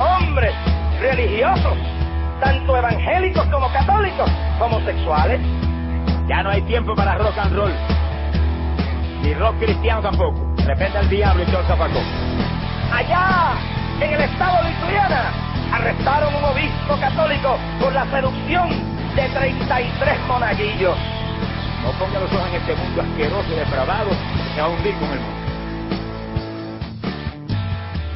hombres 0.00 0.54
religiosos, 1.00 1.76
tanto 2.40 2.76
evangélicos 2.76 3.46
como 3.46 3.70
católicos, 3.72 4.30
homosexuales. 4.58 5.40
Ya 6.26 6.42
no 6.42 6.50
hay 6.50 6.62
tiempo 6.62 6.94
para 6.94 7.16
rock 7.16 7.38
and 7.38 7.54
roll. 7.54 7.72
Ni 9.22 9.34
rock 9.34 9.58
cristiano 9.58 10.00
tampoco. 10.00 10.40
De 10.56 10.64
repente 10.64 10.98
el 10.98 11.08
diablo 11.10 11.42
y 11.42 11.46
todo 11.46 11.62
zapacón. 11.64 12.04
Allá, 12.92 13.54
en 14.00 14.14
el 14.14 14.20
estado 14.22 14.64
de 14.64 14.70
Ituriana, 14.70 15.32
arrestaron 15.72 16.34
un 16.34 16.44
obispo 16.44 16.96
católico 16.98 17.58
por 17.80 17.92
la 17.92 18.04
seducción 18.06 18.68
de 19.14 19.28
33 19.28 20.18
monaguillos. 20.26 20.96
No 21.84 21.92
ponga 21.92 22.20
los 22.20 22.32
ojos 22.32 22.48
en 22.48 22.54
este 22.56 22.74
mundo 22.74 23.02
asqueroso 23.02 23.52
y 23.52 23.56
depravado 23.56 24.10
que 24.54 24.60
a 24.60 24.68
hundir 24.68 24.94
el 24.94 25.00
mundo. 25.00 25.39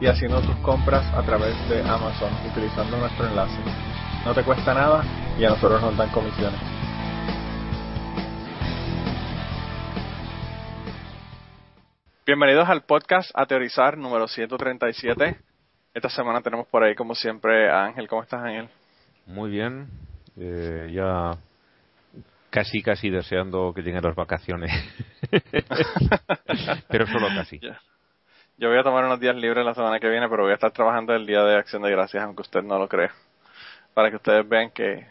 y 0.00 0.06
haciendo 0.06 0.40
tus 0.42 0.56
compras 0.56 1.06
a 1.14 1.22
través 1.22 1.54
de 1.68 1.80
Amazon 1.80 2.30
utilizando 2.50 2.98
nuestro 2.98 3.26
enlace. 3.26 3.58
No 4.24 4.34
te 4.34 4.42
cuesta 4.42 4.74
nada 4.74 5.02
y 5.38 5.44
a 5.44 5.50
nosotros 5.50 5.80
nos 5.80 5.96
dan 5.96 6.10
comisiones. 6.10 6.60
Bienvenidos 12.26 12.68
al 12.68 12.82
podcast 12.82 13.30
A 13.34 13.46
Teorizar 13.46 13.96
número 13.96 14.26
137. 14.26 15.38
Esta 15.94 16.08
semana 16.10 16.42
tenemos 16.42 16.66
por 16.66 16.82
ahí, 16.82 16.94
como 16.94 17.14
siempre, 17.14 17.70
a 17.70 17.84
Ángel. 17.84 18.08
¿Cómo 18.08 18.22
estás, 18.22 18.42
Ángel? 18.42 18.68
Muy 19.26 19.50
bien. 19.50 19.88
Eh, 20.36 20.90
ya 20.92 21.38
casi, 22.50 22.82
casi 22.82 23.08
deseando 23.08 23.72
que 23.72 23.82
lleguen 23.82 24.02
las 24.02 24.14
vacaciones. 24.14 24.72
pero 26.88 27.06
solo 27.06 27.28
casi. 27.28 27.60
Yo 28.58 28.70
voy 28.70 28.78
a 28.78 28.82
tomar 28.82 29.04
unos 29.04 29.20
días 29.20 29.36
libres 29.36 29.66
la 29.66 29.74
semana 29.74 30.00
que 30.00 30.08
viene, 30.08 30.30
pero 30.30 30.44
voy 30.44 30.52
a 30.52 30.54
estar 30.54 30.70
trabajando 30.70 31.14
el 31.14 31.26
día 31.26 31.42
de 31.42 31.56
Acción 31.56 31.82
de 31.82 31.90
Gracias, 31.90 32.24
aunque 32.24 32.40
usted 32.40 32.62
no 32.62 32.78
lo 32.78 32.88
crea. 32.88 33.12
Para 33.92 34.08
que 34.08 34.16
ustedes 34.16 34.48
vean 34.48 34.70
que, 34.70 35.06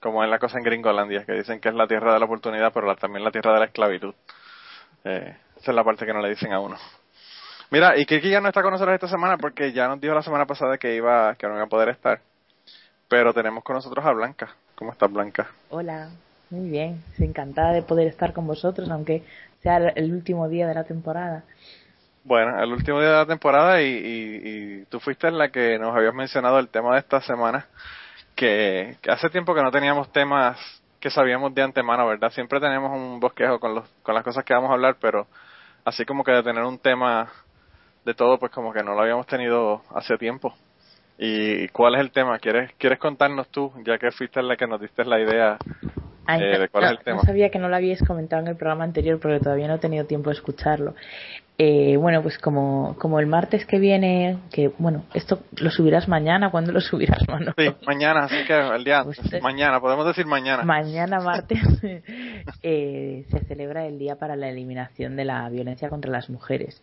como 0.00 0.24
es 0.24 0.30
la 0.30 0.40
cosa 0.40 0.58
en 0.58 0.64
Gringolandia, 0.64 1.24
que 1.24 1.34
dicen 1.34 1.60
que 1.60 1.68
es 1.68 1.74
la 1.76 1.86
tierra 1.86 2.12
de 2.12 2.18
la 2.18 2.24
oportunidad, 2.24 2.72
pero 2.72 2.92
también 2.96 3.22
la 3.22 3.30
tierra 3.30 3.52
de 3.52 3.60
la 3.60 3.66
esclavitud. 3.66 4.12
Eh, 5.04 5.36
esa 5.56 5.70
es 5.70 5.74
la 5.74 5.84
parte 5.84 6.04
que 6.04 6.12
no 6.12 6.20
le 6.20 6.30
dicen 6.30 6.52
a 6.52 6.58
uno. 6.58 6.76
Mira, 7.70 7.96
y 7.96 8.04
Kiki 8.06 8.28
ya 8.28 8.40
no 8.40 8.48
está 8.48 8.60
con 8.60 8.72
nosotros 8.72 8.94
esta 8.94 9.06
semana 9.06 9.38
porque 9.38 9.72
ya 9.72 9.86
nos 9.86 10.00
dijo 10.00 10.12
la 10.12 10.22
semana 10.22 10.44
pasada 10.44 10.76
que 10.76 10.96
iba, 10.96 11.36
que 11.36 11.46
no 11.46 11.54
iba 11.54 11.64
a 11.64 11.68
poder 11.68 11.90
estar. 11.90 12.20
Pero 13.08 13.32
tenemos 13.32 13.62
con 13.62 13.76
nosotros 13.76 14.04
a 14.04 14.10
Blanca. 14.10 14.48
¿Cómo 14.74 14.90
estás, 14.90 15.12
Blanca? 15.12 15.48
Hola, 15.68 16.10
muy 16.50 16.68
bien. 16.68 17.04
Encantada 17.20 17.72
de 17.72 17.82
poder 17.82 18.08
estar 18.08 18.32
con 18.32 18.48
vosotros, 18.48 18.90
aunque 18.90 19.22
sea 19.62 19.76
el 19.76 20.12
último 20.12 20.48
día 20.48 20.66
de 20.66 20.74
la 20.74 20.82
temporada. 20.82 21.44
Bueno, 22.22 22.62
el 22.62 22.70
último 22.70 23.00
día 23.00 23.10
de 23.10 23.16
la 23.16 23.26
temporada 23.26 23.80
y, 23.80 23.86
y, 23.86 24.40
y 24.82 24.84
tú 24.86 25.00
fuiste 25.00 25.30
la 25.30 25.50
que 25.50 25.78
nos 25.78 25.96
habías 25.96 26.14
mencionado 26.14 26.58
el 26.58 26.68
tema 26.68 26.92
de 26.92 27.00
esta 27.00 27.22
semana, 27.22 27.66
que, 28.36 28.96
hace 29.08 29.30
tiempo 29.30 29.54
que 29.54 29.62
no 29.62 29.70
teníamos 29.70 30.12
temas 30.12 30.58
que 31.00 31.10
sabíamos 31.10 31.54
de 31.54 31.62
antemano, 31.62 32.06
¿verdad? 32.06 32.30
Siempre 32.30 32.60
tenemos 32.60 32.92
un 32.92 33.20
bosquejo 33.20 33.58
con, 33.58 33.74
los, 33.74 33.88
con 34.02 34.14
las 34.14 34.22
cosas 34.22 34.44
que 34.44 34.52
vamos 34.52 34.70
a 34.70 34.74
hablar, 34.74 34.96
pero 35.00 35.26
así 35.84 36.04
como 36.04 36.22
que 36.22 36.32
de 36.32 36.42
tener 36.42 36.62
un 36.62 36.78
tema 36.78 37.30
de 38.04 38.12
todo, 38.12 38.38
pues 38.38 38.52
como 38.52 38.72
que 38.72 38.82
no 38.82 38.94
lo 38.94 39.00
habíamos 39.00 39.26
tenido 39.26 39.82
hace 39.94 40.18
tiempo. 40.18 40.54
¿Y 41.18 41.68
cuál 41.68 41.94
es 41.94 42.00
el 42.02 42.12
tema? 42.12 42.38
¿Quieres, 42.38 42.72
quieres 42.78 42.98
contarnos 42.98 43.48
tú, 43.48 43.72
ya 43.84 43.98
que 43.98 44.10
fuiste 44.10 44.42
la 44.42 44.56
que 44.56 44.66
nos 44.66 44.80
diste 44.80 45.04
la 45.06 45.20
idea 45.20 45.58
Ay, 46.32 46.42
eh, 46.42 46.58
de 46.58 46.68
cuál 46.68 46.84
es 46.84 46.90
no- 46.90 46.98
el 46.98 47.04
tema? 47.04 47.16
no 47.18 47.22
sabía 47.24 47.50
que 47.50 47.58
no 47.58 47.68
lo 47.68 47.76
habíais 47.76 48.02
comentado 48.02 48.42
en 48.42 48.48
el 48.48 48.56
programa 48.56 48.84
anterior 48.84 49.18
porque 49.20 49.40
todavía 49.40 49.68
no 49.68 49.74
he 49.74 49.78
tenido 49.78 50.04
tiempo 50.06 50.30
de 50.30 50.34
escucharlo. 50.36 50.94
Eh, 51.62 51.98
bueno, 51.98 52.22
pues 52.22 52.38
como, 52.38 52.96
como 52.98 53.20
el 53.20 53.26
martes 53.26 53.66
que 53.66 53.78
viene, 53.78 54.38
que 54.50 54.70
bueno, 54.78 55.04
esto 55.12 55.40
lo 55.58 55.70
subirás 55.70 56.08
mañana, 56.08 56.50
¿cuándo 56.50 56.72
lo 56.72 56.80
subirás, 56.80 57.20
Manolo? 57.28 57.52
Sí, 57.58 57.66
mañana, 57.86 58.20
así 58.24 58.36
que 58.46 58.58
el 58.58 58.82
día 58.82 59.02
Usted- 59.02 59.42
mañana, 59.42 59.78
podemos 59.78 60.06
decir 60.06 60.24
mañana. 60.24 60.62
Mañana 60.64 61.20
martes 61.20 61.58
eh, 62.62 63.24
se 63.30 63.40
celebra 63.44 63.86
el 63.86 63.98
Día 63.98 64.16
para 64.16 64.36
la 64.36 64.48
Eliminación 64.48 65.16
de 65.16 65.26
la 65.26 65.48
Violencia 65.50 65.90
contra 65.90 66.10
las 66.10 66.30
Mujeres. 66.30 66.82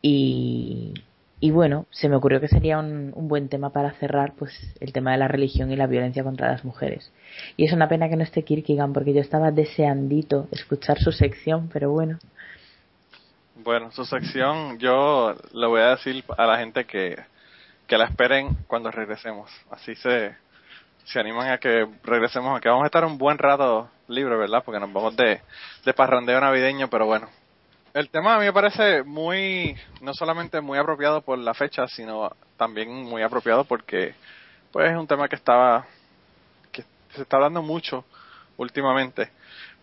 Y, 0.00 0.94
y 1.40 1.50
bueno, 1.52 1.86
se 1.90 2.08
me 2.08 2.16
ocurrió 2.16 2.40
que 2.40 2.48
sería 2.48 2.78
un, 2.78 3.12
un 3.14 3.28
buen 3.28 3.48
tema 3.48 3.70
para 3.70 3.92
cerrar 3.92 4.32
pues 4.36 4.52
el 4.80 4.92
tema 4.92 5.12
de 5.12 5.18
la 5.18 5.28
religión 5.28 5.70
y 5.70 5.76
la 5.76 5.86
violencia 5.86 6.24
contra 6.24 6.50
las 6.50 6.64
mujeres. 6.64 7.12
Y 7.56 7.66
es 7.66 7.72
una 7.72 7.88
pena 7.88 8.08
que 8.08 8.16
no 8.16 8.24
esté 8.24 8.42
Kierkegaard 8.42 8.92
porque 8.92 9.14
yo 9.14 9.20
estaba 9.20 9.52
deseandito 9.52 10.48
escuchar 10.50 10.98
su 10.98 11.12
sección, 11.12 11.68
pero 11.72 11.90
bueno. 11.90 12.18
Bueno, 13.54 13.92
su 13.92 14.04
sección 14.04 14.78
yo 14.78 15.36
le 15.52 15.66
voy 15.66 15.80
a 15.80 15.90
decir 15.90 16.24
a 16.36 16.46
la 16.46 16.58
gente 16.58 16.84
que, 16.84 17.16
que 17.86 17.98
la 17.98 18.06
esperen 18.06 18.56
cuando 18.66 18.90
regresemos. 18.90 19.50
Así 19.70 19.94
se, 19.94 20.34
se 21.04 21.20
animan 21.20 21.50
a 21.50 21.58
que 21.58 21.86
regresemos, 22.02 22.50
aunque 22.50 22.68
vamos 22.68 22.84
a 22.84 22.86
estar 22.86 23.04
un 23.04 23.16
buen 23.16 23.38
rato 23.38 23.88
libre, 24.08 24.36
¿verdad? 24.36 24.62
Porque 24.64 24.80
nos 24.80 24.92
vamos 24.92 25.16
de, 25.16 25.40
de 25.84 25.94
parrandeo 25.94 26.40
navideño, 26.40 26.88
pero 26.88 27.06
bueno. 27.06 27.28
El 27.94 28.10
tema 28.10 28.34
a 28.34 28.38
mí 28.38 28.44
me 28.44 28.52
parece 28.52 29.02
muy, 29.02 29.74
no 30.02 30.12
solamente 30.12 30.60
muy 30.60 30.78
apropiado 30.78 31.22
por 31.22 31.38
la 31.38 31.54
fecha, 31.54 31.88
sino 31.88 32.30
también 32.56 32.90
muy 32.90 33.22
apropiado 33.22 33.64
porque 33.64 34.14
pues 34.72 34.90
es 34.90 34.96
un 34.96 35.06
tema 35.06 35.26
que 35.28 35.36
estaba, 35.36 35.86
que 36.70 36.84
se 37.14 37.22
está 37.22 37.36
hablando 37.36 37.62
mucho 37.62 38.04
últimamente. 38.58 39.30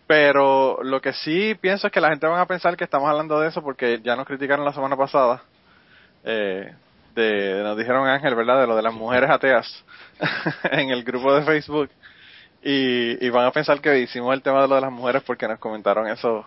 Pero 0.05 0.83
lo 0.83 1.01
que 1.01 1.13
sí 1.13 1.55
pienso 1.59 1.87
es 1.87 1.93
que 1.93 1.99
la 1.99 2.09
gente 2.09 2.27
va 2.27 2.39
a 2.39 2.45
pensar 2.45 2.77
que 2.77 2.83
estamos 2.83 3.09
hablando 3.09 3.39
de 3.39 3.47
eso 3.47 3.63
porque 3.63 3.99
ya 4.03 4.15
nos 4.15 4.27
criticaron 4.27 4.65
la 4.65 4.73
semana 4.73 4.95
pasada. 4.95 5.43
Eh, 6.23 6.73
de, 7.15 7.63
nos 7.63 7.75
dijeron 7.75 8.07
Ángel, 8.07 8.35
¿verdad? 8.35 8.61
De 8.61 8.67
lo 8.67 8.75
de 8.75 8.83
las 8.83 8.93
mujeres 8.93 9.31
ateas 9.31 9.83
en 10.71 10.91
el 10.91 11.03
grupo 11.03 11.33
de 11.33 11.43
Facebook. 11.43 11.89
Y, 12.61 13.25
y 13.25 13.29
van 13.29 13.45
a 13.47 13.51
pensar 13.51 13.81
que 13.81 13.99
hicimos 13.99 14.33
el 14.33 14.43
tema 14.43 14.61
de 14.61 14.67
lo 14.67 14.75
de 14.75 14.81
las 14.81 14.91
mujeres 14.91 15.23
porque 15.23 15.47
nos 15.47 15.59
comentaron 15.59 16.07
eso 16.07 16.45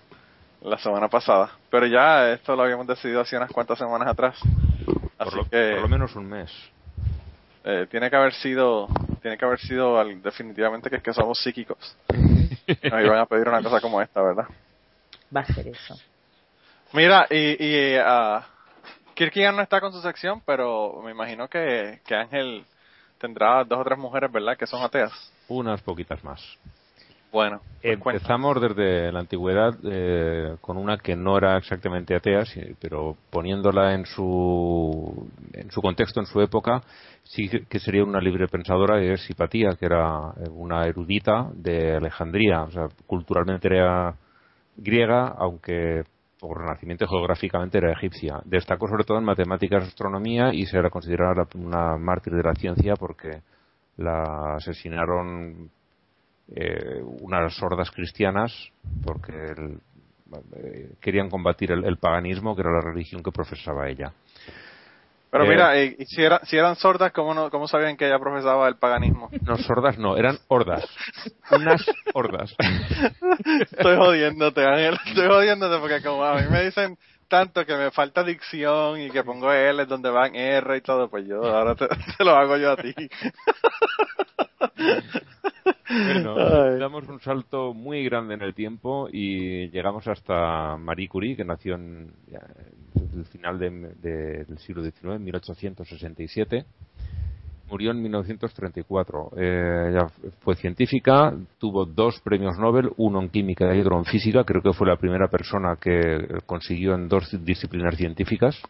la 0.63 0.79
semana 0.79 1.09
pasada. 1.09 1.51
Pero 1.71 1.87
ya 1.87 2.33
esto 2.33 2.55
lo 2.57 2.63
habíamos 2.63 2.87
decidido 2.87 3.21
hace 3.21 3.37
unas 3.37 3.51
cuantas 3.53 3.79
semanas 3.79 4.09
atrás. 4.09 4.39
Por 5.17 5.35
lo, 5.35 5.49
que 5.49 5.73
por 5.73 5.83
lo 5.83 5.89
menos 5.89 6.15
un 6.17 6.27
mes. 6.29 6.51
eh, 7.65 7.87
tiene 7.91 8.09
que 8.09 8.17
haber 8.17 8.33
sido, 8.35 8.89
tiene 9.21 9.37
que 9.37 9.45
haber 9.45 9.59
sido 9.61 9.99
al- 9.99 10.23
definitivamente 10.23 10.89
que 10.91 10.97
es 10.97 11.03
que 11.03 11.13
somos 11.13 11.39
psíquicos. 11.39 11.97
Nos 12.09 13.05
iban 13.05 13.19
a 13.19 13.27
pedir 13.27 13.49
una 13.49 13.63
cosa 13.63 13.81
como 13.81 14.01
esta, 14.01 14.23
¿verdad? 14.23 14.47
Va 15.35 15.41
a 15.41 15.45
ser 15.47 15.69
eso. 15.69 15.99
Mira, 16.93 17.27
y, 17.31 17.57
y 17.63 17.99
uh, 17.99 18.41
Kierkegaard 19.15 19.55
no 19.57 19.63
está 19.63 19.81
con 19.81 19.93
su 19.93 20.01
sección, 20.01 20.41
pero 20.47 21.01
me 21.05 21.11
imagino 21.11 21.49
que, 21.49 22.01
que 22.07 22.15
Ángel 22.15 22.65
tendrá 23.19 23.65
dos 23.65 23.81
o 23.81 23.85
tres 23.85 23.99
mujeres, 23.99 24.31
¿verdad? 24.33 24.57
Que 24.57 24.67
son 24.67 24.83
ateas. 24.83 25.13
Unas 25.49 25.83
poquitas 25.83 26.23
más. 26.25 26.41
Bueno, 27.31 27.61
pues. 27.81 28.17
Empezamos 28.17 28.61
desde 28.61 29.13
la 29.13 29.21
antigüedad 29.21 29.75
eh, 29.85 30.57
con 30.61 30.77
una 30.77 30.99
que 30.99 31.15
no 31.15 31.37
era 31.37 31.57
exactamente 31.59 32.15
atea, 32.15 32.43
pero 32.81 33.17
poniéndola 33.31 33.95
en 33.95 34.05
su, 34.07 35.29
en 35.53 35.71
su 35.71 35.81
contexto, 35.81 36.21
en 36.21 36.27
su 36.27 36.41
época, 36.41 36.83
sí 37.25 37.49
que- 37.49 37.79
sería 37.79 38.03
una 38.05 38.21
libre 38.21 38.49
pensadora, 38.49 38.99
que 38.99 39.13
es 39.13 39.31
Hipatía, 39.31 39.77
que 39.79 39.87
era 39.87 40.33
una 40.51 40.87
erudita 40.87 41.49
de 41.55 41.97
Alejandría, 41.97 42.63
o 42.63 42.71
sea, 42.71 42.89
culturalmente 43.07 43.69
era 43.69 44.15
griega, 44.77 45.35
aunque 45.39 46.05
por 46.41 46.65
nacimiento 46.65 47.07
geográficamente 47.07 47.79
era 47.79 47.93
egipcia. 47.93 48.41
Destacó 48.45 48.87
sobre 48.89 49.05
todo 49.05 49.19
en 49.19 49.25
matemáticas 49.25 49.85
y 49.85 49.89
astronomía 49.89 50.53
y 50.55 50.67
se 50.67 50.81
la 50.81 50.91
consideraba 50.91 51.47
una 51.55 51.97
mártir 51.99 52.33
de 52.35 52.43
la 52.43 52.55
ciencia 52.55 52.95
porque 52.95 53.43
la 53.97 54.55
asesinaron 54.57 55.71
eh, 56.55 57.03
unas 57.03 57.55
sordas 57.55 57.91
cristianas 57.91 58.53
porque 59.05 59.35
eh, 60.57 60.95
querían 61.01 61.31
combatir 61.31 61.73
el, 61.73 61.97
paganismo, 61.99 62.55
que 62.55 62.63
era 62.63 62.73
la 62.73 62.81
religión 62.81 63.23
que 63.23 63.33
profesaba 63.33 63.89
ella. 63.89 64.13
Pero 65.31 65.45
mira, 65.45 65.77
eh, 65.77 65.95
si, 66.07 66.23
si 66.45 66.57
eran 66.57 66.77
sordas, 66.77 67.13
¿cómo, 67.13 67.35
no, 67.35 67.51
¿cómo 67.51 67.69
sabían 67.69 67.99
que 67.99 68.07
ella 68.07 68.19
profesaba 68.19 68.67
el 68.67 68.77
paganismo? 68.77 69.29
No, 69.47 69.57
sordas 69.59 69.99
no, 69.99 70.17
eran 70.17 70.39
hordas. 70.49 70.87
Unas 71.51 71.85
hordas. 72.15 72.55
estoy 73.71 73.97
jodiéndote, 73.97 74.65
Ángel, 74.65 74.99
estoy 75.07 75.29
jodiéndote 75.29 75.81
porque 75.81 76.03
como 76.03 76.25
a 76.25 76.41
mí 76.41 76.49
me 76.51 76.65
dicen 76.65 76.97
tanto 77.29 77.65
que 77.67 77.77
me 77.77 77.91
falta 77.91 78.25
dicción 78.25 79.01
y 79.01 79.11
que 79.11 79.23
pongo 79.23 79.53
L 79.53 79.85
donde 79.85 80.11
van 80.11 80.35
R 80.35 80.77
y 80.77 80.81
todo, 80.81 81.09
pues 81.09 81.27
yo 81.27 81.45
ahora 81.45 81.75
te, 81.75 81.87
lo 82.25 82.35
hago 82.35 82.57
yo 82.57 82.73
a 82.73 82.77
ti. 82.77 82.95
Bueno, 85.89 86.35
damos 86.79 87.09
un 87.09 87.21
salto 87.21 87.73
muy 87.73 88.05
grande 88.05 88.35
en 88.35 88.43
el 88.43 88.55
tiempo 88.55 89.09
y 89.11 89.71
llegamos 89.71 90.07
hasta 90.07 90.77
Marie 90.77 91.09
Curie, 91.09 91.37
que 91.37 91.45
nació 91.45 91.77
en 91.77 92.13
el 93.17 93.25
final 93.27 93.59
del 93.59 94.59
siglo 94.59 94.83
XIX, 94.83 95.15
en 95.15 95.25
1867 95.25 96.67
murió 97.71 97.91
en 97.91 98.03
1934. 98.03 99.31
Eh, 99.37 99.91
ella 99.91 100.07
fue 100.41 100.57
científica, 100.57 101.35
tuvo 101.59 101.85
dos 101.85 102.21
premios 102.21 102.59
Nobel, 102.59 102.91
uno 102.97 103.21
en 103.21 103.29
química 103.29 103.75
y 103.75 103.81
otro 103.81 103.99
en 103.99 104.05
física. 104.05 104.45
Creo 104.45 104.63
que 104.63 104.73
fue 104.73 104.87
la 104.87 104.97
primera 104.97 105.29
persona 105.29 105.77
que 105.81 106.41
consiguió 106.47 106.95
en 106.95 107.09
dos 107.09 107.25
disciplinas 107.45 107.97
científicas. 107.97 108.61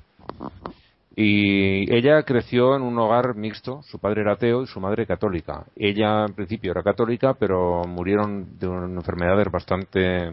Y 1.20 1.92
ella 1.92 2.22
creció 2.22 2.76
en 2.76 2.82
un 2.82 2.96
hogar 2.96 3.34
mixto. 3.34 3.82
Su 3.82 3.98
padre 3.98 4.20
era 4.20 4.34
ateo 4.34 4.62
y 4.62 4.68
su 4.68 4.78
madre 4.78 5.04
católica. 5.04 5.64
Ella 5.74 6.24
en 6.24 6.32
principio 6.32 6.70
era 6.70 6.84
católica, 6.84 7.34
pero 7.34 7.82
murieron 7.88 8.56
de 8.56 8.68
enfermedades 8.68 9.50
bastante 9.50 10.30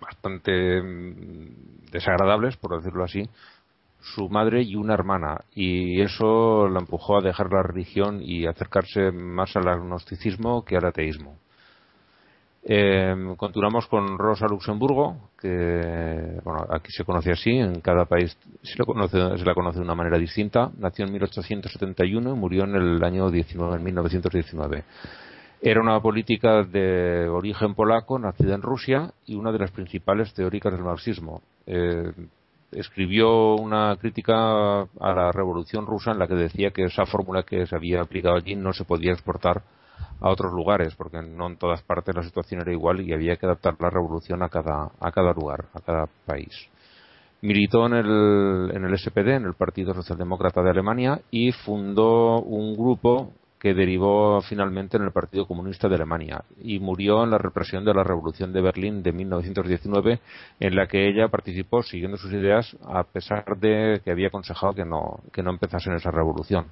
bastante 0.00 0.80
mm, 0.80 1.90
desagradables, 1.92 2.56
por 2.56 2.78
decirlo 2.78 3.04
así, 3.04 3.28
su 4.00 4.30
madre 4.30 4.62
y 4.62 4.74
una 4.74 4.94
hermana 4.94 5.44
y 5.54 6.00
eso 6.00 6.66
la 6.68 6.80
empujó 6.80 7.18
a 7.18 7.22
dejar 7.22 7.52
la 7.52 7.62
religión 7.62 8.20
y 8.22 8.46
acercarse 8.46 9.12
más 9.12 9.54
al 9.54 9.68
agnosticismo 9.68 10.64
que 10.64 10.78
al 10.78 10.86
ateísmo. 10.86 11.36
Eh, 12.66 13.14
continuamos 13.36 13.86
con 13.88 14.16
Rosa 14.16 14.46
Luxemburgo, 14.46 15.28
que 15.38 16.40
bueno, 16.42 16.66
aquí 16.70 16.90
se 16.90 17.04
conoce 17.04 17.32
así, 17.32 17.50
en 17.50 17.82
cada 17.82 18.06
país 18.06 18.38
se 18.62 18.78
la 18.78 18.86
conoce 19.54 19.78
de 19.78 19.84
una 19.84 19.94
manera 19.94 20.16
distinta. 20.18 20.70
Nació 20.78 21.04
en 21.04 21.12
1871 21.12 22.30
y 22.30 22.38
murió 22.38 22.64
en 22.64 22.74
el 22.74 23.04
año 23.04 23.30
19, 23.30 23.76
en 23.76 23.84
1919. 23.84 24.84
Era 25.60 25.80
una 25.80 26.00
política 26.00 26.62
de 26.62 27.28
origen 27.28 27.74
polaco, 27.74 28.18
nacida 28.18 28.54
en 28.54 28.62
Rusia 28.62 29.12
y 29.26 29.34
una 29.34 29.52
de 29.52 29.58
las 29.58 29.70
principales 29.70 30.32
teóricas 30.32 30.72
del 30.72 30.84
marxismo. 30.84 31.42
Eh, 31.66 32.12
escribió 32.72 33.56
una 33.56 33.94
crítica 33.96 34.80
a 34.80 35.14
la 35.14 35.32
Revolución 35.32 35.86
Rusa 35.86 36.12
en 36.12 36.18
la 36.18 36.26
que 36.26 36.34
decía 36.34 36.70
que 36.70 36.84
esa 36.84 37.04
fórmula 37.04 37.42
que 37.42 37.66
se 37.66 37.76
había 37.76 38.00
aplicado 38.00 38.36
allí 38.36 38.56
no 38.56 38.72
se 38.72 38.84
podía 38.84 39.12
exportar 39.12 39.62
a 40.24 40.30
otros 40.30 40.54
lugares, 40.54 40.94
porque 40.96 41.20
no 41.20 41.48
en 41.48 41.58
todas 41.58 41.82
partes 41.82 42.14
la 42.14 42.22
situación 42.22 42.62
era 42.62 42.72
igual 42.72 43.02
y 43.02 43.12
había 43.12 43.36
que 43.36 43.44
adaptar 43.44 43.76
la 43.78 43.90
revolución 43.90 44.42
a 44.42 44.48
cada, 44.48 44.90
a 44.98 45.12
cada 45.12 45.34
lugar, 45.34 45.66
a 45.74 45.80
cada 45.80 46.06
país. 46.24 46.70
Militó 47.42 47.84
en 47.84 47.92
el, 47.92 48.70
en 48.74 48.84
el 48.86 48.98
SPD, 48.98 49.36
en 49.36 49.44
el 49.44 49.52
Partido 49.52 49.92
Socialdemócrata 49.92 50.62
de 50.62 50.70
Alemania, 50.70 51.20
y 51.30 51.52
fundó 51.52 52.40
un 52.40 52.74
grupo 52.74 53.34
que 53.60 53.74
derivó 53.74 54.40
finalmente 54.40 54.96
en 54.96 55.02
el 55.02 55.12
Partido 55.12 55.46
Comunista 55.46 55.88
de 55.88 55.96
Alemania 55.96 56.42
y 56.58 56.78
murió 56.78 57.22
en 57.22 57.30
la 57.30 57.38
represión 57.38 57.84
de 57.84 57.92
la 57.92 58.02
Revolución 58.02 58.50
de 58.50 58.62
Berlín 58.62 59.02
de 59.02 59.12
1919 59.12 60.20
en 60.58 60.76
la 60.76 60.86
que 60.86 61.06
ella 61.06 61.28
participó 61.28 61.82
siguiendo 61.82 62.16
sus 62.16 62.32
ideas 62.32 62.74
a 62.82 63.04
pesar 63.04 63.44
de 63.58 64.00
que 64.02 64.10
había 64.10 64.28
aconsejado 64.28 64.72
que 64.72 64.84
no, 64.86 65.20
que 65.32 65.42
no 65.42 65.50
empezasen 65.50 65.94
esa 65.94 66.10
revolución. 66.10 66.66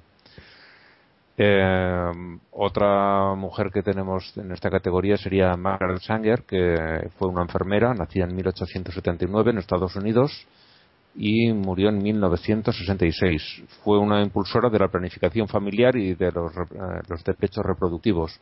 Eh, 1.35 2.11
otra 2.51 3.33
mujer 3.35 3.71
que 3.73 3.81
tenemos 3.81 4.37
en 4.37 4.51
esta 4.51 4.69
categoría 4.69 5.17
sería 5.17 5.55
Margaret 5.57 5.99
Sanger, 6.01 6.43
que 6.43 7.09
fue 7.17 7.27
una 7.27 7.41
enfermera, 7.41 7.93
nacida 7.93 8.25
en 8.25 8.35
1879 8.35 9.51
en 9.51 9.57
Estados 9.57 9.95
Unidos 9.95 10.47
y 11.15 11.51
murió 11.51 11.89
en 11.89 12.03
1966. 12.03 13.63
Fue 13.83 13.97
una 13.97 14.21
impulsora 14.21 14.69
de 14.69 14.79
la 14.79 14.89
planificación 14.89 15.47
familiar 15.47 15.95
y 15.95 16.13
de 16.13 16.31
los, 16.31 16.51
eh, 16.55 17.01
los, 17.07 17.23
derechos 17.23 17.65
reproductivos. 17.65 18.39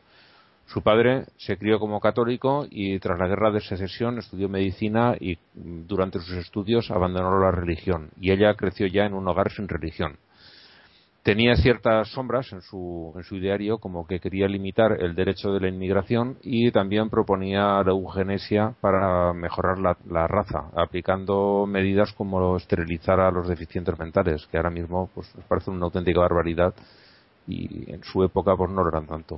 Su 0.66 0.82
padre 0.82 1.26
se 1.38 1.56
crió 1.56 1.78
como 1.78 1.98
católico 1.98 2.66
y 2.70 2.98
tras 2.98 3.18
la 3.18 3.26
guerra 3.26 3.50
de 3.50 3.60
secesión 3.60 4.18
estudió 4.18 4.48
medicina 4.48 5.16
y 5.18 5.38
durante 5.54 6.18
sus 6.20 6.36
estudios 6.36 6.90
abandonó 6.90 7.38
la 7.40 7.50
religión 7.50 8.10
y 8.20 8.30
ella 8.30 8.54
creció 8.54 8.86
ya 8.86 9.04
en 9.04 9.14
un 9.14 9.26
hogar 9.26 9.50
sin 9.50 9.66
religión 9.66 10.18
tenía 11.22 11.54
ciertas 11.54 12.08
sombras 12.08 12.52
en 12.52 12.62
su, 12.62 13.12
en 13.16 13.22
su 13.22 13.36
ideario, 13.36 13.78
como 13.78 14.06
que 14.06 14.18
quería 14.18 14.48
limitar 14.48 15.00
el 15.00 15.14
derecho 15.14 15.52
de 15.52 15.60
la 15.60 15.68
inmigración 15.68 16.36
y 16.42 16.70
también 16.72 17.10
proponía 17.10 17.82
la 17.82 17.90
eugenesia 17.92 18.74
para 18.80 19.32
mejorar 19.32 19.78
la, 19.78 19.96
la 20.08 20.26
raza, 20.26 20.70
aplicando 20.76 21.64
medidas 21.66 22.12
como 22.12 22.56
esterilizar 22.56 23.20
a 23.20 23.30
los 23.30 23.48
deficientes 23.48 23.98
mentales, 23.98 24.46
que 24.50 24.56
ahora 24.56 24.70
mismo 24.70 25.10
pues, 25.14 25.32
nos 25.36 25.44
parece 25.46 25.70
una 25.70 25.84
auténtica 25.84 26.20
barbaridad 26.20 26.74
y 27.46 27.90
en 27.92 28.02
su 28.02 28.22
época 28.24 28.56
pues 28.56 28.70
no 28.70 28.82
lo 28.82 28.88
eran 28.88 29.06
tanto. 29.06 29.36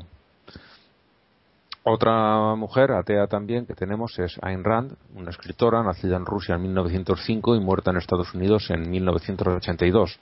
Otra 1.86 2.54
mujer, 2.54 2.92
atea 2.92 3.26
también, 3.26 3.66
que 3.66 3.74
tenemos 3.74 4.18
es 4.18 4.38
Ayn 4.40 4.64
Rand, 4.64 4.96
una 5.14 5.28
escritora 5.28 5.82
nacida 5.82 6.16
en 6.16 6.24
Rusia 6.24 6.54
en 6.54 6.62
1905 6.62 7.56
y 7.56 7.60
muerta 7.60 7.90
en 7.90 7.98
Estados 7.98 8.32
Unidos 8.32 8.70
en 8.70 8.90
1982 8.90 10.18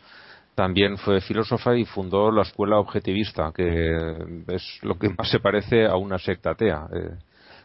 también 0.54 0.98
fue 0.98 1.20
filósofa 1.20 1.76
y 1.76 1.84
fundó 1.84 2.30
la 2.30 2.42
escuela 2.42 2.78
objetivista, 2.78 3.52
que 3.54 4.16
es 4.48 4.78
lo 4.82 4.98
que 4.98 5.08
más 5.10 5.30
se 5.30 5.40
parece 5.40 5.86
a 5.86 5.96
una 5.96 6.18
secta 6.18 6.50
atea. 6.50 6.88
Eh, 6.92 7.16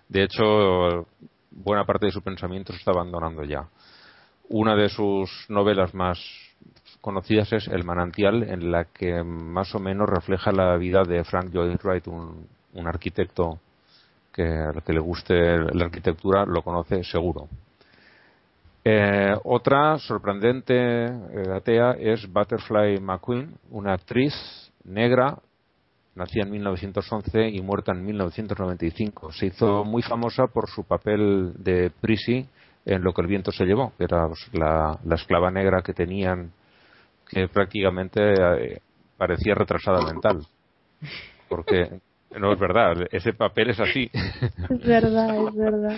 de 0.07 0.23
hecho, 0.23 1.07
buena 1.51 1.85
parte 1.85 2.05
de 2.05 2.11
su 2.11 2.21
pensamiento 2.21 2.71
se 2.71 2.79
está 2.79 2.91
abandonando 2.91 3.43
ya. 3.43 3.67
Una 4.49 4.75
de 4.75 4.87
sus 4.87 5.29
novelas 5.49 5.93
más 5.93 6.19
conocidas 7.01 7.51
es 7.51 7.67
El 7.67 7.83
manantial, 7.83 8.43
en 8.43 8.71
la 8.71 8.85
que 8.85 9.21
más 9.23 9.75
o 9.75 9.79
menos 9.79 10.09
refleja 10.09 10.51
la 10.51 10.77
vida 10.77 11.03
de 11.03 11.23
Frank 11.25 11.51
Lloyd 11.51 11.77
Wright, 11.83 12.07
un, 12.07 12.47
un 12.73 12.87
arquitecto 12.87 13.59
que 14.33 14.43
al 14.43 14.83
que 14.83 14.93
le 14.93 14.99
guste 14.99 15.33
la 15.73 15.85
arquitectura 15.85 16.45
lo 16.45 16.61
conoce 16.61 17.03
seguro. 17.03 17.49
Eh, 18.89 19.35
otra 19.43 19.97
sorprendente 19.99 20.73
eh, 20.73 21.51
atea 21.53 21.97
es 21.99 22.25
Butterfly 22.31 23.01
McQueen, 23.01 23.53
una 23.71 23.91
actriz 23.91 24.33
negra, 24.85 25.37
nacida 26.15 26.45
en 26.45 26.51
1911 26.51 27.49
y 27.49 27.61
muerta 27.61 27.91
en 27.91 28.05
1995. 28.05 29.33
Se 29.33 29.47
hizo 29.47 29.83
muy 29.83 30.03
famosa 30.03 30.47
por 30.47 30.69
su 30.69 30.85
papel 30.85 31.51
de 31.57 31.91
Prissy 31.99 32.47
en 32.85 33.03
Lo 33.03 33.11
que 33.11 33.23
el 33.23 33.27
viento 33.27 33.51
se 33.51 33.65
llevó, 33.65 33.91
que 33.97 34.05
era 34.05 34.25
pues, 34.25 34.49
la, 34.53 34.97
esclava 35.13 35.51
negra 35.51 35.81
que 35.81 35.91
tenían, 35.91 36.53
que 37.29 37.49
prácticamente 37.49 38.21
eh, 38.21 38.81
parecía 39.17 39.53
retrasada 39.53 39.99
mental. 40.05 40.47
Porque 41.49 41.99
no 42.39 42.53
es 42.53 42.59
verdad, 42.59 43.05
ese 43.11 43.33
papel 43.33 43.71
es 43.71 43.81
así. 43.81 44.09
Es 44.13 44.79
verdad, 44.79 45.35
es 45.45 45.55
verdad. 45.55 45.97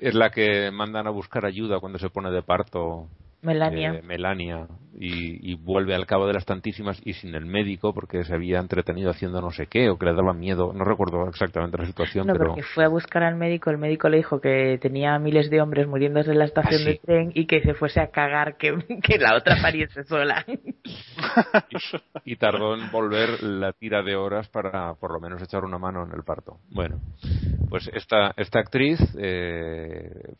Es 0.00 0.14
la 0.14 0.30
que 0.30 0.70
mandan 0.70 1.06
a 1.06 1.10
buscar 1.10 1.44
ayuda 1.44 1.80
cuando 1.80 1.98
se 1.98 2.10
pone 2.10 2.30
de 2.30 2.42
parto 2.42 3.08
Melania. 3.42 3.94
Eh, 3.94 4.02
Melania 4.02 4.68
y, 4.94 5.54
vuelve 5.56 5.94
al 5.94 6.06
cabo 6.06 6.26
de 6.26 6.34
las 6.34 6.44
tantísimas 6.44 7.00
y 7.04 7.14
sin 7.14 7.34
el 7.34 7.46
médico 7.46 7.92
porque 7.94 8.24
se 8.24 8.34
había 8.34 8.58
entretenido 8.58 9.10
haciendo 9.10 9.40
no 9.40 9.50
sé 9.50 9.66
qué 9.66 9.90
o 9.90 9.98
que 9.98 10.06
le 10.06 10.14
daba 10.14 10.32
miedo. 10.32 10.72
No 10.72 10.84
recuerdo 10.84 11.28
exactamente 11.28 11.78
la 11.78 11.86
situación. 11.86 12.26
No, 12.26 12.34
pero... 12.34 12.48
porque 12.48 12.62
fue 12.62 12.84
a 12.84 12.88
buscar 12.88 13.22
al 13.22 13.36
médico. 13.36 13.70
El 13.70 13.78
médico 13.78 14.08
le 14.08 14.18
dijo 14.18 14.40
que 14.40 14.78
tenía 14.80 15.18
miles 15.18 15.50
de 15.50 15.60
hombres 15.60 15.86
muriéndose 15.86 16.32
en 16.32 16.38
la 16.38 16.44
estación 16.44 16.82
ah, 16.82 16.84
de 16.84 17.00
tren 17.04 17.32
y 17.34 17.46
que 17.46 17.62
se 17.62 17.74
fuese 17.74 18.00
a 18.00 18.08
cagar 18.08 18.56
que, 18.56 18.74
que 19.02 19.18
la 19.18 19.36
otra 19.36 19.56
pariese 19.60 20.04
sola. 20.04 20.44
y, 22.24 22.36
tardó 22.36 22.74
en 22.74 22.90
volver 22.90 23.42
la 23.42 23.72
tira 23.72 24.02
de 24.02 24.16
horas 24.16 24.48
para 24.48 24.94
por 24.94 25.12
lo 25.12 25.20
menos 25.20 25.42
echar 25.42 25.64
una 25.64 25.78
mano 25.78 26.04
en 26.04 26.12
el 26.12 26.22
parto. 26.24 26.58
Bueno, 26.70 27.00
pues 27.68 27.88
esta, 27.92 28.32
esta 28.36 28.60
actriz 28.60 28.98
eh, 29.18 30.34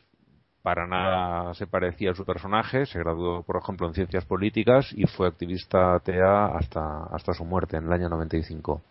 para 0.63 0.87
nada 0.87 1.53
se 1.53 1.67
parecía 1.67 2.11
a 2.11 2.15
su 2.15 2.25
personaje, 2.25 2.85
se 2.85 2.97
graduó, 2.97 3.43
por 3.43 3.57
ejemplo, 3.57 3.85
en 3.85 3.93
ciencias 3.93 4.25
políticas 4.25 4.91
y 4.95 5.05
fue 5.05 5.27
activista 5.27 5.95
atea 5.95 6.45
hasta, 6.45 7.03
hasta 7.11 7.33
su 7.33 7.43
muerte 7.43 7.77
en 7.77 7.85
el 7.85 7.93
año 7.93 8.07
95. 8.07 8.81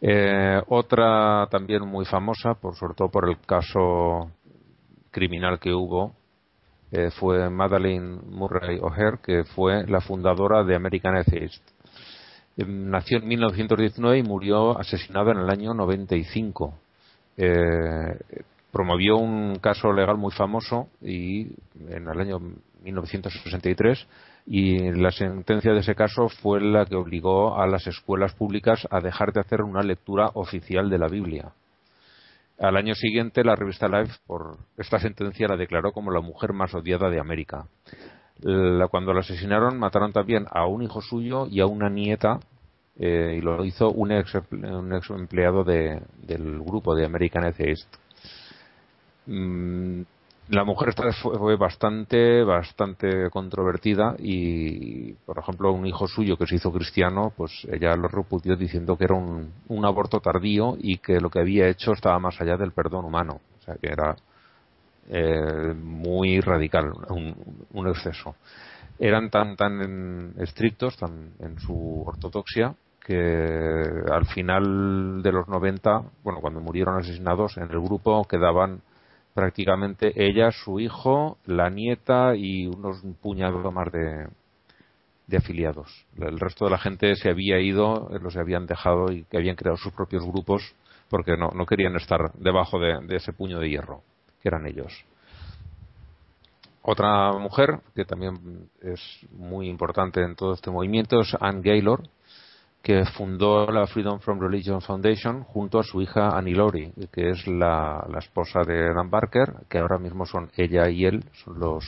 Eh, 0.00 0.62
otra 0.68 1.46
también 1.50 1.86
muy 1.86 2.06
famosa, 2.06 2.54
por, 2.54 2.74
sobre 2.74 2.94
todo 2.94 3.10
por 3.10 3.28
el 3.28 3.38
caso 3.40 4.30
criminal 5.10 5.58
que 5.58 5.72
hubo, 5.72 6.14
eh, 6.90 7.10
fue 7.10 7.50
Madeleine 7.50 8.20
Murray 8.30 8.78
O'Hare, 8.80 9.18
que 9.22 9.44
fue 9.44 9.86
la 9.86 10.00
fundadora 10.00 10.64
de 10.64 10.74
American 10.74 11.16
Atheist. 11.16 11.62
nació 12.56 13.18
en 13.18 13.28
1919 13.28 14.18
y 14.18 14.22
murió 14.22 14.78
asesinado 14.78 15.32
en 15.32 15.38
el 15.38 15.50
año 15.50 15.74
95. 15.74 16.72
Eh, 17.36 18.18
promovió 18.76 19.16
un 19.16 19.56
caso 19.56 19.90
legal 19.90 20.18
muy 20.18 20.32
famoso 20.32 20.88
y 21.00 21.46
en 21.88 22.08
el 22.08 22.20
año 22.20 22.38
1963 22.82 24.06
y 24.44 24.92
la 24.92 25.10
sentencia 25.12 25.72
de 25.72 25.80
ese 25.80 25.94
caso 25.94 26.28
fue 26.28 26.60
la 26.60 26.84
que 26.84 26.94
obligó 26.94 27.58
a 27.58 27.66
las 27.66 27.86
escuelas 27.86 28.34
públicas 28.34 28.86
a 28.90 29.00
dejar 29.00 29.32
de 29.32 29.40
hacer 29.40 29.62
una 29.62 29.82
lectura 29.82 30.30
oficial 30.34 30.90
de 30.90 30.98
la 30.98 31.08
Biblia. 31.08 31.52
Al 32.58 32.76
año 32.76 32.94
siguiente, 32.94 33.44
la 33.44 33.56
revista 33.56 33.88
Life, 33.88 34.12
por 34.26 34.58
esta 34.76 34.98
sentencia, 34.98 35.48
la 35.48 35.56
declaró 35.56 35.92
como 35.92 36.10
la 36.10 36.20
mujer 36.20 36.52
más 36.52 36.74
odiada 36.74 37.08
de 37.08 37.18
América. 37.18 37.64
cuando 38.90 39.14
la 39.14 39.20
asesinaron, 39.20 39.78
mataron 39.78 40.12
también 40.12 40.44
a 40.50 40.66
un 40.66 40.82
hijo 40.82 41.00
suyo 41.00 41.46
y 41.46 41.60
a 41.60 41.66
una 41.66 41.88
nieta, 41.88 42.40
eh, 42.98 43.36
y 43.38 43.40
lo 43.40 43.64
hizo 43.64 43.90
un 43.90 44.12
ex, 44.12 44.34
empleado 45.08 45.64
del 45.64 46.60
grupo 46.60 46.94
de 46.94 47.06
American 47.06 47.44
Atheist. 47.44 47.88
Mm, 49.26 50.02
la 50.48 50.62
mujer 50.62 50.94
fue, 51.22 51.56
bastante 51.56 52.44
bastante 52.44 53.30
controvertida 53.30 54.14
y 54.18 55.12
por 55.12 55.38
ejemplo 55.38 55.72
un 55.72 55.86
hijo 55.86 56.06
suyo 56.06 56.36
que 56.36 56.46
se 56.46 56.54
hizo 56.54 56.72
cristiano 56.72 57.32
pues 57.36 57.66
ella 57.70 57.96
lo 57.96 58.06
repudió 58.06 58.54
diciendo 58.54 58.96
que 58.96 59.04
era 59.04 59.14
un, 59.14 59.52
un 59.68 59.84
aborto 59.84 60.20
tardío 60.20 60.76
y 60.78 60.98
que 60.98 61.20
lo 61.20 61.30
que 61.30 61.40
había 61.40 61.66
hecho 61.68 61.92
estaba 61.92 62.20
más 62.20 62.40
allá 62.40 62.56
del 62.56 62.70
perdón 62.70 63.04
humano. 63.06 63.40
O 63.58 63.64
sea 63.64 63.74
que 63.74 63.88
era 63.88 64.14
eh, 65.08 65.74
muy 65.74 66.40
radical 66.40 66.92
un, 67.08 67.34
un, 67.72 67.88
exceso. 67.88 68.36
Eran 69.00 69.30
tan 69.30 69.56
tan 69.56 70.32
estrictos 70.38 70.96
tan 70.96 71.32
en 71.40 71.58
su 71.58 72.04
ortodoxia 72.06 72.72
que 73.04 74.04
al 74.12 74.26
final 74.26 75.22
de 75.24 75.32
los 75.32 75.48
90 75.48 76.02
bueno 76.22 76.40
cuando 76.40 76.60
murieron 76.60 76.98
asesinados 76.98 77.56
en 77.56 77.64
el 77.64 77.80
grupo 77.80 78.24
quedaban 78.28 78.80
prácticamente 79.36 80.14
ella, 80.16 80.50
su 80.50 80.80
hijo, 80.80 81.36
la 81.44 81.68
nieta 81.68 82.34
y 82.34 82.66
unos 82.66 83.02
puñados 83.20 83.70
más 83.70 83.92
de, 83.92 84.28
de 85.26 85.36
afiliados. 85.36 86.06
El 86.18 86.40
resto 86.40 86.64
de 86.64 86.70
la 86.70 86.78
gente 86.78 87.14
se 87.16 87.28
había 87.28 87.60
ido, 87.60 88.08
los 88.22 88.34
habían 88.38 88.64
dejado 88.64 89.12
y 89.12 89.24
que 89.24 89.36
habían 89.36 89.54
creado 89.54 89.76
sus 89.76 89.92
propios 89.92 90.24
grupos 90.24 90.74
porque 91.10 91.36
no, 91.36 91.50
no 91.50 91.66
querían 91.66 91.94
estar 91.96 92.32
debajo 92.32 92.78
de, 92.78 92.98
de, 93.06 93.16
ese 93.16 93.34
puño 93.34 93.60
de 93.60 93.68
hierro, 93.68 94.00
que 94.40 94.48
eran 94.48 94.66
ellos. 94.66 95.04
Otra 96.80 97.32
mujer 97.32 97.80
que 97.94 98.06
también 98.06 98.70
es 98.80 99.00
muy 99.32 99.68
importante 99.68 100.22
en 100.22 100.34
todo 100.34 100.54
este 100.54 100.70
movimiento 100.70 101.20
es 101.20 101.36
Anne 101.38 101.60
Gaylor, 101.60 102.08
que 102.86 103.04
fundó 103.04 103.66
la 103.66 103.88
Freedom 103.88 104.20
from 104.20 104.38
Religion 104.38 104.80
Foundation 104.80 105.42
junto 105.42 105.80
a 105.80 105.82
su 105.82 106.00
hija 106.00 106.38
Annie 106.38 106.54
Laurie, 106.54 106.92
que 107.12 107.30
es 107.30 107.44
la, 107.48 108.06
esposa 108.16 108.60
de 108.62 108.94
Dan 108.94 109.10
Barker, 109.10 109.54
que 109.68 109.78
ahora 109.78 109.98
mismo 109.98 110.24
son 110.24 110.52
ella 110.56 110.88
y 110.88 111.04
él, 111.04 111.24
son 111.42 111.58
los, 111.58 111.84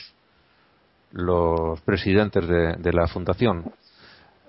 los 1.12 1.80
presidentes 1.82 2.48
de, 2.48 2.92
la 2.92 3.06
fundación, 3.06 3.70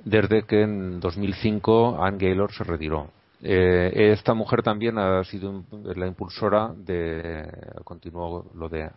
desde 0.03 0.41
que 0.48 0.63
en 0.63 1.00
2005 1.00 2.03
Anne 2.03 2.18
Gaylor 2.18 2.51
se 2.51 2.63
retiró. 2.63 3.12
Eh, 3.44 4.12
esta 4.12 4.34
mujer 4.34 4.63
también 4.63 4.98
ha 4.98 5.24
sido 5.25 5.65
la 5.84 6.08
impulsora 6.08 6.74
de, 6.75 7.48
continuó 7.84 8.48
lo 8.56 8.70
de 8.70 8.89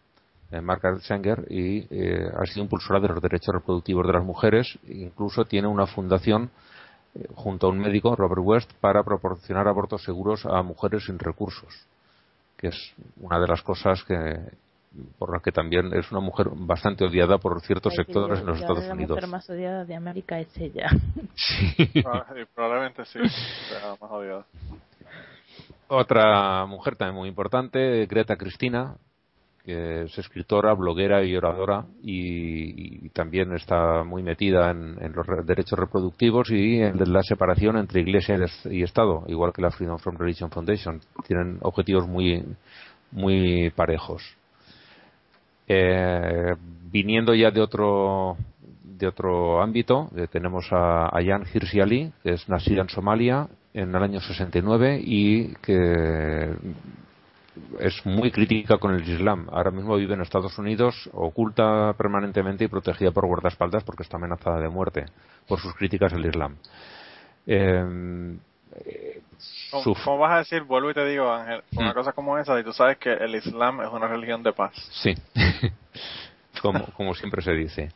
Margaret 0.63 1.03
Sanger 1.03 1.45
y 1.51 1.87
eh, 1.91 2.31
ha 2.35 2.47
sido 2.47 2.63
impulsora 2.63 2.99
de 2.99 3.09
los 3.09 3.21
derechos 3.21 3.55
reproductivos 3.55 4.07
de 4.07 4.13
las 4.15 4.25
mujeres, 4.25 4.79
incluso 4.89 5.45
tiene 5.45 5.69
una 5.69 5.87
fundación 5.87 6.45
eh, 6.45 6.72
junto 7.35 7.66
a 7.66 7.71
un 7.71 7.78
médico, 7.78 8.16
Robert 8.16 8.42
West, 8.42 8.73
para 8.81 9.02
proporcionar 9.02 9.69
abortos 9.69 10.02
seguros 10.02 10.47
a 10.47 10.62
mujeres 10.62 11.04
sin 11.04 11.19
recursos, 11.19 11.87
que 12.57 12.69
es 12.69 12.95
una 13.21 13.38
de 13.38 13.49
las 13.49 13.62
cosas 13.62 14.02
que 14.04 14.40
por 15.19 15.33
las 15.33 15.42
que 15.42 15.52
también 15.52 15.92
es 15.95 16.11
una 16.12 16.21
mujer 16.21 16.49
bastante 16.54 17.04
odiada 17.04 17.38
por 17.38 17.61
ciertos 17.62 17.95
sectores 17.95 18.40
en 18.40 18.47
los 18.47 18.61
Estados 18.61 18.85
Unidos. 18.90 19.11
La 19.11 19.14
mujer 19.14 19.28
más 19.28 19.49
odiada 19.49 19.85
de 19.85 19.95
América 19.95 20.38
es 20.38 20.57
ella. 20.59 20.90
Sí. 21.35 21.88
Probablemente 22.54 23.07
sí, 23.07 23.19
más 23.19 24.11
odiada. 24.11 24.45
Otra 25.88 26.66
mujer 26.66 26.97
también 26.97 27.16
muy 27.16 27.28
importante, 27.28 28.04
Greta 28.07 28.37
Cristina, 28.37 28.97
que 29.64 30.02
es 30.02 30.19
escritora, 30.19 30.75
bloguera 30.75 31.23
y 31.25 31.37
oradora 31.37 31.85
y, 32.02 33.09
también 33.11 33.52
está 33.52 34.04
muy 34.04 34.23
metida 34.23 34.71
en, 34.71 35.12
los 35.12 35.26
derechos 35.47 35.78
reproductivos 35.78 36.50
y 36.50 36.81
en 36.81 37.12
la 37.12 37.23
separación 37.23 37.76
entre 37.76 38.00
Iglesia 38.00 38.38
y 38.64 38.83
Estado, 38.83 39.25
igual 39.28 39.52
que 39.52 39.62
la 39.62 39.71
Freedom 39.71 39.99
from 39.99 40.16
Religion 40.16 40.50
Foundation. 40.50 41.00
Tienen 41.26 41.59
objetivos 41.61 42.09
muy, 42.09 42.42
muy 43.11 43.71
parejos. 43.71 44.23
Eh, 45.69 46.54
viniendo 46.90 47.35
ya 47.35 47.50
de 47.50 47.61
otro 47.61 48.37
de 49.02 49.09
otro 49.09 49.61
ámbito, 49.61 50.11
eh, 50.16 50.28
tenemos 50.31 50.69
a 50.71 51.09
Ayan 51.12 51.45
Hirsi 51.52 51.81
Ali, 51.81 52.12
que 52.23 52.35
es 52.35 52.49
nacida 52.49 52.83
en 52.83 52.88
Somalia 52.88 53.49
en 53.75 53.95
el 53.95 54.02
año 54.02 54.21
69 54.21 55.00
y 55.04 55.54
que 55.57 56.54
es 57.79 58.05
muy 58.07 58.31
crítica 58.31 58.79
con 58.79 58.95
el 58.95 59.09
Islam. 59.09 59.49
Ahora 59.51 59.71
mismo 59.71 59.97
vive 59.97 60.15
en 60.15 60.23
Estados 60.23 60.59
Unidos, 60.59 61.11
oculta 61.13 61.93
permanentemente 61.97 62.65
y 62.65 62.69
protegida 62.69 63.11
por 63.11 63.27
guardaespaldas 63.27 63.85
porque 63.85 64.03
está 64.03 64.17
amenazada 64.17 64.61
de 64.61 64.69
muerte 64.69 65.05
por 65.47 65.61
sus 65.61 65.75
críticas 65.75 66.13
al 66.13 66.25
Islam. 66.25 66.57
Eh, 67.47 69.21
¿Cómo, 69.71 70.19
vas 70.19 70.33
a 70.33 70.39
decir, 70.39 70.63
vuelvo 70.63 70.91
y 70.91 70.95
te 70.95 71.05
digo, 71.07 71.31
Ángel, 71.31 71.63
una 71.77 71.91
mm. 71.91 71.95
cosa 71.95 72.13
como 72.13 72.39
esa, 72.39 72.59
y 72.59 72.65
tú 72.65 72.73
sabes 72.73 72.99
que 72.99 73.13
el 73.13 73.35
Islam 73.35 73.81
es 73.81 73.89
una 73.89 74.07
religión 74.07 74.43
de 74.43 74.53
paz? 74.53 74.73
Sí, 74.91 75.15
como, 76.63 76.87
como 76.93 77.15
siempre 77.15 77.43
se 77.43 77.53
dice. 77.53 77.91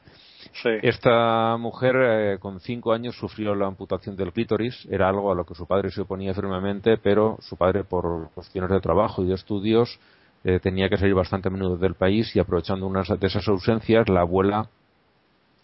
Esta 0.82 1.56
mujer 1.56 1.96
eh, 1.96 2.38
con 2.38 2.60
cinco 2.60 2.92
años 2.92 3.16
sufrió 3.16 3.54
la 3.54 3.66
amputación 3.66 4.16
del 4.16 4.32
clítoris, 4.32 4.86
era 4.90 5.08
algo 5.08 5.30
a 5.30 5.34
lo 5.34 5.44
que 5.44 5.54
su 5.54 5.66
padre 5.66 5.90
se 5.90 6.00
oponía 6.00 6.34
firmemente, 6.34 6.96
pero 6.98 7.36
su 7.40 7.56
padre 7.56 7.84
por 7.84 8.30
cuestiones 8.30 8.70
de 8.70 8.80
trabajo 8.80 9.22
y 9.22 9.28
de 9.28 9.34
estudios 9.34 9.98
eh, 10.44 10.60
tenía 10.60 10.88
que 10.88 10.96
salir 10.96 11.14
bastante 11.14 11.48
a 11.48 11.50
menudo 11.50 11.76
del 11.76 11.94
país 11.94 12.34
y 12.34 12.40
aprovechando 12.40 12.86
una 12.86 13.02
de 13.02 13.26
esas 13.26 13.46
ausencias 13.48 14.08
la 14.08 14.20
abuela 14.20 14.68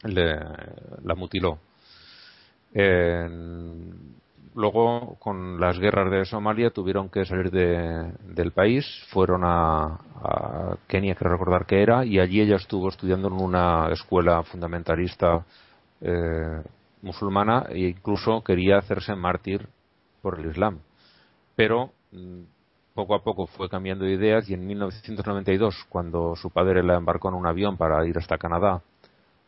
le, 0.02 0.38
la 1.04 1.14
mutiló. 1.14 1.58
Luego, 4.54 5.16
con 5.18 5.60
las 5.60 5.78
guerras 5.78 6.10
de 6.10 6.24
Somalia, 6.24 6.70
tuvieron 6.70 7.08
que 7.08 7.24
salir 7.24 7.50
del 7.50 8.52
país, 8.52 8.86
fueron 9.08 9.44
a, 9.44 9.98
a 10.22 10.76
Kenia, 10.86 11.14
que 11.14 11.24
recordar 11.24 11.66
que 11.66 11.82
era, 11.82 12.04
y 12.04 12.18
allí 12.18 12.40
ella 12.40 12.56
estuvo 12.56 12.88
estudiando 12.88 13.28
en 13.28 13.34
una 13.34 13.88
escuela 13.90 14.42
fundamentalista 14.42 15.44
eh, 16.00 16.62
musulmana 17.02 17.66
e 17.70 17.88
incluso 17.88 18.42
quería 18.42 18.78
hacerse 18.78 19.14
mártir 19.14 19.68
por 20.20 20.38
el 20.38 20.46
Islam. 20.46 20.78
Pero 21.56 21.92
mm, 22.12 22.42
poco 22.94 23.14
a 23.14 23.22
poco 23.22 23.46
fue 23.46 23.68
cambiando 23.68 24.04
de 24.04 24.12
ideas 24.12 24.48
y 24.48 24.54
en 24.54 24.66
1992, 24.66 25.86
cuando 25.88 26.34
su 26.36 26.50
padre 26.50 26.82
la 26.82 26.96
embarcó 26.96 27.28
en 27.28 27.34
un 27.34 27.46
avión 27.46 27.76
para 27.76 28.06
ir 28.06 28.18
hasta 28.18 28.38
Canadá 28.38 28.82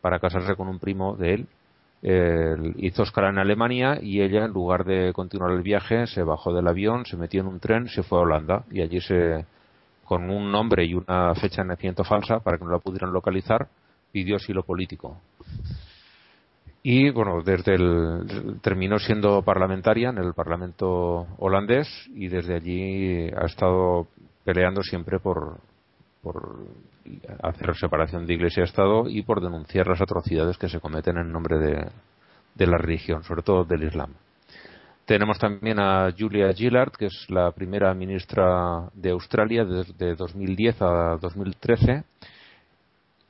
para 0.01 0.19
casarse 0.19 0.55
con 0.55 0.67
un 0.67 0.79
primo 0.79 1.15
de 1.15 1.33
él, 1.33 1.47
hizo 2.77 3.03
escala 3.03 3.29
en 3.29 3.39
Alemania 3.39 3.97
y 4.01 4.21
ella, 4.21 4.45
en 4.45 4.51
lugar 4.51 4.85
de 4.85 5.11
continuar 5.13 5.51
el 5.51 5.63
viaje, 5.63 6.05
se 6.07 6.23
bajó 6.23 6.53
del 6.53 6.67
avión, 6.67 7.05
se 7.05 7.17
metió 7.17 7.41
en 7.41 7.47
un 7.47 7.59
tren, 7.59 7.87
se 7.87 8.03
fue 8.03 8.19
a 8.19 8.21
Holanda 8.21 8.63
y 8.69 8.81
allí 8.81 9.01
se, 9.01 9.45
con 10.03 10.29
un 10.29 10.51
nombre 10.51 10.85
y 10.85 10.93
una 10.93 11.33
fecha 11.35 11.63
de 11.63 11.69
nacimiento 11.69 12.03
falsa 12.03 12.39
para 12.39 12.57
que 12.57 12.65
no 12.65 12.71
la 12.71 12.79
pudieran 12.79 13.11
localizar, 13.11 13.67
pidió 14.11 14.35
asilo 14.35 14.63
político. 14.63 15.19
Y 16.83 17.09
bueno, 17.09 17.41
desde 17.41 17.73
el, 17.73 18.59
terminó 18.61 18.99
siendo 18.99 19.41
parlamentaria 19.41 20.09
en 20.09 20.19
el 20.19 20.35
Parlamento 20.35 21.25
holandés 21.39 21.87
y 22.13 22.27
desde 22.27 22.55
allí 22.55 23.27
ha 23.35 23.45
estado 23.45 24.07
peleando 24.43 24.83
siempre 24.83 25.19
por, 25.19 25.57
por 26.25 26.65
hacer 27.43 27.75
separación 27.75 28.25
de 28.25 28.33
Iglesia 28.33 28.61
y 28.61 28.63
Estado 28.63 29.07
y 29.07 29.21
por 29.21 29.41
denunciar 29.41 29.85
las 29.85 30.01
atrocidades 30.01 30.57
que 30.57 30.69
se 30.69 30.79
cometen 30.79 31.19
en 31.19 31.31
nombre 31.31 31.59
de 31.59 32.65
la 32.65 32.77
religión, 32.79 33.23
sobre 33.23 33.43
todo 33.43 33.63
del 33.63 33.83
Islam. 33.83 34.15
Tenemos 35.05 35.37
también 35.37 35.79
a 35.79 36.11
Julia 36.17 36.51
Gillard, 36.51 36.93
que 36.93 37.05
es 37.05 37.27
la 37.29 37.51
primera 37.51 37.93
ministra 37.93 38.89
de 38.95 39.11
Australia 39.11 39.63
desde 39.63 40.15
2010 40.15 40.81
a 40.81 41.17
2013, 41.21 42.03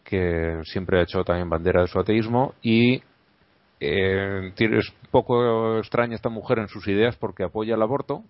que 0.06 0.62
siempre 0.64 1.00
ha 1.00 1.04
hecho 1.04 1.25
también 1.25 1.50
bandera 1.50 1.82
de 1.82 1.88
su 1.88 2.00
ateísmo 2.00 2.54
y 2.62 3.04
eh, 3.82 4.54
es 4.58 4.94
poco 5.12 5.78
extraña 5.80 6.16
esta 6.16 6.30
mujer 6.30 6.60
en 6.60 6.70
sus 6.70 6.88
ideas 6.88 7.18
porque 7.18 7.44
apoya 7.44 7.75
el 7.75 7.82
aborto, 7.82 8.24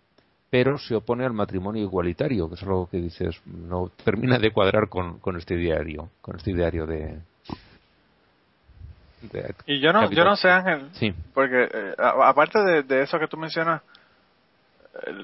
pero 0.55 0.77
se 0.77 0.95
opone 0.95 1.25
al 1.25 1.33
matrimonio 1.33 1.83
igualitario, 1.83 2.47
que 2.47 2.55
es 2.55 2.63
algo 2.63 2.87
que 2.89 2.95
dices 2.95 3.41
no 3.45 3.91
termina 4.05 4.39
de 4.39 4.53
cuadrar 4.53 4.87
con, 4.87 5.19
con 5.19 5.35
este 5.35 5.57
diario, 5.57 6.11
con 6.21 6.37
este 6.37 6.53
diario 6.53 6.85
de 6.87 7.19
y 9.65 9.81
yo 9.81 9.91
no, 9.91 10.09
yo 10.11 10.23
no 10.23 10.37
sé, 10.37 10.49
Ángel, 10.49 10.87
sí. 10.93 11.13
porque 11.33 11.67
eh, 11.69 11.93
aparte 11.97 12.63
de, 12.63 12.83
de, 12.83 13.01
eso 13.01 13.19
que 13.19 13.27
tú 13.27 13.35
mencionas, 13.35 13.81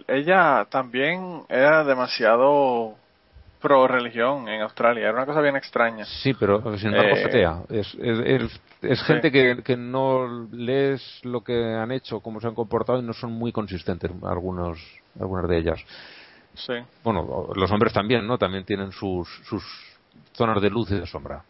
ella 0.09 0.67
también 0.69 1.43
era 1.47 1.85
demasiado 1.85 2.97
pro 3.61 3.87
religión 3.87 4.47
en 4.49 4.61
Australia. 4.61 5.03
Era 5.03 5.13
una 5.13 5.25
cosa 5.25 5.41
bien 5.41 5.55
extraña. 5.55 6.05
Sí, 6.05 6.33
pero 6.33 6.77
sin 6.77 6.89
embargo 6.89 7.15
eh. 7.15 7.79
Es, 7.79 7.95
es, 7.99 8.61
es, 8.81 9.03
gente 9.03 9.31
que, 9.31 9.61
que, 9.63 9.77
no 9.77 10.47
lees 10.51 11.21
lo 11.23 11.41
que 11.41 11.75
han 11.75 11.91
hecho, 11.91 12.19
cómo 12.19 12.41
se 12.41 12.47
han 12.47 12.55
comportado 12.55 12.99
y 12.99 13.03
no 13.03 13.13
son 13.13 13.31
muy 13.31 13.51
consistentes 13.51 14.11
algunos, 14.23 14.79
algunas 15.19 15.47
de 15.47 15.57
ellas. 15.57 15.79
Sí. 16.53 16.73
Bueno, 17.03 17.49
los 17.55 17.71
hombres 17.71 17.93
también, 17.93 18.27
¿no? 18.27 18.37
También 18.37 18.65
tienen 18.65 18.91
sus, 18.91 19.29
sus 19.45 19.63
zonas 20.33 20.61
de 20.61 20.69
luz 20.69 20.91
y 20.91 20.99
de 20.99 21.05
sombra. 21.05 21.43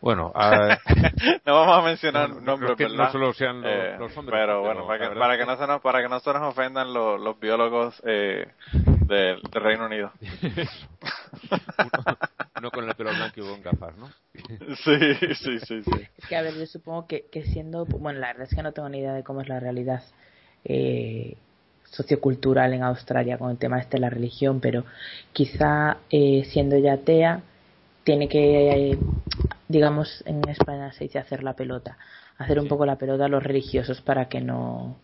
Bueno, 0.00 0.32
no 1.46 1.54
vamos 1.54 1.78
a 1.78 1.82
mencionar 1.82 2.42
nombres, 2.42 2.76
que 2.76 2.88
no 2.88 3.12
solo 3.12 3.32
sean 3.34 3.60
los, 3.60 3.70
eh, 3.70 3.98
hombres. 4.16 4.40
Pero 4.40 4.62
bueno, 4.62 4.86
para, 4.86 5.10
que, 5.10 5.14
para 5.14 5.36
que, 5.36 5.44
no 5.44 5.58
se 5.58 5.66
nos, 5.66 5.82
para 5.82 6.02
que 6.02 6.08
no 6.08 6.20
se 6.20 6.32
nos 6.32 6.42
ofendan 6.42 6.94
los, 6.94 7.20
los 7.20 7.38
biólogos 7.38 8.00
eh, 8.06 8.48
del, 9.06 9.42
Reino 9.52 9.84
Unido. 9.86 10.10
no 12.62 12.70
con 12.70 12.88
el 12.88 12.94
pelo 12.94 13.10
blanco 13.10 13.40
y 13.40 13.42
con 13.42 13.62
gafas, 13.62 13.94
¿no? 13.98 14.08
sí, 14.84 15.14
sí, 15.34 15.58
sí, 15.58 15.82
sí. 15.82 16.08
Es 16.16 16.26
que, 16.26 16.36
a 16.36 16.42
ver, 16.42 16.54
yo 16.54 16.66
supongo 16.66 17.06
que, 17.06 17.26
que 17.30 17.42
siendo... 17.44 17.84
Bueno, 17.84 18.20
la 18.20 18.28
verdad 18.28 18.44
es 18.44 18.54
que 18.54 18.62
no 18.62 18.72
tengo 18.72 18.88
ni 18.88 19.00
idea 19.00 19.12
de 19.12 19.22
cómo 19.22 19.42
es 19.42 19.48
la 19.48 19.60
realidad 19.60 20.02
eh, 20.64 21.36
sociocultural 21.84 22.72
en 22.72 22.84
Australia 22.84 23.36
con 23.36 23.50
el 23.50 23.58
tema 23.58 23.78
este 23.78 23.98
de 23.98 24.00
la 24.00 24.10
religión, 24.10 24.60
pero 24.60 24.84
quizá 25.32 25.98
eh, 26.10 26.44
siendo 26.50 26.78
ya 26.78 26.94
atea 26.94 27.42
tiene 28.04 28.28
que, 28.28 28.98
digamos, 29.70 30.22
en 30.26 30.46
España 30.48 30.90
se 30.92 31.04
dice 31.04 31.20
hacer 31.20 31.44
la 31.44 31.54
pelota, 31.54 31.96
hacer 32.38 32.58
un 32.58 32.66
poco 32.66 32.84
la 32.84 32.96
pelota 32.96 33.26
a 33.26 33.28
los 33.28 33.42
religiosos 33.42 34.00
para 34.00 34.28
que 34.28 34.40
no, 34.40 34.96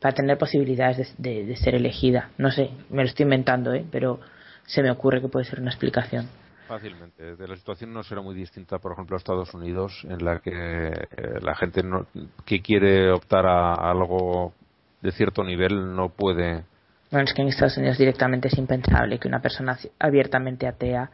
para 0.00 0.14
tener 0.14 0.38
posibilidades 0.38 1.14
de, 1.18 1.56
ser 1.56 1.74
elegida. 1.74 2.30
No 2.38 2.52
sé, 2.52 2.70
me 2.90 3.02
lo 3.02 3.08
estoy 3.08 3.24
inventando, 3.24 3.74
¿eh? 3.74 3.84
pero 3.90 4.20
se 4.66 4.82
me 4.82 4.90
ocurre 4.92 5.20
que 5.20 5.28
puede 5.28 5.44
ser 5.44 5.60
una 5.60 5.70
explicación. 5.70 6.28
Fácilmente. 6.68 7.34
De 7.34 7.48
la 7.48 7.56
situación 7.56 7.92
no 7.92 8.04
será 8.04 8.22
muy 8.22 8.36
distinta, 8.36 8.78
por 8.78 8.92
ejemplo, 8.92 9.16
a 9.16 9.18
Estados 9.18 9.52
Unidos, 9.52 10.06
en 10.08 10.24
la 10.24 10.38
que 10.38 10.52
eh, 10.52 11.40
la 11.42 11.56
gente 11.56 11.82
no, 11.82 12.06
que 12.46 12.62
quiere 12.62 13.10
optar 13.10 13.46
a 13.46 13.74
algo 13.74 14.54
de 15.02 15.10
cierto 15.10 15.42
nivel 15.42 15.94
no 15.94 16.08
puede. 16.08 16.64
Bueno, 17.10 17.24
es 17.24 17.34
que 17.34 17.42
en 17.42 17.48
Estados 17.48 17.76
Unidos 17.76 17.98
directamente 17.98 18.48
es 18.48 18.56
impensable 18.56 19.18
que 19.18 19.28
una 19.28 19.42
persona 19.42 19.76
abiertamente 19.98 20.68
atea 20.68 21.10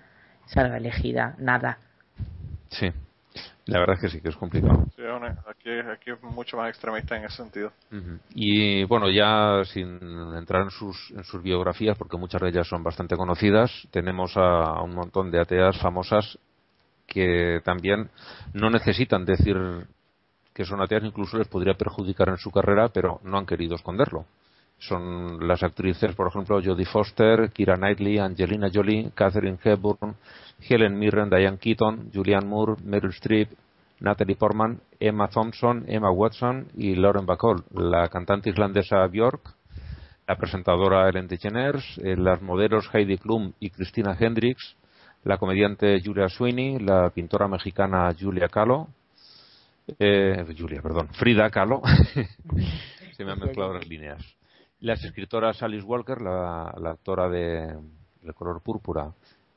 salga 0.46 0.76
elegida, 0.76 1.34
nada. 1.38 1.78
Sí, 2.70 2.90
la 3.66 3.78
verdad 3.78 3.96
es 3.96 4.02
que 4.02 4.08
sí, 4.08 4.20
que 4.20 4.28
es 4.28 4.36
complicado. 4.36 4.86
Sí, 4.96 5.02
aquí, 5.46 5.70
aquí 5.70 6.10
es 6.10 6.22
mucho 6.22 6.56
más 6.56 6.68
extremista 6.70 7.16
en 7.16 7.24
ese 7.24 7.36
sentido. 7.36 7.72
Y 8.34 8.84
bueno, 8.84 9.08
ya 9.10 9.62
sin 9.64 9.98
entrar 10.36 10.62
en 10.62 10.70
sus, 10.70 11.10
en 11.10 11.24
sus 11.24 11.42
biografías, 11.42 11.96
porque 11.96 12.16
muchas 12.16 12.40
de 12.40 12.48
ellas 12.48 12.68
son 12.68 12.82
bastante 12.82 13.16
conocidas, 13.16 13.70
tenemos 13.90 14.36
a, 14.36 14.82
un 14.82 14.94
montón 14.94 15.30
de 15.30 15.40
ateas 15.40 15.78
famosas 15.78 16.38
que 17.06 17.60
también 17.64 18.10
no 18.54 18.70
necesitan 18.70 19.24
decir 19.24 19.56
que 20.54 20.64
son 20.64 20.80
ateas, 20.80 21.04
incluso 21.04 21.38
les 21.38 21.48
podría 21.48 21.74
perjudicar 21.74 22.28
en 22.28 22.38
su 22.38 22.50
carrera, 22.50 22.88
pero 22.88 23.20
no 23.24 23.38
han 23.38 23.46
querido 23.46 23.74
esconderlo 23.74 24.26
son 24.80 25.46
las 25.46 25.62
actrices, 25.62 26.14
por 26.14 26.28
ejemplo, 26.28 26.60
Jodie 26.62 26.86
Foster, 26.86 27.50
Kira 27.52 27.76
Knightley, 27.76 28.18
Angelina 28.18 28.70
Jolie, 28.72 29.10
Catherine 29.14 29.58
Hepburn, 29.62 30.16
Helen 30.58 30.98
Mirren, 30.98 31.28
Diane 31.28 31.58
Keaton, 31.58 32.10
Julianne 32.12 32.46
Moore, 32.46 32.76
Meryl 32.82 33.10
Streep, 33.10 33.50
Natalie 34.00 34.36
Portman, 34.36 34.80
Emma 34.98 35.28
Thompson, 35.28 35.84
Emma 35.86 36.10
Watson 36.10 36.68
y 36.76 36.94
Lauren 36.94 37.26
Bacall, 37.26 37.62
la 37.74 38.08
cantante 38.08 38.48
islandesa 38.48 39.06
Björk, 39.06 39.54
la 40.26 40.36
presentadora 40.36 41.08
Ellen 41.08 41.28
DeGeneres, 41.28 41.84
eh, 41.98 42.16
las 42.16 42.40
modelos 42.40 42.88
Heidi 42.94 43.18
Klum 43.18 43.52
y 43.60 43.68
Christina 43.68 44.16
Hendricks, 44.18 44.76
la 45.24 45.36
comediante 45.36 46.00
Julia 46.02 46.28
Sweeney, 46.30 46.78
la 46.78 47.10
pintora 47.10 47.48
mexicana 47.48 48.10
Julia 48.18 48.48
Kahlo, 48.48 48.88
eh, 49.98 50.42
Julia, 50.58 50.80
perdón, 50.80 51.08
Frida 51.12 51.50
Kahlo, 51.50 51.82
se 53.12 53.24
me 53.26 53.32
han 53.32 53.40
mezclado 53.40 53.74
las 53.74 53.86
líneas 53.86 54.39
las 54.80 55.04
escritoras 55.04 55.62
Alice 55.62 55.84
Walker, 55.84 56.20
la, 56.20 56.72
autora 56.84 57.28
de 57.28 57.78
El 58.24 58.34
color 58.34 58.60
púrpura, 58.62 59.12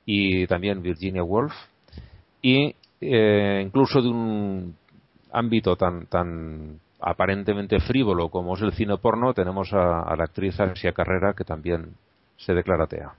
y 0.05 0.45
también 0.47 0.81
Virginia 0.81 1.23
Woolf, 1.23 1.53
y 2.41 2.75
eh, 2.99 3.61
incluso 3.65 4.01
de 4.01 4.09
un 4.09 4.75
ámbito 5.31 5.75
tan, 5.75 6.05
tan 6.07 6.79
aparentemente 6.99 7.79
frívolo 7.79 8.29
como 8.29 8.55
es 8.55 8.61
el 8.61 8.73
cine 8.73 8.97
porno, 8.97 9.33
tenemos 9.33 9.71
a, 9.73 10.15
la 10.15 10.23
actriz 10.23 10.59
Alicia 10.59 10.91
Carrera, 10.91 11.33
que 11.33 11.43
también 11.43 11.95
se 12.37 12.53
declara 12.53 12.85
atea. 12.85 13.13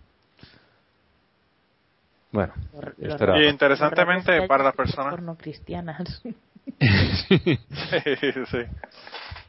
Bueno, 2.33 2.53
y 2.99 3.45
interesantemente 3.45 4.47
para 4.49 4.65
las 4.65 4.75
personas 4.75 5.13
porno 5.13 5.37
cristianas. 5.37 6.23
sí, 7.29 7.39
sí. 8.51 8.59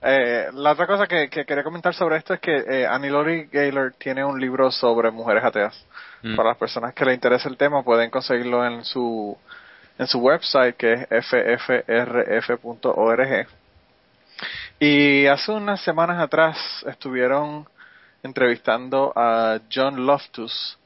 Eh, 0.08 0.52
la 0.54 0.74
otra 0.74 0.86
cosa 0.86 1.08
que, 1.08 1.30
quería 1.30 1.64
comentar 1.64 1.96
sobre 1.96 2.18
esto 2.18 2.36
es 2.36 2.40
que 2.40 2.56
eh, 2.56 2.86
Annie 2.86 3.10
Lori 3.10 3.46
Gaylor 3.52 3.92
tiene 3.98 4.24
un 4.24 4.40
libro 4.40 4.70
sobre 4.70 5.10
mujeres 5.10 5.44
ateas. 5.44 5.84
Mm. 6.22 6.36
Para 6.36 6.50
las 6.50 6.60
personas 6.60 6.94
que 6.94 7.06
le 7.06 7.16
interesa 7.16 7.50
el 7.50 7.58
tema 7.58 7.82
pueden 7.82 8.12
conseguirlo 8.12 8.64
en 8.64 8.86
su 8.86 9.36
en 9.98 10.06
su 10.06 10.20
website 10.20 10.76
que 10.76 10.94
es 10.94 11.26
ffrf.org. 11.26 12.68
Y 14.80 15.26
hace 15.26 15.52
unas 15.52 15.82
semanas 15.82 16.22
atrás 16.22 16.86
estuvieron 16.86 17.68
entrevistando 18.22 19.12
a 19.16 19.60
John 19.74 20.06
Loftus, 20.06 20.78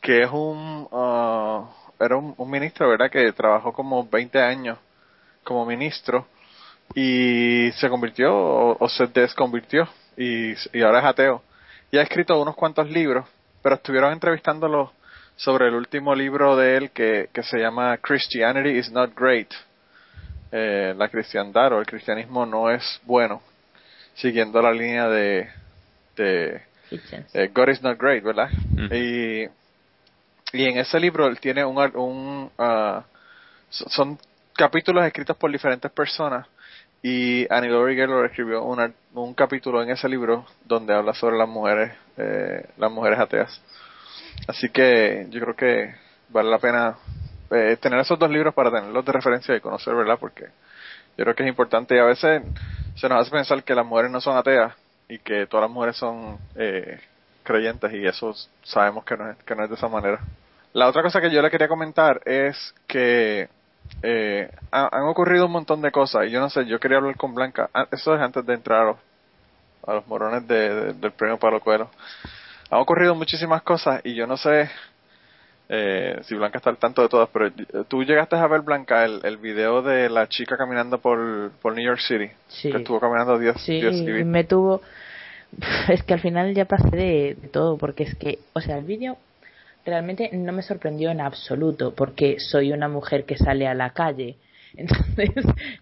que 0.00 0.22
es 0.22 0.30
un 0.30 0.88
uh, 0.90 1.66
era 2.00 2.16
un, 2.16 2.34
un 2.38 2.50
ministro, 2.50 2.88
¿verdad? 2.88 3.10
Que 3.10 3.30
trabajó 3.32 3.74
como 3.74 4.08
20 4.08 4.40
años 4.40 4.78
como 5.42 5.66
ministro 5.66 6.26
y 6.94 7.70
se 7.72 7.88
convirtió 7.88 8.32
o, 8.34 8.88
se 8.88 9.06
desconvirtió 9.06 9.88
y, 10.16 10.52
y, 10.72 10.82
ahora 10.82 11.00
es 11.00 11.04
ateo. 11.06 11.42
Y 11.90 11.98
ha 11.98 12.02
escrito 12.02 12.40
unos 12.40 12.54
cuantos 12.54 12.88
libros, 12.90 13.26
pero 13.62 13.76
estuvieron 13.76 14.12
entrevistándolo 14.12 14.92
sobre 15.36 15.68
el 15.68 15.74
último 15.74 16.14
libro 16.14 16.56
de 16.56 16.76
él 16.76 16.90
que, 16.90 17.28
que 17.32 17.42
se 17.42 17.58
llama 17.58 17.96
Christianity 17.98 18.78
is 18.78 18.90
not 18.90 19.12
great. 19.16 19.52
Eh, 20.52 20.94
la 20.96 21.08
cristiandad 21.08 21.72
o 21.72 21.80
el 21.80 21.86
cristianismo 21.86 22.46
no 22.46 22.70
es 22.70 23.00
bueno, 23.04 23.42
siguiendo 24.14 24.62
la 24.62 24.72
línea 24.72 25.08
de, 25.08 25.48
de 26.16 26.62
eh, 27.32 27.50
God 27.52 27.68
is 27.70 27.82
not 27.82 27.98
great, 27.98 28.22
¿verdad? 28.22 28.48
Y, 28.92 29.44
y 30.52 30.64
en 30.64 30.78
ese 30.78 31.00
libro 31.00 31.26
él 31.26 31.40
tiene 31.40 31.64
un, 31.64 31.76
un 31.96 32.50
uh, 32.56 33.02
son 33.68 34.16
capítulos 34.56 35.04
escritos 35.04 35.36
por 35.36 35.50
diferentes 35.50 35.90
personas 35.90 36.46
y 37.06 37.46
Annie 37.52 37.68
Laurie 37.68 38.02
escribió 38.24 38.64
un 38.64 39.34
capítulo 39.34 39.82
en 39.82 39.90
ese 39.90 40.08
libro 40.08 40.46
donde 40.64 40.94
habla 40.94 41.12
sobre 41.12 41.36
las 41.36 41.46
mujeres, 41.46 41.92
eh, 42.16 42.66
las 42.78 42.90
mujeres 42.90 43.18
ateas. 43.18 43.60
Así 44.48 44.70
que 44.70 45.26
yo 45.28 45.38
creo 45.42 45.54
que 45.54 45.94
vale 46.30 46.48
la 46.48 46.58
pena 46.58 46.96
eh, 47.50 47.76
tener 47.78 48.00
esos 48.00 48.18
dos 48.18 48.30
libros 48.30 48.54
para 48.54 48.70
tenerlos 48.70 49.04
de 49.04 49.12
referencia 49.12 49.54
y 49.54 49.60
conocer, 49.60 49.94
¿verdad? 49.94 50.16
Porque 50.18 50.46
yo 51.18 51.24
creo 51.24 51.34
que 51.34 51.42
es 51.42 51.48
importante 51.50 51.94
y 51.94 51.98
a 51.98 52.04
veces 52.04 52.42
se 52.94 53.06
nos 53.10 53.20
hace 53.20 53.30
pensar 53.30 53.62
que 53.62 53.74
las 53.74 53.84
mujeres 53.84 54.10
no 54.10 54.22
son 54.22 54.38
ateas 54.38 54.72
y 55.06 55.18
que 55.18 55.46
todas 55.46 55.64
las 55.64 55.70
mujeres 55.70 55.98
son 55.98 56.38
eh, 56.56 56.98
creyentes 57.42 57.92
y 57.92 58.06
eso 58.06 58.32
sabemos 58.62 59.04
que 59.04 59.14
no, 59.18 59.30
es, 59.30 59.36
que 59.44 59.54
no 59.54 59.64
es 59.64 59.68
de 59.68 59.76
esa 59.76 59.88
manera. 59.88 60.20
La 60.72 60.88
otra 60.88 61.02
cosa 61.02 61.20
que 61.20 61.30
yo 61.30 61.42
le 61.42 61.50
quería 61.50 61.68
comentar 61.68 62.22
es 62.24 62.74
que 62.86 63.50
eh, 64.02 64.50
han, 64.70 65.04
ocurrido 65.04 65.46
un 65.46 65.52
montón 65.52 65.80
de 65.80 65.90
cosas 65.90 66.26
y 66.26 66.30
yo 66.30 66.40
no 66.40 66.50
sé, 66.50 66.66
yo 66.66 66.78
quería 66.78 66.98
hablar 66.98 67.16
con 67.16 67.34
Blanca, 67.34 67.70
ah, 67.72 67.86
eso 67.90 68.14
es 68.14 68.20
antes 68.20 68.44
de 68.44 68.54
entrar 68.54 68.96
a 69.86 69.92
los, 69.94 70.06
morones 70.06 70.46
del 70.46 71.12
premio 71.12 71.38
Pablo 71.38 71.60
Coelho. 71.60 71.90
Han 72.70 72.80
ocurrido 72.80 73.14
muchísimas 73.14 73.62
cosas 73.62 74.00
y 74.04 74.14
yo 74.14 74.26
no 74.26 74.36
sé 74.36 74.70
eh, 75.68 76.18
si 76.22 76.34
Blanca 76.34 76.58
está 76.58 76.70
al 76.70 76.76
tanto 76.76 77.02
de 77.02 77.08
todas, 77.08 77.28
pero 77.32 77.50
tú 77.88 78.02
llegaste 78.02 78.36
a 78.36 78.46
ver, 78.46 78.60
Blanca, 78.60 79.04
el, 79.04 79.20
el 79.24 79.38
video 79.38 79.82
de 79.82 80.10
la 80.10 80.28
chica 80.28 80.56
caminando 80.56 80.98
por, 80.98 81.52
por 81.62 81.74
New 81.74 81.84
York 81.84 82.00
City, 82.00 82.30
que 82.62 82.76
estuvo 82.76 83.00
caminando 83.00 83.38
10 83.38 83.56
Sí, 83.60 83.78
y 83.78 84.24
me 84.24 84.44
tuvo... 84.44 84.82
Es 85.88 86.02
que 86.02 86.14
al 86.14 86.20
final 86.20 86.52
ya 86.52 86.64
pasé 86.64 86.90
de, 86.90 87.36
de 87.40 87.48
todo, 87.48 87.78
porque 87.78 88.02
es 88.02 88.14
que, 88.16 88.40
o 88.54 88.60
sea, 88.60 88.76
el 88.76 88.84
vídeo 88.84 89.16
realmente 89.84 90.30
no 90.32 90.52
me 90.52 90.62
sorprendió 90.62 91.10
en 91.10 91.20
absoluto, 91.20 91.94
porque 91.94 92.38
soy 92.38 92.72
una 92.72 92.88
mujer 92.88 93.24
que 93.24 93.36
sale 93.36 93.66
a 93.66 93.74
la 93.74 93.90
calle. 93.90 94.36
Entonces, 94.76 95.30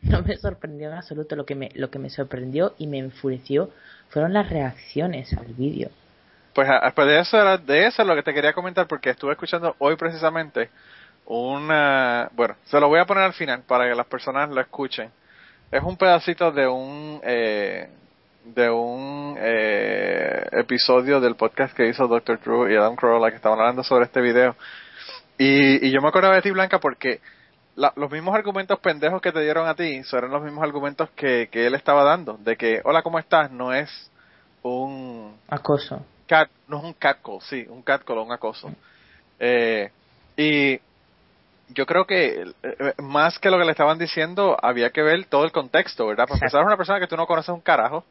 no 0.03 0.23
me 0.23 0.37
sorprendió 0.37 0.89
en 0.89 0.95
absoluto. 0.95 1.37
Lo 1.37 1.47
que 1.47 1.55
me, 1.55 1.71
lo 1.75 1.91
que 1.91 1.99
me 1.99 2.11
sorprendió 2.11 2.75
y 2.79 2.87
me 2.87 2.99
enfureció 2.99 3.71
fueron 4.09 4.33
las 4.33 4.51
reacciones 4.51 5.33
al 5.33 5.55
vídeo. 5.55 5.91
Pues, 6.55 6.69
ah, 6.69 6.93
pues 6.95 7.07
de 7.07 7.21
eso 7.21 7.41
era, 7.41 7.57
de 7.57 7.87
eso 7.87 8.03
es 8.03 8.09
lo 8.09 8.15
que 8.15 8.23
te 8.23 8.35
quería 8.35 8.53
comentar, 8.53 8.87
porque 8.87 9.11
estuve 9.11 9.33
escuchando 9.33 9.75
hoy 9.79 9.97
precisamente 9.97 10.69
una. 11.25 12.29
Bueno, 12.33 12.57
se 12.65 12.79
lo 12.79 12.89
voy 12.89 13.01
a 13.01 13.07
poner 13.07 13.25
al 13.25 13.33
final 13.33 13.63
para 13.67 13.89
que 13.89 13.95
las 13.95 14.07
personas 14.07 14.51
lo 14.51 14.61
escuchen. 14.61 15.11
es 15.71 15.83
un 15.83 15.97
pedacito 15.97 16.53
de 16.53 16.67
un 16.69 17.21
eh, 17.25 17.89
de 18.45 18.71
un 18.71 19.37
eh, 19.39 20.47
episodio 20.53 21.21
del 21.21 21.37
podcast 21.37 21.77
que 21.77 21.89
hizo 21.89 22.09
Dr. 22.09 22.41
Drew 22.41 22.69
y 22.69 22.77
Adam 22.77 22.97
Carolla 22.97 23.31
que 23.31 23.37
estaban 23.37 23.59
hablando 23.59 23.83
sobre 23.83 24.05
este 24.05 24.21
video. 24.21 24.57
Y, 25.39 25.87
y 25.87 25.91
yo 25.91 26.01
me 26.01 26.09
acordaba 26.09 26.35
de 26.35 26.43
ti, 26.43 26.51
Blanca, 26.51 26.79
porque 26.79 27.21
la, 27.77 27.93
los 27.97 28.11
mismos 28.11 28.35
argumentos 28.35 28.79
pendejos 28.81 29.23
que 29.23 29.33
te 29.33 29.41
dieron 29.41 29.69
a 29.69 29.75
ti 29.75 30.03
son 30.05 30.31
los 30.31 30.43
mismos 30.43 30.63
argumentos 30.65 31.11
que, 31.11 31.49
que 31.51 31.67
él 31.67 31.75
estaba 31.75 32.05
dando. 32.05 32.37
De 32.39 32.57
que, 32.57 32.81
hola, 32.85 33.03
¿cómo 33.03 33.19
estás? 33.19 33.51
No 33.51 33.73
es 33.73 34.11
un... 34.63 35.37
Acoso. 35.49 36.05
Cat, 36.27 36.51
no 36.69 36.79
es 36.79 36.85
un 36.85 36.93
catcall, 36.95 37.41
sí, 37.43 37.65
un 37.69 37.83
catcall 37.83 38.19
o 38.19 38.25
un 38.25 38.33
acoso. 38.33 38.71
Eh, 39.39 39.91
y 40.37 40.81
yo 41.69 41.87
creo 41.87 42.07
que 42.07 42.53
eh, 42.63 42.95
más 42.99 43.39
que 43.39 43.51
lo 43.51 43.59
que 43.59 43.65
le 43.65 43.73
estaban 43.73 43.99
diciendo, 43.99 44.57
había 44.61 44.91
que 44.91 45.03
ver 45.03 45.25
todo 45.27 45.45
el 45.45 45.53
contexto, 45.53 46.07
¿verdad? 46.07 46.27
Porque 46.29 46.45
empezar, 46.45 46.65
una 46.65 46.77
persona 46.77 47.01
que 47.01 47.07
tú 47.07 47.17
no 47.17 47.27
conoces 47.27 47.51
un 47.51 47.61
carajo, 47.61 48.05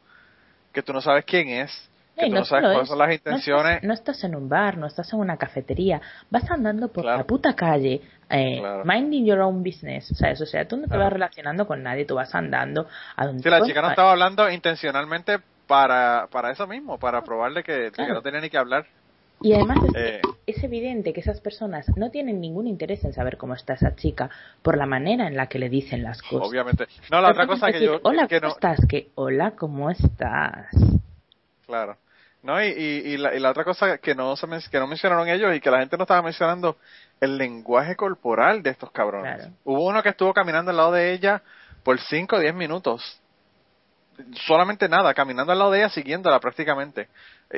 que 0.72 0.82
tú 0.82 0.92
no 0.92 1.00
sabes 1.00 1.24
quién 1.24 1.48
es, 1.48 1.90
que 2.16 2.26
tú 2.26 2.34
no, 2.34 2.44
sabes 2.44 2.70
cuáles 2.70 2.88
son 2.88 2.98
las 2.98 3.12
intenciones. 3.12 3.82
No 3.82 3.94
estás, 3.94 4.22
en 4.24 4.34
un 4.34 4.48
bar, 4.48 4.76
no 4.76 4.86
estás 4.86 5.12
en 5.12 5.20
una 5.20 5.36
cafetería, 5.36 6.00
vas 6.30 6.50
andando 6.50 6.88
por 6.88 7.04
la 7.04 7.24
puta 7.24 7.54
calle, 7.54 8.00
eh, 8.28 8.62
minding 8.84 9.26
your 9.26 9.40
own 9.40 9.62
business, 9.62 10.08
¿sabes? 10.16 10.40
O 10.40 10.46
sea, 10.46 10.66
tú 10.66 10.76
no 10.76 10.88
te 10.88 10.96
vas 10.96 11.12
relacionando 11.12 11.66
con 11.66 11.82
nadie, 11.82 12.04
tú 12.04 12.14
vas 12.14 12.34
andando 12.34 12.86
a 13.16 13.26
donde... 13.26 13.42
Sí, 13.42 13.48
la 13.48 13.62
chica 13.62 13.82
no 13.82 13.90
estaba 13.90 14.12
hablando 14.12 14.50
intencionalmente 14.50 15.38
para, 15.66 16.28
para 16.30 16.50
eso 16.50 16.66
mismo, 16.66 16.98
para 16.98 17.22
probarle 17.22 17.62
que, 17.62 17.90
que 17.94 18.06
no 18.08 18.22
tenía 18.22 18.40
ni 18.40 18.50
que 18.50 18.58
hablar. 18.58 18.86
Y 19.42 19.54
además 19.54 19.78
es, 19.88 19.94
eh. 19.94 20.20
es, 20.46 20.62
evidente 20.62 21.12
que 21.12 21.20
esas 21.20 21.40
personas 21.40 21.86
no 21.96 22.10
tienen 22.10 22.40
ningún 22.40 22.66
interés 22.66 23.04
en 23.04 23.12
saber 23.12 23.36
cómo 23.36 23.54
está 23.54 23.74
esa 23.74 23.94
chica 23.96 24.30
por 24.62 24.76
la 24.76 24.86
manera 24.86 25.26
en 25.26 25.36
la 25.36 25.48
que 25.48 25.58
le 25.58 25.68
dicen 25.68 26.02
las 26.02 26.22
cosas. 26.22 26.48
Obviamente. 26.48 26.86
No, 27.10 27.20
la 27.20 27.30
otra 27.30 27.46
cosa 27.46 27.72
que 27.72 27.84
yo... 27.84 28.00
Hola, 28.02 28.28
que 28.28 28.40
¿cómo 28.40 28.52
estás? 28.52 28.80
Que, 28.88 29.10
hola, 29.14 29.52
¿cómo 29.52 29.90
estás? 29.90 30.66
Claro. 31.66 31.96
No, 32.42 32.62
y, 32.62 32.66
y, 32.66 33.16
la, 33.18 33.34
y 33.34 33.38
la 33.38 33.50
otra 33.50 33.64
cosa 33.64 33.98
que 33.98 34.16
no, 34.16 34.34
se 34.34 34.48
que 34.70 34.78
no 34.78 34.88
mencionaron 34.88 35.28
ellos 35.28 35.54
y 35.54 35.60
que 35.60 35.70
la 35.70 35.78
gente 35.78 35.96
no 35.96 36.02
estaba 36.02 36.22
mencionando, 36.22 36.76
el 37.20 37.38
lenguaje 37.38 37.94
corporal 37.94 38.64
de 38.64 38.70
estos 38.70 38.90
cabrones. 38.90 39.48
Hubo 39.64 39.86
uno 39.86 40.02
que 40.02 40.08
estuvo 40.08 40.34
caminando 40.34 40.72
al 40.72 40.76
lado 40.76 40.92
de 40.92 41.12
ella 41.12 41.40
por 41.84 42.00
5 42.00 42.34
o 42.34 42.38
10 42.40 42.52
minutos. 42.54 43.20
Solamente 44.46 44.88
nada, 44.88 45.14
caminando 45.14 45.52
al 45.52 45.58
lado 45.60 45.70
de 45.70 45.78
ella, 45.78 45.88
siguiéndola 45.88 46.40
prácticamente. 46.40 47.08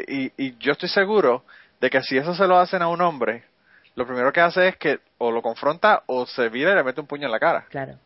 Y, 0.06 0.30
y 0.36 0.56
yo 0.58 0.72
estoy 0.72 0.90
seguro 0.90 1.44
de 1.84 1.90
que 1.90 2.00
si 2.00 2.16
eso 2.16 2.34
se 2.34 2.46
lo 2.46 2.56
hacen 2.56 2.80
a 2.80 2.88
un 2.88 3.02
hombre, 3.02 3.44
lo 3.94 4.06
primero 4.06 4.32
que 4.32 4.40
hace 4.40 4.68
es 4.68 4.76
que 4.78 5.00
o 5.18 5.30
lo 5.30 5.42
confronta 5.42 6.02
o 6.06 6.24
se 6.24 6.48
vira 6.48 6.72
y 6.72 6.74
le 6.74 6.82
mete 6.82 7.02
un 7.02 7.06
puño 7.06 7.26
en 7.26 7.30
la 7.30 7.38
cara. 7.38 7.66
Claro. 7.68 7.98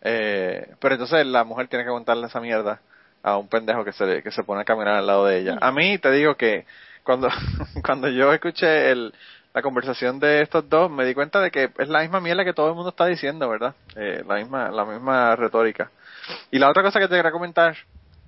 Eh, 0.00 0.76
pero 0.78 0.94
entonces 0.94 1.26
la 1.26 1.42
mujer 1.42 1.66
tiene 1.66 1.84
que 1.84 1.88
aguantarle 1.88 2.28
esa 2.28 2.40
mierda 2.40 2.80
a 3.24 3.36
un 3.36 3.48
pendejo 3.48 3.84
que 3.84 3.92
se, 3.92 4.22
que 4.22 4.30
se 4.30 4.44
pone 4.44 4.60
a 4.60 4.64
caminar 4.64 4.94
al 4.94 5.08
lado 5.08 5.26
de 5.26 5.40
ella. 5.40 5.58
A 5.60 5.72
mí 5.72 5.98
te 5.98 6.12
digo 6.12 6.36
que 6.36 6.66
cuando, 7.02 7.28
cuando 7.84 8.06
yo 8.06 8.32
escuché 8.32 8.92
el, 8.92 9.12
la 9.54 9.60
conversación 9.60 10.20
de 10.20 10.42
estos 10.42 10.68
dos, 10.68 10.88
me 10.88 11.04
di 11.04 11.12
cuenta 11.12 11.40
de 11.40 11.50
que 11.50 11.68
es 11.78 11.88
la 11.88 12.02
misma 12.02 12.20
mierda 12.20 12.44
que 12.44 12.52
todo 12.52 12.68
el 12.68 12.76
mundo 12.76 12.90
está 12.90 13.06
diciendo, 13.06 13.48
¿verdad? 13.48 13.74
Eh, 13.96 14.22
la 14.24 14.36
misma, 14.36 14.70
la 14.70 14.84
misma 14.84 15.34
retórica. 15.34 15.90
Y 16.52 16.60
la 16.60 16.70
otra 16.70 16.84
cosa 16.84 17.00
que 17.00 17.08
te 17.08 17.16
quería 17.16 17.32
comentar 17.32 17.74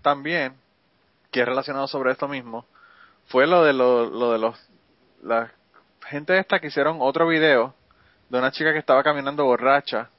también, 0.03 0.55
que 1.31 1.39
es 1.39 1.47
relacionado 1.47 1.87
sobre 1.87 2.11
esto 2.11 2.27
mismo, 2.27 2.67
fue 3.29 3.47
lo 3.47 3.63
de 3.63 3.73
lo, 3.73 4.11
lo 4.11 4.33
de 4.33 4.41
los 4.41 4.72
la 5.23 5.51
gente 6.07 6.37
esta 6.39 6.59
que 6.59 6.67
hicieron 6.67 6.99
otro 7.01 7.27
video 7.27 7.75
de 8.29 8.39
una 8.39 8.51
chica 8.51 8.73
que 8.73 8.79
estaba 8.79 9.03
caminando 9.03 9.45
borracha. 9.45 10.11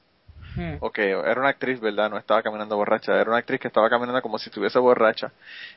Hmm. 0.56 0.76
Ok, 0.80 0.98
era 0.98 1.40
una 1.40 1.48
actriz, 1.48 1.80
¿verdad? 1.80 2.10
No 2.10 2.16
estaba 2.16 2.42
caminando 2.42 2.76
borracha, 2.76 3.12
era 3.12 3.28
una 3.28 3.38
actriz 3.38 3.60
que 3.60 3.68
estaba 3.68 3.90
caminando 3.90 4.22
como 4.22 4.38
si 4.38 4.48
estuviese 4.48 4.78
borracha. 4.78 5.32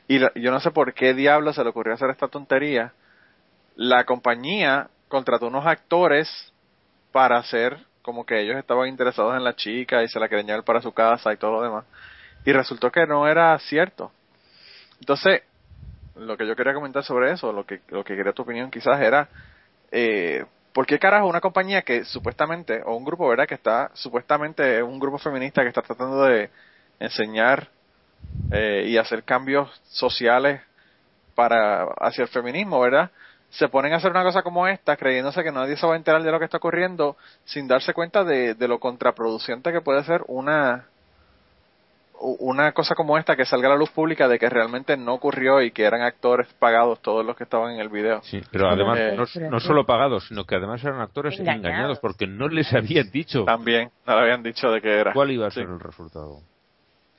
Y 0.06 0.18
yo 0.18 0.50
no 0.50 0.60
sé 0.60 0.70
por 0.70 0.94
qué 0.94 1.14
diablo 1.14 1.52
se 1.52 1.62
le 1.62 1.70
ocurrió 1.70 1.94
hacer 1.94 2.10
esta 2.10 2.28
tontería. 2.28 2.92
La 3.76 4.04
compañía 4.04 4.88
contrató 5.08 5.48
unos 5.48 5.66
actores 5.66 6.52
para 7.12 7.38
hacer 7.38 7.78
como 8.02 8.24
que 8.24 8.40
ellos 8.40 8.56
estaban 8.56 8.88
interesados 8.88 9.36
en 9.36 9.44
la 9.44 9.54
chica 9.54 10.02
y 10.02 10.08
se 10.08 10.20
la 10.20 10.28
querían 10.28 10.46
llevar 10.46 10.64
para 10.64 10.80
su 10.80 10.92
casa 10.92 11.32
y 11.32 11.36
todo 11.36 11.52
lo 11.52 11.62
demás. 11.62 11.84
Y 12.44 12.52
resultó 12.52 12.90
que 12.90 13.06
no 13.06 13.26
era 13.26 13.58
cierto. 13.58 14.12
Entonces, 15.00 15.42
lo 16.18 16.36
que 16.36 16.46
yo 16.46 16.56
quería 16.56 16.74
comentar 16.74 17.04
sobre 17.04 17.32
eso, 17.32 17.52
lo 17.52 17.64
que, 17.64 17.80
lo 17.88 18.04
que 18.04 18.16
quería 18.16 18.32
tu 18.32 18.42
opinión 18.42 18.70
quizás 18.70 19.00
era, 19.00 19.28
eh, 19.90 20.44
¿por 20.72 20.86
qué 20.86 20.98
carajo 20.98 21.26
una 21.26 21.40
compañía 21.40 21.82
que 21.82 22.04
supuestamente, 22.04 22.82
o 22.84 22.94
un 22.96 23.04
grupo, 23.04 23.28
¿verdad? 23.28 23.46
Que 23.46 23.54
está, 23.54 23.90
supuestamente 23.94 24.82
un 24.82 24.98
grupo 24.98 25.18
feminista 25.18 25.62
que 25.62 25.68
está 25.68 25.82
tratando 25.82 26.24
de 26.24 26.50
enseñar 27.00 27.68
eh, 28.52 28.84
y 28.86 28.96
hacer 28.96 29.24
cambios 29.24 29.70
sociales 29.88 30.60
para, 31.34 31.84
hacia 32.00 32.22
el 32.22 32.28
feminismo, 32.28 32.80
¿verdad? 32.80 33.10
Se 33.50 33.68
ponen 33.68 33.92
a 33.92 33.96
hacer 33.96 34.10
una 34.10 34.24
cosa 34.24 34.42
como 34.42 34.66
esta, 34.66 34.96
creyéndose 34.96 35.42
que 35.42 35.52
nadie 35.52 35.76
se 35.76 35.86
va 35.86 35.94
a 35.94 35.96
enterar 35.96 36.22
de 36.22 36.30
lo 36.30 36.38
que 36.38 36.44
está 36.44 36.58
ocurriendo, 36.58 37.16
sin 37.44 37.66
darse 37.66 37.94
cuenta 37.94 38.24
de, 38.24 38.54
de 38.54 38.68
lo 38.68 38.78
contraproducente 38.78 39.72
que 39.72 39.80
puede 39.80 40.04
ser 40.04 40.22
una, 40.26 40.86
una 42.20 42.72
cosa 42.72 42.94
como 42.94 43.16
esta 43.18 43.36
que 43.36 43.44
salga 43.44 43.68
a 43.68 43.70
la 43.72 43.76
luz 43.76 43.90
pública 43.90 44.28
de 44.28 44.38
que 44.38 44.48
realmente 44.48 44.96
no 44.96 45.14
ocurrió 45.14 45.62
y 45.62 45.70
que 45.70 45.84
eran 45.84 46.02
actores 46.02 46.52
pagados 46.58 47.00
todos 47.00 47.24
los 47.24 47.36
que 47.36 47.44
estaban 47.44 47.74
en 47.74 47.80
el 47.80 47.88
video. 47.88 48.20
Sí, 48.22 48.40
pero 48.50 48.68
además 48.68 48.98
no, 49.16 49.50
no, 49.50 49.60
solo 49.60 49.86
pagados, 49.86 50.26
sino 50.28 50.44
que 50.44 50.56
además 50.56 50.82
eran 50.84 51.00
actores 51.00 51.38
engañados, 51.38 51.98
porque 52.00 52.26
no 52.26 52.48
les 52.48 52.72
habían 52.72 53.10
dicho. 53.10 53.44
También, 53.44 53.90
no 54.06 54.14
le 54.16 54.22
habían 54.22 54.42
dicho 54.42 54.70
de 54.70 54.80
qué 54.80 55.00
era. 55.00 55.12
¿Cuál 55.12 55.30
iba 55.30 55.46
a 55.46 55.50
ser 55.50 55.64
el 55.64 55.80
resultado? 55.80 56.40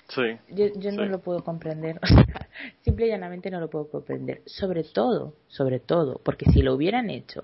Sí. 0.10 0.38
Yo, 0.50 0.66
yo 0.76 0.92
no 0.92 1.06
lo 1.06 1.20
puedo 1.20 1.44
comprender. 1.44 2.00
Simple 2.82 3.08
y 3.08 3.10
llanamente 3.10 3.52
no 3.52 3.60
lo 3.60 3.70
puedo 3.70 3.90
comprender. 3.90 4.42
Sobre 4.46 4.84
todo, 4.84 5.36
sobre 5.48 5.80
todo, 5.80 6.20
porque 6.24 6.46
si 6.46 6.62
lo 6.62 6.74
hubieran 6.74 7.10
hecho 7.10 7.44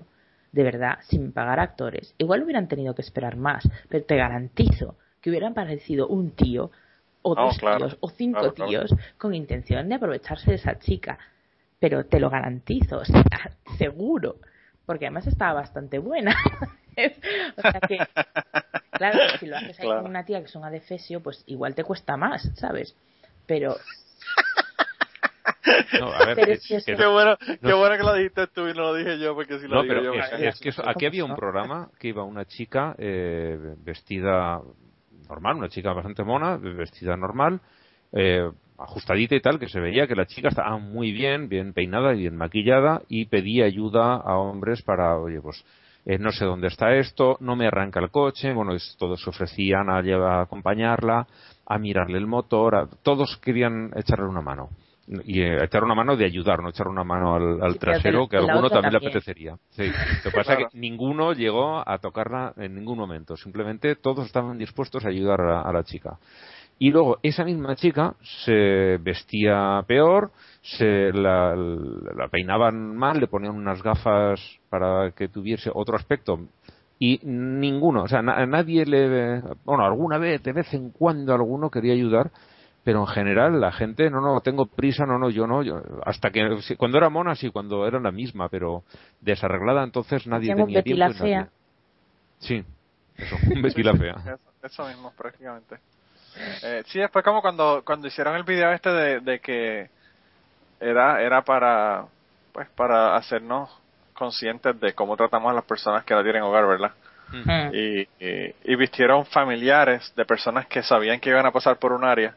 de 0.56 0.62
verdad, 0.62 1.00
sin 1.02 1.32
pagar 1.32 1.60
actores, 1.60 2.14
igual 2.16 2.42
hubieran 2.42 2.66
tenido 2.66 2.94
que 2.94 3.02
esperar 3.02 3.36
más, 3.36 3.68
pero 3.90 4.06
te 4.06 4.16
garantizo 4.16 4.96
que 5.20 5.28
hubieran 5.28 5.52
parecido 5.52 6.08
un 6.08 6.30
tío 6.30 6.70
o 7.26 7.34
dos 7.34 7.58
tíos 7.58 7.96
o 8.00 8.08
cinco 8.08 8.52
tíos 8.52 8.94
con 9.18 9.34
intención 9.34 9.88
de 9.88 9.96
aprovecharse 9.96 10.50
de 10.50 10.56
esa 10.56 10.78
chica. 10.78 11.18
Pero 11.78 12.06
te 12.06 12.20
lo 12.20 12.30
garantizo, 12.30 12.98
o 12.98 13.04
sea, 13.04 13.22
seguro. 13.78 14.36
Porque 14.86 15.06
además 15.06 15.26
estaba 15.26 15.54
bastante 15.54 15.98
buena. 15.98 16.36
o 17.56 17.60
sea 17.60 17.80
que, 17.80 17.98
claro, 18.92 19.18
si 19.40 19.46
lo 19.46 19.56
haces 19.56 19.80
ahí 19.80 19.88
con 19.88 20.06
una 20.06 20.24
tía 20.24 20.38
que 20.38 20.46
es 20.46 20.54
una 20.54 20.70
defesio, 20.70 21.20
pues 21.20 21.42
igual 21.46 21.74
te 21.74 21.82
cuesta 21.82 22.16
más, 22.16 22.48
¿sabes? 22.54 22.94
Pero 23.46 23.76
no, 26.00 26.12
a 26.12 26.34
ver, 26.34 26.50
es, 26.50 26.66
que, 26.66 26.96
qué, 26.96 27.06
bueno, 27.06 27.36
qué 27.38 27.72
bueno 27.72 27.96
que 27.96 28.02
lo 28.04 28.14
dijiste 28.14 28.46
tú 28.46 28.68
y 28.68 28.74
no 28.74 28.82
lo 28.82 28.94
dije 28.94 29.18
yo, 29.18 29.34
porque 29.34 29.58
si 29.58 29.66
lo 29.66 29.82
digo 29.82 30.00
yo... 30.00 30.14
Es, 30.14 30.60
que 30.60 30.70
aquí 30.84 31.06
había 31.06 31.24
un 31.24 31.34
programa 31.34 31.90
que 31.98 32.08
iba 32.08 32.22
una 32.22 32.44
chica 32.44 32.94
eh, 32.98 33.74
vestida 33.78 34.62
normal, 35.28 35.56
una 35.56 35.68
chica 35.68 35.92
bastante 35.92 36.24
mona, 36.24 36.56
vestida 36.56 37.16
normal, 37.16 37.60
eh, 38.12 38.50
ajustadita 38.78 39.34
y 39.34 39.40
tal, 39.40 39.58
que 39.58 39.68
se 39.68 39.80
veía 39.80 40.06
que 40.06 40.14
la 40.14 40.26
chica 40.26 40.48
estaba 40.48 40.78
muy 40.78 41.12
bien, 41.12 41.48
bien 41.48 41.72
peinada 41.72 42.14
y 42.14 42.20
bien 42.20 42.36
maquillada 42.36 43.02
y 43.08 43.26
pedía 43.26 43.64
ayuda 43.64 44.16
a 44.16 44.36
hombres 44.36 44.82
para, 44.82 45.16
oye, 45.18 45.40
pues 45.40 45.64
eh, 46.04 46.18
no 46.18 46.30
sé 46.30 46.44
dónde 46.44 46.68
está 46.68 46.94
esto, 46.94 47.36
no 47.40 47.56
me 47.56 47.66
arranca 47.66 48.00
el 48.00 48.10
coche, 48.10 48.52
bueno, 48.52 48.72
todos 48.98 49.20
se 49.22 49.30
ofrecían 49.30 49.88
a, 49.88 49.98
a 49.98 50.42
acompañarla, 50.42 51.26
a 51.66 51.78
mirarle 51.78 52.18
el 52.18 52.26
motor, 52.26 52.88
todos 53.02 53.36
querían 53.38 53.90
echarle 53.96 54.26
una 54.26 54.42
mano 54.42 54.70
y 55.24 55.40
eh, 55.40 55.62
echar 55.62 55.84
una 55.84 55.94
mano 55.94 56.16
de 56.16 56.24
ayudar, 56.24 56.62
no 56.62 56.70
echar 56.70 56.88
una 56.88 57.04
mano 57.04 57.34
al, 57.34 57.78
trasero, 57.78 58.28
que 58.28 58.36
a 58.36 58.40
alguno 58.40 58.68
también, 58.68 58.92
le 58.92 58.98
apetecería. 58.98 59.56
Sí. 59.70 59.84
Lo 60.24 60.30
que 60.30 60.36
pasa 60.36 60.54
es 60.54 60.58
que 60.58 60.78
ninguno 60.78 61.32
llegó 61.32 61.88
a 61.88 61.98
tocarla 61.98 62.52
en 62.56 62.74
ningún 62.74 62.98
momento, 62.98 63.36
simplemente 63.36 63.94
todos 63.96 64.26
estaban 64.26 64.58
dispuestos 64.58 65.04
a 65.04 65.08
ayudar 65.08 65.40
a, 65.40 65.72
la 65.72 65.84
chica. 65.84 66.18
Y 66.78 66.90
luego 66.90 67.18
esa 67.22 67.44
misma 67.44 67.74
chica 67.76 68.14
se 68.44 68.98
vestía 69.00 69.82
peor, 69.86 70.32
se 70.60 71.12
la, 71.12 71.54
peinaban 72.30 72.96
mal, 72.96 73.18
le 73.18 73.28
ponían 73.28 73.54
unas 73.54 73.82
gafas 73.82 74.40
para 74.68 75.12
que 75.12 75.28
tuviese 75.28 75.70
otro 75.72 75.96
aspecto 75.96 76.40
y 76.98 77.20
ninguno, 77.22 78.04
o 78.04 78.08
sea, 78.08 78.22
nadie 78.22 78.86
le, 78.86 79.42
bueno, 79.64 79.84
alguna 79.84 80.16
vez, 80.16 80.42
de 80.42 80.52
vez 80.52 80.72
en 80.72 80.90
cuando 80.90 81.34
alguno 81.34 81.70
quería 81.70 81.92
ayudar, 81.92 82.30
pero 82.86 83.00
en 83.00 83.08
general 83.08 83.60
la 83.60 83.72
gente, 83.72 84.08
no, 84.10 84.20
no, 84.20 84.40
tengo 84.42 84.66
prisa, 84.66 85.04
no, 85.06 85.18
no, 85.18 85.28
yo 85.28 85.48
no, 85.48 85.64
yo, 85.64 85.82
hasta 86.04 86.30
que, 86.30 86.56
cuando 86.78 86.98
era 86.98 87.08
mona 87.08 87.34
sí, 87.34 87.50
cuando 87.50 87.84
era 87.84 87.98
la 87.98 88.12
misma, 88.12 88.48
pero 88.48 88.84
desarreglada 89.20 89.82
entonces 89.82 90.24
nadie 90.28 90.54
tenía 90.54 90.84
tiempo. 90.84 91.00
La 91.00 91.12
fea. 91.12 91.48
Sí, 92.38 92.64
eso, 93.16 93.36
un 93.50 93.60
Betty 93.60 93.82
la 93.82 93.94
fea. 93.96 94.38
Eso, 94.62 94.86
mismo, 94.86 95.12
prácticamente. 95.16 95.78
Eh, 96.62 96.84
sí, 96.86 97.00
después 97.00 97.24
como 97.24 97.42
cuando, 97.42 97.82
cuando 97.84 98.06
hicieron 98.06 98.36
el 98.36 98.44
video 98.44 98.70
este 98.70 98.90
de, 98.90 99.18
de 99.18 99.40
que 99.40 99.90
era, 100.78 101.20
era 101.20 101.42
para, 101.42 102.04
pues 102.52 102.68
para 102.68 103.16
hacernos 103.16 103.68
conscientes 104.14 104.78
de 104.78 104.92
cómo 104.92 105.16
tratamos 105.16 105.50
a 105.50 105.54
las 105.54 105.64
personas 105.64 106.04
que 106.04 106.14
no 106.14 106.22
tienen 106.22 106.42
hogar, 106.42 106.64
¿verdad? 106.68 106.92
Mm. 107.32 107.74
y, 107.74 108.00
y, 108.20 108.54
y 108.62 108.76
vistieron 108.76 109.26
familiares 109.26 110.12
de 110.14 110.24
personas 110.24 110.68
que 110.68 110.84
sabían 110.84 111.18
que 111.18 111.30
iban 111.30 111.46
a 111.46 111.50
pasar 111.50 111.78
por 111.78 111.92
un 111.92 112.04
área, 112.04 112.36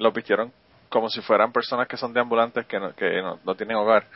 los 0.00 0.12
vistieron 0.12 0.52
como 0.88 1.08
si 1.08 1.20
fueran 1.20 1.52
personas 1.52 1.86
que 1.86 1.96
son 1.96 2.12
deambulantes 2.12 2.66
que 2.66 2.80
no, 2.80 2.92
que 2.96 3.22
no, 3.22 3.38
no 3.44 3.54
tienen 3.54 3.76
hogar. 3.76 4.06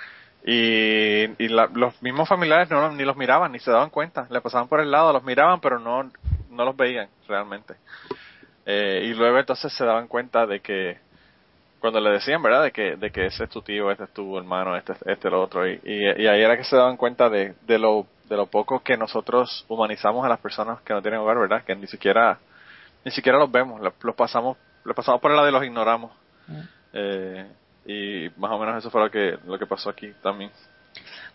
Y, 0.44 1.22
y 1.42 1.48
la- 1.48 1.70
los 1.72 2.02
mismos 2.02 2.28
familiares 2.28 2.68
no, 2.70 2.90
ni 2.92 3.04
los 3.04 3.16
miraban, 3.16 3.52
ni 3.52 3.60
se 3.60 3.70
daban 3.70 3.90
cuenta. 3.90 4.26
Le 4.28 4.40
pasaban 4.40 4.68
por 4.68 4.80
el 4.80 4.90
lado, 4.90 5.12
los 5.12 5.22
miraban, 5.22 5.60
pero 5.60 5.78
no, 5.78 6.10
no 6.50 6.64
los 6.64 6.76
veían 6.76 7.08
realmente. 7.28 7.74
Eh, 8.66 9.02
y 9.04 9.14
luego 9.14 9.38
entonces 9.38 9.72
se 9.72 9.84
daban 9.84 10.08
cuenta 10.08 10.46
de 10.46 10.60
que, 10.60 10.98
cuando 11.80 12.00
le 12.00 12.10
decían, 12.10 12.42
¿verdad? 12.42 12.64
De 12.64 12.72
que, 12.72 12.96
de 12.96 13.10
que 13.10 13.26
ese 13.26 13.44
es 13.44 13.50
tu 13.50 13.62
tío, 13.62 13.90
este 13.90 14.04
es 14.04 14.12
tu 14.12 14.36
hermano, 14.36 14.76
este, 14.76 14.94
este 15.06 15.30
lo 15.30 15.42
otro. 15.42 15.68
Y, 15.68 15.80
y, 15.84 16.22
y 16.22 16.26
ahí 16.26 16.42
era 16.42 16.56
que 16.56 16.64
se 16.64 16.76
daban 16.76 16.96
cuenta 16.96 17.30
de, 17.30 17.54
de 17.62 17.78
lo, 17.78 18.06
de 18.28 18.36
lo 18.36 18.46
poco 18.46 18.80
que 18.82 18.96
nosotros 18.96 19.64
humanizamos 19.68 20.24
a 20.24 20.28
las 20.28 20.40
personas 20.40 20.80
que 20.82 20.92
no 20.92 21.02
tienen 21.02 21.20
hogar, 21.20 21.38
¿verdad? 21.38 21.62
Que 21.64 21.76
ni 21.76 21.86
siquiera, 21.86 22.38
ni 23.04 23.10
siquiera 23.12 23.38
los 23.38 23.50
vemos, 23.52 23.80
los, 23.80 23.92
los 24.02 24.14
pasamos, 24.14 24.56
los 24.84 24.96
pasamos 24.96 25.20
por 25.20 25.30
el 25.30 25.36
lado 25.36 25.48
y 25.48 25.52
los 25.52 25.64
ignoramos. 25.64 26.12
Eh, 26.92 27.46
y 27.86 28.28
más 28.38 28.52
o 28.52 28.58
menos 28.58 28.78
eso 28.78 28.90
fue 28.90 29.00
lo 29.00 29.10
que, 29.10 29.38
lo 29.46 29.58
que 29.58 29.66
pasó 29.66 29.90
aquí 29.90 30.12
también. 30.22 30.50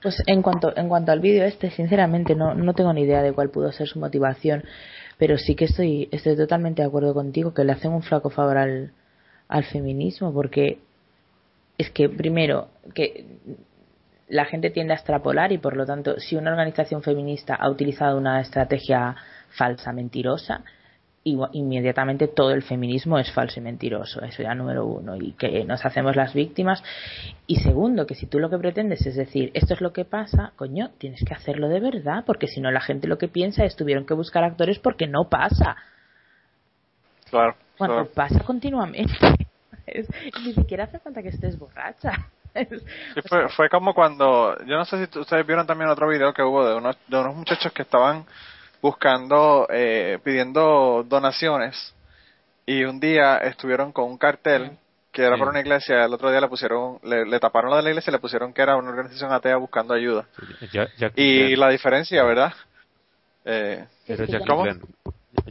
Pues 0.02 0.22
en 0.26 0.42
cuanto, 0.42 0.76
en 0.76 0.88
cuanto 0.88 1.12
al 1.12 1.20
vídeo 1.20 1.44
este, 1.44 1.70
sinceramente 1.72 2.36
no, 2.36 2.54
no 2.56 2.74
tengo 2.74 2.94
ni 2.94 3.02
idea 3.02 3.22
de 3.22 3.34
cuál 3.34 3.50
pudo 3.50 3.72
ser 3.72 3.88
su 3.88 4.00
motivación, 4.00 4.64
pero 5.18 5.38
sí 5.38 5.56
que 5.56 5.66
estoy, 5.66 6.08
estoy 6.12 6.38
totalmente 6.38 6.82
de 6.82 6.88
acuerdo 6.88 7.14
contigo 7.14 7.54
que 7.54 7.66
le 7.66 7.74
hacen 7.74 7.92
un 7.92 8.02
flaco 8.02 8.30
favor 8.30 8.58
al, 8.58 8.94
al 9.50 9.66
feminismo, 9.66 10.34
porque 10.34 10.80
es 11.78 11.90
que 11.92 12.08
primero, 12.08 12.70
que 12.94 13.26
la 14.30 14.46
gente 14.46 14.70
tiende 14.70 14.94
a 14.94 14.98
extrapolar 14.98 15.52
y 15.52 15.58
por 15.58 15.76
lo 15.76 15.86
tanto, 15.86 16.20
si 16.20 16.36
una 16.36 16.52
organización 16.52 17.02
feminista 17.04 17.56
ha 17.56 17.70
utilizado 17.70 18.18
una 18.18 18.40
estrategia 18.40 19.16
falsa, 19.50 19.92
mentirosa, 19.92 20.64
inmediatamente 21.24 22.28
todo 22.28 22.52
el 22.52 22.64
feminismo 22.64 23.20
es 23.20 23.32
falso 23.32 23.60
y 23.60 23.64
mentiroso, 23.64 24.22
eso 24.22 24.42
ya 24.42 24.56
número 24.56 24.86
uno, 24.86 25.16
y 25.16 25.34
que 25.34 25.64
nos 25.66 25.86
hacemos 25.86 26.16
las 26.16 26.34
víctimas. 26.34 26.84
Y 27.46 27.58
segundo, 27.58 28.08
que 28.08 28.16
si 28.16 28.26
tú 28.26 28.40
lo 28.40 28.50
que 28.50 28.58
pretendes 28.58 29.06
es 29.06 29.16
decir, 29.16 29.52
esto 29.54 29.74
es 29.74 29.82
lo 29.82 29.92
que 29.92 30.06
pasa, 30.06 30.54
coño, 30.56 30.92
tienes 30.98 31.24
que 31.26 31.34
hacerlo 31.34 31.68
de 31.68 31.80
verdad, 31.80 32.24
porque 32.26 32.48
si 32.48 32.62
no 32.62 32.72
la 32.72 32.82
gente 32.82 33.08
lo 33.08 33.18
que 33.18 33.28
piensa 33.28 33.66
es 33.66 33.76
tuvieron 33.76 34.06
que 34.06 34.14
buscar 34.14 34.44
actores 34.44 34.80
porque 34.80 35.08
no 35.08 35.30
pasa. 35.30 35.76
Claro. 37.30 37.56
Cuando 37.78 37.96
claro. 37.98 38.12
pasa 38.14 38.40
continuamente. 38.44 39.14
Es- 39.86 40.08
ni 40.46 40.54
siquiera 40.54 40.84
hace 40.84 41.00
falta 41.00 41.24
que 41.24 41.30
estés 41.30 41.58
borracha. 41.58 42.12
Sí, 42.52 43.22
fue, 43.28 43.48
fue 43.50 43.70
como 43.70 43.94
cuando, 43.94 44.58
yo 44.66 44.76
no 44.76 44.84
sé 44.84 45.06
si 45.06 45.20
ustedes 45.20 45.46
vieron 45.46 45.68
también 45.68 45.88
otro 45.88 46.08
video 46.10 46.34
que 46.34 46.42
hubo 46.42 46.68
de 46.68 46.76
unos, 46.76 46.98
de 47.08 47.20
unos 47.20 47.36
muchachos 47.36 47.72
que 47.72 47.84
estaban 47.84 48.26
buscando, 48.82 49.68
eh, 49.70 50.20
pidiendo 50.24 51.04
donaciones 51.08 51.94
y 52.66 52.84
un 52.84 53.00
día 53.00 53.38
estuvieron 53.38 53.92
con 53.92 54.06
un 54.06 54.18
cartel 54.18 54.72
que 55.12 55.24
era 55.24 55.36
Sí. 55.36 55.40
para 55.40 55.52
una 55.52 55.60
iglesia, 55.62 56.06
el 56.06 56.14
otro 56.14 56.30
día 56.30 56.40
le 56.40 56.48
pusieron, 56.48 57.00
le, 57.04 57.26
le 57.26 57.40
taparon 57.40 57.72
lo 57.72 57.78
de 57.78 57.82
la 57.84 57.90
iglesia 57.90 58.12
y 58.12 58.14
le 58.14 58.20
pusieron 58.20 58.54
que 58.54 58.62
era 58.62 58.76
una 58.78 58.90
organización 58.90 59.32
atea 59.32 59.58
buscando 59.58 59.94
ayuda. 59.94 60.28
Jack 60.72 61.14
Y 61.16 61.56
la 61.56 61.70
diferencia, 61.70 62.24
¿verdad? 62.24 62.54
Eh, 63.46 63.86
Era 64.08 64.26
Sí, 64.26 64.32
Jackie 64.32 64.46
¿Cómo? 64.48 64.64
Glenn. 64.64 64.82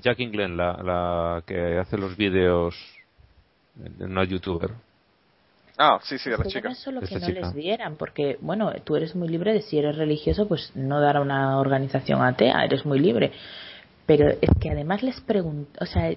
Jackie 0.01 0.27
Glenn, 0.31 0.57
la, 0.57 0.75
la 0.83 1.43
que 1.45 1.79
hace 1.79 1.99
los 1.99 2.17
vídeos, 2.17 2.77
una 3.99 4.23
youtuber. 4.25 4.71
Ah, 5.79 5.99
sí, 6.03 6.19
sí, 6.19 6.31
de 6.31 6.37
la 6.37 6.43
Pero 6.45 6.51
chica. 6.51 6.69
no 6.69 6.73
es 6.73 6.79
solo 6.79 7.01
que 7.01 7.15
no 7.19 7.27
chica. 7.27 7.41
les 7.41 7.55
dieran, 7.55 7.97
porque, 7.97 8.37
bueno, 8.41 8.73
tú 8.85 8.97
eres 8.97 9.15
muy 9.17 9.29
libre 9.29 9.53
de 9.53 9.63
si 9.63 9.79
eres 9.79 9.97
religioso, 9.97 10.47
pues 10.49 10.73
no 10.75 11.01
dar 11.01 11.17
a 11.17 11.21
una 11.21 11.59
organización 11.59 12.23
atea, 12.23 12.65
eres 12.65 12.85
muy 12.85 12.99
libre. 12.99 13.33
Pero 14.07 14.29
es 14.31 14.51
que 14.61 14.71
además 14.71 15.03
les 15.03 15.21
preguntó, 15.21 15.71
o 15.83 15.87
sea, 15.87 16.11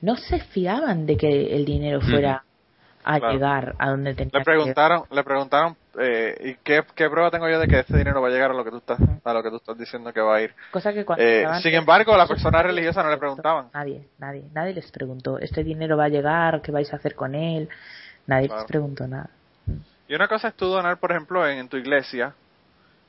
no 0.00 0.16
se 0.16 0.38
fiaban 0.40 1.06
de 1.06 1.16
que 1.16 1.56
el 1.56 1.64
dinero 1.64 2.00
fuera 2.00 2.42
a 3.04 3.18
Claro. 3.20 3.32
llegar 3.34 3.74
a 3.78 3.90
donde 3.90 4.14
tenía 4.14 4.30
Le 4.32 4.40
que 4.40 4.44
preguntaron, 4.44 5.04
le 5.12 5.22
preguntaron, 5.22 5.76
eh, 5.98 6.34
¿y 6.40 6.54
qué, 6.64 6.82
qué 6.96 7.08
prueba 7.08 7.30
tengo 7.30 7.48
yo 7.48 7.60
de 7.60 7.68
que 7.68 7.78
este 7.78 7.96
dinero 7.98 8.20
va 8.20 8.26
a 8.28 8.30
llegar 8.32 8.50
a 8.50 8.54
lo 8.54 8.64
que 8.64 8.70
tú 8.70 8.78
estás, 8.78 8.98
a 9.24 9.32
lo 9.32 9.42
que 9.44 9.50
tú 9.50 9.56
estás 9.56 9.78
diciendo 9.78 10.12
que 10.12 10.20
va 10.20 10.36
a 10.36 10.42
ir? 10.42 10.52
Cosa 10.72 10.92
que 10.92 11.04
cuando 11.04 11.22
Eh, 11.24 11.46
sin 11.62 11.72
embargo, 11.74 12.12
a 12.14 12.18
la 12.18 12.26
persona 12.26 12.62
religiosa 12.64 13.04
no 13.04 13.10
le 13.10 13.16
preguntaban. 13.16 13.68
Nadie, 13.72 14.08
nadie, 14.18 14.44
nadie 14.52 14.74
les 14.74 14.90
preguntó, 14.90 15.38
¿este 15.38 15.62
dinero 15.62 15.96
va 15.96 16.06
a 16.06 16.08
llegar? 16.08 16.60
¿Qué 16.62 16.72
vais 16.72 16.92
a 16.92 16.96
hacer 16.96 17.14
con 17.14 17.34
él? 17.36 17.68
Nadie 18.26 18.46
Claro. 18.48 18.62
les 18.62 18.68
preguntó 18.68 19.06
nada. 19.06 19.30
Y 20.08 20.14
una 20.14 20.28
cosa 20.28 20.48
es 20.48 20.54
tú 20.54 20.66
donar, 20.66 20.98
por 20.98 21.10
ejemplo, 21.12 21.46
en, 21.48 21.58
en 21.58 21.68
tu 21.68 21.76
iglesia, 21.76 22.32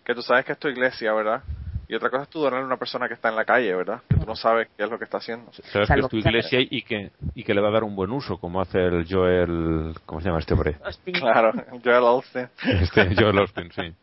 que 0.03 0.15
tú 0.15 0.21
sabes 0.21 0.45
que 0.45 0.53
es 0.53 0.57
tu 0.59 0.67
iglesia, 0.67 1.13
¿verdad? 1.13 1.43
Y 1.89 1.95
otra 1.95 2.09
cosa 2.09 2.23
es 2.23 2.29
tú 2.29 2.39
donar 2.41 2.61
a 2.61 2.65
una 2.65 2.75
persona 2.77 3.07
que 3.07 3.13
está 3.13 3.29
en 3.29 3.35
la 3.37 3.45
calle, 3.45 3.73
¿verdad? 3.73 4.01
Que 4.09 4.17
tú 4.17 4.25
no 4.25 4.35
sabes 4.35 4.67
qué 4.75 4.83
es 4.83 4.89
lo 4.89 4.97
que 4.97 5.05
está 5.05 5.17
haciendo. 5.19 5.51
Sabes 5.53 5.87
que 5.89 5.99
es 5.99 6.09
tu 6.09 6.17
iglesia 6.17 6.59
y 6.61 6.81
que, 6.81 7.11
y 7.33 7.43
que 7.43 7.53
le 7.53 7.61
va 7.61 7.69
a 7.69 7.71
dar 7.71 7.83
un 7.85 7.95
buen 7.95 8.11
uso, 8.11 8.37
como 8.39 8.59
hace 8.59 8.79
el 8.83 9.05
Joel, 9.09 9.93
¿cómo 10.05 10.19
se 10.19 10.27
llama 10.27 10.39
este 10.39 10.53
hombre? 10.53 10.75
Claro, 11.13 11.53
Joel 11.83 12.03
Austin. 12.03 12.49
Este 12.65 13.15
Joel 13.15 13.37
Austin, 13.39 13.71
sí. 13.71 13.93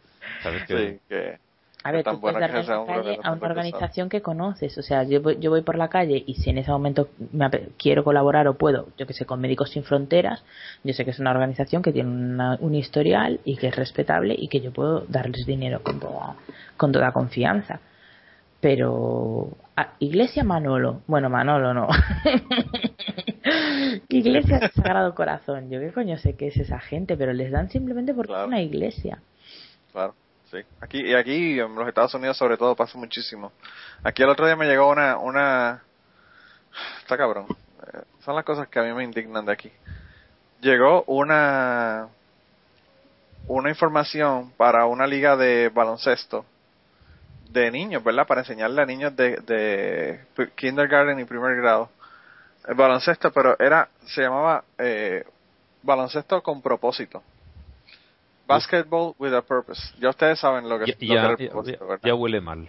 Sabes 0.42 0.64
que 0.66 0.78
Sí, 0.78 1.00
que 1.08 1.38
A 1.86 1.92
ver, 1.92 2.02
tú 2.02 2.18
puedes 2.18 2.40
darle 2.40 2.62
la 2.62 2.84
calle 2.86 3.18
a 3.22 3.32
una 3.32 3.46
organización 3.46 4.08
que 4.08 4.22
conoces. 4.22 4.76
O 4.78 4.82
sea, 4.82 5.02
yo 5.04 5.20
voy, 5.20 5.36
yo 5.38 5.50
voy 5.50 5.60
por 5.60 5.76
la 5.76 5.88
calle 5.88 6.22
y 6.26 6.34
si 6.36 6.48
en 6.48 6.56
ese 6.58 6.70
momento 6.70 7.08
me 7.32 7.50
quiero 7.76 8.02
colaborar 8.02 8.48
o 8.48 8.54
puedo, 8.54 8.88
yo 8.96 9.06
que 9.06 9.12
sé, 9.12 9.26
con 9.26 9.38
Médicos 9.40 9.70
Sin 9.70 9.84
Fronteras, 9.84 10.42
yo 10.82 10.94
sé 10.94 11.04
que 11.04 11.10
es 11.10 11.18
una 11.18 11.30
organización 11.30 11.82
que 11.82 11.92
tiene 11.92 12.08
una- 12.10 12.56
un 12.60 12.74
historial 12.74 13.38
y 13.44 13.56
que 13.58 13.66
es 13.68 13.76
respetable 13.76 14.34
y 14.36 14.48
que 14.48 14.62
yo 14.62 14.72
puedo 14.72 15.00
darles 15.08 15.44
dinero 15.44 15.82
con 15.82 16.00
toda, 16.00 16.36
con 16.78 16.90
toda 16.90 17.12
confianza. 17.12 17.80
Pero, 18.62 19.50
ah, 19.76 19.90
Iglesia 19.98 20.42
Manolo, 20.42 21.02
bueno, 21.06 21.28
Manolo 21.28 21.74
no. 21.74 21.88
iglesia 24.08 24.58
del 24.58 24.70
Sagrado 24.72 25.14
Corazón, 25.14 25.70
yo 25.70 25.80
qué 25.80 25.92
coño 25.92 26.16
sé 26.18 26.34
qué 26.34 26.48
es 26.48 26.56
esa 26.56 26.80
gente, 26.80 27.16
pero 27.16 27.32
les 27.34 27.50
dan 27.50 27.68
simplemente 27.68 28.14
porque 28.14 28.28
Claro. 28.28 28.44
es 28.44 28.48
una 28.48 28.62
iglesia. 28.62 29.18
Claro, 29.92 30.14
sí. 30.54 30.66
Aquí, 30.80 31.00
y 31.00 31.14
aquí 31.14 31.58
en 31.58 31.74
los 31.74 31.88
Estados 31.88 32.14
Unidos 32.14 32.36
sobre 32.36 32.56
todo 32.56 32.76
pasa 32.76 32.96
muchísimo. 32.98 33.52
Aquí 34.02 34.22
el 34.22 34.28
otro 34.28 34.46
día 34.46 34.56
me 34.56 34.66
llegó 34.66 34.88
una, 34.88 35.18
una, 35.18 35.82
está 37.00 37.16
cabrón. 37.16 37.46
Eh, 37.48 38.02
Son 38.24 38.34
las 38.34 38.44
cosas 38.44 38.68
que 38.68 38.78
a 38.78 38.82
mí 38.82 38.92
me 38.92 39.04
indignan 39.04 39.44
de 39.44 39.52
aquí. 39.52 39.72
Llegó 40.60 41.04
una, 41.06 42.08
una 43.48 43.68
información 43.68 44.52
para 44.56 44.86
una 44.86 45.06
liga 45.06 45.36
de 45.36 45.68
baloncesto 45.68 46.44
de 47.50 47.70
niños, 47.70 48.02
¿verdad? 48.02 48.26
Para 48.26 48.40
enseñarle 48.40 48.82
a 48.82 48.86
niños 48.86 49.14
de, 49.14 49.36
de 49.36 50.20
kindergarten 50.56 51.20
y 51.20 51.24
primer 51.24 51.56
grado. 51.56 51.90
El 52.66 52.74
baloncesto, 52.74 53.30
pero 53.30 53.56
era, 53.58 53.88
se 54.06 54.22
llamaba 54.22 54.64
eh, 54.78 55.24
baloncesto 55.82 56.42
con 56.42 56.62
propósito. 56.62 57.22
Basketball 58.46 59.14
with 59.18 59.34
a 59.34 59.42
purpose. 59.42 59.80
Ya 59.98 60.10
ustedes 60.10 60.38
saben 60.38 60.68
lo 60.68 60.78
que, 60.78 60.86
ya, 60.86 61.22
lo 61.28 61.36
que 61.36 61.48
ya, 61.48 61.54
el 61.54 62.00
ya- 62.02 62.14
huele 62.14 62.40
mal. 62.40 62.68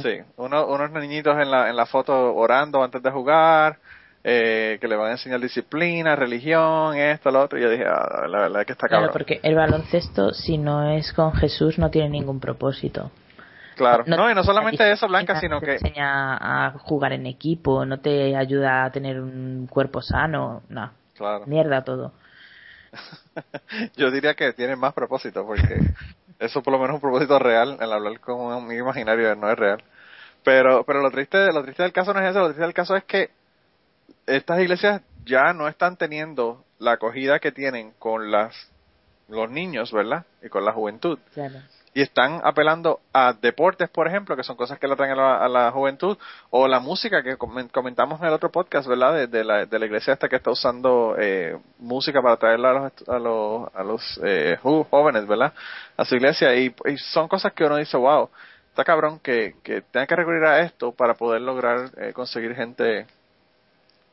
Sí, 0.00 0.20
uno- 0.36 0.66
unos 0.66 0.90
niñitos 0.92 1.36
en 1.38 1.50
la, 1.50 1.68
en 1.68 1.76
la 1.76 1.86
foto 1.86 2.34
orando 2.34 2.82
antes 2.82 3.02
de 3.02 3.10
jugar, 3.10 3.78
eh, 4.24 4.78
que 4.80 4.88
le 4.88 4.96
van 4.96 5.08
a 5.08 5.12
enseñar 5.12 5.40
disciplina, 5.40 6.14
religión, 6.16 6.96
esto, 6.96 7.30
lo 7.30 7.42
otro. 7.42 7.58
Y 7.58 7.62
yo 7.62 7.68
dije, 7.70 7.84
ah, 7.86 8.26
la 8.28 8.38
verdad 8.38 8.60
es 8.60 8.66
que 8.66 8.72
está 8.72 8.88
Claro, 8.88 9.06
cabrón. 9.08 9.12
porque 9.12 9.40
el 9.42 9.54
baloncesto, 9.56 10.32
si 10.32 10.56
no 10.56 10.88
es 10.88 11.12
con 11.12 11.32
Jesús, 11.34 11.78
no 11.78 11.90
tiene 11.90 12.10
ningún 12.10 12.40
propósito. 12.40 13.10
Claro, 13.74 14.04
no, 14.06 14.30
y 14.30 14.34
no 14.34 14.42
te 14.42 14.46
solamente 14.46 14.92
eso, 14.92 15.08
Blanca, 15.08 15.40
sino 15.40 15.56
no 15.56 15.60
te 15.60 15.66
que, 15.66 15.72
enseña 15.74 16.66
a 16.66 16.70
jugar 16.78 17.12
en 17.12 17.26
equipo, 17.26 17.84
no 17.84 18.00
te 18.00 18.36
ayuda 18.36 18.84
a 18.84 18.92
tener 18.92 19.20
un 19.20 19.66
cuerpo 19.68 20.00
sano, 20.02 20.62
no, 20.68 20.90
claro, 21.14 21.46
mierda 21.46 21.82
todo. 21.82 22.12
yo 23.96 24.10
diría 24.10 24.34
que 24.34 24.52
tiene 24.52 24.76
más 24.76 24.92
propósito, 24.94 25.44
porque 25.46 25.80
eso 26.38 26.62
por 26.62 26.72
lo 26.72 26.78
menos 26.78 26.96
es 26.96 27.02
un 27.02 27.10
propósito 27.10 27.38
real, 27.38 27.78
el 27.80 27.92
hablar 27.92 28.20
con 28.20 28.40
un 28.40 28.72
imaginario 28.72 29.34
no 29.36 29.50
es 29.50 29.58
real. 29.58 29.82
Pero, 30.44 30.84
pero 30.84 31.00
lo 31.00 31.10
triste, 31.10 31.52
lo 31.52 31.62
triste 31.62 31.82
del 31.82 31.92
caso 31.92 32.12
no 32.12 32.20
es 32.20 32.30
eso, 32.30 32.40
lo 32.40 32.46
triste 32.46 32.62
del 32.62 32.74
caso 32.74 32.96
es 32.96 33.04
que 33.04 33.30
estas 34.26 34.60
iglesias 34.60 35.02
ya 35.24 35.52
no 35.52 35.68
están 35.68 35.96
teniendo 35.96 36.64
la 36.78 36.92
acogida 36.92 37.38
que 37.38 37.52
tienen 37.52 37.92
con 37.98 38.30
las 38.30 38.72
los 39.28 39.50
niños, 39.50 39.92
¿verdad? 39.92 40.26
Y 40.42 40.48
con 40.48 40.64
la 40.64 40.72
juventud. 40.72 41.18
Y 41.94 42.00
están 42.00 42.40
apelando 42.42 43.00
a 43.12 43.34
deportes, 43.34 43.90
por 43.90 44.08
ejemplo, 44.08 44.34
que 44.34 44.42
son 44.42 44.56
cosas 44.56 44.78
que 44.78 44.88
le 44.88 44.96
traen 44.96 45.12
a 45.12 45.16
la, 45.16 45.36
a 45.44 45.48
la 45.48 45.70
juventud, 45.72 46.16
o 46.50 46.66
la 46.66 46.80
música 46.80 47.22
que 47.22 47.36
comen- 47.36 47.70
comentamos 47.70 48.20
en 48.20 48.28
el 48.28 48.32
otro 48.32 48.50
podcast, 48.50 48.88
¿verdad? 48.88 49.14
De, 49.14 49.26
de 49.26 49.44
la, 49.44 49.66
de 49.66 49.78
la 49.78 49.84
iglesia 49.86 50.14
esta 50.14 50.28
que 50.28 50.36
está 50.36 50.50
usando 50.50 51.16
eh, 51.18 51.56
música 51.78 52.22
para 52.22 52.36
traerla 52.38 52.70
a 52.70 52.72
los, 52.72 53.08
a 53.08 53.18
los, 53.18 53.74
a 53.74 53.82
los 53.82 54.20
eh, 54.24 54.58
jóvenes, 54.62 55.26
¿verdad? 55.26 55.52
A 55.96 56.04
su 56.04 56.14
iglesia, 56.16 56.54
y, 56.54 56.74
y 56.86 56.96
son 56.96 57.28
cosas 57.28 57.52
que 57.52 57.64
uno 57.64 57.76
dice, 57.76 57.96
wow, 57.96 58.30
está 58.70 58.84
cabrón 58.84 59.18
que, 59.18 59.56
que 59.62 59.82
tenga 59.82 60.06
que 60.06 60.16
recurrir 60.16 60.44
a 60.44 60.60
esto 60.60 60.92
para 60.92 61.12
poder 61.14 61.42
lograr 61.42 61.90
eh, 61.98 62.12
conseguir 62.14 62.54
gente 62.54 63.06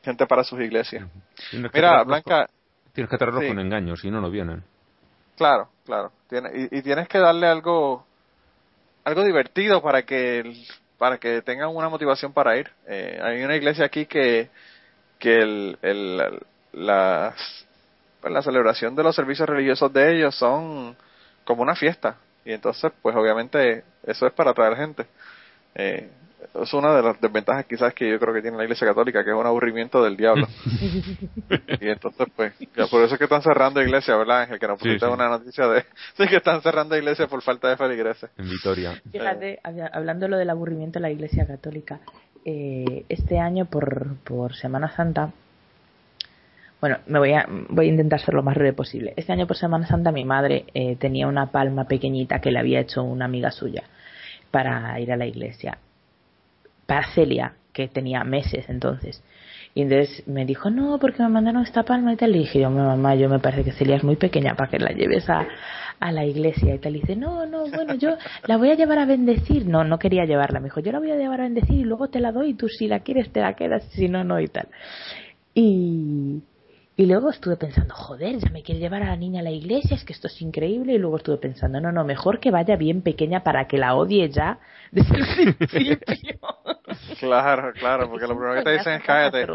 gente 0.02 0.26
para 0.26 0.44
sus 0.44 0.60
iglesias. 0.60 1.06
Mira, 1.52 2.02
Blanca, 2.04 2.46
Tienes 2.92 3.10
que 3.10 3.18
traerlos 3.18 3.42
sí. 3.42 3.48
con 3.48 3.58
engaños, 3.60 4.00
si 4.00 4.10
no, 4.10 4.20
no 4.20 4.30
vienen. 4.30 4.64
Claro, 5.40 5.70
claro. 5.86 6.12
Tiene, 6.28 6.50
y, 6.70 6.82
tienes 6.82 7.08
que 7.08 7.16
darle 7.16 7.46
algo, 7.46 8.04
algo 9.04 9.24
divertido 9.24 9.80
para 9.80 10.02
que 10.02 10.54
para 10.98 11.16
que 11.16 11.40
tengan 11.40 11.74
una 11.74 11.88
motivación 11.88 12.34
para 12.34 12.58
ir. 12.58 12.70
Eh, 12.86 13.18
hay 13.22 13.42
una 13.42 13.56
iglesia 13.56 13.86
aquí 13.86 14.04
que, 14.04 14.50
que 15.18 15.38
el, 15.38 15.78
el, 15.80 16.42
las, 16.74 17.66
pues 18.20 18.34
la 18.34 18.42
celebración 18.42 18.94
de 18.94 19.02
los 19.02 19.16
servicios 19.16 19.48
religiosos 19.48 19.90
de 19.94 20.14
ellos 20.14 20.34
son 20.36 20.94
como 21.46 21.62
una 21.62 21.74
fiesta. 21.74 22.16
Y 22.44 22.52
entonces, 22.52 22.92
pues 23.00 23.16
obviamente 23.16 23.82
eso 24.02 24.26
es 24.26 24.34
para 24.34 24.50
atraer 24.50 24.76
gente. 24.76 25.06
Eh, 25.74 26.10
es 26.62 26.74
una 26.74 26.94
de 26.94 27.02
las 27.02 27.20
desventajas 27.20 27.66
quizás 27.66 27.94
que 27.94 28.08
yo 28.08 28.18
creo 28.18 28.34
que 28.34 28.42
tiene 28.42 28.56
la 28.56 28.64
Iglesia 28.64 28.86
Católica, 28.86 29.22
que 29.24 29.30
es 29.30 29.36
un 29.36 29.46
aburrimiento 29.46 30.02
del 30.02 30.16
diablo. 30.16 30.46
y 31.80 31.88
entonces, 31.88 32.26
pues, 32.34 32.52
por 32.90 33.02
eso 33.02 33.14
es 33.14 33.18
que 33.18 33.24
están 33.24 33.42
cerrando 33.42 33.80
iglesias, 33.80 34.16
¿verdad, 34.18 34.42
Ángel? 34.42 34.58
Que 34.58 34.66
nos 34.66 34.78
pusiste 34.78 35.06
una 35.06 35.28
noticia 35.28 35.66
de 35.68 35.84
sí, 36.16 36.26
que 36.26 36.36
están 36.36 36.60
cerrando 36.62 36.96
iglesias 36.96 37.28
por 37.28 37.42
falta 37.42 37.68
de 37.68 37.76
feligreses. 37.76 38.30
En 38.36 38.48
Vitoria. 38.48 39.00
Fíjate, 39.10 39.60
hablando 39.92 40.28
lo 40.28 40.36
del 40.38 40.50
aburrimiento 40.50 40.98
de 40.98 41.02
la 41.02 41.10
Iglesia 41.10 41.46
Católica, 41.46 42.00
eh, 42.44 43.04
este 43.08 43.38
año 43.38 43.66
por, 43.66 44.16
por 44.24 44.54
Semana 44.54 44.90
Santa, 44.90 45.32
bueno, 46.80 46.98
me 47.06 47.18
voy 47.18 47.34
a, 47.34 47.46
voy 47.68 47.86
a 47.86 47.90
intentar 47.90 48.20
ser 48.20 48.34
lo 48.34 48.42
más 48.42 48.54
breve 48.54 48.72
posible. 48.72 49.12
Este 49.16 49.32
año 49.32 49.46
por 49.46 49.56
Semana 49.56 49.86
Santa 49.86 50.12
mi 50.12 50.24
madre 50.24 50.64
eh, 50.72 50.96
tenía 50.96 51.26
una 51.26 51.52
palma 51.52 51.84
pequeñita 51.86 52.40
que 52.40 52.50
le 52.50 52.58
había 52.58 52.80
hecho 52.80 53.02
una 53.02 53.26
amiga 53.26 53.50
suya 53.50 53.84
para 54.50 54.98
ir 54.98 55.12
a 55.12 55.16
la 55.16 55.26
iglesia 55.26 55.78
para 56.90 57.06
Celia, 57.14 57.52
que 57.72 57.86
tenía 57.86 58.24
meses 58.24 58.68
entonces. 58.68 59.22
Y 59.76 59.82
entonces 59.82 60.26
me 60.26 60.44
dijo, 60.44 60.70
no, 60.70 60.98
porque 60.98 61.22
me 61.22 61.28
mandaron 61.28 61.62
esta 61.62 61.84
palma 61.84 62.12
y 62.12 62.16
tal. 62.16 62.34
Y 62.34 62.40
dije, 62.40 62.58
yo, 62.58 62.68
mamá, 62.68 63.14
yo 63.14 63.28
me 63.28 63.38
parece 63.38 63.62
que 63.62 63.70
Celia 63.70 63.94
es 63.94 64.02
muy 64.02 64.16
pequeña 64.16 64.56
para 64.56 64.68
que 64.68 64.80
la 64.80 64.90
lleves 64.90 65.30
a, 65.30 65.46
a 66.00 66.10
la 66.10 66.24
iglesia 66.24 66.74
y 66.74 66.78
tal. 66.80 66.96
Y 66.96 67.00
dice, 67.02 67.14
no, 67.14 67.46
no, 67.46 67.68
bueno, 67.68 67.94
yo 67.94 68.16
la 68.48 68.56
voy 68.56 68.72
a 68.72 68.74
llevar 68.74 68.98
a 68.98 69.06
bendecir. 69.06 69.66
No, 69.66 69.84
no 69.84 70.00
quería 70.00 70.24
llevarla. 70.24 70.58
Me 70.58 70.64
dijo, 70.64 70.80
yo 70.80 70.90
la 70.90 70.98
voy 70.98 71.12
a 71.12 71.16
llevar 71.16 71.42
a 71.42 71.44
bendecir 71.44 71.76
y 71.76 71.84
luego 71.84 72.08
te 72.08 72.18
la 72.18 72.32
doy 72.32 72.50
y 72.50 72.54
tú 72.54 72.68
si 72.68 72.88
la 72.88 72.98
quieres 72.98 73.30
te 73.30 73.40
la 73.40 73.54
quedas, 73.54 73.84
si 73.92 74.08
no, 74.08 74.24
no 74.24 74.40
y 74.40 74.48
tal. 74.48 74.66
Y, 75.54 76.42
y 76.96 77.06
luego 77.06 77.30
estuve 77.30 77.56
pensando, 77.56 77.94
joder, 77.94 78.38
ya 78.38 78.50
me 78.50 78.62
quiere 78.62 78.80
llevar 78.80 79.02
a 79.02 79.06
la 79.06 79.16
niña 79.16 79.40
a 79.40 79.44
la 79.44 79.50
iglesia, 79.50 79.96
es 79.96 80.04
que 80.04 80.12
esto 80.12 80.26
es 80.26 80.42
increíble. 80.42 80.94
Y 80.94 80.98
luego 80.98 81.16
estuve 81.16 81.38
pensando, 81.38 81.80
no, 81.80 81.92
no, 81.92 82.04
mejor 82.04 82.40
que 82.40 82.50
vaya 82.50 82.76
bien 82.76 83.02
pequeña 83.02 83.42
para 83.42 83.66
que 83.66 83.78
la 83.78 83.94
odie 83.94 84.28
ya 84.28 84.58
desde 84.90 85.16
el 85.16 85.56
principio. 85.56 86.38
claro, 87.18 87.72
claro, 87.72 88.10
porque 88.10 88.26
lo 88.26 88.34
primero 88.38 88.54
que 88.56 88.62
te 88.64 88.72
dicen 88.72 88.94
es 88.94 89.02
cállate. 89.02 89.46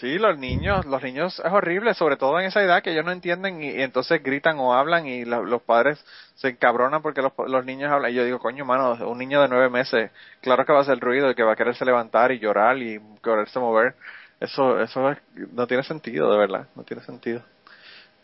Sí, 0.00 0.18
los 0.18 0.38
niños, 0.38 0.86
los 0.86 1.02
niños 1.02 1.38
es 1.44 1.52
horrible, 1.52 1.92
sobre 1.92 2.16
todo 2.16 2.40
en 2.40 2.46
esa 2.46 2.62
edad 2.62 2.82
que 2.82 2.92
ellos 2.92 3.04
no 3.04 3.12
entienden 3.12 3.62
y, 3.62 3.82
entonces 3.82 4.22
gritan 4.22 4.58
o 4.58 4.72
hablan 4.72 5.06
y 5.06 5.26
los 5.26 5.62
padres 5.62 6.02
se 6.36 6.48
encabronan 6.48 7.02
porque 7.02 7.20
los, 7.20 7.32
los 7.46 7.64
niños 7.66 7.92
hablan. 7.92 8.10
Y 8.10 8.14
yo 8.14 8.24
digo, 8.24 8.38
coño, 8.38 8.64
mano, 8.64 8.92
un 9.06 9.18
niño 9.18 9.42
de 9.42 9.48
nueve 9.48 9.68
meses, 9.68 10.10
claro 10.40 10.64
que 10.64 10.72
va 10.72 10.78
a 10.78 10.82
hacer 10.82 10.98
ruido 11.00 11.30
y 11.30 11.34
que 11.34 11.42
va 11.42 11.52
a 11.52 11.56
quererse 11.56 11.84
levantar 11.84 12.32
y 12.32 12.38
llorar 12.38 12.78
y 12.78 12.98
quererse 13.22 13.58
mover 13.58 13.94
eso, 14.40 14.80
eso 14.80 15.14
no 15.52 15.66
tiene 15.66 15.82
sentido, 15.82 16.30
de 16.32 16.38
verdad, 16.38 16.66
no 16.74 16.82
tiene 16.82 17.02
sentido. 17.02 17.42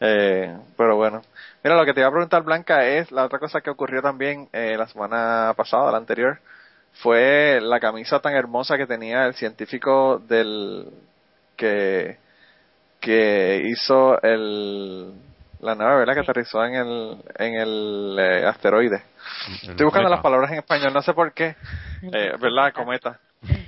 Eh, 0.01 0.55
pero 0.77 0.97
bueno, 0.97 1.23
mira, 1.63 1.77
lo 1.77 1.85
que 1.85 1.95
te 1.95 2.01
iba 2.01 2.09
a 2.09 2.13
preguntar, 2.13 2.43
Blanca, 2.43 2.87
es 2.87 3.11
la 3.13 3.25
otra 3.25 3.39
cosa 3.39 3.61
que 3.61 3.71
ocurrió 3.71 4.03
también 4.03 4.49
eh, 4.53 4.77
la 4.79 4.87
semana 4.89 5.55
pasada, 5.57 5.93
la 5.93 5.99
anterior, 5.99 6.39
fue 6.95 7.61
la 7.63 7.81
camisa 7.81 8.21
tan 8.21 8.35
hermosa 8.35 8.77
que 8.77 8.87
tenía 8.87 9.27
el 9.27 9.35
científico 9.35 10.19
del 10.19 10.91
que 11.57 12.19
que 13.01 13.63
hizo 13.65 14.21
el 14.23 15.13
la 15.61 15.75
nave, 15.75 15.99
¿verdad? 15.99 16.15
Que 16.15 16.21
aterrizó 16.21 16.65
en 16.65 16.75
el 16.75 17.17
en 17.39 17.55
el 17.55 18.17
eh, 18.19 18.47
asteroide. 18.47 19.03
Estoy 19.63 19.85
buscando 19.85 20.09
las 20.09 20.21
palabras 20.21 20.51
en 20.53 20.59
español, 20.59 20.93
no 20.93 21.03
sé 21.03 21.13
por 21.13 21.33
qué, 21.33 21.57
eh, 22.03 22.33
¿verdad? 22.41 22.73
Cometa. 22.75 23.21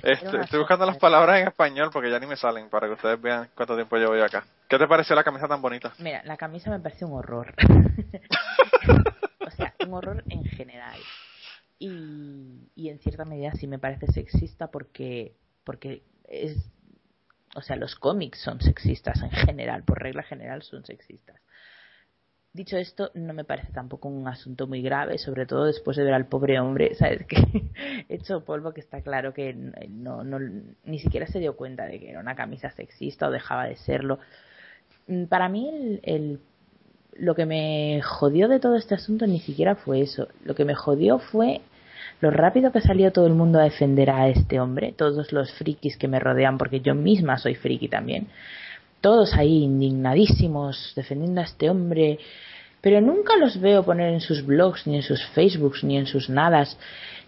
Este, 0.03 0.41
estoy 0.41 0.59
buscando 0.59 0.85
las 0.85 0.97
palabras 0.97 1.41
en 1.41 1.47
español 1.47 1.89
porque 1.91 2.09
ya 2.09 2.19
ni 2.19 2.25
me 2.25 2.35
salen 2.35 2.69
para 2.69 2.87
que 2.87 2.93
ustedes 2.93 3.21
vean 3.21 3.49
cuánto 3.55 3.75
tiempo 3.75 3.97
llevo 3.97 4.15
yo 4.15 4.25
acá. 4.25 4.45
¿Qué 4.67 4.77
te 4.77 4.87
pareció 4.87 5.15
la 5.15 5.23
camisa 5.23 5.47
tan 5.47 5.61
bonita? 5.61 5.93
Mira, 5.99 6.21
la 6.25 6.37
camisa 6.37 6.69
me 6.69 6.79
parece 6.79 7.05
un 7.05 7.13
horror. 7.13 7.53
o 9.45 9.51
sea, 9.51 9.73
un 9.85 9.93
horror 9.93 10.23
en 10.29 10.43
general. 10.45 10.99
Y, 11.79 12.69
y 12.75 12.89
en 12.89 12.99
cierta 12.99 13.25
medida 13.25 13.51
sí 13.53 13.67
me 13.67 13.79
parece 13.79 14.07
sexista 14.07 14.67
porque, 14.67 15.35
porque 15.63 16.03
es. 16.25 16.57
O 17.55 17.61
sea, 17.61 17.75
los 17.75 17.95
cómics 17.95 18.39
son 18.41 18.61
sexistas 18.61 19.21
en 19.23 19.31
general, 19.31 19.83
por 19.83 19.99
regla 19.99 20.21
general 20.23 20.61
son 20.61 20.85
sexistas. 20.85 21.41
Dicho 22.59 22.75
esto, 22.75 23.09
no 23.13 23.33
me 23.33 23.45
parece 23.45 23.71
tampoco 23.71 24.09
un 24.09 24.27
asunto 24.27 24.67
muy 24.67 24.81
grave, 24.81 25.17
sobre 25.17 25.45
todo 25.45 25.63
después 25.63 25.95
de 25.95 26.03
ver 26.03 26.13
al 26.13 26.25
pobre 26.25 26.59
hombre, 26.59 26.93
¿sabes? 26.99 27.25
Que 27.25 27.37
hecho 28.09 28.43
polvo, 28.43 28.73
que 28.73 28.81
está 28.81 28.99
claro 28.99 29.33
que 29.33 29.53
no, 29.53 30.25
no, 30.25 30.39
ni 30.83 30.99
siquiera 30.99 31.25
se 31.25 31.39
dio 31.39 31.55
cuenta 31.55 31.85
de 31.85 32.01
que 32.01 32.09
era 32.09 32.19
una 32.19 32.35
camisa 32.35 32.69
sexista 32.71 33.29
o 33.29 33.31
dejaba 33.31 33.65
de 33.65 33.77
serlo. 33.77 34.19
Mm, 35.07 35.27
para 35.27 35.47
mí, 35.47 35.69
el, 35.69 36.01
el, 36.03 36.39
lo 37.13 37.33
que 37.33 37.45
me 37.45 38.01
jodió 38.01 38.49
de 38.49 38.59
todo 38.59 38.75
este 38.75 38.93
asunto 38.93 39.25
ni 39.25 39.39
siquiera 39.39 39.75
fue 39.75 40.01
eso. 40.01 40.27
Lo 40.43 40.53
que 40.53 40.65
me 40.65 40.75
jodió 40.75 41.19
fue 41.19 41.61
lo 42.19 42.29
rápido 42.29 42.73
que 42.73 42.81
salió 42.81 43.13
todo 43.13 43.27
el 43.27 43.35
mundo 43.35 43.59
a 43.59 43.63
defender 43.63 44.09
a 44.09 44.27
este 44.27 44.59
hombre, 44.59 44.91
todos 44.91 45.31
los 45.31 45.49
frikis 45.53 45.95
que 45.95 46.09
me 46.09 46.19
rodean, 46.19 46.57
porque 46.57 46.81
yo 46.81 46.93
misma 46.93 47.37
soy 47.37 47.55
friki 47.55 47.87
también 47.87 48.27
todos 49.01 49.33
ahí 49.33 49.63
indignadísimos 49.63 50.93
defendiendo 50.95 51.41
a 51.41 51.45
este 51.45 51.69
hombre, 51.69 52.19
pero 52.81 53.01
nunca 53.01 53.35
los 53.37 53.59
veo 53.59 53.83
poner 53.83 54.13
en 54.13 54.21
sus 54.21 54.45
blogs, 54.45 54.87
ni 54.87 54.95
en 54.95 55.03
sus 55.03 55.25
Facebooks, 55.27 55.83
ni 55.83 55.97
en 55.97 56.05
sus 56.05 56.29
nadas, 56.29 56.77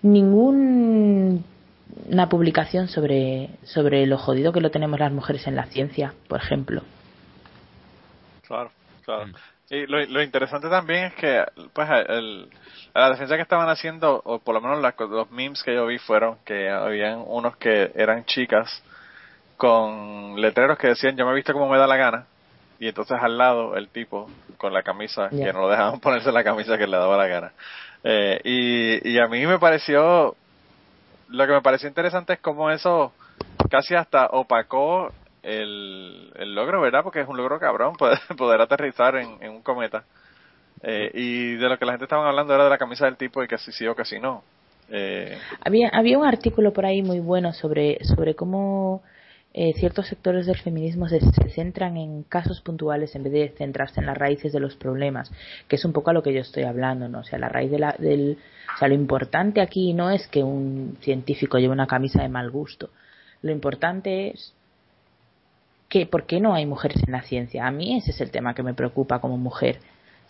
ninguna 0.02 1.42
publicación 2.30 2.88
sobre, 2.88 3.50
sobre 3.64 4.06
lo 4.06 4.18
jodido 4.18 4.54
que 4.54 4.62
lo 4.62 4.72
tenemos 4.72 5.00
las 5.00 5.12
mujeres 5.12 5.46
en 5.48 5.56
la 5.56 5.66
ciencia, 5.66 6.14
por 6.28 6.40
ejemplo. 6.40 6.84
Claro, 8.48 8.72
claro. 9.04 9.28
Mm. 9.28 9.34
Y 9.74 9.88
lo, 9.88 10.06
lo 10.06 10.22
interesante 10.22 10.70
también 10.70 11.06
es 11.06 11.14
que, 11.16 11.46
pues, 11.74 11.88
el, 12.10 12.50
la 12.94 13.10
defensa 13.10 13.38
que 13.38 13.42
estaban 13.42 13.70
haciendo, 13.70 14.22
o 14.26 14.40
por 14.40 14.54
lo 14.54 14.62
menos 14.62 14.80
los 15.00 15.32
memes 15.32 15.64
que 15.64 15.74
yo 15.74 15.86
vi 15.86 15.98
fueron 15.98 16.38
que 16.44 16.70
habían 16.70 17.24
unos 17.26 17.56
que 17.56 17.92
eran 17.96 18.26
chicas 18.26 18.84
con 19.62 20.42
letreros 20.42 20.76
que 20.80 20.88
decían 20.88 21.16
yo 21.16 21.24
me 21.24 21.34
he 21.34 21.36
visto 21.36 21.54
como 21.54 21.70
me 21.70 21.78
da 21.78 21.86
la 21.86 21.96
gana 21.96 22.26
y 22.80 22.88
entonces 22.88 23.20
al 23.22 23.38
lado 23.38 23.76
el 23.76 23.90
tipo 23.90 24.28
con 24.58 24.74
la 24.74 24.82
camisa 24.82 25.30
que 25.30 25.54
no 25.54 25.62
lo 25.62 25.70
dejaban 25.70 26.00
ponerse 26.02 26.32
la 26.32 26.44
camisa 26.44 26.80
que 26.80 26.88
le 26.88 26.98
daba 26.98 27.16
la 27.16 27.28
gana. 27.28 27.52
Eh, 28.04 28.42
y, 28.44 29.08
y 29.08 29.20
a 29.20 29.28
mí 29.28 29.46
me 29.46 29.60
pareció 29.60 30.36
lo 31.30 31.46
que 31.46 31.54
me 31.54 31.62
pareció 31.62 31.88
interesante 31.88 32.34
es 32.34 32.40
cómo 32.40 32.72
eso 32.72 33.14
casi 33.70 33.94
hasta 33.94 34.30
opacó 34.32 35.12
el, 35.44 36.34
el 36.38 36.56
logro 36.56 36.82
verdad 36.82 37.04
porque 37.04 37.22
es 37.22 37.28
un 37.28 37.38
logro 37.38 37.60
cabrón 37.60 37.96
poder, 37.98 38.18
poder 38.36 38.62
aterrizar 38.62 39.16
en, 39.18 39.38
en 39.42 39.52
un 39.52 39.62
cometa. 39.62 40.06
Eh, 40.82 41.12
y 41.14 41.54
de 41.58 41.70
lo 41.70 41.78
que 41.78 41.86
la 41.86 41.92
gente 41.92 42.06
estaba 42.06 42.28
hablando 42.28 42.56
era 42.56 42.64
de 42.64 42.72
la 42.72 42.80
camisa 42.80 43.06
del 43.06 43.16
tipo 43.16 43.44
y 43.44 43.48
que 43.48 43.60
si 43.60 43.72
sí 43.72 43.86
o 43.86 43.94
que 43.94 44.06
si 44.06 44.20
no. 44.20 44.44
Eh, 44.90 45.38
había 45.64 45.90
había 45.90 46.18
un 46.18 46.26
artículo 46.26 46.74
por 46.74 46.88
ahí 46.88 47.04
muy 47.04 47.20
bueno 47.20 47.54
sobre 47.54 48.04
sobre 48.04 48.34
cómo 48.34 49.04
eh, 49.54 49.74
ciertos 49.74 50.08
sectores 50.08 50.46
del 50.46 50.58
feminismo 50.58 51.10
se, 51.10 51.20
centran 51.50 51.98
en 51.98 52.24
casos 52.24 52.62
puntuales 52.62 53.16
en 53.16 53.24
vez 53.24 53.34
de 53.34 53.50
centrarse 53.58 54.00
en 54.00 54.06
las 54.06 54.18
raíces 54.18 54.54
de 54.54 54.62
los 54.62 54.76
problemas, 54.76 55.30
que 55.68 55.76
es 55.76 55.84
un 55.84 55.92
poco 55.92 56.10
a 56.10 56.14
lo 56.14 56.24
que 56.24 56.34
yo 56.34 56.40
estoy 56.40 56.64
hablando, 56.64 57.10
¿no? 57.10 57.20
O 57.20 57.24
sea, 57.24 57.38
la 57.38 57.50
raíz 57.50 57.70
de 57.70 57.80
la, 57.80 57.96
del, 57.98 58.38
o 58.74 58.78
sea, 58.80 58.88
lo 58.88 58.94
importante 58.94 59.60
aquí 59.60 59.94
no 59.94 60.10
es 60.10 60.28
que 60.28 60.42
un 60.42 60.98
científico 61.02 61.58
lleve 61.58 61.74
una 61.74 61.88
camisa 61.88 62.22
de 62.22 62.30
mal 62.30 62.50
gusto. 62.50 62.92
Lo 63.42 63.52
importante 63.52 64.30
es 64.30 64.54
que, 65.90 66.06
¿por 66.06 66.26
qué 66.26 66.40
no 66.40 66.54
hay 66.54 66.66
mujeres 66.66 67.04
en 67.06 67.12
la 67.12 67.22
ciencia? 67.22 67.68
A 67.68 67.72
mí 67.72 67.98
ese 67.98 68.12
es 68.12 68.22
el 68.22 68.32
tema 68.32 68.54
que 68.54 68.64
me 68.64 68.74
preocupa 68.74 69.20
como 69.20 69.38
mujer. 69.38 69.80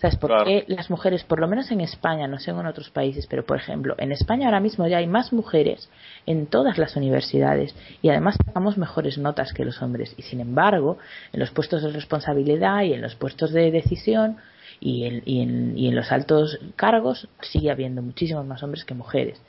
¿Sabes 0.02 0.18
por 0.18 0.46
qué 0.46 0.66
las 0.68 0.90
mujeres, 0.90 1.24
por 1.24 1.40
lo 1.40 1.48
menos 1.48 1.70
en 1.70 1.80
España, 1.80 2.28
no 2.28 2.40
sé 2.40 2.50
en 2.50 2.66
otros 2.66 2.90
países, 2.90 3.28
pero 3.28 3.46
por 3.46 3.58
ejemplo, 3.58 3.94
en 4.00 4.12
España 4.12 4.48
ahora 4.48 4.60
mismo 4.60 4.88
ya 4.88 4.98
hay 4.98 5.06
más 5.06 5.32
mujeres 5.32 5.92
en 6.26 6.48
todas 6.48 6.80
las 6.80 6.96
universidades 6.96 7.76
y 8.02 8.10
además 8.10 8.36
sacamos 8.44 8.80
mejores 8.80 9.20
notas 9.20 9.54
que 9.54 9.64
los 9.64 9.80
hombres. 9.84 10.16
Y 10.18 10.24
sin 10.24 10.40
embargo, 10.40 10.98
en 11.34 11.40
los 11.40 11.52
puestos 11.52 11.84
de 11.84 11.92
responsabilidad 11.92 12.82
y 12.82 12.94
en 12.94 13.02
los 13.04 13.14
puestos 13.14 13.52
de 13.52 13.70
decisión 13.70 14.38
y 14.80 15.06
en, 15.06 15.22
y 15.24 15.44
en, 15.44 15.78
y 15.78 15.90
en 15.90 15.96
los 15.96 16.12
altos 16.12 16.58
cargos 16.76 17.30
sigue 17.42 17.70
habiendo 17.70 18.02
muchísimos 18.02 18.44
más 18.44 18.64
hombres 18.64 18.84
que 18.84 18.96
mujeres. 18.96 19.40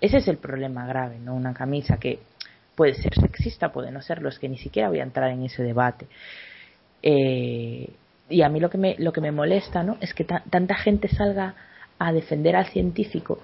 Ese 0.00 0.16
es 0.16 0.26
el 0.26 0.38
problema 0.38 0.84
grave, 0.84 1.20
¿no? 1.20 1.32
Una 1.36 1.54
camisa 1.54 1.98
que 1.98 2.18
puede 2.74 2.94
ser 2.94 3.14
sexista, 3.14 3.72
puede 3.72 3.92
no 3.92 4.02
serlo, 4.02 4.30
es 4.30 4.40
que 4.40 4.48
ni 4.48 4.58
siquiera 4.58 4.88
voy 4.88 4.98
a 4.98 5.04
entrar 5.04 5.30
en 5.30 5.44
ese 5.44 5.62
debate. 5.62 6.08
Eh, 7.04 7.88
y 8.32 8.42
a 8.42 8.48
mí 8.48 8.60
lo 8.60 8.70
que 8.70 8.78
me, 8.78 8.96
lo 8.98 9.12
que 9.12 9.20
me 9.20 9.30
molesta 9.30 9.82
¿no? 9.82 9.96
es 10.00 10.14
que 10.14 10.24
tanta 10.24 10.74
gente 10.74 11.08
salga 11.08 11.54
a 11.98 12.12
defender 12.12 12.56
al 12.56 12.66
científico 12.66 13.38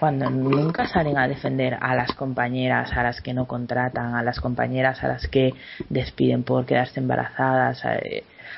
cuando 0.00 0.28
nunca 0.30 0.88
salen 0.88 1.16
a 1.16 1.28
defender 1.28 1.78
a 1.80 1.94
las 1.94 2.12
compañeras 2.14 2.92
a 2.92 3.04
las 3.04 3.20
que 3.20 3.32
no 3.34 3.46
contratan, 3.46 4.16
a 4.16 4.22
las 4.24 4.40
compañeras 4.40 5.04
a 5.04 5.06
las 5.06 5.28
que 5.28 5.52
despiden 5.88 6.42
por 6.42 6.66
quedarse 6.66 6.98
embarazadas, 6.98 7.84
a, 7.84 8.00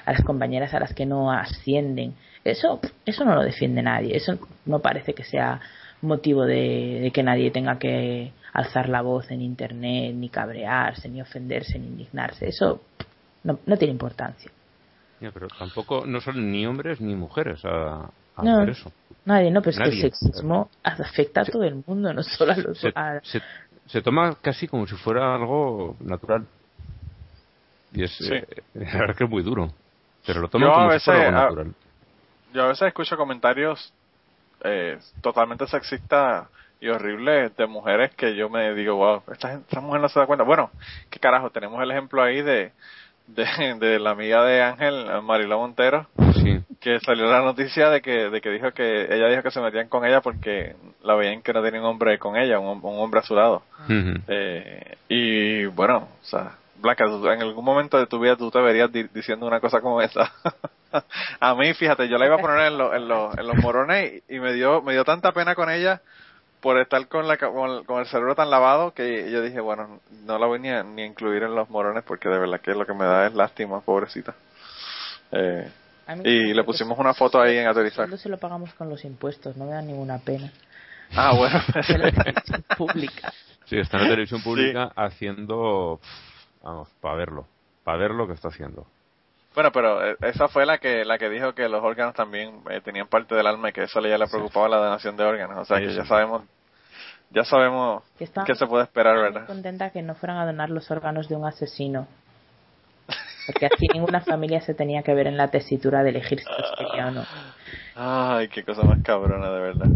a 0.06 0.12
las 0.12 0.22
compañeras 0.24 0.72
a 0.72 0.80
las 0.80 0.94
que 0.94 1.04
no 1.04 1.30
ascienden. 1.30 2.14
Eso, 2.44 2.80
eso 3.04 3.26
no 3.26 3.34
lo 3.34 3.42
defiende 3.42 3.82
nadie, 3.82 4.16
eso 4.16 4.38
no 4.64 4.78
parece 4.78 5.12
que 5.12 5.24
sea 5.24 5.60
motivo 6.00 6.46
de, 6.46 7.10
que 7.12 7.22
nadie 7.22 7.50
tenga 7.50 7.78
que 7.78 8.32
alzar 8.54 8.88
la 8.88 9.02
voz 9.02 9.30
en 9.30 9.42
internet, 9.42 10.14
ni 10.14 10.30
cabrearse, 10.30 11.10
ni 11.10 11.20
ofenderse, 11.20 11.78
ni 11.78 11.88
indignarse. 11.88 12.48
Eso 12.48 12.80
no 13.42 13.76
tiene 13.76 13.92
importancia. 13.92 14.50
Pero 15.32 15.48
tampoco, 15.48 16.04
no 16.06 16.20
son 16.20 16.50
ni 16.50 16.66
hombres 16.66 17.00
ni 17.00 17.14
mujeres 17.14 17.64
a, 17.64 18.10
hacer 18.36 18.70
eso. 18.70 18.92
Nadie, 19.24 19.50
no, 19.50 19.60
pero 19.62 19.70
es 19.70 19.78
que 19.78 19.96
el 19.96 20.00
sexismo 20.00 20.70
afecta 20.82 21.42
a 21.42 21.44
todo 21.44 21.64
el 21.64 21.82
mundo, 21.86 22.12
no 22.12 22.22
solo 22.22 22.52
a 22.52 22.56
los. 22.56 22.78
Se, 23.86 24.00
toma 24.00 24.36
casi 24.40 24.66
como 24.66 24.86
si 24.86 24.94
fuera 24.96 25.34
algo 25.34 25.96
natural. 26.00 26.46
Y 27.92 28.04
es, 28.04 28.20
eh, 28.30 28.46
la 28.74 28.98
verdad 28.98 29.16
que 29.16 29.24
es 29.24 29.30
muy 29.30 29.42
duro. 29.42 29.70
Pero 30.26 30.40
lo 30.40 30.48
toma 30.48 30.72
como 30.72 30.92
si 30.92 31.00
fuera 31.00 31.28
algo 31.28 31.40
natural. 31.40 31.74
yo 32.52 32.64
a 32.64 32.68
veces 32.68 32.88
escucho 32.88 33.16
comentarios 33.16 33.92
eh, 34.64 34.98
totalmente 35.20 35.66
sexistas 35.66 36.48
y 36.80 36.88
horribles 36.88 37.56
de 37.56 37.66
mujeres 37.66 38.14
que 38.14 38.34
yo 38.34 38.50
me 38.50 38.74
digo, 38.74 38.96
wow, 38.96 39.22
esta, 39.32 39.54
esta 39.54 39.80
mujer 39.80 40.00
no 40.00 40.08
se 40.08 40.18
da 40.18 40.26
cuenta. 40.26 40.44
Bueno, 40.44 40.70
qué 41.08 41.18
carajo, 41.18 41.50
tenemos 41.50 41.82
el 41.82 41.90
ejemplo 41.90 42.22
ahí 42.22 42.42
de, 42.42 42.72
de, 43.26 43.76
de 43.78 43.98
la 43.98 44.10
amiga 44.10 44.44
de 44.44 44.62
Ángel, 44.62 45.06
Marilo 45.22 45.58
Montero, 45.58 46.06
que 46.80 47.00
salió 47.00 47.26
la 47.26 47.40
noticia 47.42 47.88
de 47.90 48.00
que, 48.00 48.30
de 48.30 48.40
que 48.40 48.50
dijo 48.50 48.72
que 48.72 49.04
ella 49.04 49.28
dijo 49.28 49.42
que 49.42 49.50
se 49.50 49.60
metían 49.60 49.88
con 49.88 50.04
ella 50.04 50.20
porque 50.20 50.76
la 51.02 51.14
veían 51.14 51.42
que 51.42 51.52
no 51.52 51.62
tenía 51.62 51.80
un 51.80 51.86
hombre 51.86 52.18
con 52.18 52.36
ella, 52.36 52.58
un, 52.58 52.80
hombre 52.82 53.20
a 53.20 53.22
su 53.22 53.34
lado. 53.34 53.62
eh, 53.88 54.96
y 55.08 55.64
bueno, 55.66 56.08
o 56.22 56.24
sea, 56.24 56.56
Blanca, 56.76 57.04
en 57.04 57.42
algún 57.42 57.64
momento 57.64 57.98
de 57.98 58.06
tu 58.06 58.18
vida 58.18 58.36
tú 58.36 58.50
te 58.50 58.60
verías 58.60 58.90
diciendo 58.92 59.46
una 59.46 59.60
cosa 59.60 59.80
como 59.80 60.02
esa. 60.02 60.30
a 61.40 61.54
mí, 61.54 61.72
fíjate, 61.72 62.08
yo 62.08 62.18
la 62.18 62.26
iba 62.26 62.36
a 62.36 62.40
poner 62.40 62.72
en, 62.72 62.80
en, 62.80 63.02
en 63.02 63.46
los 63.46 63.56
morones 63.56 64.22
y, 64.28 64.36
y, 64.36 64.40
me 64.40 64.52
dio 64.52 64.82
me 64.82 64.92
dio 64.92 65.04
tanta 65.04 65.32
pena 65.32 65.54
con 65.54 65.70
ella 65.70 66.02
por 66.64 66.80
estar 66.80 67.06
con, 67.08 67.28
la, 67.28 67.36
con, 67.36 68.00
el 68.00 68.06
cerebro 68.06 68.34
tan 68.34 68.48
lavado 68.48 68.94
que 68.94 69.30
yo 69.30 69.42
dije, 69.42 69.60
bueno, 69.60 70.00
no 70.24 70.38
la 70.38 70.46
voy 70.46 70.58
ni 70.60 70.70
a, 70.70 70.82
ni 70.82 71.02
a 71.02 71.04
incluir 71.04 71.42
en 71.42 71.54
los 71.54 71.68
morones 71.68 72.04
porque 72.04 72.30
de 72.30 72.38
verdad 72.38 72.58
que 72.58 72.70
lo 72.70 72.86
que 72.86 72.94
me 72.94 73.04
da 73.04 73.26
es 73.26 73.34
lástima, 73.34 73.82
pobrecita. 73.82 74.34
Eh, 75.30 75.70
y 76.24 76.54
le 76.54 76.64
pusimos 76.64 76.98
una 76.98 77.12
foto 77.12 77.38
ahí 77.38 77.58
en 77.58 77.66
aterrizar. 77.66 78.08
se 78.16 78.30
lo 78.30 78.38
pagamos 78.38 78.72
con 78.72 78.88
los 78.88 79.04
impuestos, 79.04 79.58
no 79.58 79.66
me 79.66 79.72
da 79.72 79.82
ninguna 79.82 80.16
pena. 80.16 80.50
Ah, 81.14 81.34
bueno. 81.36 81.60
pública. 82.78 83.30
Sí, 83.66 83.76
está 83.76 83.98
en 83.98 84.04
la 84.04 84.08
televisión 84.08 84.42
pública 84.42 84.90
haciendo, 84.96 86.00
vamos, 86.62 86.88
para 87.02 87.14
verlo, 87.16 87.46
para 87.84 87.98
ver 87.98 88.12
lo 88.12 88.26
que 88.26 88.32
está 88.32 88.48
haciendo. 88.48 88.86
Bueno, 89.54 89.70
pero 89.70 90.02
eh, 90.02 90.16
esa 90.22 90.48
fue 90.48 90.64
la 90.64 90.78
que 90.78 91.04
la 91.04 91.18
que 91.18 91.28
dijo 91.28 91.54
que 91.54 91.68
los 91.68 91.84
órganos 91.84 92.14
también 92.14 92.62
eh, 92.70 92.80
tenían 92.80 93.06
parte 93.06 93.34
del 93.34 93.46
alma 93.46 93.68
y 93.68 93.72
que 93.74 93.82
eso 93.82 94.00
ya 94.00 94.16
le 94.16 94.26
preocupaba 94.28 94.66
la 94.66 94.78
donación 94.78 95.14
de 95.14 95.24
órganos. 95.24 95.58
O 95.58 95.64
sea, 95.66 95.78
que 95.78 95.92
ya 95.92 96.06
sabemos 96.06 96.42
ya 97.30 97.44
sabemos 97.44 98.02
qué 98.18 98.54
se 98.54 98.66
puede 98.66 98.84
esperar, 98.84 99.16
¿verdad? 99.16 99.46
contenta 99.46 99.90
que 99.90 100.02
no 100.02 100.14
fueran 100.14 100.38
a 100.38 100.46
donar 100.46 100.70
los 100.70 100.90
órganos 100.90 101.28
de 101.28 101.36
un 101.36 101.46
asesino. 101.46 102.06
Porque 103.46 103.66
así 103.66 103.86
ninguna 103.92 104.20
familia 104.24 104.60
se 104.60 104.74
tenía 104.74 105.02
que 105.02 105.14
ver 105.14 105.26
en 105.26 105.36
la 105.36 105.48
tesitura 105.48 106.02
de 106.02 106.10
elegir 106.10 106.40
si 106.40 107.00
o 107.00 107.10
no. 107.10 107.24
Ay, 107.94 108.48
qué 108.48 108.64
cosa 108.64 108.82
más 108.82 109.02
cabrona, 109.02 109.50
de 109.50 109.60
verdad. 109.60 109.88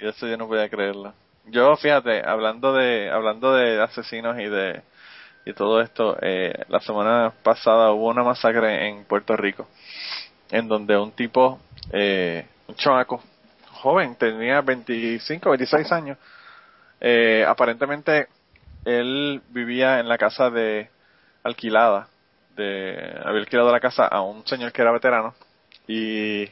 eso 0.00 0.26
yo 0.26 0.36
no 0.36 0.46
podía 0.46 0.68
creerlo. 0.68 1.12
Yo, 1.46 1.76
fíjate, 1.76 2.26
hablando 2.26 2.72
de 2.72 3.10
hablando 3.10 3.54
de 3.54 3.82
asesinos 3.82 4.38
y 4.38 4.46
de 4.46 4.82
y 5.46 5.52
todo 5.52 5.82
esto, 5.82 6.16
eh, 6.22 6.54
la 6.68 6.80
semana 6.80 7.32
pasada 7.42 7.92
hubo 7.92 8.08
una 8.08 8.24
masacre 8.24 8.88
en 8.88 9.04
Puerto 9.04 9.36
Rico, 9.36 9.68
en 10.50 10.68
donde 10.68 10.96
un 10.96 11.12
tipo, 11.12 11.60
eh, 11.92 12.46
un 12.66 12.74
chamaco, 12.76 13.22
joven, 13.70 14.16
tenía 14.16 14.62
25, 14.62 15.50
26 15.50 15.92
años, 15.92 16.18
eh, 17.06 17.44
aparentemente 17.46 18.28
él 18.86 19.42
vivía 19.50 20.00
en 20.00 20.08
la 20.08 20.16
casa 20.16 20.48
de 20.48 20.88
alquilada, 21.42 22.08
de, 22.56 23.20
había 23.22 23.40
alquilado 23.40 23.70
la 23.70 23.80
casa 23.80 24.06
a 24.06 24.22
un 24.22 24.46
señor 24.46 24.72
que 24.72 24.80
era 24.80 24.90
veterano 24.90 25.34
y 25.86 26.48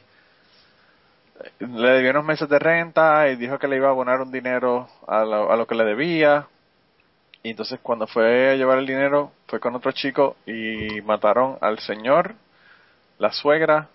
le 1.57 1.89
debió 1.89 2.11
unos 2.11 2.25
meses 2.25 2.47
de 2.47 2.59
renta 2.59 3.29
y 3.29 3.35
dijo 3.35 3.57
que 3.57 3.67
le 3.67 3.77
iba 3.77 3.87
a 3.87 3.91
abonar 3.91 4.21
un 4.21 4.31
dinero 4.31 4.87
a 5.07 5.23
lo, 5.23 5.51
a 5.51 5.55
lo 5.55 5.65
que 5.65 5.73
le 5.73 5.85
debía. 5.85 6.45
Y 7.41 7.49
entonces 7.49 7.79
cuando 7.81 8.05
fue 8.05 8.51
a 8.51 8.55
llevar 8.55 8.77
el 8.77 8.85
dinero 8.85 9.31
fue 9.47 9.59
con 9.59 9.73
otro 9.73 9.91
chico 9.91 10.35
y 10.45 11.01
mataron 11.01 11.57
al 11.61 11.79
señor, 11.79 12.35
la 13.17 13.31
suegra, 13.31 13.89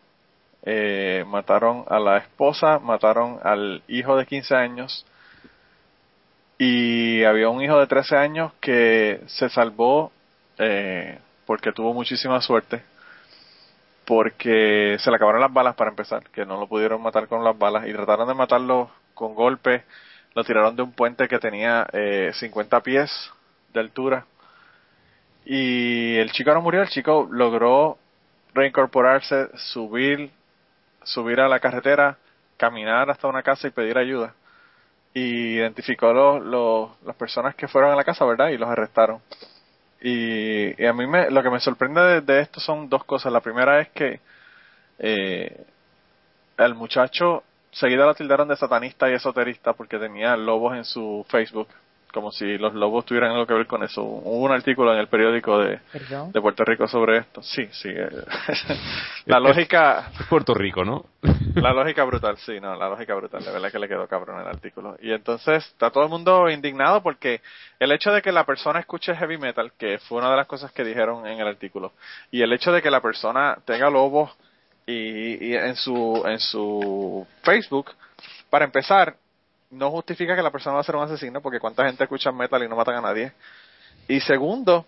eh, 0.65 1.25
mataron 1.25 1.85
a 1.89 2.01
la 2.01 2.17
esposa, 2.17 2.81
mataron 2.81 3.39
al 3.45 3.85
hijo 3.87 4.17
de 4.17 4.27
15 4.27 4.57
años 4.57 5.07
y 6.59 7.23
había 7.23 7.49
un 7.49 7.63
hijo 7.63 7.79
de 7.79 7.87
13 7.87 8.17
años 8.17 8.53
que 8.61 9.23
se 9.27 9.49
salvó 9.49 10.11
eh, 10.59 11.19
porque 11.47 11.73
tuvo 11.73 11.95
muchísima 11.95 12.41
suerte 12.41 12.83
porque 14.05 14.97
se 14.99 15.11
le 15.11 15.17
acabaron 15.17 15.43
las 15.43 15.53
balas 15.53 15.75
para 15.75 15.91
empezar, 15.91 16.23
que 16.31 16.47
no 16.47 16.59
lo 16.59 16.67
pudieron 16.67 17.03
matar 17.03 17.29
con 17.29 17.45
las 17.45 17.57
balas 17.59 17.87
y 17.87 17.93
trataron 17.93 18.27
de 18.27 18.33
matarlo 18.33 18.91
con 19.13 19.35
golpes, 19.35 19.83
lo 20.35 20.45
tiraron 20.45 20.75
de 20.75 20.83
un 20.83 20.93
puente 20.93 21.29
que 21.29 21.39
tenía 21.39 21.87
eh, 21.93 22.31
50 22.33 22.81
pies 22.81 23.31
de 23.75 23.81
altura. 23.81 24.25
Y 25.45 26.17
el 26.17 26.33
chico 26.33 26.55
no 26.55 26.63
murió, 26.63 26.81
el 26.81 26.89
chico 26.89 27.29
logró 27.31 27.99
reincorporarse, 28.55 29.51
subir, 29.59 30.31
subir 31.03 31.41
a 31.41 31.49
la 31.49 31.61
carretera, 31.61 32.17
caminar 32.57 33.11
hasta 33.11 33.29
una 33.29 33.43
casa 33.43 33.69
y 33.69 33.73
pedir 33.73 33.99
ayuda 33.99 34.35
y 35.19 35.57
identificó 35.57 36.13
los, 36.13 36.91
las 37.05 37.17
personas 37.17 37.55
que 37.57 37.67
fueron 37.67 37.93
a 37.93 37.97
la 37.97 38.05
casa, 38.05 38.25
¿verdad? 38.25 38.51
Y 38.51 38.59
los 38.59 38.69
arrestaron. 38.69 39.21
Y, 40.01 40.85
a 40.85 40.93
mí 40.93 41.07
me, 41.07 41.31
lo 41.31 41.43
que 41.43 41.51
me 41.51 41.59
sorprende 41.59 42.21
de, 42.21 42.41
esto 42.41 42.61
son 42.61 42.89
dos 42.89 43.05
cosas. 43.05 43.33
La 43.33 43.41
primera 43.41 43.81
es 43.81 43.89
que 43.89 44.21
eh, 44.99 45.65
el 46.57 46.75
muchacho 46.75 47.43
seguida 47.73 48.07
lo 48.07 48.15
tildaron 48.15 48.49
de 48.49 48.57
satanista 48.57 49.11
y 49.11 49.15
esoterista 49.15 49.73
porque 49.73 49.99
tenía 49.99 50.37
lobos 50.37 50.77
en 50.77 50.85
su 50.85 51.27
Facebook 51.29 51.69
como 52.13 52.33
si 52.33 52.57
los 52.57 52.75
lobos 52.75 53.05
tuvieran 53.05 53.33
algo 53.33 53.47
que 53.47 53.55
ver 53.55 53.67
con 53.67 53.83
eso. 53.83 54.03
Hubo 54.03 54.45
un 54.45 54.53
artículo 54.53 54.93
en 54.95 54.99
el 54.99 55.09
periódico 55.09 55.59
de, 55.59 55.79
de 56.33 56.41
Puerto 56.41 56.65
Rico 56.65 56.89
sobre 56.89 57.19
esto. 57.19 57.43
Sí, 57.43 57.69
sí. 57.71 57.91
Eh, 57.91 58.09
la 59.27 59.39
lógica... 59.39 60.11
Puerto 60.29 60.55
Rico, 60.55 60.85
¿no? 60.85 61.05
La 61.61 61.73
lógica 61.73 62.05
brutal, 62.05 62.37
sí, 62.39 62.61
no, 62.61 62.77
la 62.77 62.89
lógica 62.89 63.15
brutal. 63.15 63.45
De 63.45 63.51
verdad 63.51 63.71
que 63.71 63.79
le 63.79 63.89
quedó 63.89 64.07
cabrón 64.07 64.41
el 64.41 64.47
artículo. 64.47 64.97
Y 65.01 65.13
entonces 65.13 65.67
está 65.67 65.91
todo 65.91 66.05
el 66.05 66.11
mundo 66.11 66.49
indignado 66.51 67.03
porque 67.03 67.41
el 67.79 67.93
hecho 67.93 68.13
de 68.13 68.23
que 68.23 68.33
la 68.33 68.45
persona 68.45 68.81
escuche 68.81 69.15
heavy 69.15 69.39
metal, 69.39 69.73
que 69.79 69.99
fue 69.99 70.19
una 70.19 70.31
de 70.31 70.37
las 70.37 70.47
cosas 70.47 70.73
que 70.73 70.85
dijeron 70.85 71.27
en 71.27 71.41
el 71.41 71.47
artículo, 71.47 71.93
y 72.31 72.43
el 72.43 72.53
hecho 72.53 72.73
de 72.73 72.83
que 72.83 72.91
la 72.91 73.01
persona 73.01 73.59
tenga 73.65 73.91
lobos 73.91 74.31
y, 74.87 75.51
y 75.51 75.55
en 75.55 75.77
su 75.77 76.23
en 76.27 76.39
su 76.39 77.27
Facebook, 77.43 77.93
para 78.51 78.65
empezar, 78.65 79.17
no 79.71 79.91
justifica 79.91 80.35
que 80.35 80.43
la 80.43 80.51
persona 80.51 80.75
va 80.75 80.81
a 80.81 80.85
ser 80.85 80.97
un 80.97 81.03
asesino, 81.03 81.41
porque 81.41 81.61
cuánta 81.61 81.85
gente 81.85 82.05
escucha 82.05 82.33
metal 82.33 82.63
y 82.63 82.69
no 82.69 82.77
matan 82.77 82.97
a 82.97 83.01
nadie. 83.03 83.33
Y 84.09 84.21
segundo, 84.21 84.87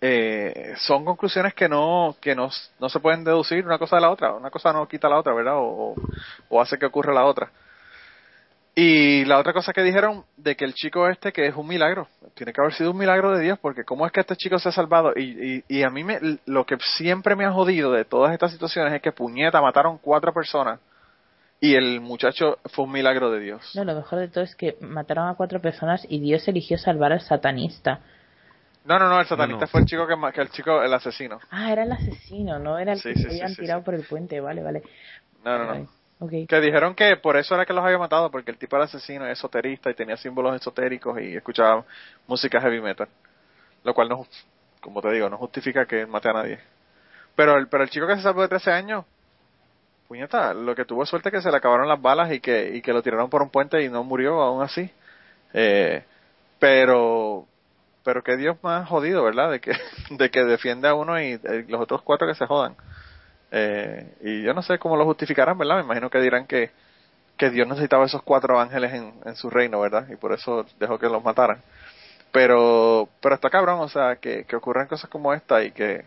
eh, 0.00 0.74
son 0.78 1.04
conclusiones 1.04 1.54
que 1.54 1.68
no 1.68 2.16
que 2.20 2.34
no, 2.34 2.48
no 2.78 2.88
se 2.88 3.00
pueden 3.00 3.24
deducir 3.24 3.64
una 3.64 3.78
cosa 3.78 3.96
de 3.96 4.02
la 4.02 4.10
otra. 4.10 4.34
Una 4.34 4.50
cosa 4.50 4.72
no 4.72 4.88
quita 4.88 5.08
la 5.08 5.18
otra, 5.18 5.34
¿verdad? 5.34 5.56
O, 5.56 5.94
o 6.48 6.60
hace 6.60 6.78
que 6.78 6.86
ocurra 6.86 7.12
la 7.12 7.24
otra. 7.24 7.50
Y 8.74 9.24
la 9.24 9.38
otra 9.38 9.52
cosa 9.52 9.72
que 9.72 9.82
dijeron 9.82 10.24
de 10.36 10.56
que 10.56 10.64
el 10.64 10.74
chico 10.74 11.08
este, 11.08 11.32
que 11.32 11.46
es 11.46 11.56
un 11.56 11.66
milagro, 11.66 12.06
tiene 12.34 12.52
que 12.52 12.60
haber 12.60 12.72
sido 12.72 12.92
un 12.92 12.98
milagro 12.98 13.32
de 13.36 13.42
Dios, 13.42 13.58
porque 13.58 13.84
cómo 13.84 14.06
es 14.06 14.12
que 14.12 14.20
este 14.20 14.36
chico 14.36 14.58
se 14.58 14.68
ha 14.68 14.72
salvado. 14.72 15.12
Y, 15.16 15.64
y, 15.68 15.78
y 15.80 15.82
a 15.82 15.90
mí 15.90 16.04
me, 16.04 16.18
lo 16.46 16.64
que 16.64 16.78
siempre 16.96 17.34
me 17.34 17.44
ha 17.44 17.52
jodido 17.52 17.92
de 17.92 18.04
todas 18.04 18.32
estas 18.32 18.52
situaciones 18.52 18.94
es 18.94 19.02
que 19.02 19.12
puñeta, 19.12 19.60
mataron 19.60 19.98
cuatro 19.98 20.32
personas 20.32 20.80
y 21.60 21.74
el 21.74 22.00
muchacho 22.00 22.58
fue 22.72 22.86
un 22.86 22.92
milagro 22.92 23.30
de 23.30 23.40
Dios. 23.40 23.70
No, 23.74 23.84
lo 23.84 23.94
mejor 23.94 24.20
de 24.20 24.28
todo 24.28 24.44
es 24.44 24.54
que 24.54 24.76
mataron 24.80 25.28
a 25.28 25.34
cuatro 25.34 25.60
personas 25.60 26.06
y 26.08 26.20
Dios 26.20 26.48
eligió 26.48 26.78
salvar 26.78 27.12
al 27.12 27.20
satanista. 27.20 28.00
No, 28.84 28.98
no, 28.98 29.08
no, 29.08 29.20
el 29.20 29.26
satanista 29.26 29.66
fue 29.66 29.80
el 29.80 29.86
chico 29.86 30.06
que, 30.06 30.14
que, 30.32 30.40
el 30.40 30.50
chico, 30.50 30.82
el 30.82 30.92
asesino. 30.92 31.38
Ah, 31.50 31.70
era 31.70 31.82
el 31.82 31.92
asesino, 31.92 32.58
no 32.58 32.78
era 32.78 32.94
el 32.94 33.02
que 33.02 33.14
se 33.14 33.28
habían 33.28 33.54
tirado 33.54 33.82
por 33.82 33.94
el 33.94 34.04
puente, 34.04 34.40
vale, 34.40 34.62
vale. 34.62 34.82
No, 35.44 35.58
no, 35.58 35.74
no. 35.74 35.88
Que 36.46 36.60
dijeron 36.60 36.94
que 36.94 37.16
por 37.16 37.36
eso 37.36 37.54
era 37.54 37.64
que 37.64 37.72
los 37.72 37.84
había 37.84 37.98
matado, 37.98 38.30
porque 38.30 38.50
el 38.50 38.58
tipo 38.58 38.76
era 38.76 38.84
asesino, 38.84 39.26
esoterista 39.26 39.90
y 39.90 39.94
tenía 39.94 40.16
símbolos 40.18 40.54
esotéricos 40.54 41.18
y 41.20 41.34
escuchaba 41.36 41.84
música 42.26 42.60
heavy 42.60 42.80
metal. 42.80 43.08
Lo 43.84 43.94
cual 43.94 44.10
no, 44.10 44.26
como 44.80 45.00
te 45.00 45.10
digo, 45.12 45.30
no 45.30 45.38
justifica 45.38 45.86
que 45.86 46.04
mate 46.04 46.28
a 46.28 46.34
nadie. 46.34 46.58
Pero 47.34 47.56
el, 47.56 47.68
pero 47.68 47.84
el 47.84 47.90
chico 47.90 48.06
que 48.06 48.16
se 48.16 48.22
salvó 48.22 48.42
de 48.42 48.48
13 48.48 48.70
años, 48.70 49.06
puñeta, 50.08 50.52
lo 50.52 50.74
que 50.74 50.84
tuvo 50.84 51.06
suerte 51.06 51.30
que 51.30 51.40
se 51.40 51.50
le 51.50 51.56
acabaron 51.56 51.88
las 51.88 52.02
balas 52.02 52.30
y 52.32 52.40
que, 52.40 52.76
y 52.76 52.82
que 52.82 52.92
lo 52.92 53.02
tiraron 53.02 53.30
por 53.30 53.40
un 53.40 53.48
puente 53.48 53.82
y 53.82 53.88
no 53.88 54.04
murió 54.04 54.42
aún 54.42 54.62
así. 54.62 54.90
Eh, 55.54 56.04
pero, 56.58 57.46
pero 58.04 58.22
que 58.22 58.36
Dios 58.36 58.56
más 58.62 58.88
jodido, 58.88 59.22
¿verdad? 59.22 59.50
De 59.50 59.60
que, 59.60 59.72
de 60.10 60.30
que 60.30 60.44
defiende 60.44 60.88
a 60.88 60.94
uno 60.94 61.20
y, 61.20 61.32
eh, 61.32 61.64
los 61.68 61.80
otros 61.80 62.02
cuatro 62.02 62.26
que 62.26 62.34
se 62.34 62.46
jodan. 62.46 62.76
Eh, 63.50 64.14
y 64.22 64.42
yo 64.42 64.54
no 64.54 64.62
sé 64.62 64.78
cómo 64.78 64.96
lo 64.96 65.04
justificarán, 65.04 65.58
¿verdad? 65.58 65.76
Me 65.76 65.82
imagino 65.82 66.10
que 66.10 66.20
dirán 66.20 66.46
que, 66.46 66.70
que 67.36 67.50
Dios 67.50 67.66
necesitaba 67.66 68.04
esos 68.04 68.22
cuatro 68.22 68.60
ángeles 68.60 68.92
en, 68.92 69.14
en 69.24 69.36
su 69.36 69.50
reino, 69.50 69.80
¿verdad? 69.80 70.06
Y 70.10 70.16
por 70.16 70.32
eso 70.32 70.66
dejó 70.78 70.98
que 70.98 71.08
los 71.08 71.24
mataran. 71.24 71.62
Pero, 72.32 73.08
pero 73.20 73.34
está 73.34 73.50
cabrón, 73.50 73.80
o 73.80 73.88
sea, 73.88 74.16
que, 74.16 74.44
que 74.44 74.56
ocurran 74.56 74.86
cosas 74.86 75.10
como 75.10 75.34
esta 75.34 75.62
y 75.64 75.72
que, 75.72 76.04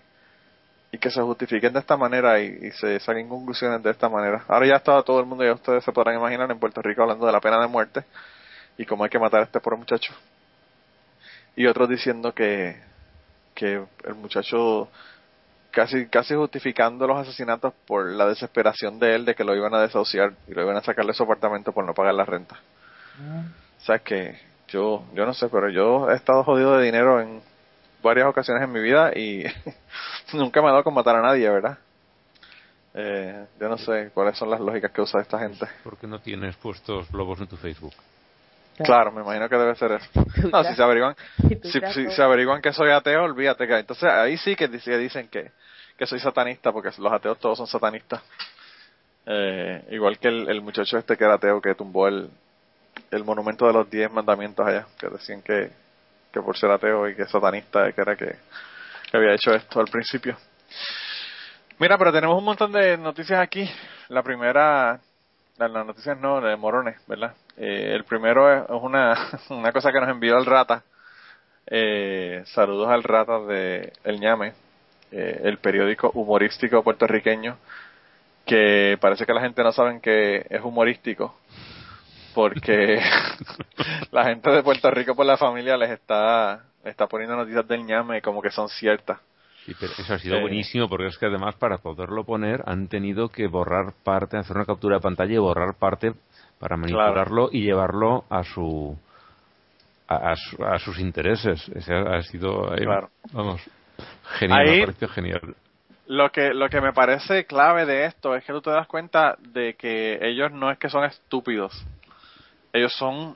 y 0.91 0.97
que 0.97 1.09
se 1.09 1.21
justifiquen 1.21 1.73
de 1.73 1.79
esta 1.79 1.97
manera 1.97 2.39
y, 2.39 2.71
se 2.71 2.99
saquen 2.99 3.27
conclusiones 3.27 3.83
de 3.83 3.91
esta 3.91 4.09
manera. 4.09 4.45
Ahora 4.47 4.67
ya 4.67 4.75
está 4.75 5.01
todo 5.03 5.19
el 5.19 5.25
mundo, 5.25 5.43
ya 5.43 5.53
ustedes 5.53 5.83
se 5.83 5.91
podrán 5.91 6.15
imaginar 6.15 6.49
en 6.51 6.59
Puerto 6.59 6.81
Rico 6.81 7.01
hablando 7.01 7.25
de 7.25 7.31
la 7.31 7.41
pena 7.41 7.59
de 7.59 7.67
muerte 7.67 8.05
y 8.77 8.85
cómo 8.85 9.03
hay 9.03 9.09
que 9.09 9.19
matar 9.19 9.41
a 9.41 9.43
este 9.45 9.59
pobre 9.59 9.77
muchacho. 9.77 10.13
Y 11.55 11.67
otros 11.67 11.89
diciendo 11.89 12.33
que, 12.33 12.77
que 13.53 13.83
el 14.05 14.15
muchacho 14.15 14.89
casi 15.71 16.05
casi 16.07 16.35
justificando 16.35 17.07
los 17.07 17.17
asesinatos 17.17 17.73
por 17.87 18.05
la 18.11 18.27
desesperación 18.27 18.99
de 18.99 19.15
él 19.15 19.25
de 19.25 19.33
que 19.33 19.43
lo 19.43 19.55
iban 19.55 19.73
a 19.73 19.81
desahuciar 19.81 20.33
y 20.47 20.53
lo 20.53 20.61
iban 20.61 20.77
a 20.77 20.83
sacar 20.83 21.05
de 21.05 21.13
su 21.13 21.23
apartamento 21.23 21.71
por 21.71 21.83
no 21.83 21.93
pagar 21.93 22.13
la 22.13 22.25
renta. 22.25 22.59
Ah. 23.19 23.43
O 23.81 23.85
sea 23.85 23.99
que 23.99 24.39
yo 24.67 25.03
yo 25.13 25.25
no 25.25 25.33
sé, 25.33 25.49
pero 25.49 25.69
yo 25.69 26.09
he 26.11 26.15
estado 26.15 26.43
jodido 26.43 26.77
de 26.77 26.85
dinero 26.85 27.19
en 27.19 27.41
varias 28.03 28.27
ocasiones 28.27 28.63
en 28.63 28.71
mi 28.71 28.81
vida 28.81 29.11
y 29.17 29.43
nunca 30.33 30.61
me 30.61 30.67
ha 30.67 30.71
dado 30.71 30.83
con 30.83 30.93
matar 30.93 31.15
a 31.15 31.21
nadie, 31.21 31.49
¿verdad? 31.49 31.77
Eh, 32.93 33.47
yo 33.59 33.69
no 33.69 33.77
sé 33.77 34.11
cuáles 34.13 34.37
son 34.37 34.51
las 34.51 34.59
lógicas 34.59 34.91
que 34.91 35.01
usa 35.01 35.21
esta 35.21 35.39
gente. 35.39 35.65
¿Por 35.83 35.97
qué 35.97 36.05
no 36.05 36.19
tienes 36.19 36.55
puestos 36.57 37.11
globos 37.11 37.39
en 37.39 37.47
tu 37.47 37.57
Facebook? 37.57 37.93
Claro, 38.78 39.11
me 39.11 39.21
imagino 39.21 39.47
que 39.47 39.55
debe 39.55 39.76
ser 39.76 39.91
eso. 39.93 40.09
No, 40.51 40.63
si 40.63 40.76
se 40.76 40.84
averiguan, 40.84 41.15
si, 41.63 42.09
se 42.09 42.24
averiguan 42.24 42.61
que 42.61 42.74
soy 42.74 42.89
ateo, 42.91 43.24
olvídate 43.24 43.67
que 43.67 43.80
entonces 43.80 44.09
ahí 44.09 44.38
sí 44.38 44.55
que 44.55 44.67
dicen 44.67 45.28
que, 45.30 45.51
que 45.97 46.05
soy 46.05 46.19
satanista, 46.19 46.71
porque 46.71 46.89
los 46.97 47.13
ateos 47.13 47.39
todos 47.39 47.57
son 47.57 47.67
satanistas. 47.67 48.21
Eh, 49.26 49.86
igual 49.91 50.17
que 50.17 50.28
el, 50.28 50.61
muchacho 50.61 50.97
este 50.97 51.15
que 51.15 51.24
era 51.24 51.36
ateo 51.36 51.61
que 51.61 51.76
tumbó 51.76 52.07
el, 52.07 52.30
el 53.11 53.24
monumento 53.24 53.65
de 53.67 53.74
los 53.74 53.89
diez 53.89 54.11
mandamientos 54.11 54.67
allá, 54.67 54.86
que 54.99 55.07
decían 55.07 55.41
que, 55.41 55.71
que 56.32 56.41
por 56.41 56.57
ser 56.57 56.71
ateo 56.71 57.07
y 57.07 57.15
que 57.15 57.26
satanista, 57.26 57.91
que 57.91 58.01
era 58.01 58.15
que, 58.15 58.36
que 59.09 59.17
había 59.17 59.34
hecho 59.34 59.53
esto 59.53 59.80
al 59.80 59.88
principio. 59.88 60.36
Mira, 61.80 61.97
pero 61.97 62.11
tenemos 62.11 62.38
un 62.38 62.45
montón 62.45 62.71
de 62.71 62.97
noticias 62.97 63.39
aquí. 63.39 63.69
La 64.09 64.24
primera 64.24 64.99
las 65.57 65.85
noticias 65.85 66.19
no, 66.19 66.41
de 66.41 66.55
Morones, 66.55 66.97
¿verdad? 67.07 67.35
Eh, 67.57 67.91
el 67.93 68.03
primero 68.05 68.51
es 68.51 68.69
una, 68.69 69.15
una 69.49 69.71
cosa 69.71 69.91
que 69.91 69.99
nos 69.99 70.09
envió 70.09 70.37
el 70.37 70.45
Rata. 70.45 70.83
Eh, 71.67 72.43
saludos 72.47 72.89
al 72.89 73.03
Rata 73.03 73.39
de 73.39 73.93
El 74.03 74.19
Ñame, 74.19 74.53
eh, 75.11 75.41
el 75.43 75.57
periódico 75.59 76.11
humorístico 76.13 76.83
puertorriqueño, 76.83 77.57
que 78.45 78.97
parece 78.99 79.25
que 79.25 79.33
la 79.33 79.41
gente 79.41 79.63
no 79.63 79.71
sabe 79.71 80.01
que 80.01 80.45
es 80.49 80.61
humorístico, 80.61 81.37
porque 82.33 82.99
la 84.11 84.25
gente 84.25 84.49
de 84.49 84.63
Puerto 84.63 84.91
Rico 84.91 85.15
por 85.15 85.25
la 85.25 85.37
familia 85.37 85.77
les 85.77 85.91
está, 85.91 86.63
está 86.83 87.07
poniendo 87.07 87.35
noticias 87.37 87.67
del 87.67 87.85
Ñame 87.85 88.21
como 88.21 88.41
que 88.41 88.51
son 88.51 88.67
ciertas. 88.69 89.19
Sí, 89.66 89.74
pero 89.80 89.93
eso 89.97 90.14
ha 90.14 90.20
sido 90.20 90.41
buenísimo 90.41 90.89
porque 90.89 91.07
es 91.07 91.18
que 91.18 91.28
además 91.28 91.55
para 91.55 91.78
poderlo 91.78 92.26
poner 92.26 92.61
han 92.66 92.89
tenido 92.89 93.30
que 93.30 93.47
borrar 93.47 93.93
parte, 94.03 94.38
hacer 94.38 94.57
una 94.57 94.66
captura 94.66 94.97
de 94.97 95.01
pantalla 95.01 95.34
y 95.34 95.38
borrar 95.38 95.76
parte 95.76 96.14
para 96.59 96.76
manipularlo 96.76 97.49
y 97.51 97.61
llevarlo 97.61 98.26
a 98.30 98.43
su 98.43 98.97
a, 100.07 100.80
sus 100.80 100.99
intereses. 100.99 101.68
Ese 101.70 101.93
ha 101.93 102.22
sido, 102.24 102.76
eh, 102.76 102.86
vamos, 103.32 103.61
genial, 104.38 104.93
genial. 105.14 105.55
Lo 106.07 106.30
que, 106.30 106.53
lo 106.53 106.68
que 106.68 106.82
me 106.82 106.91
parece 106.91 107.45
clave 107.45 107.86
de 107.86 108.05
esto 108.05 108.36
es 108.36 108.43
que 108.43 108.51
tú 108.51 108.61
te 108.61 108.70
das 108.70 108.88
cuenta 108.88 109.38
de 109.39 109.76
que 109.76 110.20
ellos 110.22 110.51
no 110.51 110.70
es 110.72 110.78
que 110.78 110.89
son 110.89 111.05
estúpidos. 111.05 111.86
Ellos 112.74 112.93
son 112.93 113.34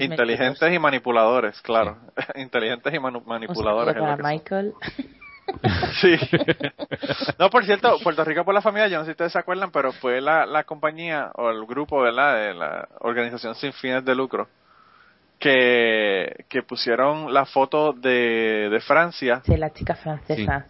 inteligentes 0.00 0.72
y 0.72 0.78
manipuladores, 0.78 1.60
claro. 1.62 1.98
inteligentes 2.34 2.92
y 2.92 2.98
manipuladores. 2.98 3.94
para 3.94 4.16
Michael. 4.16 4.72
Sí. 6.00 6.16
No, 7.38 7.50
por 7.50 7.64
cierto, 7.64 7.98
Puerto 8.02 8.24
Rico 8.24 8.44
por 8.44 8.54
la 8.54 8.62
familia, 8.62 8.88
yo 8.88 8.98
no 8.98 9.04
sé 9.04 9.08
si 9.08 9.12
ustedes 9.12 9.32
se 9.32 9.38
acuerdan, 9.38 9.70
pero 9.70 9.92
fue 9.92 10.20
la, 10.20 10.46
la 10.46 10.64
compañía 10.64 11.30
o 11.34 11.50
el 11.50 11.66
grupo, 11.66 12.00
¿verdad? 12.00 12.36
De 12.36 12.54
la 12.54 12.88
organización 13.00 13.54
sin 13.54 13.72
fines 13.72 14.04
de 14.04 14.14
lucro 14.14 14.48
que, 15.40 16.44
que 16.48 16.62
pusieron 16.62 17.32
la 17.32 17.46
foto 17.46 17.92
de, 17.92 18.68
de 18.70 18.80
Francia. 18.80 19.40
Sí, 19.44 19.56
la 19.56 19.72
chica 19.72 19.96
francesa. 19.96 20.66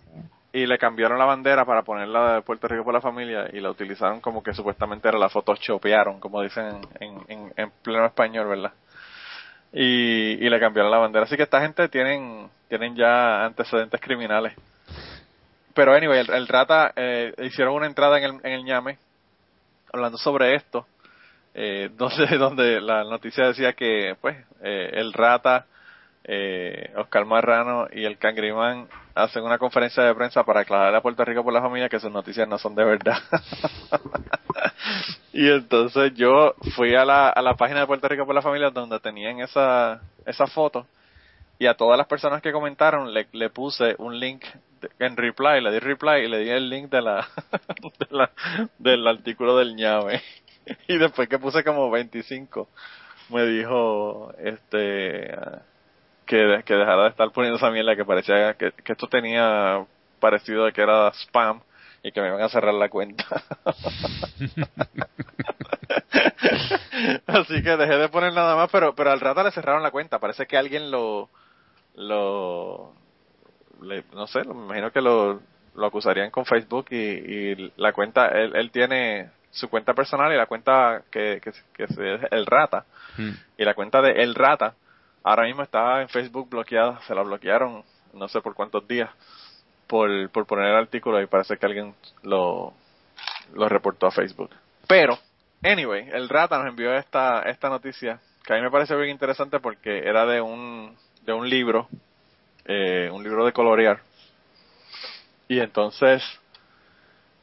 Y 0.52 0.66
le 0.66 0.78
cambiaron 0.78 1.18
la 1.18 1.26
bandera 1.26 1.64
para 1.64 1.82
ponerla 1.82 2.34
de 2.34 2.42
Puerto 2.42 2.66
Rico 2.66 2.84
por 2.84 2.94
la 2.94 3.00
familia 3.00 3.48
y 3.52 3.60
la 3.60 3.70
utilizaron 3.70 4.20
como 4.20 4.42
que 4.42 4.54
supuestamente 4.54 5.08
era 5.08 5.18
la 5.18 5.28
foto 5.28 5.54
chopearon, 5.56 6.18
como 6.18 6.40
dicen 6.42 6.80
en, 6.98 7.20
en, 7.28 7.52
en 7.56 7.70
pleno 7.82 8.06
español, 8.06 8.48
¿verdad? 8.48 8.72
Y, 9.72 10.44
y 10.44 10.48
le 10.48 10.58
cambiaron 10.58 10.90
la 10.90 10.98
bandera. 10.98 11.24
Así 11.24 11.36
que 11.36 11.44
esta 11.44 11.60
gente 11.60 11.88
tienen, 11.88 12.48
tienen 12.70 12.96
ya 12.96 13.44
antecedentes 13.44 14.00
criminales. 14.00 14.54
Pero 15.74 15.92
anyway, 15.92 16.24
el, 16.26 16.48
Rata 16.48 16.92
eh, 16.96 17.34
hicieron 17.42 17.74
una 17.74 17.86
entrada 17.86 18.18
en 18.18 18.24
el, 18.24 18.30
en 18.44 18.52
el 18.52 18.64
ñame 18.64 18.96
hablando 19.92 20.16
sobre 20.18 20.54
esto, 20.54 20.86
eh, 21.52 21.90
donde, 21.96 22.38
donde 22.38 22.80
la 22.80 23.02
noticia 23.04 23.48
decía 23.48 23.72
que 23.72 24.16
pues 24.20 24.36
eh, 24.62 24.90
el 24.94 25.12
Rata, 25.12 25.66
eh, 26.24 26.92
Oscar 26.96 27.24
Marrano 27.24 27.88
y 27.92 28.04
el 28.04 28.18
Cangrimán 28.18 28.88
hacen 29.14 29.42
una 29.42 29.58
conferencia 29.58 30.04
de 30.04 30.14
prensa 30.14 30.44
para 30.44 30.60
aclararle 30.60 30.98
a 30.98 31.02
Puerto 31.02 31.24
Rico 31.24 31.42
por 31.42 31.52
la 31.52 31.60
familia 31.60 31.88
que 31.88 31.98
sus 31.98 32.12
noticias 32.12 32.46
no 32.46 32.56
son 32.56 32.76
de 32.76 32.84
verdad. 32.84 33.18
y 35.32 35.50
entonces 35.50 36.14
yo 36.14 36.54
fui 36.76 36.94
a 36.94 37.04
la, 37.04 37.30
a 37.30 37.42
la 37.42 37.54
página 37.54 37.80
de 37.80 37.86
Puerto 37.86 38.06
Rico 38.06 38.26
por 38.26 38.34
la 38.34 38.42
familia 38.42 38.70
donde 38.70 39.00
tenían 39.00 39.40
esa, 39.40 40.00
esa 40.24 40.46
foto 40.46 40.86
y 41.60 41.66
a 41.66 41.74
todas 41.74 41.98
las 41.98 42.06
personas 42.06 42.40
que 42.40 42.52
comentaron 42.52 43.12
le, 43.12 43.28
le 43.32 43.50
puse 43.50 43.94
un 43.98 44.18
link 44.18 44.46
en 44.98 45.14
reply, 45.14 45.60
le 45.60 45.70
di 45.70 45.78
reply 45.78 46.24
y 46.24 46.28
le 46.28 46.38
di 46.38 46.48
el 46.48 46.70
link 46.70 46.90
de 46.90 47.02
la, 47.02 47.28
del 48.78 49.06
artículo 49.06 49.58
del 49.58 49.76
ñave. 49.76 50.22
Y 50.86 50.98
después 50.98 51.28
que 51.28 51.38
puse 51.38 51.64
como 51.64 51.90
25, 51.90 52.68
me 53.30 53.44
dijo 53.44 54.32
este 54.38 55.36
que, 56.26 56.62
que 56.64 56.74
dejara 56.74 57.04
de 57.04 57.08
estar 57.08 57.30
poniendo 57.32 57.56
esa 57.56 57.70
mierda 57.70 57.96
que 57.96 58.04
parecía 58.04 58.54
que, 58.54 58.70
que 58.72 58.92
esto 58.92 59.08
tenía 59.08 59.84
parecido 60.20 60.66
de 60.66 60.72
que 60.72 60.82
era 60.82 61.10
spam 61.12 61.60
y 62.04 62.12
que 62.12 62.20
me 62.20 62.28
iban 62.28 62.40
a 62.40 62.48
cerrar 62.48 62.74
la 62.74 62.88
cuenta. 62.88 63.24
Así 67.26 67.62
que 67.62 67.76
dejé 67.76 67.96
de 67.96 68.08
poner 68.08 68.32
nada 68.32 68.54
más, 68.54 68.70
pero 68.70 68.94
pero 68.94 69.10
al 69.10 69.20
rato 69.20 69.42
le 69.42 69.50
cerraron 69.50 69.82
la 69.82 69.90
cuenta. 69.90 70.20
Parece 70.20 70.46
que 70.46 70.56
alguien 70.56 70.92
lo 70.92 71.30
lo 71.94 72.94
no 74.12 74.26
sé, 74.26 74.44
me 74.44 74.52
imagino 74.52 74.90
que 74.90 75.00
lo, 75.00 75.40
lo 75.74 75.86
acusarían 75.86 76.30
con 76.30 76.44
Facebook 76.44 76.86
y, 76.90 76.96
y 76.96 77.72
la 77.76 77.92
cuenta, 77.92 78.28
él, 78.28 78.54
él 78.54 78.70
tiene 78.70 79.30
su 79.50 79.68
cuenta 79.68 79.94
personal 79.94 80.32
y 80.32 80.36
la 80.36 80.46
cuenta 80.46 81.02
que, 81.10 81.40
que, 81.42 81.52
que 81.72 81.84
es 81.84 81.98
el 82.30 82.46
rata 82.46 82.84
hmm. 83.16 83.30
y 83.58 83.64
la 83.64 83.74
cuenta 83.74 84.00
de 84.02 84.22
el 84.22 84.34
rata 84.34 84.74
ahora 85.22 85.44
mismo 85.44 85.62
está 85.62 86.02
en 86.02 86.08
Facebook 86.08 86.48
bloqueada, 86.50 87.00
se 87.02 87.14
la 87.14 87.22
bloquearon 87.22 87.82
no 88.12 88.28
sé 88.28 88.40
por 88.40 88.54
cuántos 88.54 88.86
días 88.86 89.10
por, 89.86 90.30
por 90.30 90.46
poner 90.46 90.66
el 90.66 90.76
artículo 90.76 91.20
y 91.20 91.26
parece 91.26 91.56
que 91.56 91.66
alguien 91.66 91.94
lo, 92.22 92.72
lo 93.54 93.68
reportó 93.68 94.06
a 94.06 94.12
Facebook. 94.12 94.50
Pero, 94.86 95.18
anyway, 95.64 96.08
el 96.12 96.28
rata 96.28 96.58
nos 96.58 96.68
envió 96.68 96.94
esta, 96.94 97.42
esta 97.42 97.68
noticia 97.68 98.20
que 98.44 98.52
a 98.52 98.56
mí 98.56 98.62
me 98.62 98.70
parece 98.70 98.94
bien 98.96 99.10
interesante 99.10 99.58
porque 99.58 99.98
era 99.98 100.26
de 100.26 100.40
un, 100.40 100.96
de 101.24 101.32
un 101.32 101.48
libro 101.48 101.88
eh, 102.72 103.10
un 103.10 103.24
libro 103.24 103.44
de 103.44 103.52
colorear. 103.52 103.98
Y 105.48 105.58
entonces, 105.58 106.22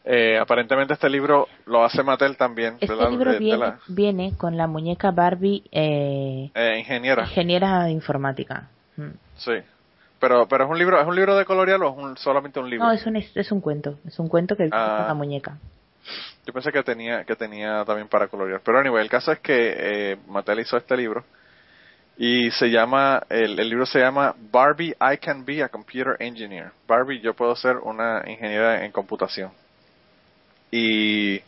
eh, 0.05 0.37
aparentemente 0.39 0.93
este 0.93 1.09
libro 1.09 1.49
lo 1.65 1.83
hace 1.83 2.01
Mattel 2.01 2.37
también. 2.37 2.77
Este 2.79 2.95
libro 3.09 3.33
viene, 3.89 4.37
con 4.37 4.55
la 4.55 4.67
muñeca 4.67 5.11
Barbie 5.11 5.63
eh, 5.71 6.49
ingeniera. 6.77 7.23
Ingeniera 7.23 7.83
de 7.83 7.91
informática. 7.91 8.69
Mm. 8.95 9.09
Sí. 9.35 9.51
Pero, 10.19 10.47
pero 10.47 10.63
es 10.63 10.69
un 10.69 10.79
libro, 10.79 10.99
es 10.99 11.05
un 11.05 11.15
libro 11.15 11.35
de 11.35 11.43
colorear 11.43 11.81
o 11.83 12.13
es 12.13 12.19
solamente 12.21 12.61
un 12.61 12.69
libro. 12.69 12.85
No, 12.85 12.93
es 12.93 13.05
un, 13.05 13.17
es 13.17 13.51
un 13.51 13.59
cuento, 13.59 13.99
es 14.07 14.17
un 14.19 14.29
cuento 14.29 14.55
que 14.55 14.69
ah. 14.71 15.05
la 15.09 15.13
muñeca. 15.13 15.57
Yo 16.45 16.53
pensé 16.53 16.71
que 16.71 16.81
tenía, 16.83 17.25
que 17.25 17.35
tenía 17.35 17.83
también 17.83 18.07
para 18.07 18.29
colorear. 18.29 18.61
Pero 18.63 18.79
anyway, 18.79 19.03
el 19.03 19.09
caso 19.09 19.33
es 19.33 19.39
que 19.39 20.17
Mattel 20.27 20.61
hizo 20.61 20.77
este 20.77 20.95
libro 20.95 21.25
y 22.17 22.49
se 22.51 22.69
llama, 22.71 23.21
el, 23.29 23.59
el, 23.59 23.69
libro 23.69 23.85
se 23.85 23.99
llama 23.99 24.35
Barbie, 24.51 24.95
I 24.99 25.17
Can 25.17 25.45
Be 25.45 25.61
a 25.61 25.69
Computer 25.69 26.15
Engineer. 26.19 26.71
Barbie, 26.87 27.21
yo 27.21 27.35
puedo 27.35 27.55
ser 27.55 27.77
una 27.77 28.23
ingeniera 28.25 28.83
en 28.83 28.91
computación. 28.91 29.51
Y 30.71 31.39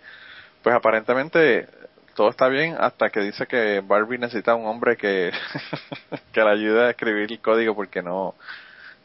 pues 0.62 0.76
aparentemente 0.76 1.68
todo 2.16 2.30
está 2.30 2.48
bien 2.50 2.76
hasta 2.78 3.10
que 3.10 3.22
dice 3.22 3.48
que 3.48 3.82
Barbie 3.82 4.20
necesita 4.20 4.54
un 4.54 4.68
hombre 4.68 4.96
que, 4.96 5.32
que 6.32 6.42
le 6.42 6.50
ayude 6.50 6.86
a 6.86 6.90
escribir 6.92 7.32
el 7.32 7.40
código 7.40 7.74
porque 7.74 8.04
no, 8.04 8.36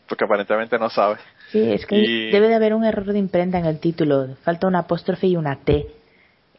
porque 0.07 0.25
aparentemente 0.25 0.79
no 0.79 0.91
sabe. 0.91 1.17
Sí, 1.51 1.73
es 1.73 1.87
que 1.87 1.97
debe 2.31 2.49
de 2.49 2.57
haber 2.57 2.75
un 2.75 2.85
error 2.85 3.07
de 3.07 3.19
imprenta 3.19 3.59
en 3.59 3.65
el 3.65 3.81
título. 3.81 4.35
Falta 4.43 4.67
una 4.67 4.81
apóstrofe 4.81 5.29
y 5.29 5.37
una 5.37 5.57
T. 5.57 5.87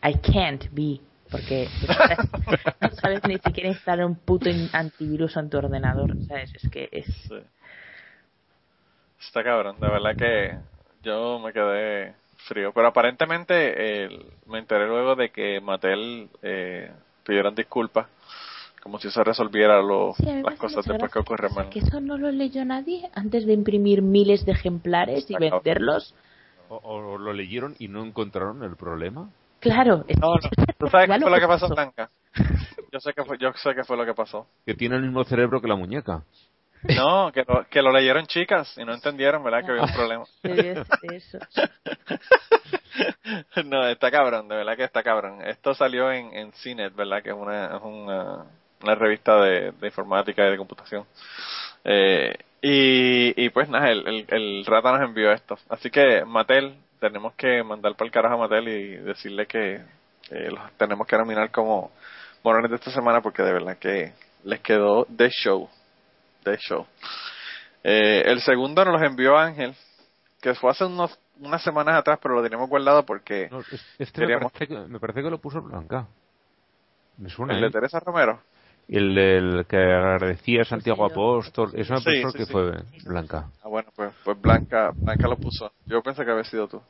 I 0.04 0.14
can't 0.16 0.64
be 0.72 1.00
Porque 1.30 1.68
no 2.82 2.90
sabes 2.92 3.22
ni 3.28 3.38
siquiera 3.40 3.70
instalar 3.70 4.06
un 4.06 4.16
puto 4.16 4.50
antivirus 4.74 5.36
en 5.38 5.50
tu 5.50 5.58
ordenador, 5.58 6.16
¿sabes? 6.28 6.54
Es 6.56 6.70
que 6.70 6.90
es... 6.92 7.08
Está 9.20 9.44
cabrón, 9.44 9.80
de 9.80 9.88
verdad 9.88 10.16
que 10.16 10.58
yo 11.04 11.40
me 11.40 11.52
quedé 11.52 12.14
frío. 12.48 12.72
Pero 12.74 12.88
aparentemente 12.88 14.10
me 14.46 14.60
enteré 14.60 14.88
luego 14.88 15.16
de 15.16 15.30
que 15.30 15.60
Mattel 15.62 16.30
eh, 16.42 16.92
pidieron 17.24 17.56
disculpas 17.56 18.08
como 18.86 19.00
si 19.00 19.10
se 19.10 19.24
resolviera 19.24 19.82
lo, 19.82 20.14
las 20.20 20.60
cosas 20.60 20.86
después 20.86 21.12
que 21.12 21.18
ocurre 21.18 21.50
mal. 21.50 21.70
Que 21.70 21.80
eso 21.80 22.00
no 22.00 22.20
lo 22.20 22.30
leyó 22.30 22.64
nadie 22.66 23.10
antes 23.16 23.48
de 23.48 23.54
imprimir 23.54 24.04
miles 24.04 24.46
de 24.46 24.52
ejemplares 24.52 25.26
y 25.28 25.36
venderlos. 25.36 26.14
O, 26.70 27.18
lo 27.18 27.34
leyeron 27.34 27.76
y 27.80 27.88
no 27.88 28.06
encontraron 28.06 28.62
el 28.62 28.76
problema. 28.76 29.32
Claro. 29.66 30.06
No, 30.22 30.36
¿Tú 30.78 30.88
sabes 30.90 31.10
qué 31.10 31.20
fue 31.20 31.32
lo 31.32 31.40
que 31.40 31.48
pasó, 31.48 31.68
Blanca? 31.70 32.12
Yo 32.92 33.00
sé, 33.00 33.14
que 33.14 33.24
fue, 33.26 33.38
yo 33.40 33.52
sé 33.54 33.74
qué 33.74 33.84
fue 33.84 33.98
lo 33.98 34.06
que 34.06 34.14
pasó. 34.14 34.46
Que 34.64 34.76
tiene 34.76 34.96
el 34.96 35.02
mismo 35.02 35.24
cerebro 35.24 35.60
que 35.60 35.68
la 35.68 35.76
muñeca. 35.76 36.22
No, 36.84 37.32
que 37.32 37.44
lo, 37.48 37.66
que 37.68 37.82
lo 37.82 37.92
leyeron 37.92 38.28
chicas 38.28 38.78
y 38.78 38.86
no 38.86 38.94
entendieron, 38.94 39.44
¿verdad? 39.44 39.66
Que 39.66 39.72
había 39.72 39.84
un 39.84 39.94
problema. 39.94 40.24
Eso. 41.12 41.40
no, 43.66 43.88
está 43.88 44.12
cabrón, 44.12 44.48
de 44.48 44.56
verdad 44.56 44.78
que 44.78 44.84
está 44.84 45.02
cabrón. 45.02 45.42
Esto 45.42 45.74
salió 45.74 46.12
en, 46.12 46.32
en 46.36 46.52
CINET, 46.54 46.94
¿verdad? 46.94 47.24
Que 47.24 47.32
es 47.32 47.36
una, 47.36 47.78
es 47.78 47.82
una, 47.82 48.46
una 48.84 48.96
revista 48.96 49.42
de, 49.42 49.72
de, 49.72 49.88
informática 49.88 50.46
y 50.46 50.52
de 50.52 50.58
computación. 50.58 51.06
Eh, 51.84 52.38
y, 52.62 53.46
y 53.46 53.50
pues 53.50 53.68
nada, 53.68 53.90
el, 53.90 54.08
el, 54.08 54.26
el, 54.30 54.66
rata 54.68 54.92
nos 54.92 55.02
envió 55.02 55.32
esto. 55.32 55.58
Así 55.70 55.90
que, 55.90 56.24
Mattel, 56.24 56.76
tenemos 57.00 57.34
que 57.36 57.64
mandar 57.64 57.96
para 57.96 58.06
el 58.06 58.12
carajo 58.12 58.36
a 58.36 58.38
Mattel 58.38 58.68
y 58.68 58.96
decirle 58.98 59.46
que 59.46 59.76
eh, 60.32 60.50
los 60.52 60.72
tenemos 60.78 61.06
que 61.08 61.18
nominar 61.18 61.52
como 61.52 61.92
morones 62.44 62.70
de 62.72 62.78
esta 62.78 62.92
semana 62.92 63.22
porque 63.22 63.44
de 63.44 63.54
verdad 63.54 63.78
que 63.78 64.14
les 64.44 64.60
quedó 64.62 65.06
de 65.10 65.30
show 65.30 65.70
de 66.46 66.58
show. 66.58 66.86
Eh, 67.84 68.24
el 68.26 68.40
segundo 68.42 68.86
nos 68.86 69.00
los 69.00 69.04
envió 69.04 69.38
Ángel, 69.38 69.76
que 70.42 70.54
fue 70.54 70.72
hace 70.72 70.86
unos, 70.86 71.20
unas 71.40 71.62
semanas 71.62 71.96
atrás, 71.96 72.20
pero 72.22 72.36
lo 72.36 72.44
teníamos 72.44 72.70
guardado 72.70 73.06
porque 73.06 73.50
este 74.00 74.26
me, 74.26 74.40
parece 74.40 75.22
que, 75.22 75.30
lo 75.30 75.40
puso 75.40 75.62
Blanca. 75.62 76.08
Me 77.18 77.30
suena. 77.30 77.56
¿El 77.56 77.62
de 77.62 77.68
¿eh? 77.68 77.72
Teresa 77.72 78.00
Romero? 78.00 78.42
El, 78.88 79.18
el 79.18 79.66
que 79.66 79.78
agradecía 79.78 80.62
a 80.62 80.66
Santiago 80.66 81.06
Apóstol, 81.06 81.72
eso 81.74 81.96
me 81.96 82.34
que 82.34 82.46
fue 82.46 82.72
Blanca. 83.04 83.50
Ah, 83.64 83.68
bueno, 83.68 83.90
pues, 83.96 84.12
pues 84.24 84.40
Blanca, 84.40 84.92
Blanca 85.02 85.28
lo 85.28 85.38
puso. 85.38 85.72
Yo 85.88 86.04
pensé 86.04 86.24
que 86.24 86.32
había 86.32 86.44
sido 86.44 86.68
tú. 86.68 86.82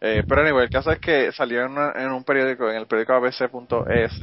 Eh, 0.00 0.24
pero 0.26 0.42
anyway, 0.42 0.64
el 0.64 0.70
caso 0.70 0.90
es 0.90 0.98
que 0.98 1.30
salió 1.30 1.64
en, 1.64 1.78
en 1.78 2.10
un 2.10 2.24
periódico, 2.24 2.68
en 2.68 2.76
el 2.76 2.86
periódico 2.86 3.12
abc.es, 3.12 4.20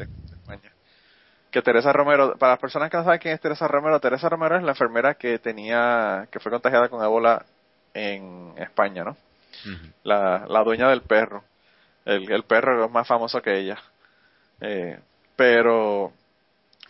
que 1.49 1.61
Teresa 1.61 1.93
Romero, 1.93 2.35
para 2.37 2.53
las 2.53 2.59
personas 2.59 2.91
que 2.91 2.97
no 2.97 3.05
saben 3.05 3.19
quién 3.19 3.33
es 3.33 3.39
Teresa 3.39 3.67
Romero, 3.67 3.99
Teresa 3.99 4.27
Romero 4.27 4.57
es 4.57 4.63
la 4.63 4.71
enfermera 4.71 5.15
que 5.15 5.39
tenía, 5.39 6.27
que 6.29 6.39
fue 6.39 6.51
contagiada 6.51 6.89
con 6.89 7.03
ébola 7.03 7.45
en 7.93 8.53
España, 8.57 9.03
¿no? 9.05 9.17
la, 10.03 10.45
la 10.47 10.63
dueña 10.63 10.89
del 10.89 11.01
perro. 11.01 11.43
El, 12.05 12.29
el 12.31 12.43
perro 12.43 12.85
es 12.85 12.91
más 12.91 13.07
famoso 13.07 13.41
que 13.41 13.57
ella. 13.57 13.77
Eh, 14.61 14.99
pero, 15.35 16.11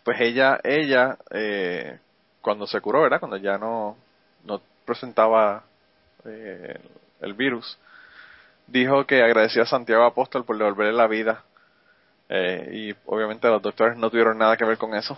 pues 0.04 0.20
ella, 0.22 0.60
ella, 0.64 1.18
eh, 1.32 2.00
cuando 2.42 2.68
se 2.68 2.82
curó, 2.82 3.02
¿verdad? 3.02 3.20
Cuando 3.20 3.38
ya 3.38 3.58
no, 3.58 3.98
no 4.44 4.62
presentaba 4.86 5.64
eh, 6.26 6.80
el 7.22 7.34
virus, 7.34 7.78
dijo 8.68 9.06
que 9.06 9.22
agradeció 9.22 9.64
a 9.64 9.66
Santiago 9.66 10.06
Apóstol 10.06 10.46
por 10.46 10.58
devolverle 10.58 10.94
la 10.94 11.08
vida 11.08 11.44
eh, 12.30 12.70
y 12.72 12.96
obviamente 13.06 13.48
los 13.48 13.62
doctores 13.62 13.98
no 13.98 14.10
tuvieron 14.10 14.38
nada 14.38 14.56
que 14.56 14.66
ver 14.66 14.78
con 14.78 14.94
eso, 14.94 15.18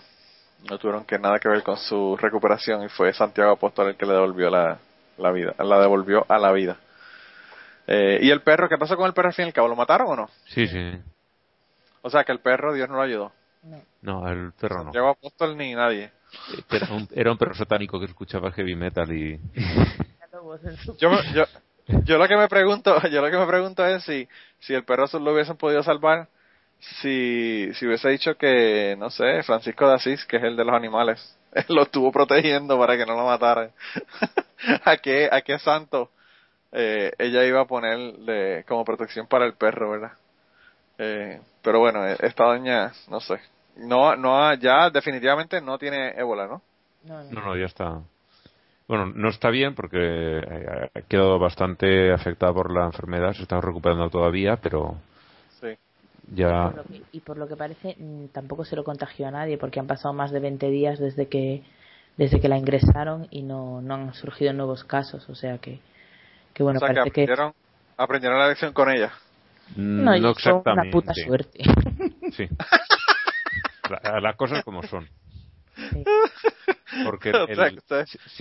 no 0.68 0.78
tuvieron 0.78 1.04
que 1.04 1.18
nada 1.18 1.38
que 1.38 1.48
ver 1.48 1.62
con 1.62 1.76
su 1.76 2.16
recuperación 2.16 2.84
y 2.84 2.88
fue 2.88 3.12
Santiago 3.12 3.52
Apóstol 3.52 3.88
el 3.88 3.96
que 3.96 4.06
le 4.06 4.12
devolvió 4.12 4.50
la, 4.50 4.78
la 5.18 5.30
vida, 5.30 5.54
la 5.58 5.80
devolvió 5.80 6.24
a 6.28 6.38
la 6.38 6.52
vida. 6.52 6.76
Eh, 7.86 8.20
¿Y 8.22 8.30
el 8.30 8.42
perro? 8.42 8.68
¿Qué 8.68 8.78
pasó 8.78 8.96
con 8.96 9.06
el 9.06 9.12
perro 9.12 9.28
al 9.28 9.34
fin 9.34 9.46
y 9.46 9.48
al 9.48 9.54
cabo? 9.54 9.68
¿Lo 9.68 9.76
mataron 9.76 10.08
o 10.08 10.16
no? 10.16 10.30
Sí, 10.46 10.66
sí. 10.66 11.00
O 12.02 12.10
sea 12.10 12.24
que 12.24 12.32
el 12.32 12.40
perro 12.40 12.72
Dios 12.72 12.88
no 12.88 12.96
lo 12.96 13.02
ayudó. 13.02 13.32
No, 14.02 14.28
el 14.28 14.52
perro 14.52 14.78
no. 14.78 14.82
Santiago 14.84 15.08
Apóstol 15.10 15.56
ni 15.56 15.74
nadie. 15.74 16.10
Era 16.70 16.88
un, 16.92 17.08
era 17.12 17.30
un 17.30 17.38
perro 17.38 17.54
satánico 17.54 17.98
que 17.98 18.06
escuchaba 18.06 18.50
heavy 18.52 18.74
metal 18.74 19.12
y... 19.12 19.38
yo, 20.98 21.10
yo, 21.34 21.44
yo 22.04 22.18
lo 22.18 22.26
que 22.26 22.36
me 22.36 22.48
pregunto, 22.48 23.00
yo 23.10 23.20
lo 23.20 23.30
que 23.30 23.38
me 23.38 23.46
pregunto 23.46 23.86
es 23.86 24.02
si, 24.04 24.28
si 24.60 24.74
el 24.74 24.84
perro 24.84 25.06
lo 25.18 25.32
hubiesen 25.32 25.56
podido 25.56 25.82
salvar, 25.82 26.28
si, 27.00 27.70
si 27.74 27.86
hubiese 27.86 28.08
dicho 28.08 28.36
que, 28.36 28.96
no 28.98 29.10
sé, 29.10 29.42
Francisco 29.44 29.86
de 29.86 29.94
Asís, 29.94 30.24
que 30.26 30.38
es 30.38 30.42
el 30.42 30.56
de 30.56 30.64
los 30.64 30.74
animales, 30.74 31.38
lo 31.68 31.82
estuvo 31.82 32.10
protegiendo 32.10 32.78
para 32.78 32.96
que 32.96 33.06
no 33.06 33.14
lo 33.14 33.26
mataran. 33.26 33.70
¿A 34.84 34.96
qué, 34.96 35.28
a 35.30 35.42
qué 35.42 35.58
santo 35.58 36.10
eh, 36.72 37.12
ella 37.18 37.44
iba 37.44 37.60
a 37.60 37.66
ponerle 37.66 38.64
como 38.64 38.84
protección 38.84 39.26
para 39.26 39.44
el 39.44 39.54
perro, 39.54 39.90
verdad? 39.90 40.12
Eh, 40.98 41.40
pero 41.62 41.80
bueno, 41.80 42.06
e, 42.06 42.16
esta 42.20 42.44
doña, 42.44 42.92
no 43.08 43.20
sé, 43.20 43.40
no, 43.76 44.16
no, 44.16 44.54
ya 44.54 44.90
definitivamente 44.90 45.60
no 45.60 45.78
tiene 45.78 46.10
ébola, 46.18 46.46
¿no? 46.46 46.62
No, 47.04 47.22
no, 47.24 47.56
ya 47.56 47.66
está. 47.66 48.00
Bueno, 48.86 49.06
no 49.06 49.28
está 49.28 49.50
bien 49.50 49.74
porque 49.74 49.98
eh, 49.98 50.90
ha 50.94 51.00
quedado 51.02 51.38
bastante 51.38 52.12
afectada 52.12 52.52
por 52.52 52.72
la 52.72 52.84
enfermedad, 52.86 53.32
se 53.32 53.42
está 53.42 53.60
recuperando 53.60 54.10
todavía, 54.10 54.56
pero 54.56 54.96
ya... 56.34 56.72
y 57.12 57.20
por 57.20 57.36
lo 57.36 57.48
que 57.48 57.56
parece 57.56 57.96
mm, 57.98 58.26
tampoco 58.26 58.64
se 58.64 58.76
lo 58.76 58.84
contagió 58.84 59.26
a 59.26 59.30
nadie 59.30 59.58
porque 59.58 59.80
han 59.80 59.86
pasado 59.86 60.14
más 60.14 60.30
de 60.30 60.40
20 60.40 60.70
días 60.70 60.98
desde 60.98 61.28
que 61.28 61.62
desde 62.16 62.40
que 62.40 62.48
la 62.48 62.58
ingresaron 62.58 63.26
y 63.30 63.42
no, 63.42 63.80
no 63.80 63.94
han 63.94 64.14
surgido 64.14 64.52
nuevos 64.52 64.84
casos, 64.84 65.28
o 65.28 65.34
sea 65.34 65.58
que, 65.58 65.80
que 66.52 66.62
bueno, 66.62 66.78
parece 66.78 67.10
que 67.10 67.26
aprendieron, 67.96 68.38
la 68.38 68.48
lección 68.48 68.72
con 68.72 68.90
ella. 68.90 69.12
No, 69.76 70.18
no 70.18 70.30
exactamente. 70.30 70.88
una 70.88 70.90
puta 70.90 71.14
suerte. 71.14 71.60
Sí. 72.32 72.48
las 74.22 74.36
cosas 74.36 74.64
como 74.64 74.82
son. 74.84 75.06
Porque 77.04 77.30
el, 77.48 77.82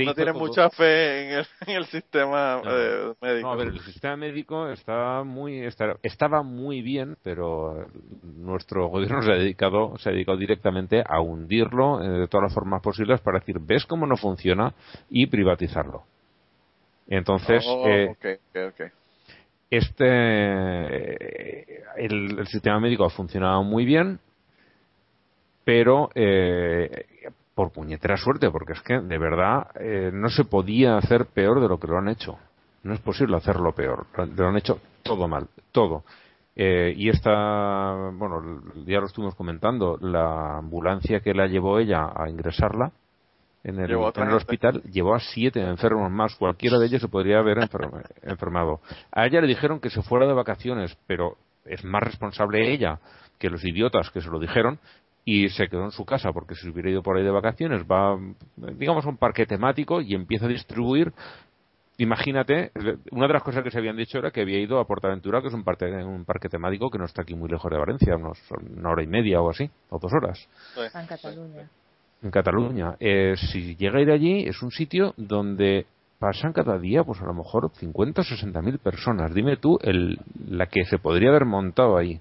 no 0.06 0.14
tiene 0.14 0.34
mucha 0.34 0.70
fe 0.70 1.34
en 1.34 1.46
el, 1.68 1.86
sistema 1.86 2.62
eh, 2.66 3.14
médico. 3.22 3.48
No, 3.48 3.54
a 3.54 3.56
ver, 3.56 3.68
el 3.70 3.80
sistema 3.82 4.18
médico 4.18 4.70
está 4.70 5.24
muy, 5.24 5.66
estaba 6.04 6.44
muy 6.44 6.82
bien, 6.82 7.18
pero 7.24 7.88
nuestro 8.24 8.88
gobierno 8.88 9.22
se 9.22 9.32
ha 9.32 9.36
dedicado, 9.36 9.98
se 9.98 10.10
ha 10.10 10.12
dedicado 10.12 10.38
directamente 10.38 11.04
a 11.06 11.22
hundirlo 11.22 12.02
eh, 12.04 12.10
de 12.22 12.28
todas 12.28 12.46
las 12.46 12.54
formas 12.54 12.82
posibles 12.82 13.22
para 13.22 13.40
decir, 13.40 13.60
ves 13.60 13.86
cómo 13.86 14.06
no 14.06 14.18
funciona 14.18 14.74
y 15.10 15.28
privatizarlo. 15.28 16.04
Entonces, 17.08 17.66
oh, 17.68 17.88
eh, 17.88 18.16
este, 19.72 21.16
el, 22.06 22.40
el 22.40 22.48
sistema 22.48 22.80
médico 22.80 23.06
ha 23.06 23.10
funcionado 23.10 23.64
muy 23.64 23.86
bien, 23.86 24.20
pero 25.64 26.10
eh, 26.14 27.06
por 27.56 27.72
puñetera 27.72 28.18
suerte, 28.18 28.52
porque 28.52 28.74
es 28.74 28.82
que 28.82 29.00
de 29.00 29.18
verdad 29.18 29.68
eh, 29.80 30.12
no 30.14 30.30
se 30.30 30.46
podía 30.46 30.98
hacer 30.98 31.28
peor 31.28 31.62
de 31.62 31.68
lo 31.68 31.80
que 31.80 31.88
lo 31.88 31.98
han 31.98 32.10
hecho. 32.10 32.38
No 32.84 32.94
es 32.94 33.00
posible 33.00 33.38
hacerlo 33.38 33.74
peor. 33.74 34.08
Lo 34.36 34.48
han 34.48 34.58
hecho 34.58 34.80
todo 35.04 35.28
mal, 35.28 35.48
todo. 35.72 36.04
Eh, 36.56 36.94
y 36.98 37.10
esta, 37.10 38.12
bueno, 38.14 38.62
ya 38.86 39.00
lo 39.00 39.06
estuvimos 39.06 39.36
comentando, 39.36 39.98
la 40.02 40.58
ambulancia 40.58 41.22
que 41.22 41.34
la 41.34 41.48
llevó 41.48 41.80
ella 41.80 42.12
a 42.14 42.30
ingresarla 42.30 42.92
en 43.64 43.80
el, 43.80 43.92
en 43.92 44.28
el 44.28 44.34
hospital 44.34 44.82
llevó 44.84 45.14
a 45.14 45.20
siete 45.20 45.62
enfermos 45.62 46.12
más. 46.12 46.36
Cualquiera 46.36 46.80
de 46.80 46.88
ellos 46.88 47.02
se 47.02 47.08
podría 47.08 47.40
haber 47.40 47.60
enfermado. 48.24 48.82
A 49.12 49.26
ella 49.28 49.42
le 49.42 49.48
dijeron 49.48 49.80
que 49.80 49.90
se 49.90 50.02
fuera 50.02 50.26
de 50.26 50.34
vacaciones, 50.34 50.98
pero 51.06 51.38
es 51.66 51.84
más 51.84 52.02
responsable 52.02 52.72
ella 52.72 53.00
que 53.38 53.50
los 53.50 53.64
idiotas 53.64 54.10
que 54.10 54.22
se 54.22 54.30
lo 54.30 54.40
dijeron 54.40 54.80
y 55.24 55.50
se 55.50 55.68
quedó 55.68 55.86
en 55.86 55.92
su 55.92 56.06
casa 56.06 56.32
porque 56.34 56.56
si 56.56 56.68
hubiera 56.70 56.90
ido 56.90 57.04
por 57.04 57.18
ahí 57.18 57.24
de 57.24 57.30
vacaciones 57.30 57.84
va 57.84 58.18
digamos 58.56 59.06
a 59.06 59.10
un 59.10 59.18
parque 59.18 59.46
temático 59.46 60.02
y 60.02 60.16
empieza 60.16 60.46
a 60.46 60.50
distribuir. 60.50 61.14
Imagínate 61.98 62.72
una 63.12 63.28
de 63.28 63.34
las 63.34 63.44
cosas 63.44 63.64
que 63.64 63.70
se 63.70 63.78
habían 63.78 63.98
dicho 63.98 64.18
era 64.18 64.32
que 64.32 64.42
había 64.42 64.60
ido 64.60 64.80
a 64.80 64.88
Portaventura 64.88 65.42
que 65.42 65.50
es 65.50 65.54
un 65.54 65.64
parque, 65.64 65.86
un 65.86 66.26
parque 66.26 66.50
temático 66.50 66.90
que 66.90 66.98
no 66.98 67.06
está 67.06 67.22
aquí 67.22 67.36
muy 67.36 67.48
lejos 67.48 67.70
de 67.70 67.78
Valencia 67.78 68.16
unos, 68.16 68.40
una 68.52 68.90
hora 68.90 69.04
y 69.04 69.08
media 69.08 69.40
o 69.40 69.52
así 69.52 69.70
o 69.90 70.00
dos 70.00 70.12
horas. 70.12 70.50
En 70.96 71.06
Cataluña 71.06 71.70
en 72.22 72.32
Cataluña 72.32 72.96
eh, 73.00 73.36
si 73.38 73.76
llega 73.76 74.00
a 74.00 74.02
ir 74.02 74.12
allí 74.12 74.48
es 74.48 74.62
un 74.62 74.72
sitio 74.72 75.14
donde 75.18 75.86
pasan 76.20 76.54
cada 76.54 76.78
día 76.78 77.04
pues 77.04 77.22
a 77.22 77.26
lo 77.26 77.34
mejor 77.34 77.72
50 77.74 78.22
o 78.22 78.24
60 78.24 78.62
mil 78.62 78.78
personas 78.80 79.34
dime 79.34 79.58
tú 79.58 79.80
el, 79.82 80.20
la 80.48 80.68
que 80.68 80.86
se 80.86 81.00
podría 81.00 81.30
haber 81.30 81.46
montado 81.46 81.98
ahí 81.98 82.20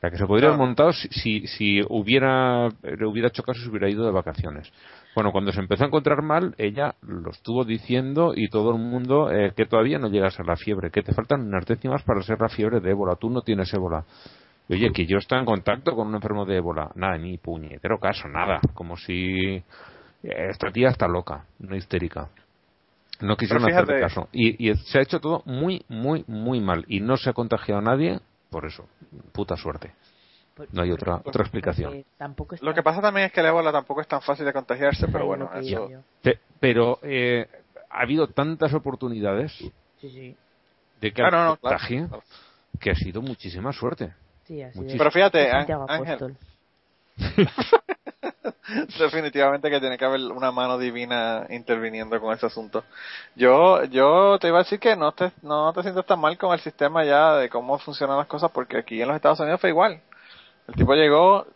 la 0.00 0.10
que 0.10 0.16
se 0.16 0.26
podría 0.26 0.48
haber 0.48 0.60
montado 0.60 0.92
si, 0.92 1.46
si, 1.48 1.80
hubiera, 1.88 2.68
le 2.82 3.06
hubiera 3.06 3.28
hecho 3.28 3.42
caso 3.42 3.60
si 3.60 3.68
hubiera 3.68 3.90
ido 3.90 4.04
de 4.04 4.12
vacaciones. 4.12 4.72
Bueno, 5.14 5.32
cuando 5.32 5.50
se 5.50 5.58
empezó 5.58 5.82
a 5.82 5.86
encontrar 5.88 6.22
mal, 6.22 6.54
ella 6.56 6.94
lo 7.02 7.30
estuvo 7.30 7.64
diciendo 7.64 8.32
y 8.36 8.48
todo 8.48 8.70
el 8.70 8.78
mundo 8.78 9.30
eh, 9.32 9.52
que 9.56 9.66
todavía 9.66 9.98
no 9.98 10.08
llegas 10.08 10.38
a 10.38 10.44
la 10.44 10.56
fiebre, 10.56 10.92
que 10.92 11.02
te 11.02 11.12
faltan 11.12 11.48
unas 11.48 11.66
décimas 11.66 12.04
para 12.04 12.22
ser 12.22 12.40
la 12.40 12.48
fiebre 12.48 12.78
de 12.78 12.90
ébola. 12.90 13.16
Tú 13.16 13.28
no 13.28 13.42
tienes 13.42 13.72
ébola. 13.74 14.04
Oye, 14.70 14.92
que 14.92 15.06
yo 15.06 15.18
estaba 15.18 15.40
en 15.40 15.46
contacto 15.46 15.94
con 15.94 16.08
un 16.08 16.14
enfermo 16.14 16.44
de 16.44 16.56
ébola. 16.56 16.90
Nada, 16.94 17.16
ni 17.18 17.38
puñetero 17.38 17.98
caso, 17.98 18.28
nada. 18.28 18.60
Como 18.74 18.96
si 18.96 19.62
esta 20.22 20.70
tía 20.70 20.88
está 20.88 21.08
loca, 21.08 21.44
no 21.58 21.76
histérica. 21.76 22.28
No 23.20 23.36
quisieron 23.36 23.68
hacerle 23.68 24.00
caso. 24.00 24.28
Y, 24.32 24.70
y, 24.70 24.74
se 24.76 24.98
ha 24.98 25.02
hecho 25.02 25.20
todo 25.20 25.42
muy, 25.44 25.84
muy, 25.88 26.24
muy 26.28 26.60
mal. 26.60 26.84
Y 26.86 27.00
no 27.00 27.16
se 27.16 27.30
ha 27.30 27.32
contagiado 27.32 27.80
a 27.80 27.82
nadie 27.82 28.20
por 28.50 28.64
eso. 28.64 28.86
Puta 29.32 29.56
suerte. 29.56 29.92
No 30.72 30.82
hay 30.82 30.90
otra 30.90 31.16
otra 31.24 31.42
explicación. 31.42 32.04
Lo 32.60 32.74
que 32.74 32.82
pasa 32.82 33.00
también 33.00 33.26
es 33.26 33.32
que 33.32 33.40
el 33.40 33.46
ébola 33.46 33.70
tampoco 33.70 34.00
es 34.00 34.08
tan 34.08 34.20
fácil 34.20 34.44
de 34.44 34.52
contagiarse, 34.52 35.06
pero 35.08 35.26
bueno, 35.26 35.50
eso... 35.54 35.88
Pero 36.60 36.98
eh, 37.02 37.46
ha 37.90 38.02
habido 38.02 38.28
tantas 38.28 38.74
oportunidades 38.74 39.52
de 40.02 41.12
que 41.12 41.22
ah, 41.22 41.56
que 42.80 42.90
ha 42.90 42.94
sido 42.94 43.22
muchísima 43.22 43.72
suerte. 43.72 44.12
Pero 44.96 45.10
fíjate, 45.10 45.50
Ángel... 45.50 46.36
Definitivamente 48.98 49.70
que 49.70 49.80
tiene 49.80 49.96
que 49.96 50.04
haber 50.04 50.20
una 50.20 50.52
mano 50.52 50.78
divina 50.78 51.46
interviniendo 51.48 52.20
con 52.20 52.34
ese 52.34 52.46
asunto. 52.46 52.84
Yo, 53.34 53.84
yo 53.84 54.38
te 54.38 54.48
iba 54.48 54.58
a 54.58 54.62
decir 54.62 54.78
que 54.78 54.94
no 54.94 55.12
te, 55.12 55.32
no 55.42 55.72
te 55.72 55.82
sientes 55.82 56.04
tan 56.04 56.20
mal 56.20 56.36
con 56.36 56.52
el 56.52 56.60
sistema 56.60 57.04
ya 57.04 57.36
de 57.36 57.48
cómo 57.48 57.78
funcionan 57.78 58.18
las 58.18 58.26
cosas, 58.26 58.50
porque 58.50 58.78
aquí 58.78 59.00
en 59.00 59.08
los 59.08 59.16
Estados 59.16 59.40
Unidos 59.40 59.60
fue 59.60 59.70
igual. 59.70 60.00
El 60.66 60.74
tipo 60.74 60.94
llegó, 60.94 61.46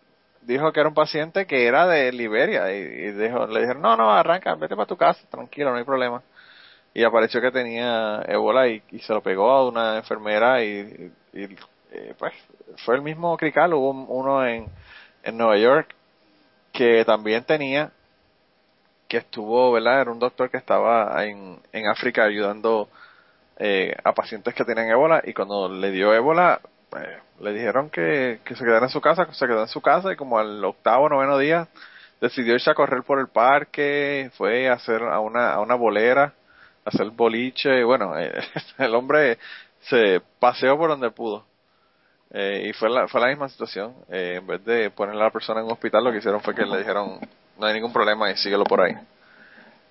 dijo 0.40 0.72
que 0.72 0.80
era 0.80 0.88
un 0.88 0.95
paciente 0.95 1.47
que 1.47 1.66
era 1.66 1.86
de 1.86 2.12
Liberia 2.12 2.72
y, 2.72 3.12
dijo, 3.12 3.47
le 3.47 3.61
dijeron, 3.61 3.82
no, 3.82 3.97
no, 3.97 4.11
arranca, 4.11 4.55
vete 4.55 4.74
para 4.74 4.86
tu 4.86 4.97
casa, 4.97 5.20
tranquilo, 5.30 5.70
no 5.70 5.76
hay 5.76 5.84
problema. 5.84 6.22
Y 6.95 7.05
apareció 7.05 7.40
que 7.40 7.51
tenía 7.51 8.22
ébola 8.26 8.68
y, 8.68 8.82
se 9.01 9.12
lo 9.12 9.22
pegó 9.22 9.51
a 9.51 9.68
una 9.68 9.99
enfermera 9.99 10.62
y, 10.64 11.12
eh, 11.93 12.14
pues 12.18 12.32
fue 12.84 12.97
el 12.97 13.03
mismo 13.03 13.36
crical, 13.36 13.74
hubo 13.74 13.90
uno 13.90 14.47
en, 14.47 14.66
en 15.22 15.36
Nueva 15.36 15.59
York 15.59 15.95
que 16.72 17.05
también 17.05 17.45
tenía, 17.45 17.93
que 19.09 19.18
estuvo, 19.18 19.72
¿verdad? 19.72 20.01
Era 20.01 20.11
un 20.11 20.18
doctor 20.18 20.51
que 20.51 20.57
estaba 20.57 21.24
en, 21.24 21.61
en 21.72 21.86
África 21.86 22.24
ayudando 22.24 22.88
eh, 23.59 23.95
a 24.03 24.12
pacientes 24.12 24.55
que 24.55 24.64
tenían 24.64 24.88
ébola 24.88 25.22
y 25.24 25.34
cuando 25.34 25.68
le 25.68 25.90
dio 25.90 26.14
ébola, 26.14 26.61
pues, 26.88 27.07
le 27.40 27.53
dijeron 27.53 27.90
que, 27.90 28.40
que 28.45 28.57
se 28.57 28.64
quedara 28.64 28.86
en 28.86 28.93
su 28.93 29.01
casa, 29.01 29.30
se 29.32 29.47
quedó 29.47 29.61
en 29.61 29.68
su 29.68 29.82
casa 29.82 30.12
y 30.12 30.16
como 30.16 30.38
al 30.38 30.64
octavo, 30.64 31.09
noveno 31.09 31.36
día 31.36 31.68
decidió 32.22 32.55
irse 32.55 32.70
a 32.70 32.74
correr 32.74 33.03
por 33.03 33.18
el 33.18 33.28
parque, 33.28 34.30
fue 34.38 34.68
a 34.68 34.74
hacer 34.74 35.03
a 35.03 35.18
una, 35.20 35.53
a 35.53 35.61
una 35.61 35.74
bolera, 35.74 36.32
a 36.84 36.88
hacer 36.88 37.11
boliche, 37.11 37.84
bueno, 37.84 38.14
el 38.78 38.95
hombre 38.95 39.38
se 39.80 40.22
paseó 40.38 40.78
por 40.78 40.88
donde 40.88 41.11
pudo. 41.11 41.45
Eh, 42.34 42.68
y 42.70 42.72
fue 42.72 42.88
la, 42.88 43.06
fue 43.08 43.20
la 43.20 43.28
misma 43.28 43.48
situación. 43.48 43.94
Eh, 44.08 44.36
en 44.38 44.46
vez 44.46 44.64
de 44.64 44.90
poner 44.90 45.14
a 45.14 45.18
la 45.18 45.30
persona 45.30 45.60
en 45.60 45.66
un 45.66 45.72
hospital, 45.72 46.02
lo 46.02 46.12
que 46.12 46.18
hicieron 46.18 46.40
fue 46.40 46.54
que 46.54 46.64
le 46.64 46.78
dijeron, 46.78 47.18
no 47.58 47.66
hay 47.66 47.74
ningún 47.74 47.92
problema 47.92 48.30
y 48.30 48.36
síguelo 48.36 48.64
por 48.64 48.80
ahí. 48.80 48.94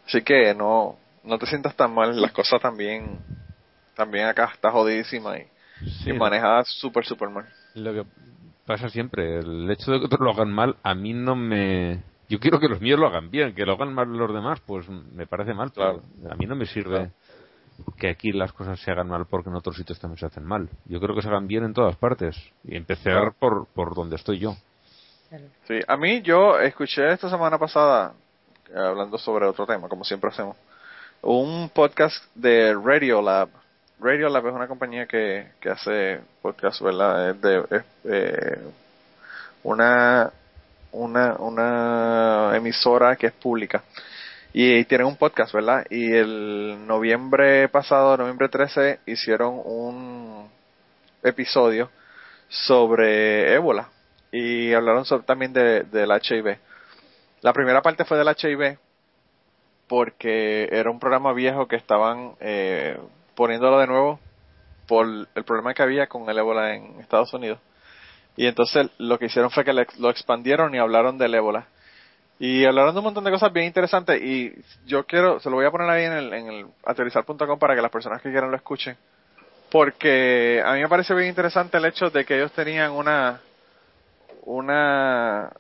Así 0.08 0.24
que 0.24 0.54
no, 0.56 0.98
no 1.24 1.38
te 1.38 1.46
sientas 1.46 1.76
tan 1.76 1.94
mal, 1.94 2.20
las 2.20 2.32
cosas 2.32 2.60
también, 2.60 3.20
también 3.96 4.26
acá 4.26 4.50
está 4.54 4.72
jodidísima 4.72 5.38
y, 5.38 5.46
sí, 6.04 6.14
manejada 6.14 6.64
súper, 6.66 7.06
súper 7.06 7.30
mal. 7.30 7.48
Lo 7.76 7.94
que 7.94 8.06
pasa 8.66 8.90
siempre, 8.90 9.40
el 9.40 9.70
hecho 9.70 9.92
de 9.92 10.00
que 10.00 10.06
otros 10.06 10.22
lo 10.22 10.32
hagan 10.32 10.52
mal, 10.52 10.76
a 10.82 10.96
mí 10.96 11.14
no 11.14 11.36
me... 11.36 12.04
Yo 12.28 12.40
quiero 12.40 12.60
que 12.60 12.70
los 12.70 12.82
míos 12.82 13.00
lo 13.00 13.08
hagan 13.08 13.30
bien, 13.30 13.54
que 13.54 13.66
lo 13.66 13.74
hagan 13.74 13.94
mal 13.94 14.08
los 14.08 14.34
demás, 14.34 14.60
pues 14.66 14.88
me 14.90 15.28
parece 15.28 15.54
mal, 15.54 15.72
claro. 15.72 16.02
a 16.30 16.36
mí 16.36 16.46
no 16.46 16.56
me 16.56 16.66
sirve 16.66 17.12
que 17.98 18.10
aquí 18.10 18.32
las 18.32 18.54
cosas 18.54 18.80
se 18.80 18.92
hagan 18.92 19.08
mal 19.08 19.26
porque 19.26 19.50
en 19.50 19.56
otros 19.56 19.76
sitios 19.76 20.00
también 20.00 20.20
se 20.20 20.26
hacen 20.26 20.46
mal. 20.46 20.70
Yo 20.86 21.00
creo 21.00 21.16
que 21.16 21.22
se 21.22 21.28
hagan 21.28 21.48
bien 21.48 21.64
en 21.64 21.74
todas 21.74 21.96
partes 21.96 22.36
y 22.64 22.76
empezar 22.76 23.34
por, 23.38 23.68
por 23.68 23.96
donde 23.96 24.16
estoy 24.16 24.40
yo. 24.40 24.56
Sí, 25.68 25.80
a 25.88 25.96
mí 25.96 26.22
yo 26.22 26.60
escuché 26.60 27.12
esta 27.12 27.30
semana 27.30 27.58
pasada, 27.58 28.14
hablando 28.76 29.18
sobre 29.18 29.46
otro 29.46 29.66
tema, 29.66 29.88
como 29.88 30.04
siempre 30.04 30.30
hacemos, 30.30 30.58
un 31.22 31.70
podcast 31.74 32.24
de 32.36 32.74
Radio 32.74 33.22
Lab. 33.22 33.50
Radio 34.00 34.28
Lab 34.28 34.48
es 34.48 34.54
una 34.54 34.68
compañía 34.68 35.06
que, 35.06 35.52
que 35.60 35.70
hace 35.70 36.20
podcast, 36.42 36.82
¿verdad? 36.82 37.30
Es 37.30 37.42
de, 37.42 37.84
eh, 38.04 38.60
una, 39.64 40.32
una, 40.92 41.36
una 41.36 42.52
emisora 42.56 43.16
que 43.16 43.28
es 43.28 43.34
pública 43.34 43.84
y 44.54 44.84
tienen 44.86 45.08
un 45.08 45.16
podcast, 45.16 45.54
¿verdad? 45.54 45.86
Y 45.90 46.14
el 46.14 46.86
noviembre 46.86 47.70
pasado, 47.70 48.18
noviembre 48.18 48.50
13, 48.50 49.00
hicieron 49.06 49.62
un 49.64 50.50
episodio 51.24 51.90
sobre 52.50 53.54
ébola 53.54 53.90
y 54.32 54.74
hablaron 54.74 55.06
también 55.26 55.54
de, 55.54 55.84
del 55.84 56.10
HIV. 56.12 56.58
La 57.42 57.54
primera 57.54 57.82
parte 57.82 58.04
fue 58.04 58.18
del 58.18 58.28
HIV 58.28 58.78
porque 59.88 60.68
era 60.72 60.90
un 60.92 61.00
programa 61.00 61.34
viejo 61.34 61.68
que 61.68 61.78
estaban 61.78 62.34
eh, 62.40 62.98
poniéndolo 63.36 63.80
de 63.80 63.88
nuevo 63.88 64.20
por 64.88 65.06
el 65.06 65.44
problema 65.46 65.74
que 65.74 65.84
había 65.84 66.08
con 66.08 66.30
el 66.30 66.38
ébola 66.38 66.76
en 66.76 67.00
Estados 67.00 67.34
Unidos. 67.34 67.60
Y 68.36 68.48
entonces 68.48 68.90
lo 68.98 69.18
que 69.18 69.26
hicieron 69.26 69.52
fue 69.52 69.64
que 69.64 69.74
lo 69.74 70.10
expandieron 70.10 70.76
y 70.76 70.78
hablaron 70.78 71.18
del 71.18 71.36
ébola 71.36 71.68
y 72.44 72.66
hablaron 72.66 72.96
de 72.96 72.98
un 72.98 73.04
montón 73.04 73.24
de 73.24 73.30
cosas 73.30 73.54
bien 73.54 73.68
interesantes 73.68 74.20
y 74.20 74.52
yo 74.88 75.06
quiero, 75.06 75.40
se 75.40 75.48
lo 75.48 75.58
voy 75.58 75.66
a 75.68 75.70
poner 75.70 75.88
ahí 75.88 76.06
en 76.06 76.14
el, 76.14 76.34
en 76.34 76.48
el 76.48 76.66
aterrizar.com 76.84 77.60
para 77.60 77.76
que 77.76 77.84
las 77.84 77.92
personas 77.92 78.20
que 78.20 78.32
quieran 78.32 78.50
lo 78.50 78.58
escuchen. 78.58 78.98
Porque 79.70 80.60
a 80.66 80.74
mí 80.74 80.80
me 80.80 80.90
parece 80.90 81.14
bien 81.14 81.28
interesante 81.28 81.78
el 81.78 81.86
hecho 81.86 82.10
de 82.10 82.26
que 82.26 82.38
ellos 82.38 82.52
tenían 82.54 82.94
una, 82.94 83.42
una, 84.42 85.52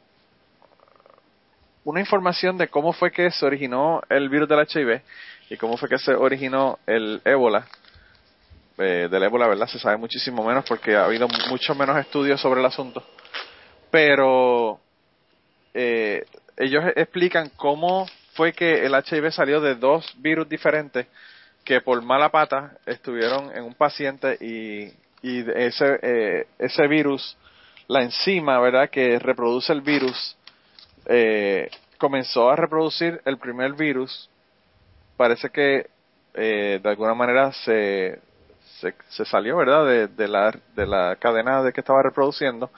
una 1.84 2.00
información 2.00 2.58
de 2.58 2.68
cómo 2.68 2.94
fue 2.94 3.12
que 3.12 3.30
se 3.30 3.46
originó 3.46 4.02
el 4.10 4.28
virus 4.30 4.50
del 4.50 4.66
HIV 4.68 5.04
y 5.52 5.58
cómo 5.58 5.78
fue 5.78 5.88
que 5.88 6.00
se 6.00 6.16
originó 6.16 6.80
el 6.88 7.22
ébola. 7.24 7.68
Eh, 8.80 9.08
del 9.08 9.22
ébola, 9.22 9.48
¿verdad? 9.48 9.68
Se 9.68 9.78
sabe 9.78 9.98
muchísimo 9.98 10.44
menos 10.44 10.66
porque 10.68 10.96
ha 10.96 11.06
habido 11.06 11.28
mucho 11.48 11.76
menos 11.76 11.96
estudios 11.98 12.42
sobre 12.42 12.60
el 12.60 12.66
asunto. 12.66 13.04
Pero 13.92 14.80
eh, 15.76 16.26
ellos 16.62 16.84
explican 16.96 17.50
cómo 17.56 18.06
fue 18.34 18.54
que 18.54 18.86
el 18.86 18.94
HIV 18.94 19.32
salió 19.32 19.60
de 19.60 19.76
dos 19.76 20.14
virus 20.18 20.48
diferentes 20.48 21.08
que 21.64 21.82
por 21.82 22.02
mala 22.02 22.30
pata 22.30 22.78
estuvieron 22.86 23.52
en 23.56 23.64
un 23.64 23.74
paciente 23.74 24.38
y, 24.40 24.94
y 25.28 25.44
ese, 25.56 26.00
eh, 26.02 26.48
ese 26.60 26.88
virus, 26.88 27.38
la 27.88 28.04
enzima, 28.04 28.60
¿verdad?, 28.60 28.90
que 28.90 29.18
reproduce 29.20 29.74
el 29.74 29.82
virus, 29.82 30.38
eh, 31.06 31.70
comenzó 31.98 32.50
a 32.50 32.56
reproducir 32.56 33.22
el 33.26 33.38
primer 33.38 33.74
virus. 33.74 34.30
Parece 35.18 35.50
que 35.50 35.88
eh, 36.34 36.80
de 36.82 36.90
alguna 36.90 37.14
manera 37.14 37.52
se, 37.52 38.20
se, 39.10 39.26
salió, 39.26 39.58
¿verdad?, 39.58 39.86
de, 39.86 40.08
de, 40.08 40.28
la, 40.28 40.54
de 40.76 40.86
la 40.86 41.16
cadena 41.18 41.64
de 41.64 41.74
que 41.74 41.82
estaba 41.82 42.04
reproduciendo 42.04 42.70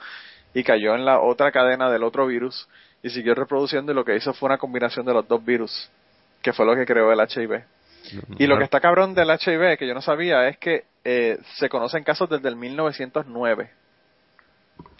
y 0.54 0.62
cayó 0.62 0.94
en 0.94 1.04
la 1.04 1.20
otra 1.20 1.52
cadena 1.52 1.90
del 1.90 2.02
otro 2.02 2.26
virus 2.26 2.66
y 3.04 3.10
siguió 3.10 3.34
reproduciendo 3.34 3.92
y 3.92 3.94
lo 3.94 4.02
que 4.02 4.16
hizo 4.16 4.32
fue 4.32 4.46
una 4.46 4.56
combinación 4.56 5.04
de 5.04 5.12
los 5.12 5.28
dos 5.28 5.44
virus, 5.44 5.90
que 6.40 6.54
fue 6.54 6.64
lo 6.64 6.74
que 6.74 6.86
creó 6.86 7.12
el 7.12 7.20
HIV. 7.20 7.62
Y 8.38 8.46
lo 8.46 8.56
que 8.56 8.64
está 8.64 8.80
cabrón 8.80 9.14
del 9.14 9.28
HIV, 9.28 9.76
que 9.76 9.86
yo 9.86 9.92
no 9.92 10.00
sabía, 10.00 10.48
es 10.48 10.56
que 10.56 10.84
eh, 11.04 11.38
se 11.56 11.68
conocen 11.68 12.02
casos 12.02 12.30
desde 12.30 12.48
el 12.48 12.56
1909. 12.56 13.70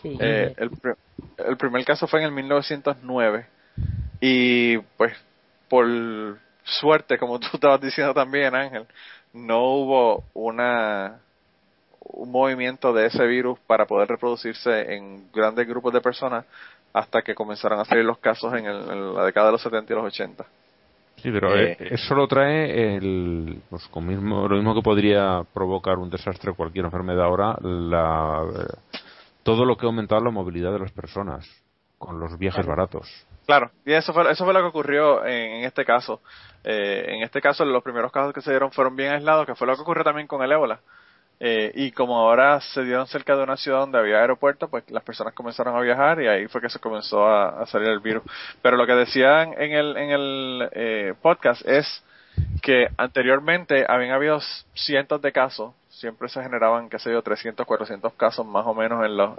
Eh, 0.04 0.54
el, 0.58 0.70
el 1.38 1.56
primer 1.56 1.82
caso 1.86 2.06
fue 2.06 2.20
en 2.20 2.26
el 2.26 2.32
1909. 2.32 3.46
Y 4.20 4.76
pues, 4.98 5.16
por 5.70 5.86
suerte, 6.62 7.16
como 7.16 7.40
tú 7.40 7.46
estabas 7.54 7.80
diciendo 7.80 8.12
también, 8.12 8.54
Ángel, 8.54 8.86
no 9.32 9.64
hubo 9.64 10.24
una 10.34 11.20
un 12.06 12.30
movimiento 12.30 12.92
de 12.92 13.06
ese 13.06 13.24
virus 13.26 13.58
para 13.60 13.86
poder 13.86 14.08
reproducirse 14.08 14.94
en 14.94 15.30
grandes 15.32 15.66
grupos 15.66 15.92
de 15.92 16.02
personas 16.02 16.44
hasta 16.94 17.22
que 17.22 17.34
comenzaron 17.34 17.80
a 17.80 17.84
salir 17.84 18.04
los 18.04 18.18
casos 18.18 18.54
en, 18.54 18.64
la 19.14 19.24
década 19.24 19.46
de 19.46 19.52
los 19.52 19.62
70 19.62 19.92
y 19.92 19.96
los 19.96 20.06
80. 20.06 20.44
Sí, 21.16 21.30
pero 21.30 21.56
eh, 21.56 21.72
eh, 21.72 21.88
eso 21.90 22.14
lo 22.14 22.28
trae 22.28 22.96
el, 22.96 23.60
pues, 23.68 23.90
mismo, 23.96 24.46
lo 24.46 24.56
mismo 24.56 24.74
que 24.74 24.82
podría 24.82 25.42
provocar 25.52 25.98
un 25.98 26.08
desastre 26.08 26.52
cualquier 26.52 26.84
enfermedad 26.84 27.24
ahora, 27.24 27.56
la, 27.60 28.42
todo 29.42 29.64
lo 29.64 29.76
que 29.76 29.86
ha 29.86 29.88
aumentado 29.88 30.22
la 30.22 30.30
movilidad 30.30 30.72
de 30.72 30.78
las 30.78 30.92
personas 30.92 31.48
con 31.98 32.20
los 32.20 32.38
viajes 32.38 32.64
baratos. 32.64 33.08
Claro, 33.46 33.70
y 33.84 33.92
eso 33.92 34.12
fue, 34.12 34.30
eso 34.30 34.44
fue 34.44 34.54
lo 34.54 34.60
que 34.60 34.68
ocurrió 34.68 35.24
en, 35.24 35.64
este 35.64 35.84
caso. 35.84 36.20
Eh, 36.62 37.06
en 37.08 37.22
este 37.22 37.40
caso, 37.40 37.64
los 37.64 37.82
primeros 37.82 38.12
casos 38.12 38.32
que 38.32 38.40
se 38.40 38.50
dieron 38.50 38.70
fueron 38.70 38.94
bien 38.94 39.12
aislados, 39.12 39.46
que 39.46 39.54
fue 39.54 39.66
lo 39.66 39.74
que 39.74 39.82
ocurrió 39.82 40.04
también 40.04 40.26
con 40.26 40.42
el 40.42 40.52
ébola. 40.52 40.80
Eh, 41.40 41.72
y 41.74 41.90
como 41.90 42.16
ahora 42.16 42.60
se 42.60 42.84
dieron 42.84 43.06
cerca 43.06 43.36
de 43.36 43.42
una 43.42 43.56
ciudad 43.56 43.80
donde 43.80 43.98
había 43.98 44.20
aeropuerto, 44.20 44.68
pues 44.68 44.88
las 44.90 45.02
personas 45.02 45.34
comenzaron 45.34 45.76
a 45.76 45.80
viajar 45.80 46.20
y 46.22 46.28
ahí 46.28 46.46
fue 46.46 46.60
que 46.60 46.70
se 46.70 46.78
comenzó 46.78 47.26
a, 47.26 47.66
salir 47.66 47.88
el 47.88 48.00
virus. 48.00 48.22
Pero 48.62 48.76
lo 48.76 48.86
que 48.86 48.94
decían 48.94 49.54
en 49.58 49.72
el, 49.72 49.96
en 49.96 50.10
el 50.10 50.68
eh, 50.72 51.14
podcast 51.20 51.66
es 51.66 52.04
que 52.62 52.88
anteriormente 52.96 53.84
habían 53.88 54.12
habido 54.12 54.40
cientos 54.74 55.20
de 55.22 55.32
casos, 55.32 55.74
siempre 55.88 56.28
se 56.28 56.42
generaban, 56.42 56.88
qué 56.88 56.98
sé 56.98 57.10
yo, 57.12 57.22
300, 57.22 57.66
400 57.66 58.12
casos 58.14 58.46
más 58.46 58.66
o 58.66 58.74
menos 58.74 59.04
en 59.04 59.16
los, 59.16 59.38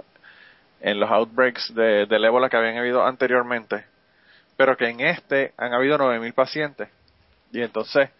en 0.80 1.00
los 1.00 1.10
outbreaks 1.10 1.74
de, 1.74 2.06
del 2.06 2.24
ébola 2.24 2.48
que 2.48 2.56
habían 2.56 2.78
habido 2.78 3.04
anteriormente, 3.04 3.84
pero 4.56 4.76
que 4.76 4.88
en 4.88 5.00
este 5.00 5.52
han 5.56 5.74
habido 5.74 5.98
9.000 5.98 6.34
pacientes. 6.34 6.88
Y 7.52 7.62
entonces 7.62 8.10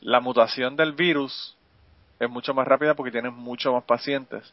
la 0.00 0.20
mutación 0.20 0.76
del 0.76 0.92
virus 0.92 1.56
es 2.24 2.30
mucho 2.30 2.54
más 2.54 2.66
rápida 2.66 2.94
porque 2.94 3.10
tienen 3.10 3.34
mucho 3.34 3.72
más 3.72 3.84
pacientes. 3.84 4.52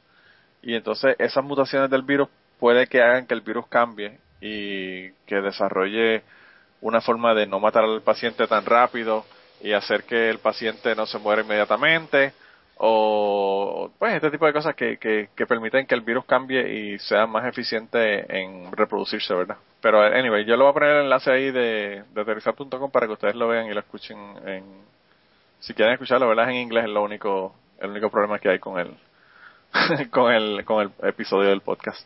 Y 0.62 0.76
entonces 0.76 1.16
esas 1.20 1.44
mutaciones 1.44 1.90
del 1.90 2.02
virus 2.02 2.30
puede 2.60 2.88
que 2.88 3.02
hagan 3.02 3.26
que 3.28 3.34
el 3.34 3.42
virus 3.42 3.68
cambie 3.68 4.20
y 4.42 5.12
que 5.26 5.42
desarrolle 5.42 6.24
una 6.82 7.02
forma 7.02 7.34
de 7.34 7.46
no 7.46 7.60
matar 7.60 7.84
al 7.84 8.02
paciente 8.02 8.48
tan 8.48 8.66
rápido 8.66 9.26
y 9.62 9.74
hacer 9.74 10.04
que 10.04 10.30
el 10.30 10.40
paciente 10.40 10.96
no 10.96 11.06
se 11.06 11.20
muera 11.20 11.42
inmediatamente 11.42 12.34
o 12.78 13.92
pues 14.00 14.16
este 14.16 14.32
tipo 14.32 14.46
de 14.46 14.54
cosas 14.54 14.74
que, 14.74 14.98
que, 14.98 15.30
que, 15.36 15.46
permiten 15.46 15.86
que 15.86 15.96
el 15.96 16.02
virus 16.02 16.24
cambie 16.24 16.94
y 16.94 17.00
sea 17.00 17.28
más 17.28 17.46
eficiente 17.46 18.26
en 18.40 18.72
reproducirse, 18.72 19.34
¿verdad? 19.34 19.58
Pero 19.82 20.02
anyway, 20.02 20.46
yo 20.46 20.56
le 20.56 20.64
voy 20.64 20.72
a 20.72 20.74
poner 20.74 20.90
el 20.92 21.04
enlace 21.04 21.30
ahí 21.30 21.52
de, 21.52 22.04
de 22.14 22.22
aterrizar.com 22.22 22.90
para 22.90 23.06
que 23.06 23.14
ustedes 23.14 23.36
lo 23.36 23.50
vean 23.50 23.68
y 23.68 23.74
lo 23.74 23.82
escuchen 23.82 24.18
en 24.46 24.64
si 25.60 25.74
quieren 25.74 25.94
escucharlo, 25.94 26.28
¿verdad? 26.28 26.50
En 26.50 26.58
inglés 26.58 26.86
es 26.86 26.92
lo 26.92 27.04
único 27.04 27.56
el 27.80 27.92
único 27.92 28.10
problema 28.10 28.40
que 28.40 28.50
hay 28.50 28.60
con 28.60 28.80
el 28.80 28.98
con 30.10 30.34
el 30.34 30.66
con 30.66 30.82
el 30.82 31.08
episodio 31.08 31.50
del 31.50 31.62
podcast. 31.62 32.06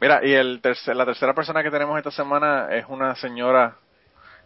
Mira, 0.00 0.24
y 0.24 0.32
el 0.32 0.60
tercer, 0.62 0.96
la 0.96 1.04
tercera 1.04 1.34
persona 1.34 1.62
que 1.62 1.70
tenemos 1.70 1.98
esta 1.98 2.10
semana 2.10 2.68
es 2.70 2.86
una 2.88 3.14
señora 3.16 3.76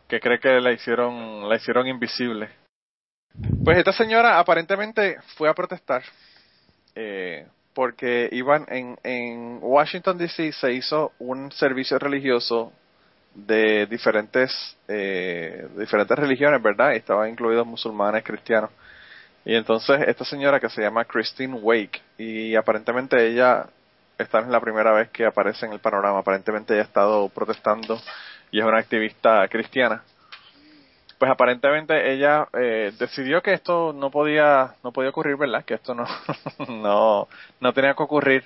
que 0.09 0.21
cree 0.21 0.41
que 0.41 0.61
la 0.61 0.73
hicieron 0.73 1.49
la 1.49 1.57
hicieron 1.57 1.87
invisible 1.87 2.51
pues 3.65 3.79
esta 3.79 3.93
señora 3.93 4.39
aparentemente 4.39 5.19
fue 5.37 5.49
a 5.49 5.55
protestar 5.55 6.03
eh, 6.95 7.47
porque 7.75 8.29
iban 8.33 8.65
en, 8.69 8.99
en 9.03 9.59
Washington 9.61 10.17
DC 10.17 10.53
se 10.53 10.73
hizo 10.73 11.13
un 11.19 11.53
servicio 11.53 11.99
religioso 11.99 12.73
de 13.37 13.87
diferentes 13.87 14.77
eh, 14.89 15.69
diferentes 15.77 16.19
religiones, 16.19 16.63
¿verdad? 16.63 16.93
Y 16.93 16.97
estaban 16.97 17.31
incluidos 17.31 17.67
musulmanes, 17.67 18.25
cristianos. 18.25 18.71
Y 19.45 19.55
entonces 19.55 20.01
esta 20.09 20.25
señora 20.25 20.59
que 20.59 20.71
se 20.71 20.83
llama 20.83 21.05
Christine 21.05 21.55
Wake 21.55 22.03
y 22.19 22.57
aparentemente 22.57 23.27
ella 23.27 23.67
esta 24.19 24.41
es 24.41 24.49
la 24.49 24.61
primera 24.61 24.93
vez 24.93 25.11
que 25.11 25.27
aparece 25.27 25.67
en 25.67 25.73
el 25.73 25.79
panorama. 25.79 26.19
Aparentemente 26.19 26.73
ella 26.73 26.83
ha 26.83 26.87
estado 26.87 27.29
protestando 27.29 28.01
y 28.51 28.61
es 28.61 28.65
una 28.65 28.79
activista 28.79 29.47
cristiana 29.49 30.03
pues 31.19 31.31
aparentemente 31.31 32.13
ella 32.13 32.49
eh, 32.53 32.93
decidió 32.99 33.43
que 33.43 33.53
esto 33.53 33.93
no 33.93 34.11
podía 34.11 34.75
no 34.85 34.93
podía 34.93 35.11
ocurrir 35.11 35.37
verdad 35.37 35.65
que 35.65 35.75
esto 35.75 35.95
no 35.95 36.05
no 36.69 37.29
no 37.61 37.73
tenía 37.73 37.95
que 37.95 38.03
ocurrir 38.03 38.45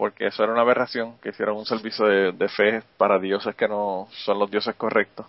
porque 0.00 0.28
eso 0.28 0.42
era 0.42 0.52
una 0.52 0.62
aberración 0.62 1.18
que 1.18 1.28
hicieron 1.28 1.58
un 1.58 1.66
servicio 1.66 2.06
de, 2.06 2.48
fe 2.48 2.82
para 2.96 3.18
dioses 3.18 3.54
que 3.54 3.68
no 3.68 4.08
son 4.24 4.38
los 4.38 4.50
dioses 4.50 4.74
correctos. 4.74 5.26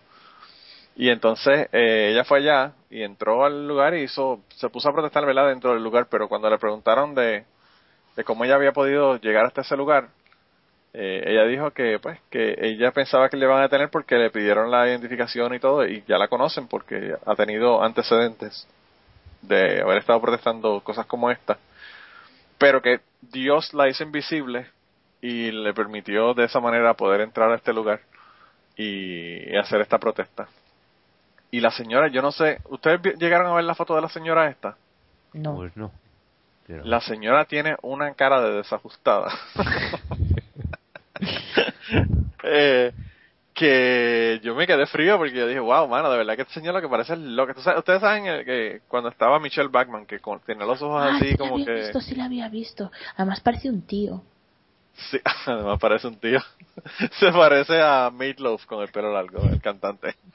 Y 0.96 1.10
entonces 1.10 1.68
eh, 1.74 2.12
ella 2.14 2.24
fue 2.24 2.38
allá 2.38 2.72
y 2.90 3.04
entró 3.04 3.44
al 3.44 3.68
lugar 3.68 3.96
y 3.96 4.04
hizo 4.04 4.40
se 4.56 4.70
puso 4.70 4.88
a 4.88 4.94
protestar 4.94 5.26
verdad 5.26 5.50
dentro 5.50 5.74
del 5.74 5.84
lugar 5.84 6.08
pero 6.10 6.30
cuando 6.30 6.50
le 6.50 6.58
preguntaron 6.58 7.14
de 7.14 7.44
de 8.16 8.24
cómo 8.24 8.46
ella 8.46 8.56
había 8.56 8.72
podido 8.72 9.18
llegar 9.18 9.46
hasta 9.46 9.60
ese 9.60 9.76
lugar 9.76 10.08
eh, 10.94 11.22
ella 11.26 11.44
dijo 11.44 11.72
que 11.72 12.00
pues 12.00 12.20
que 12.30 12.56
ella 12.62 12.92
pensaba 12.92 13.28
que 13.28 13.36
le 13.36 13.48
iban 13.48 13.60
a 13.60 13.64
detener 13.64 13.90
porque 13.90 14.16
le 14.16 14.30
pidieron 14.30 14.72
la 14.72 14.88
identificación 14.88 15.54
y 15.54 15.60
todo 15.60 15.86
y 15.86 16.02
ya 16.08 16.18
la 16.18 16.30
conocen 16.30 16.70
porque 16.70 17.14
ha 17.26 17.36
tenido 17.36 17.84
antecedentes 17.84 18.66
de 19.42 19.82
haber 19.82 19.98
estado 19.98 20.22
protestando 20.22 20.80
cosas 20.82 21.06
como 21.08 21.30
esta. 21.30 21.58
Pero 22.58 22.82
que 22.82 23.02
Dios 23.22 23.74
la 23.74 23.88
hizo 23.88 24.04
invisible 24.04 24.68
y 25.22 25.52
le 25.52 25.74
permitió 25.74 26.34
de 26.34 26.46
esa 26.46 26.60
manera 26.60 26.96
poder 26.96 27.22
entrar 27.22 27.52
a 27.52 27.56
este 27.56 27.74
lugar 27.74 28.02
y 28.76 29.56
hacer 29.56 29.82
esta 29.82 30.00
protesta. 30.00 30.48
Y 31.52 31.60
la 31.60 31.72
señora 31.72 32.08
yo 32.08 32.22
no 32.22 32.32
sé 32.32 32.60
ustedes 32.70 33.02
llegaron 33.18 33.48
a 33.48 33.56
ver 33.56 33.66
la 33.66 33.76
foto 33.76 33.96
de 33.96 34.02
la 34.02 34.10
señora 34.10 34.50
esta 34.50 34.76
no. 35.34 35.56
Pues 35.56 35.76
no 35.76 35.92
la 36.68 37.02
señora 37.02 37.46
tiene 37.46 37.76
una 37.82 38.14
cara 38.14 38.42
de 38.42 38.52
desajustada. 38.58 39.32
Eh, 42.44 42.92
que 43.62 44.42
yo 44.42 44.56
me 44.56 44.66
quedé 44.66 44.88
frío 44.88 45.20
porque 45.20 45.36
yo 45.36 45.46
dije, 45.46 45.60
wow, 45.60 45.88
mano, 45.88 46.10
de 46.12 46.18
verdad 46.18 46.36
que 46.36 46.42
este 46.42 46.56
señor 46.56 46.74
lo 46.74 46.82
que 46.82 46.90
parece 46.90 47.14
es 47.14 47.20
loco. 47.20 47.54
Ustedes 47.56 48.02
saben 48.02 48.44
que 48.44 48.82
cuando 48.88 49.10
estaba 49.10 49.40
Michelle 49.40 49.70
Bachman, 49.70 50.08
que 50.08 50.20
tiene 50.48 50.66
los 50.66 50.82
ojos 50.82 51.04
ah, 51.04 51.16
así 51.16 51.30
sí 51.30 51.38
como 51.38 51.60
la 51.60 51.66
que... 51.66 51.74
Visto, 51.74 52.02
sí 52.02 52.16
la 52.16 52.26
había 52.26 52.50
visto. 52.50 52.92
Además 53.18 53.40
parece 53.42 53.70
un 53.70 53.84
tío. 53.84 54.24
Sí, 54.96 55.20
además 55.46 55.78
parece 55.80 56.08
un 56.08 56.16
tío. 56.16 56.40
Se 57.20 57.32
parece 57.32 57.80
a 57.80 58.10
Meatloaf 58.10 58.66
con 58.66 58.82
el 58.82 58.90
pelo 58.90 59.14
largo, 59.14 59.44
el 59.44 59.62
cantante. 59.62 60.16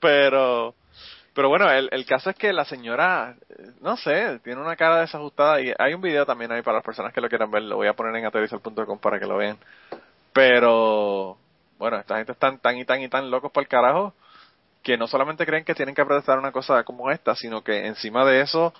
Pero 0.00 0.74
pero 1.34 1.48
bueno, 1.50 1.70
el, 1.70 1.88
el 1.92 2.04
caso 2.04 2.30
es 2.30 2.36
que 2.36 2.52
la 2.52 2.64
señora, 2.64 3.36
no 3.80 3.96
sé, 3.96 4.40
tiene 4.42 4.60
una 4.60 4.74
cara 4.74 5.02
desajustada 5.02 5.60
y 5.60 5.72
hay 5.78 5.94
un 5.94 6.00
video 6.00 6.26
también 6.26 6.50
ahí 6.50 6.62
para 6.62 6.78
las 6.78 6.84
personas 6.84 7.12
que 7.12 7.20
lo 7.20 7.28
quieran 7.28 7.48
ver, 7.48 7.62
lo 7.62 7.76
voy 7.76 7.86
a 7.86 7.92
poner 7.92 8.16
en 8.16 8.26
aterrizar.com 8.26 8.98
para 8.98 9.20
que 9.20 9.26
lo 9.26 9.36
vean. 9.36 9.56
Pero, 10.38 11.36
bueno, 11.80 11.96
esta 11.96 12.18
gente 12.18 12.30
están 12.30 12.58
tan 12.58 12.78
y 12.78 12.84
tan 12.84 13.02
y 13.02 13.08
tan 13.08 13.28
locos 13.28 13.50
por 13.50 13.64
el 13.64 13.68
carajo 13.68 14.14
que 14.84 14.96
no 14.96 15.08
solamente 15.08 15.44
creen 15.44 15.64
que 15.64 15.74
tienen 15.74 15.96
que 15.96 16.04
protestar 16.04 16.38
una 16.38 16.52
cosa 16.52 16.84
como 16.84 17.10
esta, 17.10 17.34
sino 17.34 17.64
que 17.64 17.88
encima 17.88 18.24
de 18.24 18.42
eso, 18.42 18.72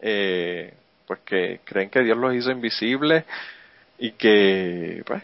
eh, 0.00 0.74
pues 1.06 1.20
que 1.20 1.60
creen 1.64 1.88
que 1.88 2.02
Dios 2.02 2.18
los 2.18 2.34
hizo 2.34 2.50
invisibles 2.50 3.24
y 3.96 4.12
que, 4.12 5.02
pues, 5.06 5.22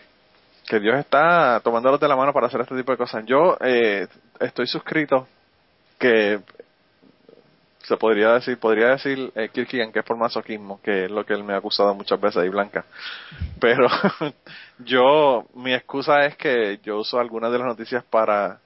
que 0.67 0.81
Dios 0.81 0.99
está 0.99 1.61
tomándolos 1.61 2.01
de 2.01 2.09
la 2.09 2.17
mano 2.17 2.33
para 2.33 2.47
hacer 2.47 2.63
este 2.63 2.75
tipo 2.75 2.93
de 2.93 2.97
cosas. 2.97 3.27
Yo 3.27 3.59
eh, 3.61 4.09
estoy 4.41 4.67
suscrito 4.69 5.29
que 5.99 6.41
se 7.93 7.99
podría 7.99 8.33
decir, 8.33 8.59
podría 8.59 8.89
decir 8.89 9.31
eh, 9.35 9.51
que 9.51 9.61
es 9.63 10.05
por 10.07 10.17
masoquismo, 10.17 10.81
que 10.83 11.05
es 11.05 11.11
lo 11.11 11.27
que 11.27 11.35
él 11.35 11.45
me 11.45 11.53
ha 11.53 11.59
acusado 11.59 11.95
muchas 11.95 12.19
veces, 12.19 12.43
y 12.47 12.49
Blanca. 12.49 12.87
Pero 13.61 13.87
yo, 14.79 15.47
mi 15.55 15.75
excusa 15.75 16.25
es 16.25 16.35
que 16.39 16.81
yo 16.83 17.01
uso 17.01 17.21
algunas 17.21 17.53
de 17.53 17.59
las 17.59 17.67
noticias 17.67 18.03
para, 18.05 18.61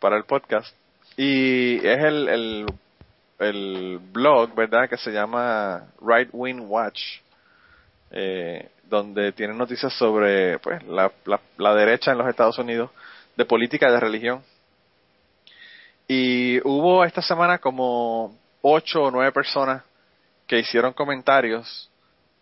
para 0.00 0.16
el 0.16 0.24
podcast. 0.24 0.74
Y 1.16 1.76
es 1.76 2.02
el, 2.02 2.28
el, 2.28 2.66
el 3.38 4.00
blog, 4.12 4.52
¿verdad?, 4.56 4.88
que 4.88 4.96
se 4.96 5.12
llama 5.12 5.84
Right 6.00 6.30
Wing 6.32 6.62
Watch, 6.68 7.00
eh, 8.10 8.68
donde 8.82 9.30
tiene 9.30 9.54
noticias 9.54 9.92
sobre 9.92 10.58
pues, 10.58 10.82
la, 10.88 11.12
la, 11.24 11.38
la 11.56 11.74
derecha 11.76 12.10
en 12.10 12.18
los 12.18 12.26
Estados 12.26 12.58
Unidos, 12.58 12.90
de 13.36 13.44
política 13.44 13.88
y 13.88 13.92
de 13.92 14.00
religión 14.00 14.42
y 16.12 16.60
hubo 16.66 17.04
esta 17.04 17.22
semana 17.22 17.58
como 17.58 18.36
ocho 18.62 19.04
o 19.04 19.10
nueve 19.10 19.32
personas 19.32 19.82
que 20.46 20.58
hicieron 20.58 20.92
comentarios 20.92 21.90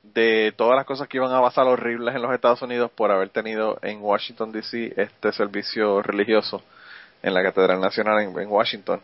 de 0.03 0.53
todas 0.57 0.77
las 0.77 0.87
cosas 0.87 1.09
que 1.09 1.19
iban 1.19 1.33
a 1.33 1.41
pasar 1.41 1.67
horribles 1.67 2.15
en 2.15 2.23
los 2.23 2.33
Estados 2.33 2.63
Unidos 2.63 2.91
por 2.91 3.11
haber 3.11 3.29
tenido 3.29 3.79
en 3.83 4.01
Washington 4.01 4.53
DC 4.53 4.95
este 4.97 5.33
servicio 5.33 6.03
religioso 6.03 6.63
en 7.23 7.35
la 7.35 7.43
Catedral 7.43 7.81
Nacional 7.81 8.21
en, 8.21 8.49
Washington 8.49 9.01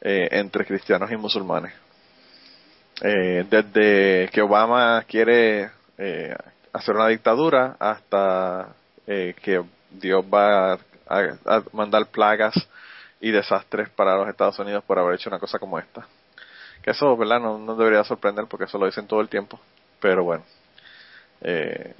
eh, 0.00 0.28
entre 0.32 0.64
cristianos 0.64 1.10
y 1.12 1.16
musulmanes. 1.16 1.72
Eh, 3.02 3.44
desde 3.48 4.28
que 4.30 4.42
Obama 4.42 5.04
quiere 5.06 5.70
eh, 5.98 6.34
hacer 6.72 6.94
una 6.94 7.08
dictadura 7.08 7.76
hasta 7.78 8.68
que 9.04 9.62
Dios 9.90 10.24
va 10.32 10.78
a 11.06 11.62
mandar 11.72 12.06
plagas 12.06 12.54
y 13.20 13.30
desastres 13.30 13.90
para 13.90 14.16
los 14.16 14.28
Estados 14.28 14.58
Unidos 14.58 14.82
por 14.84 14.98
haber 14.98 15.16
hecho 15.16 15.28
una 15.28 15.38
cosa 15.38 15.58
como 15.58 15.78
esta. 15.78 16.06
Que 16.82 16.90
eso, 16.90 17.16
¿verdad? 17.16 17.40
No, 17.40 17.58
no 17.58 17.76
debería 17.76 18.04
sorprender 18.04 18.46
porque 18.48 18.64
eso 18.64 18.78
lo 18.78 18.86
dicen 18.86 19.06
todo 19.06 19.20
el 19.20 19.28
tiempo. 19.28 19.58
Pero 20.00 20.24
bueno, 20.24 20.44
eh, 21.40 21.94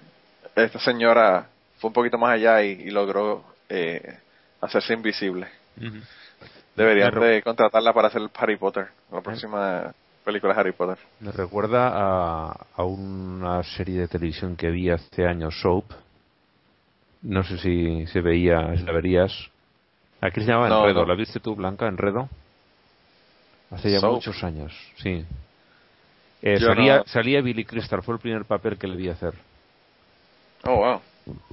esta 0.57 0.79
señora 0.81 1.47
fue 1.79 1.89
un 1.89 1.95
poquito 1.95 2.19
más 2.19 2.33
allá 2.33 2.63
y, 2.63 2.91
logró 2.91 3.45
eh, 3.69 4.19
hacerse 4.61 4.95
invisible. 4.95 5.49
Deberían 6.75 7.19
de 7.21 7.43
contratarla 7.43 7.93
para 7.93 8.09
hacer 8.09 8.23
Harry 8.35 8.57
Potter, 8.57 8.89
la 9.11 9.21
próxima 9.21 9.95
película 10.25 10.55
Harry 10.55 10.73
Potter. 10.73 10.99
Me 11.21 11.31
recuerda 11.31 11.89
a, 11.89 12.67
a 12.77 12.85
una 12.85 13.63
serie 13.63 14.01
de 14.01 14.09
televisión 14.09 14.57
que 14.57 14.71
vi 14.71 14.91
hace 14.91 15.27
años, 15.27 15.61
Soap. 15.61 15.85
No 17.23 17.45
sé 17.45 17.59
si 17.59 18.07
se 18.09 18.21
veía, 18.21 18.77
si 18.77 18.83
la 18.83 18.93
verías, 18.93 19.53
Aquí 20.23 20.41
se 20.41 20.47
llamaba 20.47 20.69
Enredo. 20.69 21.05
¿La 21.05 21.17
viste 21.17 21.41
tú, 21.41 21.57
Blanca, 21.57 21.89
Enredo? 21.89 22.29
Hace 23.73 23.91
ya 23.91 24.01
muchos 24.07 24.43
años, 24.45 24.73
sí. 24.97 25.25
Eh, 26.43 26.59
salía, 26.59 27.05
salía, 27.07 27.41
Billy 27.41 27.65
Crystal, 27.65 28.03
fue 28.03 28.15
el 28.15 28.21
primer 28.21 28.45
papel 28.45 28.77
que 28.77 28.87
le 28.87 28.97
vi 28.97 29.09
hacer. 29.09 29.35
Oh, 30.65 30.77
wow. 30.77 31.01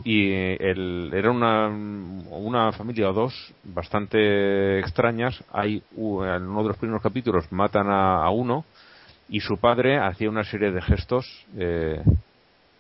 Y 0.04 0.32
el, 0.32 1.12
era 1.14 1.30
una, 1.30 1.68
una 1.68 2.72
familia 2.72 3.10
o 3.10 3.14
dos 3.14 3.54
bastante 3.64 4.80
extrañas. 4.80 5.44
Hay, 5.52 5.84
en 5.96 6.48
uno 6.48 6.64
de 6.64 6.70
los 6.70 6.78
primeros 6.78 7.04
capítulos 7.04 7.52
matan 7.52 7.88
a, 7.90 8.28
uno 8.32 8.66
y 9.30 9.40
su 9.42 9.58
padre 9.58 10.00
hacía 10.00 10.30
una 10.30 10.44
serie 10.44 10.72
de 10.72 10.82
gestos 10.82 11.46
eh, 11.56 12.02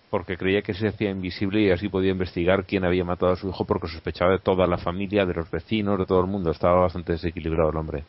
porque 0.09 0.35
creía 0.35 0.63
que 0.63 0.73
se 0.73 0.87
hacía 0.87 1.11
invisible 1.11 1.61
y 1.61 1.69
así 1.69 1.89
podía 1.89 2.11
investigar 2.11 2.65
quién 2.65 2.83
había 2.83 3.05
matado 3.05 3.33
a 3.33 3.35
su 3.35 3.49
hijo 3.49 3.65
porque 3.65 3.87
sospechaba 3.87 4.31
de 4.31 4.39
toda 4.39 4.65
la 4.65 4.79
familia, 4.79 5.27
de 5.27 5.35
los 5.35 5.51
vecinos, 5.51 5.99
de 5.99 6.07
todo 6.07 6.21
el 6.21 6.27
mundo. 6.27 6.49
Estaba 6.49 6.81
bastante 6.81 7.11
desequilibrado 7.11 7.69
el 7.69 7.77
hombre. 7.77 8.03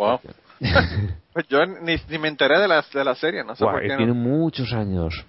Wow. 0.00 0.20
pues 1.32 1.48
yo 1.48 1.64
ni, 1.66 1.96
ni, 2.08 2.18
me 2.18 2.28
enteré 2.28 2.58
de 2.58 2.68
la, 2.68 2.82
de 2.92 3.04
la 3.04 3.14
serie, 3.14 3.44
no 3.44 3.54
sé 3.54 3.64
por 3.64 3.80
qué. 3.82 3.96
Tiene 3.96 4.14
muchos 4.14 4.72
años. 4.72 5.24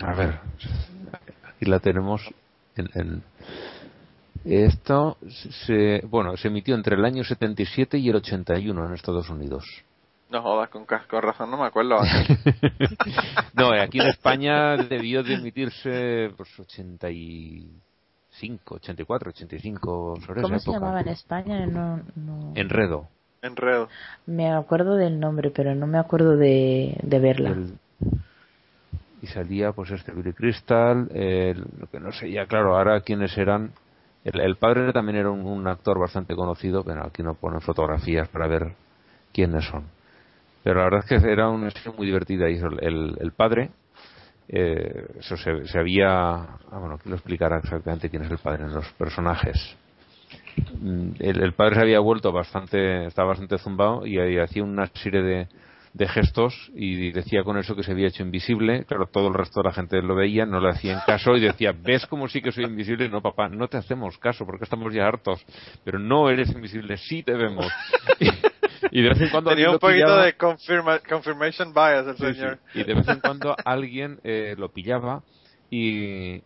A 0.00 0.14
ver, 0.14 0.40
aquí 1.46 1.66
la 1.66 1.78
tenemos 1.78 2.22
en, 2.76 2.88
en 2.94 3.22
esto 4.44 5.18
se, 5.66 6.00
bueno, 6.06 6.38
se 6.38 6.48
emitió 6.48 6.74
entre 6.74 6.96
el 6.96 7.04
año 7.04 7.22
77 7.22 7.98
y 7.98 8.08
el 8.08 8.16
81 8.16 8.86
en 8.86 8.94
Estados 8.94 9.28
Unidos. 9.28 9.66
No 10.30 10.40
jodas, 10.42 10.70
con, 10.70 10.86
con 10.86 11.22
razón 11.22 11.50
no 11.50 11.58
me 11.58 11.66
acuerdo. 11.66 11.96
no, 13.54 13.72
aquí 13.72 14.00
en 14.00 14.06
España 14.06 14.76
debió 14.76 15.22
de 15.22 15.34
emitirse 15.34 16.30
pues 16.36 16.48
85, 16.58 18.76
84, 18.76 19.30
85 19.30 20.16
sobre 20.24 20.40
¿Cómo 20.40 20.54
esa 20.54 20.64
se 20.64 20.70
época. 20.70 20.78
llamaba 20.78 21.02
en 21.02 21.08
España? 21.08 21.66
No, 21.66 22.00
no... 22.14 22.52
Enredo. 22.54 23.08
Enredo. 23.42 23.88
Me 24.26 24.52
acuerdo 24.52 24.96
del 24.96 25.18
nombre, 25.18 25.50
pero 25.50 25.74
no 25.74 25.86
me 25.86 25.98
acuerdo 25.98 26.36
de, 26.36 26.96
de 27.02 27.18
verla. 27.18 27.50
El- 27.50 27.74
y 29.22 29.26
salía 29.26 29.72
pues 29.72 29.90
este 29.90 30.12
Billy 30.12 30.32
Crystal, 30.32 31.08
el- 31.12 31.64
lo 31.78 31.86
que 31.90 32.00
no 32.00 32.10
sé 32.12 32.30
ya 32.30 32.46
claro, 32.46 32.76
ahora 32.76 33.00
quiénes 33.02 33.36
eran. 33.36 33.70
El, 34.24 34.40
el 34.40 34.56
padre 34.56 34.92
también 34.92 35.16
era 35.18 35.30
un, 35.30 35.40
un 35.46 35.66
actor 35.68 35.98
bastante 35.98 36.34
conocido, 36.34 36.84
pero 36.84 37.04
aquí 37.06 37.22
no 37.22 37.34
ponen 37.34 37.60
fotografías 37.60 38.28
para 38.28 38.46
ver 38.46 38.72
quiénes 39.32 39.64
son. 39.66 39.84
Pero 40.62 40.78
la 40.78 40.84
verdad 40.84 41.04
es 41.08 41.22
que 41.22 41.30
era 41.30 41.48
una 41.48 41.70
serie 41.70 41.92
muy 41.96 42.06
divertida 42.06 42.48
y 42.50 42.56
el, 42.56 43.16
el 43.18 43.32
padre 43.32 43.70
eh, 44.48 45.06
eso 45.18 45.36
se, 45.36 45.66
se 45.66 45.78
había 45.78 46.08
ah, 46.10 46.58
bueno 46.78 46.94
aquí 46.96 47.08
lo 47.08 47.14
explicará 47.14 47.58
exactamente 47.58 48.10
quién 48.10 48.24
es 48.24 48.30
el 48.30 48.38
padre 48.38 48.64
en 48.64 48.74
los 48.74 48.86
personajes 48.94 49.76
el, 51.20 51.42
el 51.42 51.52
padre 51.54 51.76
se 51.76 51.80
había 51.82 52.00
vuelto 52.00 52.32
bastante 52.32 53.06
estaba 53.06 53.28
bastante 53.28 53.58
zumbado 53.58 54.06
y, 54.06 54.18
hacía 54.38 54.62
una 54.62 54.86
serie 54.94 55.22
de, 55.22 55.48
de 55.92 56.08
gestos 56.08 56.70
y 56.74 57.10
decía 57.12 57.42
con 57.42 57.58
eso 57.58 57.74
que 57.74 57.82
se 57.82 57.92
había 57.92 58.08
hecho 58.08 58.22
invisible. 58.22 58.84
Claro 58.84 59.06
todo 59.12 59.28
el 59.28 59.34
resto 59.34 59.60
de 59.60 59.68
la 59.68 59.72
gente 59.74 60.00
lo 60.02 60.14
veía 60.14 60.46
no 60.46 60.60
le 60.60 60.70
hacían 60.70 61.00
caso 61.06 61.36
y 61.36 61.40
decía 61.40 61.72
ves 61.76 62.06
cómo 62.06 62.28
sí 62.28 62.40
que 62.40 62.52
soy 62.52 62.64
invisible 62.64 63.08
no 63.08 63.20
papá 63.22 63.48
no 63.48 63.68
te 63.68 63.76
hacemos 63.76 64.16
caso 64.18 64.46
porque 64.46 64.64
estamos 64.64 64.92
ya 64.94 65.06
hartos 65.06 65.44
pero 65.84 65.98
no 65.98 66.30
eres 66.30 66.50
invisible 66.50 66.96
sí 66.96 67.22
te 67.22 67.32
vemos 67.34 67.66
y 68.92 69.02
de 69.02 69.08
vez 69.10 69.20
en 69.20 69.28
cuando 69.30 69.50
Tenía 69.50 69.70
un 69.70 69.78
poquito 69.78 70.06
pillaba- 70.06 70.24
de 70.24 70.36
confirma- 70.36 71.00
confirmation 71.08 71.72
bias 71.74 72.06
el 72.06 72.16
Sí, 72.16 72.24
sí. 72.26 72.34
señor. 72.34 72.58
Y 72.74 72.84
de 72.84 72.94
vez 72.94 73.08
en 73.08 73.20
cuando 73.20 73.54
alguien 73.64 74.18
eh, 74.24 74.54
lo 74.58 74.70
pillaba 74.70 75.22
y, 75.70 76.40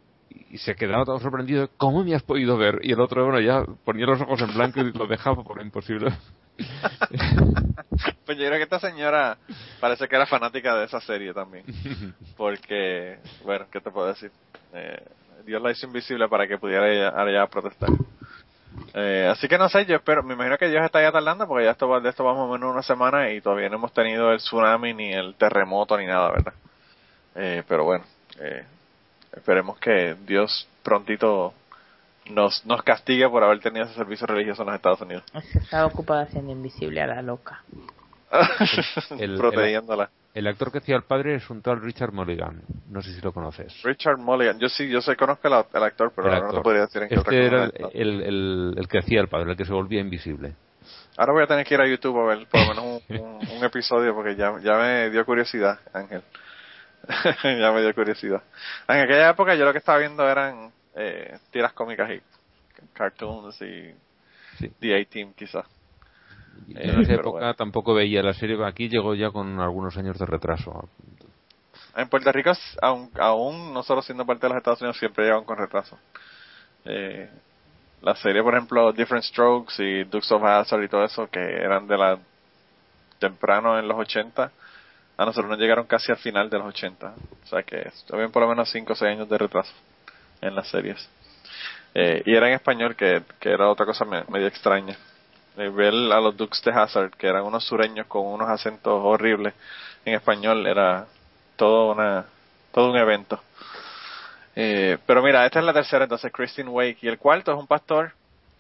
y 0.51 0.59
se 0.59 0.75
quedaba 0.75 1.05
todo 1.05 1.19
sorprendido. 1.19 1.69
¿Cómo 1.77 2.05
me 2.05 2.15
has 2.15 2.23
podido 2.23 2.57
ver? 2.57 2.81
Y 2.83 2.93
el 2.93 3.01
otro, 3.01 3.25
bueno, 3.25 3.41
ya 3.41 3.65
ponía 3.85 4.07
los 4.07 4.21
ojos 4.21 4.41
en 4.43 4.55
blanco 4.55 4.81
y 4.81 4.93
lo 4.93 5.07
dejaba 5.07 5.43
por 5.43 5.61
imposible. 5.61 6.13
Pues 8.27 8.39
yo 8.39 8.47
creo 8.47 8.59
que 8.59 8.65
esta 8.65 8.81
señora 8.81 9.37
parece 9.81 10.09
que 10.09 10.17
era 10.17 10.27
fanática 10.27 10.75
de 10.77 10.87
esa 10.87 11.01
serie 11.01 11.33
también. 11.35 11.65
Porque, 12.37 13.19
bueno, 13.45 13.67
¿qué 13.71 13.81
te 13.81 13.91
puedo 13.91 14.09
decir? 14.09 14.33
Eh, 14.73 15.03
Dios 15.45 15.63
la 15.63 15.71
hizo 15.71 15.87
invisible 15.87 16.29
para 16.29 16.49
que 16.49 16.59
pudiera 16.59 16.91
ella, 16.91 17.13
ella 17.29 17.47
protestar. 17.47 17.91
Eh, 18.95 19.29
así 19.31 19.47
que 19.47 19.59
no 19.59 19.69
sé, 19.69 19.85
yo 19.87 19.97
espero, 19.97 20.23
me 20.23 20.35
imagino 20.35 20.57
que 20.59 20.69
Dios 20.69 20.85
está 20.85 21.03
ya 21.03 21.13
tardando 21.13 21.47
porque 21.47 21.65
ya 21.65 21.73
esto 21.73 21.89
va, 21.89 22.01
de 22.01 22.09
esto 22.09 22.25
vamos 22.25 22.49
más 22.49 22.51
o 22.51 22.53
menos 22.59 22.73
una 22.73 22.83
semana 22.83 23.31
y 23.31 23.41
todavía 23.41 23.69
no 23.69 23.77
hemos 23.77 23.93
tenido 23.93 24.33
el 24.33 24.39
tsunami 24.39 24.95
ni 24.95 25.13
el 25.13 25.35
terremoto 25.35 25.97
ni 25.99 26.07
nada, 26.07 26.31
¿verdad? 26.31 26.55
Eh, 27.37 27.63
pero 27.69 27.85
bueno, 27.85 28.05
eh, 28.41 28.65
esperemos 29.37 29.79
que 29.79 30.17
Dios 30.27 30.69
prontito 30.83 31.55
nos, 32.31 32.65
nos 32.67 32.83
castigue 32.83 33.29
por 33.29 33.43
haber 33.45 33.61
tenido 33.61 33.85
ese 33.87 33.95
servicio 33.95 34.27
religioso 34.27 34.63
en 34.63 34.67
los 34.67 34.77
Estados 34.77 35.01
Unidos. 35.03 35.25
Se 35.53 35.59
estaba 35.59 35.87
ocupada 35.87 36.23
haciendo 36.23 36.53
invisible 36.53 37.01
a 37.03 37.07
la 37.07 37.23
loca. 37.23 37.63
El- 39.19 39.37
Protegiéndola. 39.37 40.11
El 40.35 40.49
actor 40.49 40.73
que 40.73 40.79
hacía 40.79 40.97
el 40.97 41.05
padre 41.05 41.37
es 41.37 41.49
un 41.49 41.63
tal 41.63 41.81
Richard 41.81 42.13
Mulligan. 42.13 42.61
No 42.91 43.01
sé 43.03 43.13
si 43.13 43.21
lo 43.21 43.31
conoces. 43.33 43.81
Richard 43.85 44.19
Mulligan, 44.19 44.59
yo 44.59 44.69
sí, 44.69 44.89
yo 44.89 45.01
sé, 45.01 45.15
conozco 45.15 45.47
el, 45.47 45.55
el 45.73 45.83
actor, 45.85 46.13
pero 46.17 46.29
no 46.29 46.51
te 46.53 46.61
podría 46.61 46.81
decir 46.83 47.03
en 47.05 47.09
qué 47.09 47.19
otra 47.21 47.33
Este 47.33 47.47
era 47.47 47.71
cosa 47.71 47.89
el, 47.95 48.01
el, 48.01 48.23
el- 48.23 48.75
el 48.79 48.89
que 48.89 48.99
hacía 48.99 49.21
el 49.21 49.29
padre, 49.29 49.53
el 49.53 49.57
que 49.57 49.65
se 49.65 49.73
volvía 49.73 50.01
invisible. 50.01 50.55
Ahora 51.17 51.33
voy 51.35 51.45
a 51.45 51.47
tener 51.47 51.65
que 51.65 51.75
ir 51.75 51.81
a 51.81 51.87
YouTube 51.89 52.19
a 52.19 52.25
ver 52.35 52.49
por 52.49 52.61
lo 52.63 52.67
menos 52.67 53.03
un, 53.09 53.17
un- 53.21 53.49
un 53.59 53.65
episodio 53.65 54.13
porque 54.13 54.35
ya, 54.35 54.59
ya 54.61 54.73
me 54.77 55.09
dio 55.11 55.25
curiosidad, 55.25 55.79
Ángel. 55.93 56.23
ya 57.43 57.73
me 57.73 57.83
dio 57.83 57.95
curiosidad. 57.95 58.43
En 58.89 59.01
aquella 59.01 59.31
época 59.31 59.55
yo 59.55 59.65
lo 59.65 59.73
que 59.73 59.79
estaba 59.79 59.99
viendo 59.99 60.29
eran 60.29 60.73
eh, 60.95 61.39
tiras 61.51 61.73
cómicas 61.73 62.11
y 62.11 62.21
cartoons 62.93 63.61
y 63.63 63.95
Sí. 64.59 64.69
The 64.81 65.01
A-Team 65.01 65.33
quizás. 65.35 65.67
Eh, 66.69 66.91
en 66.91 67.01
esa 67.01 67.15
época 67.15 67.31
bueno. 67.31 67.55
tampoco 67.55 67.95
veía 67.95 68.23
la 68.23 68.33
serie. 68.35 68.57
Aquí 68.65 68.89
llegó 68.89 69.15
ya 69.15 69.31
con 69.31 69.61
algunos 69.61 69.97
años 69.97 70.19
de 70.19 70.27
retraso. 70.27 70.89
En 71.97 72.09
Puerto 72.09 72.31
Rico, 72.33 72.53
aún, 72.83 73.11
aún 73.19 73.73
nosotros 73.73 74.05
siendo 74.05 74.27
parte 74.27 74.47
de 74.47 74.51
los 74.51 74.59
Estados 74.59 74.81
Unidos, 74.81 74.99
siempre 74.99 75.25
llegan 75.25 75.45
con 75.45 75.59
retraso. 75.59 75.99
Eh, 76.85 77.31
la 78.03 78.15
serie, 78.17 78.43
por 78.43 78.55
ejemplo, 78.55 78.93
Different 78.93 79.25
Strokes 79.25 79.75
y 79.79 80.05
Dukes 80.05 80.31
of 80.33 80.43
Hazzard 80.43 80.83
y 80.83 80.89
todo 80.89 81.05
eso, 81.05 81.29
que 81.29 81.41
eran 81.41 81.87
de 81.87 81.97
la 81.97 82.19
temprano 83.19 83.79
en 83.79 83.89
los 83.89 83.97
80, 83.99 84.51
a 85.17 85.25
nosotros 85.25 85.51
nos 85.51 85.59
llegaron 85.59 85.87
casi 85.87 86.11
al 86.13 86.19
final 86.19 86.51
de 86.51 86.59
los 86.59 86.69
80. 86.69 87.15
O 87.45 87.47
sea 87.47 87.63
que 87.63 87.91
habían 88.13 88.31
por 88.33 88.43
lo 88.43 88.49
menos 88.49 88.71
5 88.71 88.93
o 88.93 88.97
6 88.97 89.13
años 89.13 89.29
de 89.29 89.39
retraso 89.39 89.73
en 90.41 90.55
las 90.55 90.69
series. 90.69 91.09
Eh, 91.95 92.23
y 92.27 92.35
era 92.35 92.49
en 92.49 92.55
español, 92.55 92.97
que, 92.97 93.23
que 93.39 93.51
era 93.51 93.69
otra 93.69 93.87
cosa 93.87 94.05
me- 94.05 94.25
medio 94.29 94.47
extraña. 94.49 94.97
Eh, 95.57 95.69
ver 95.69 95.95
a 95.95 96.21
los 96.21 96.37
Dukes 96.37 96.63
de 96.65 96.73
Hazard, 96.73 97.13
que 97.13 97.29
eran 97.29 97.45
unos 97.45 97.65
sureños 97.65 98.07
con 98.09 98.27
unos 98.27 98.49
acentos 98.49 98.93
horribles 99.05 99.55
en 100.05 100.15
español, 100.15 100.67
era 100.67 101.07
todo 101.57 101.93
una 101.93 102.25
todo 102.73 102.91
un 102.91 102.97
evento. 102.97 103.41
Eh, 104.57 104.99
pero 105.07 105.23
mira, 105.23 105.45
esta 105.47 105.61
es 105.61 105.65
la 105.65 105.73
tercera, 105.73 106.05
entonces 106.05 106.33
Christine 106.33 106.69
Wake. 106.71 106.99
Y 107.03 107.09
el 107.09 107.19
cuarto 107.19 107.53
es 107.53 107.59
un 107.59 107.67
pastor 107.69 108.13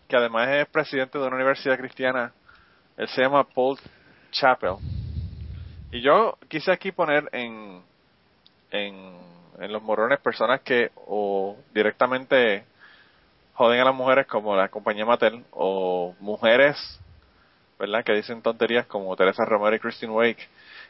que 0.09 0.17
además 0.17 0.49
es 0.51 0.67
presidente 0.69 1.19
de 1.19 1.27
una 1.27 1.37
universidad 1.37 1.77
cristiana. 1.79 2.33
Él 2.97 3.09
se 3.09 3.23
llama 3.23 3.45
Paul 3.45 3.79
Chappell. 4.31 4.77
Y 5.95 6.01
yo 6.01 6.37
quise 6.49 6.73
aquí 6.73 6.91
poner 6.91 7.29
en, 7.31 7.81
en, 8.73 9.13
en 9.61 9.73
los 9.73 9.81
morrones 9.81 10.19
personas 10.19 10.61
que 10.63 10.91
o 11.07 11.57
directamente 11.73 12.65
joden 13.53 13.81
a 13.81 13.85
las 13.85 13.95
mujeres 13.95 14.27
como 14.27 14.57
la 14.57 14.67
compañía 14.71 15.07
Mattel 15.07 15.45
o 15.53 16.17
mujeres, 16.19 16.99
¿verdad? 17.79 18.03
Que 18.03 18.13
dicen 18.13 18.43
tonterías 18.43 18.87
como 18.87 19.15
Teresa 19.15 19.45
Romero 19.45 19.77
y 19.77 19.79
Christine 19.79 20.11
Wake. 20.11 20.49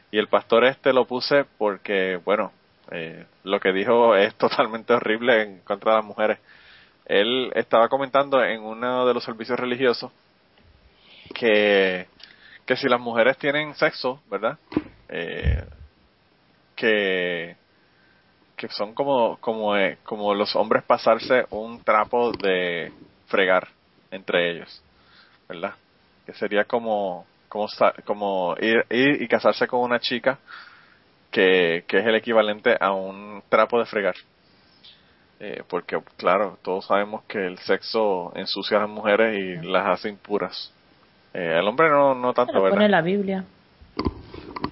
Y 0.09 0.17
el 0.17 0.27
pastor 0.27 0.65
este 0.65 0.91
lo 0.91 1.05
puse 1.05 1.45
porque, 1.59 2.19
bueno, 2.25 2.51
eh, 2.89 3.27
lo 3.43 3.59
que 3.59 3.73
dijo 3.73 4.15
es 4.15 4.33
totalmente 4.39 4.93
horrible 4.93 5.43
en 5.43 5.59
contra 5.59 5.91
de 5.91 5.97
las 5.97 6.05
mujeres. 6.05 6.39
Él 7.05 7.51
estaba 7.53 7.89
comentando 7.89 8.43
en 8.43 8.59
uno 8.63 9.05
de 9.05 9.13
los 9.13 9.23
servicios 9.23 9.59
religiosos 9.59 10.11
que, 11.35 12.07
que 12.65 12.75
si 12.75 12.89
las 12.89 12.99
mujeres 12.99 13.37
tienen 13.37 13.75
sexo, 13.75 14.19
¿verdad? 14.31 14.57
Eh, 15.17 15.63
que, 16.75 17.55
que 18.57 18.67
son 18.67 18.93
como, 18.93 19.37
como, 19.37 19.77
eh, 19.77 19.97
como 20.03 20.33
los 20.33 20.53
hombres 20.57 20.83
pasarse 20.83 21.45
un 21.51 21.81
trapo 21.85 22.33
de 22.33 22.91
fregar 23.27 23.69
entre 24.11 24.51
ellos, 24.51 24.83
¿verdad? 25.47 25.73
Que 26.25 26.33
sería 26.33 26.65
como, 26.65 27.25
como, 27.47 27.67
como 28.03 28.55
ir, 28.59 28.85
ir 28.89 29.21
y 29.21 29.27
casarse 29.29 29.67
con 29.67 29.79
una 29.79 29.99
chica 29.99 30.37
que, 31.31 31.85
que 31.87 31.99
es 31.99 32.05
el 32.05 32.15
equivalente 32.15 32.75
a 32.77 32.91
un 32.91 33.41
trapo 33.47 33.79
de 33.79 33.85
fregar. 33.85 34.15
Eh, 35.39 35.63
porque, 35.69 35.97
claro, 36.17 36.57
todos 36.61 36.87
sabemos 36.87 37.23
que 37.23 37.45
el 37.45 37.57
sexo 37.59 38.33
ensucia 38.35 38.79
a 38.79 38.81
las 38.81 38.89
mujeres 38.89 39.37
y 39.39 39.65
las 39.65 39.87
hace 39.87 40.09
impuras. 40.09 40.73
Eh, 41.33 41.57
el 41.57 41.65
hombre 41.65 41.89
no, 41.89 42.13
no 42.15 42.33
tanto, 42.33 42.61
¿verdad? 42.61 42.75
pone 42.75 42.89
la 42.89 43.01
Biblia. 43.01 43.45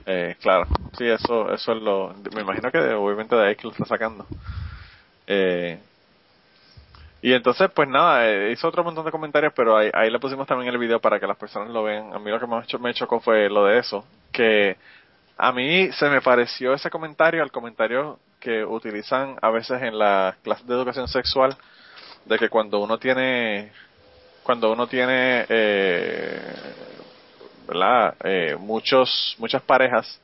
Eh, 0.05 0.35
claro, 0.41 0.67
sí, 0.97 1.05
eso, 1.07 1.51
eso 1.53 1.73
es 1.73 1.81
lo. 1.81 2.13
Me 2.35 2.41
imagino 2.41 2.71
que 2.71 2.79
obviamente 2.93 3.35
de 3.35 3.47
ahí 3.47 3.55
que 3.55 3.63
lo 3.67 3.71
está 3.71 3.85
sacando. 3.85 4.27
Eh, 5.27 5.79
y 7.21 7.33
entonces, 7.33 7.71
pues 7.73 7.87
nada, 7.87 8.27
eh, 8.29 8.51
hizo 8.51 8.67
otro 8.67 8.83
montón 8.83 9.05
de 9.05 9.11
comentarios, 9.11 9.53
pero 9.55 9.77
ahí, 9.77 9.89
ahí 9.93 10.09
le 10.11 10.19
pusimos 10.19 10.45
también 10.45 10.69
el 10.69 10.77
video 10.77 10.99
para 10.99 11.19
que 11.19 11.27
las 11.27 11.37
personas 11.37 11.69
lo 11.69 11.83
vean. 11.83 12.13
A 12.13 12.19
mí 12.19 12.29
lo 12.29 12.39
que 12.39 12.47
más 12.47 12.67
me 12.81 12.93
chocó 12.93 13.19
fue 13.21 13.49
lo 13.49 13.65
de 13.65 13.79
eso, 13.79 14.05
que 14.31 14.77
a 15.37 15.51
mí 15.53 15.89
se 15.93 16.09
me 16.09 16.21
pareció 16.21 16.73
ese 16.73 16.89
comentario 16.89 17.41
al 17.41 17.51
comentario 17.51 18.19
que 18.39 18.65
utilizan 18.65 19.37
a 19.41 19.49
veces 19.51 19.81
en 19.81 19.97
las 19.97 20.35
clases 20.37 20.67
de 20.67 20.73
educación 20.73 21.07
sexual, 21.07 21.55
de 22.25 22.37
que 22.37 22.49
cuando 22.49 22.79
uno 22.79 22.97
tiene, 22.99 23.71
cuando 24.43 24.71
uno 24.73 24.87
tiene, 24.87 25.45
eh, 25.49 26.53
¿verdad? 27.67 28.15
Eh, 28.23 28.55
muchos, 28.59 29.35
muchas 29.39 29.61
parejas, 29.61 30.21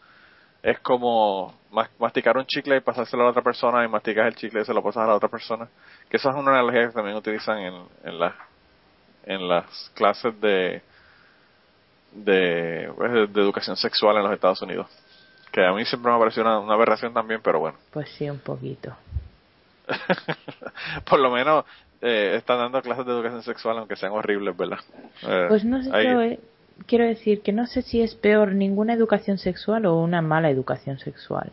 es 0.61 0.79
como 0.79 1.53
masticar 1.97 2.37
un 2.37 2.45
chicle 2.45 2.77
y 2.77 2.81
pasárselo 2.81 3.23
a 3.23 3.25
la 3.25 3.31
otra 3.31 3.41
persona 3.41 3.83
y 3.85 3.87
masticas 3.87 4.27
el 4.27 4.35
chicle 4.35 4.61
y 4.61 4.65
se 4.65 4.73
lo 4.73 4.83
pasas 4.83 5.03
a 5.03 5.07
la 5.07 5.15
otra 5.15 5.29
persona. 5.29 5.67
Que 6.09 6.17
esa 6.17 6.29
es 6.29 6.35
una 6.35 6.51
analogía 6.51 6.87
que 6.87 6.93
también 6.93 7.15
utilizan 7.15 7.59
en, 7.59 7.73
en, 8.03 8.19
la, 8.19 8.35
en 9.25 9.47
las 9.47 9.91
clases 9.95 10.39
de, 10.41 10.81
de, 12.11 12.91
pues, 12.95 13.11
de 13.33 13.41
educación 13.41 13.77
sexual 13.77 14.17
en 14.17 14.23
los 14.23 14.33
Estados 14.33 14.61
Unidos. 14.61 14.87
Que 15.51 15.65
a 15.65 15.71
mí 15.71 15.85
siempre 15.85 16.11
me 16.11 16.17
ha 16.17 16.19
parecido 16.19 16.61
una, 16.61 16.73
aberración 16.73 17.13
también, 17.13 17.41
pero 17.41 17.59
bueno. 17.59 17.77
Pues 17.91 18.09
sí, 18.11 18.29
un 18.29 18.39
poquito. 18.39 18.95
Por 21.09 21.19
lo 21.19 21.31
menos 21.31 21.65
eh, 22.01 22.35
están 22.35 22.59
dando 22.59 22.81
clases 22.81 23.05
de 23.05 23.11
educación 23.11 23.43
sexual, 23.43 23.77
aunque 23.77 23.95
sean 23.95 24.11
horribles, 24.11 24.55
¿verdad? 24.55 24.79
Eh, 25.23 25.45
pues 25.47 25.63
no 25.63 25.81
sé, 25.81 26.39
quiero 26.85 27.05
decir 27.05 27.41
que 27.41 27.51
no 27.51 27.65
sé 27.65 27.81
si 27.81 28.01
es 28.01 28.15
peor 28.15 28.53
ninguna 28.53 28.93
educación 28.93 29.37
sexual 29.37 29.85
o 29.85 29.95
una 29.95 30.21
mala 30.21 30.49
educación 30.49 30.99
sexual. 30.99 31.51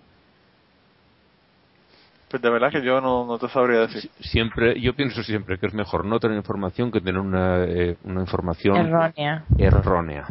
Pues 2.29 2.43
de 2.43 2.51
verdad 2.51 2.73
que 2.73 2.83
yo 2.83 3.01
no, 3.01 3.25
no 3.25 3.39
te 3.39 3.49
sabría 3.49 3.81
decir. 3.81 4.11
Siempre, 4.21 4.81
yo 4.81 4.95
pienso 4.95 5.23
siempre 5.23 5.59
que 5.59 5.67
es 5.67 5.75
mejor 5.75 6.05
no 6.05 6.19
tener 6.19 6.37
información 6.37 6.91
que 6.91 7.01
tener 7.01 7.21
una, 7.21 7.65
eh, 7.65 7.97
una 8.03 8.21
información 8.21 8.77
errónea. 8.77 9.45
errónea. 9.59 10.27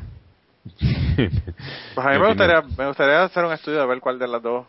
pues 1.96 2.06
a 2.06 2.10
mí 2.10 2.20
me 2.20 2.28
gustaría, 2.28 2.62
me 2.78 2.88
gustaría 2.88 3.24
hacer 3.24 3.46
un 3.46 3.54
estudio 3.54 3.80
de 3.80 3.88
ver 3.88 4.00
cuál 4.02 4.20
de 4.20 4.28
las 4.28 4.42
dos 4.42 4.66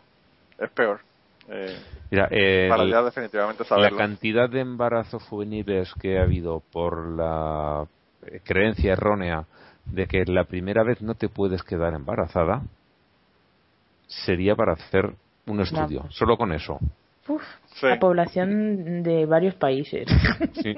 es 0.57 0.69
peor. 0.71 1.01
Eh, 1.49 1.77
Mira, 2.11 2.27
eh, 2.31 2.67
para 2.69 2.85
ya 2.85 3.01
definitivamente 3.01 3.65
saberlo. 3.65 3.97
La 3.97 4.03
cantidad 4.03 4.49
de 4.49 4.61
embarazos 4.61 5.21
juveniles 5.23 5.93
que 5.99 6.19
ha 6.19 6.23
habido 6.23 6.61
por 6.71 7.09
la 7.09 7.85
creencia 8.43 8.93
errónea 8.93 9.45
de 9.91 10.07
que 10.07 10.25
la 10.25 10.45
primera 10.45 10.83
vez 10.83 11.01
no 11.01 11.15
te 11.15 11.29
puedes 11.29 11.63
quedar 11.63 11.93
embarazada 11.93 12.63
sería 14.07 14.55
para 14.55 14.73
hacer 14.73 15.13
un 15.45 15.61
estudio, 15.61 16.05
solo 16.09 16.37
con 16.37 16.51
eso. 16.53 16.79
Uf, 17.27 17.41
La 17.81 17.99
población 17.99 19.03
de 19.03 19.25
varios 19.25 19.55
países. 19.55 20.07
Sí. 20.53 20.75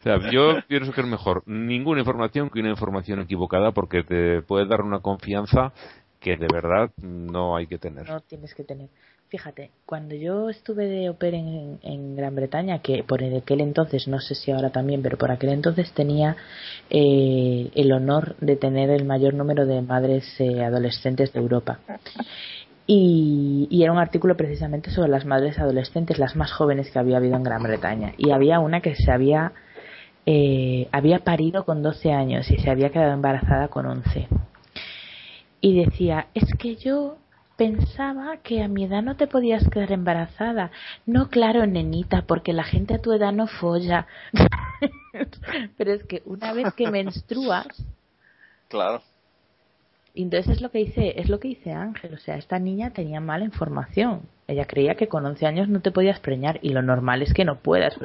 o 0.00 0.02
sea, 0.02 0.30
yo 0.30 0.60
pienso 0.68 0.92
que 0.92 1.00
es 1.00 1.06
mejor 1.06 1.42
ninguna 1.46 2.00
información 2.00 2.50
que 2.50 2.60
una 2.60 2.70
información 2.70 3.20
equivocada 3.20 3.72
porque 3.72 4.02
te 4.02 4.42
puede 4.42 4.66
dar 4.66 4.82
una 4.82 5.00
confianza 5.00 5.72
que 6.20 6.36
de 6.36 6.48
verdad 6.52 6.90
no 7.00 7.56
hay 7.56 7.66
que 7.66 7.78
tener. 7.78 8.08
No 8.08 8.20
tienes 8.20 8.54
que 8.54 8.64
tener. 8.64 8.88
Fíjate, 9.28 9.70
cuando 9.86 10.14
yo 10.14 10.48
estuve 10.50 10.86
de 10.86 11.10
oper 11.10 11.34
en, 11.34 12.16
Gran 12.16 12.36
Bretaña, 12.36 12.78
que 12.78 13.02
por 13.02 13.24
aquel 13.24 13.60
entonces, 13.60 14.06
no 14.06 14.20
sé 14.20 14.36
si 14.36 14.52
ahora 14.52 14.70
también, 14.70 15.02
pero 15.02 15.18
por 15.18 15.32
aquel 15.32 15.50
entonces 15.50 15.92
tenía 15.92 16.36
eh, 16.90 17.68
el 17.74 17.92
honor 17.92 18.36
de 18.40 18.54
tener 18.54 18.88
el 18.90 19.04
mayor 19.04 19.34
número 19.34 19.66
de 19.66 19.82
madres 19.82 20.24
eh, 20.38 20.62
adolescentes 20.62 21.32
de 21.32 21.40
Europa. 21.40 21.80
Y, 22.86 23.82
era 23.82 23.90
un 23.90 23.98
artículo 23.98 24.36
precisamente 24.36 24.92
sobre 24.92 25.10
las 25.10 25.24
madres 25.24 25.58
adolescentes, 25.58 26.20
las 26.20 26.36
más 26.36 26.52
jóvenes 26.52 26.90
que 26.92 26.98
había 27.00 27.16
habido 27.16 27.34
en 27.36 27.42
Gran 27.42 27.64
Bretaña. 27.64 28.12
Y 28.16 28.30
había 28.30 28.60
una 28.60 28.80
que 28.80 28.94
se 28.94 29.10
había, 29.10 29.52
eh, 30.24 30.88
había 30.92 31.18
parido 31.20 31.64
con 31.64 31.82
12 31.82 32.12
años 32.12 32.48
y 32.48 32.58
se 32.58 32.70
había 32.70 32.90
quedado 32.90 33.12
embarazada 33.12 33.66
con 33.68 33.86
11. 33.86 34.28
Y 35.66 35.74
decía, 35.74 36.28
es 36.32 36.44
que 36.60 36.76
yo 36.76 37.18
pensaba 37.56 38.36
que 38.36 38.62
a 38.62 38.68
mi 38.68 38.84
edad 38.84 39.02
no 39.02 39.16
te 39.16 39.26
podías 39.26 39.68
quedar 39.68 39.90
embarazada. 39.90 40.70
No, 41.06 41.28
claro, 41.28 41.66
nenita, 41.66 42.22
porque 42.22 42.52
la 42.52 42.62
gente 42.62 42.94
a 42.94 43.02
tu 43.02 43.12
edad 43.12 43.32
no 43.32 43.48
folla. 43.48 44.06
Pero 45.76 45.92
es 45.92 46.04
que 46.04 46.22
una 46.24 46.52
vez 46.52 46.72
que 46.74 46.88
menstruas. 46.88 47.66
Claro. 48.68 49.02
Entonces 50.22 50.56
es 50.56 50.60
lo 50.60 50.70
que 50.70 50.78
dice, 50.78 51.20
es 51.20 51.28
lo 51.28 51.38
que 51.38 51.48
dice 51.48 51.72
Ángel, 51.72 52.14
o 52.14 52.18
sea, 52.18 52.36
esta 52.36 52.58
niña 52.58 52.90
tenía 52.90 53.20
mala 53.20 53.44
información. 53.44 54.22
Ella 54.48 54.64
creía 54.64 54.94
que 54.94 55.08
con 55.08 55.26
11 55.26 55.46
años 55.46 55.68
no 55.68 55.80
te 55.80 55.90
podías 55.90 56.20
preñar 56.20 56.58
y 56.62 56.70
lo 56.70 56.82
normal 56.82 57.22
es 57.22 57.34
que 57.34 57.44
no 57.44 57.56
puedas. 57.56 57.96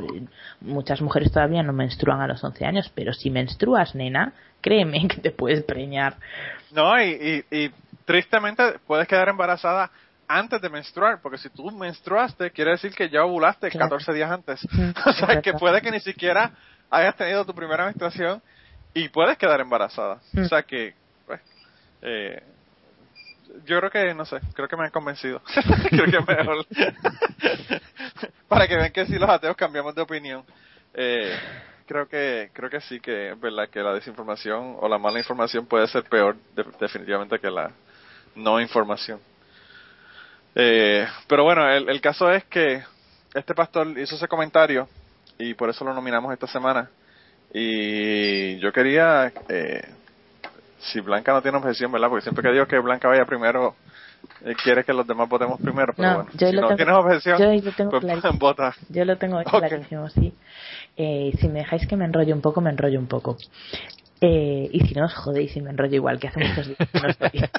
Muchas 0.60 1.02
mujeres 1.02 1.32
todavía 1.32 1.64
no 1.64 1.74
menstruan 1.74 2.22
a 2.22 2.28
los 2.28 2.44
11 2.44 2.66
años, 2.66 2.92
pero 2.94 3.14
si 3.14 3.30
menstruas, 3.30 3.96
nena, 3.96 4.34
créeme 4.62 5.08
que 5.08 5.22
te 5.22 5.32
puedes 5.32 5.64
preñar. 5.64 6.18
No, 6.74 7.02
y, 7.02 7.46
y 7.50 7.72
tristemente 8.06 8.64
puedes 8.88 9.08
quedar 9.08 9.30
embarazada 9.30 9.92
antes 10.28 10.62
de 10.62 10.70
menstruar, 10.70 11.22
porque 11.22 11.38
si 11.38 11.50
tú 11.50 11.70
menstruaste, 11.72 12.52
quiere 12.52 12.72
decir 12.72 12.94
que 12.94 13.10
ya 13.10 13.24
ovulaste 13.24 13.70
14 13.70 14.14
días 14.14 14.32
antes. 14.32 14.66
o 15.06 15.14
sea, 15.14 15.42
que 15.42 15.54
puede 15.54 15.82
que 15.82 15.92
ni 15.92 16.00
siquiera 16.00 16.52
hayas 16.90 17.16
tenido 17.16 17.46
tu 17.46 17.54
primera 17.54 17.86
menstruación 17.86 18.42
y 18.94 19.10
puedes 19.10 19.38
quedar 19.38 19.60
embarazada. 19.62 20.20
O 20.38 20.46
sea 20.46 20.64
que, 20.64 20.94
eh, 22.02 22.44
yo 23.66 23.80
creo 23.80 23.90
que, 23.92 24.14
no 24.14 24.26
sé, 24.26 24.40
creo 24.54 24.68
que 24.68 24.78
me 24.78 24.86
han 24.86 24.92
convencido. 24.92 25.42
creo 25.90 26.06
que 26.06 26.34
mejor. 26.34 26.66
Para 28.48 28.68
que 28.68 28.76
vean 28.76 28.92
que 28.92 29.06
si 29.06 29.18
los 29.18 29.30
ateos 29.30 29.56
cambiamos 29.56 29.94
de 29.96 30.02
opinión. 30.02 30.44
Eh, 30.94 31.38
creo 31.86 32.08
que 32.08 32.50
creo 32.54 32.70
que 32.70 32.82
sí 32.82 33.00
que 33.00 33.34
verdad 33.38 33.70
que 33.70 33.82
la 33.82 33.94
desinformación 33.94 34.78
o 34.80 34.88
la 34.88 34.98
mala 34.98 35.20
información 35.20 35.66
puede 35.66 35.88
ser 35.88 36.04
peor 36.04 36.36
definitivamente 36.80 37.40
que 37.40 37.50
la 37.50 37.72
no 38.36 38.60
información. 38.62 39.20
Eh, 40.56 41.08
pero 41.28 41.44
bueno, 41.44 41.70
el, 41.70 42.02
caso 42.02 42.32
es 42.32 42.44
que 42.46 42.84
este 43.34 43.54
pastor 43.54 43.88
hizo 43.98 44.16
ese 44.16 44.28
comentario 44.28 44.88
y 45.38 45.54
por 45.54 45.70
eso 45.70 45.86
lo 45.86 45.94
nominamos 45.94 46.34
esta 46.34 46.48
semana. 46.48 46.90
Y 47.54 48.58
yo 48.60 48.72
quería, 48.72 49.32
eh, 49.50 49.86
si 50.82 51.00
Blanca 51.00 51.34
no 51.34 51.42
tiene 51.42 51.58
objeción, 51.58 51.92
¿verdad? 51.92 52.10
Porque 52.10 52.24
siempre 52.24 52.44
que 52.44 52.52
digo 52.52 52.66
que 52.66 52.80
Blanca 52.80 53.08
vaya 53.08 53.26
primero, 53.26 53.76
eh, 54.44 54.56
quiere 54.64 54.84
que 54.84 54.94
los 54.94 55.06
demás 55.06 55.30
votemos 55.30 55.62
primero. 55.62 55.94
Pero 55.96 56.16
bueno, 56.16 56.30
si 56.38 56.52
no 56.52 56.76
tienes 56.76 56.96
objeción, 56.96 57.38
yo 57.38 57.64
lo 57.64 57.72
tengo 57.72 57.92
pues 57.92 58.24
vota. 58.40 58.76
Yo 58.90 59.06
lo 59.06 59.18
tengo 59.18 59.42
clarísimo, 59.44 60.10
sí. 60.10 60.34
Eh, 60.98 61.32
si 61.40 61.48
me 61.48 61.60
dejáis 61.60 61.88
que 61.88 61.96
me 61.96 62.06
enrolle 62.06 62.34
un 62.34 62.42
poco, 62.42 62.62
me 62.62 62.70
enrollo 62.70 63.00
un 63.00 63.08
poco. 63.08 63.38
Eh, 64.24 64.70
y 64.72 64.82
si 64.82 64.94
no 64.94 65.06
os 65.06 65.16
jodéis 65.16 65.56
y 65.56 65.62
me 65.62 65.72
enrollo 65.72 65.96
igual, 65.96 66.20
que 66.20 66.28
hace 66.28 66.40
muchos 66.40 66.68
días 66.68 66.90
que 66.92 67.00
no 67.00 67.10
estoy. 67.10 67.32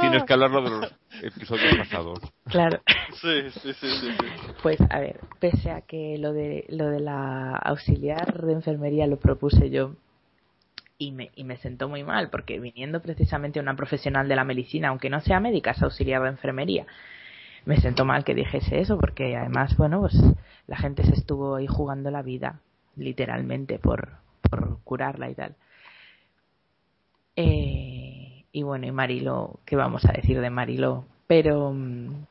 Tienes 0.00 0.24
que 0.24 0.32
hablarlo 0.32 0.62
de 0.62 0.70
los 0.70 0.92
episodios 1.22 1.76
pasados. 1.78 2.18
Claro. 2.46 2.80
Sí, 3.20 3.50
sí, 3.50 3.72
sí, 3.74 3.86
sí, 4.00 4.08
Pues 4.62 4.80
a 4.90 4.98
ver, 4.98 5.20
pese 5.38 5.70
a 5.70 5.82
que 5.82 6.16
lo 6.18 6.32
de, 6.32 6.64
lo 6.70 6.88
de 6.88 7.00
la 7.00 7.54
auxiliar 7.56 8.42
de 8.42 8.52
enfermería 8.52 9.06
lo 9.06 9.18
propuse 9.18 9.70
yo 9.70 9.94
y 11.06 11.44
me, 11.44 11.56
sentó 11.56 11.88
muy 11.88 12.04
mal, 12.04 12.30
porque 12.30 12.60
viniendo 12.60 13.00
precisamente 13.00 13.60
una 13.60 13.76
profesional 13.76 14.28
de 14.28 14.36
la 14.36 14.44
medicina, 14.44 14.88
aunque 14.88 15.10
no 15.10 15.20
sea 15.20 15.40
médica, 15.40 15.72
es 15.72 15.82
auxiliar 15.82 16.22
de 16.22 16.28
enfermería, 16.28 16.86
me 17.64 17.76
sentó 17.76 18.04
mal 18.04 18.24
que 18.24 18.34
dijese 18.34 18.80
eso, 18.80 18.98
porque 18.98 19.36
además, 19.36 19.76
bueno, 19.76 20.00
pues 20.00 20.16
la 20.66 20.76
gente 20.76 21.04
se 21.04 21.12
estuvo 21.12 21.56
ahí 21.56 21.66
jugando 21.66 22.10
la 22.10 22.22
vida 22.22 22.60
literalmente 22.96 23.78
por, 23.78 24.18
por 24.42 24.80
curarla 24.84 25.30
y 25.30 25.34
tal. 25.34 25.54
Eh, 27.36 28.44
y 28.52 28.62
bueno, 28.62 28.86
y 28.86 28.92
Marilo, 28.92 29.60
¿qué 29.64 29.76
vamos 29.76 30.04
a 30.04 30.12
decir 30.12 30.40
de 30.40 30.50
Marilo? 30.50 31.06
Pero 31.26 31.72
mm, 31.72 32.26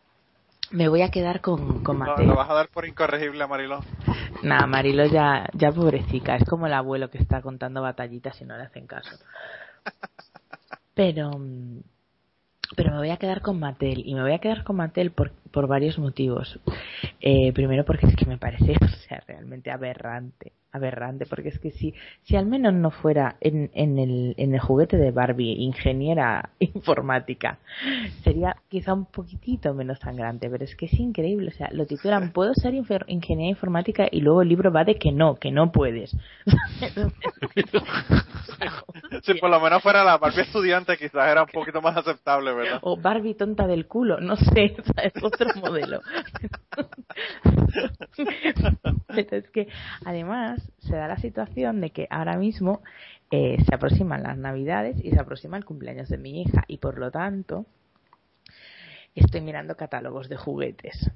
me 0.72 0.88
voy 0.88 1.02
a 1.02 1.12
quedar 1.12 1.42
con, 1.42 1.84
con 1.84 1.98
Mateo. 1.98 2.26
¿Lo 2.26 2.36
vas 2.36 2.50
a 2.50 2.54
dar 2.54 2.70
por 2.70 2.86
incorregible 2.86 3.44
a 3.44 3.48
Marilo? 3.48 3.82
Nada, 4.44 4.66
Marilo 4.68 5.06
ya, 5.06 5.48
ya 5.54 5.72
pobrecita, 5.72 6.36
es 6.36 6.46
como 6.46 6.68
el 6.68 6.74
abuelo 6.74 7.10
que 7.10 7.18
está 7.18 7.42
contando 7.42 7.82
batallitas 7.82 8.40
y 8.42 8.46
no 8.46 8.58
le 8.58 8.64
hacen 8.64 8.88
caso. 8.88 9.18
Pero, 10.94 11.32
pero 12.76 12.92
me 12.92 12.98
voy 12.98 13.10
a 13.12 13.18
quedar 13.18 13.42
con 13.42 13.60
Mattel 13.60 14.04
y 14.06 14.14
me 14.14 14.22
voy 14.22 14.34
a 14.34 14.40
quedar 14.40 14.66
con 14.66 14.76
Mattel 14.76 15.12
por, 15.12 15.32
por 15.52 15.68
varios 15.68 16.00
motivos. 16.00 16.60
Eh, 17.20 17.52
primero 17.54 17.86
porque 17.86 18.08
es 18.08 18.16
que 18.16 18.26
me 18.26 18.38
parece 18.38 18.74
o 18.82 18.88
sea, 19.08 19.24
realmente 19.28 19.72
aberrante 19.72 20.54
aberrante, 20.72 21.26
porque 21.26 21.50
es 21.50 21.60
que 21.60 21.72
si, 21.72 21.94
si 22.24 22.38
al 22.38 22.46
menos 22.46 22.74
no 22.74 22.92
fuera 22.92 23.36
en, 23.42 23.70
en, 23.74 24.00
el, 24.00 24.34
en 24.38 24.54
el 24.54 24.60
juguete 24.60 24.98
de 24.98 25.12
Barbie 25.12 25.64
ingeniera 25.64 26.52
informática, 26.60 27.60
sería 28.24 28.56
quizá 28.70 28.94
un 28.94 29.06
poquitito 29.06 29.74
menos 29.74 30.00
sangrante, 30.00 30.50
pero 30.50 30.64
es 30.64 30.76
que 30.76 30.86
es 30.86 30.94
increíble, 30.94 31.50
o 31.50 31.52
sea, 31.52 31.70
lo 31.72 31.86
titulan, 31.86 32.32
puedo 32.32 32.54
ser 32.54 32.74
ingeniera 32.74 33.50
informática 33.50 34.08
y 34.10 34.22
luego 34.22 34.42
el 34.42 34.48
libro 34.50 34.72
va 34.72 34.86
de 34.86 34.96
que 34.96 35.12
no, 35.12 35.36
que 35.36 35.52
no 35.52 35.72
puedes. 35.72 36.16
si 39.24 39.34
por 39.36 39.50
lo 39.50 39.60
menos 39.60 39.84
fuera 39.84 40.04
la 40.04 40.18
Barbie 40.18 40.42
estudiante 40.42 40.98
quizás 40.98 41.30
era 41.30 41.44
un 41.44 41.50
poquito 41.50 41.82
más 41.82 41.96
aceptable, 41.98 42.54
¿verdad? 42.54 42.80
O 42.82 42.98
Barbie 42.98 43.34
tonta 43.34 43.68
del 43.68 43.88
culo, 43.88 44.22
no 44.22 44.38
sé, 44.38 44.76
otro 45.42 45.62
modelo. 45.62 46.02
pero 49.08 49.38
es 49.38 49.50
que 49.50 49.68
además 50.06 50.62
se 50.80 50.96
da 50.96 51.08
la 51.08 51.18
situación 51.18 51.82
de 51.82 51.90
que 51.92 52.08
ahora 52.10 52.38
mismo 52.38 52.82
eh, 53.32 53.58
se 53.66 53.76
aproximan 53.76 54.24
las 54.24 54.38
navidades 54.38 54.98
y 55.04 55.12
se 55.12 55.20
aproxima 55.20 55.58
el 55.58 55.66
cumpleaños 55.66 56.10
de 56.10 56.18
mi 56.18 56.42
hija 56.42 56.64
y 56.68 56.78
por 56.78 56.98
lo 56.98 57.12
tanto 57.12 57.66
estoy 59.16 59.42
mirando 59.42 59.76
catálogos 59.76 60.30
de 60.30 60.38
juguetes 60.38 61.12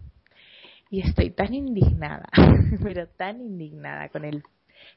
y 0.90 1.02
estoy 1.02 1.32
tan 1.32 1.54
indignada, 1.54 2.28
pero 2.84 3.08
tan 3.08 3.42
indignada 3.42 4.10
con 4.10 4.26
el 4.26 4.44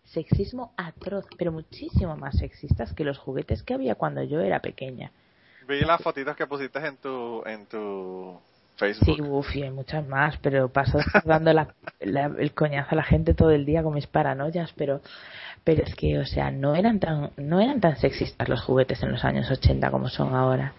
Sexismo 0.05 0.73
atroz, 0.77 1.27
pero 1.37 1.53
muchísimo 1.53 2.17
más 2.17 2.39
sexistas 2.39 2.93
que 2.95 3.05
los 3.05 3.19
juguetes 3.19 3.63
que 3.63 3.75
había 3.75 3.95
cuando 3.95 4.23
yo 4.23 4.41
era 4.41 4.61
pequeña. 4.61 5.13
Vi 5.67 5.81
las 5.81 6.03
fotitos 6.03 6.35
que 6.37 6.47
pusiste 6.47 6.79
en 6.79 6.97
tu, 6.97 7.43
en 7.45 7.67
tu 7.67 8.41
Sí, 8.79 9.21
uff, 9.21 9.57
y 9.57 9.69
muchas 9.71 10.07
más, 10.07 10.37
pero 10.39 10.69
paso 10.69 10.99
dando 11.25 11.53
la, 11.53 11.75
el 12.01 12.53
coñazo 12.55 12.91
a 12.93 12.97
la 12.97 13.03
gente 13.03 13.35
todo 13.35 13.51
el 13.51 13.65
día 13.65 13.83
con 13.83 13.95
mis 13.95 14.07
paranoias, 14.07 14.73
pero 14.77 15.01
pero 15.65 15.83
es 15.83 15.95
que, 15.97 16.19
o 16.19 16.25
sea, 16.25 16.51
no 16.51 16.75
eran 16.77 17.01
tan 17.01 17.33
no 17.37 17.61
eran 17.61 17.81
tan 17.81 17.97
sexistas 17.97 18.49
los 18.49 18.63
juguetes 18.63 19.03
en 19.03 19.11
los 19.11 19.25
años 19.25 19.51
80 19.51 19.91
como 19.91 20.09
son 20.09 20.35
ahora. 20.35 20.73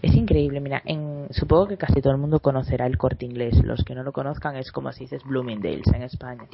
Es 0.00 0.14
increíble, 0.14 0.60
mira, 0.60 0.82
en, 0.84 1.28
supongo 1.30 1.68
que 1.68 1.76
casi 1.76 2.00
todo 2.00 2.12
el 2.12 2.18
mundo 2.18 2.40
conocerá 2.40 2.86
el 2.86 2.96
Corte 2.98 3.26
Inglés, 3.26 3.62
los 3.62 3.84
que 3.84 3.94
no 3.94 4.02
lo 4.02 4.12
conozcan 4.12 4.56
es 4.56 4.72
como 4.72 4.90
si 4.92 5.04
dices 5.04 5.22
Bloomingdale's 5.22 5.92
en 5.94 6.02
España. 6.02 6.48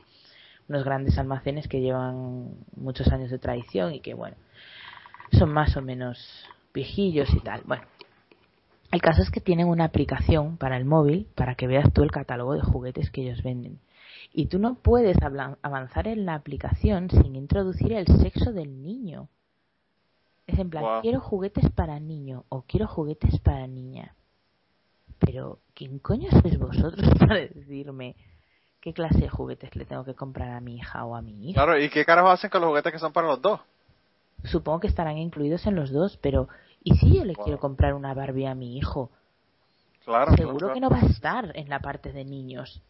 Unos 0.68 0.84
grandes 0.84 1.16
almacenes 1.16 1.66
que 1.68 1.80
llevan 1.80 2.56
muchos 2.76 3.08
años 3.08 3.30
de 3.30 3.38
tradición 3.38 3.94
y 3.94 4.00
que, 4.00 4.12
bueno, 4.12 4.36
son 5.32 5.50
más 5.50 5.76
o 5.76 5.80
menos 5.80 6.44
viejillos 6.74 7.32
y 7.32 7.40
tal. 7.40 7.62
Bueno, 7.64 7.84
el 8.90 9.02
caso 9.02 9.22
es 9.22 9.30
que 9.30 9.40
tienen 9.40 9.68
una 9.68 9.84
aplicación 9.84 10.56
para 10.56 10.76
el 10.76 10.84
móvil 10.84 11.26
para 11.34 11.54
que 11.54 11.66
veas 11.66 11.92
tú 11.92 12.02
el 12.02 12.10
catálogo 12.10 12.54
de 12.54 12.62
juguetes 12.62 13.10
que 13.10 13.22
ellos 13.22 13.42
venden. 13.42 13.80
Y 14.32 14.46
tú 14.46 14.58
no 14.58 14.76
puedes 14.76 15.16
avanzar 15.62 16.08
en 16.08 16.26
la 16.26 16.34
aplicación 16.34 17.10
sin 17.10 17.36
introducir 17.36 17.92
el 17.92 18.06
sexo 18.06 18.52
del 18.52 18.82
niño. 18.82 19.28
Es 20.46 20.58
en 20.58 20.70
plan, 20.70 21.02
quiero 21.02 21.20
juguetes 21.20 21.70
para 21.70 22.00
niño 22.00 22.44
o 22.48 22.62
quiero 22.62 22.86
juguetes 22.86 23.38
para 23.40 23.66
niña. 23.66 24.14
Pero, 25.18 25.58
¿quién 25.74 25.98
coño 25.98 26.30
sois 26.30 26.58
vosotros 26.58 27.06
para 27.18 27.36
decirme 27.36 28.16
qué 28.80 28.92
clase 28.92 29.18
de 29.18 29.28
juguetes 29.28 29.74
le 29.76 29.84
tengo 29.84 30.04
que 30.04 30.14
comprar 30.14 30.50
a 30.50 30.60
mi 30.60 30.76
hija 30.76 31.04
o 31.04 31.14
a 31.14 31.22
mi 31.22 31.50
hijo? 31.50 31.54
Claro, 31.54 31.78
¿y 31.78 31.90
qué 31.90 32.04
carajo 32.04 32.28
hacen 32.28 32.48
con 32.48 32.62
los 32.62 32.68
juguetes 32.68 32.92
que 32.92 32.98
son 32.98 33.12
para 33.12 33.26
los 33.26 33.42
dos? 33.42 33.60
Supongo 34.44 34.80
que 34.80 34.86
estarán 34.86 35.18
incluidos 35.18 35.66
en 35.66 35.74
los 35.74 35.90
dos, 35.90 36.16
pero 36.22 36.48
¿y 36.82 36.96
si 36.96 37.16
yo 37.16 37.24
le 37.24 37.34
quiero 37.34 37.58
comprar 37.58 37.94
una 37.94 38.14
Barbie 38.14 38.46
a 38.46 38.54
mi 38.54 38.76
hijo? 38.76 39.10
Claro, 40.04 40.34
Seguro 40.36 40.72
que 40.72 40.80
no 40.80 40.88
va 40.88 40.98
a 40.98 41.06
estar 41.06 41.52
en 41.54 41.68
la 41.68 41.80
parte 41.80 42.12
de 42.12 42.24
niños. 42.24 42.82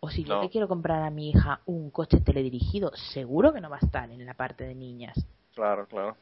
O 0.00 0.10
si 0.10 0.24
yo 0.24 0.42
le 0.42 0.50
quiero 0.50 0.66
comprar 0.66 1.02
a 1.02 1.10
mi 1.10 1.30
hija 1.30 1.60
un 1.66 1.90
coche 1.90 2.20
teledirigido, 2.20 2.90
seguro 3.12 3.52
que 3.52 3.60
no 3.60 3.70
va 3.70 3.76
a 3.76 3.84
estar 3.84 4.10
en 4.10 4.24
la 4.26 4.34
parte 4.34 4.64
de 4.64 4.74
niñas. 4.74 5.16
Claro, 5.54 5.86
claro. 5.86 6.16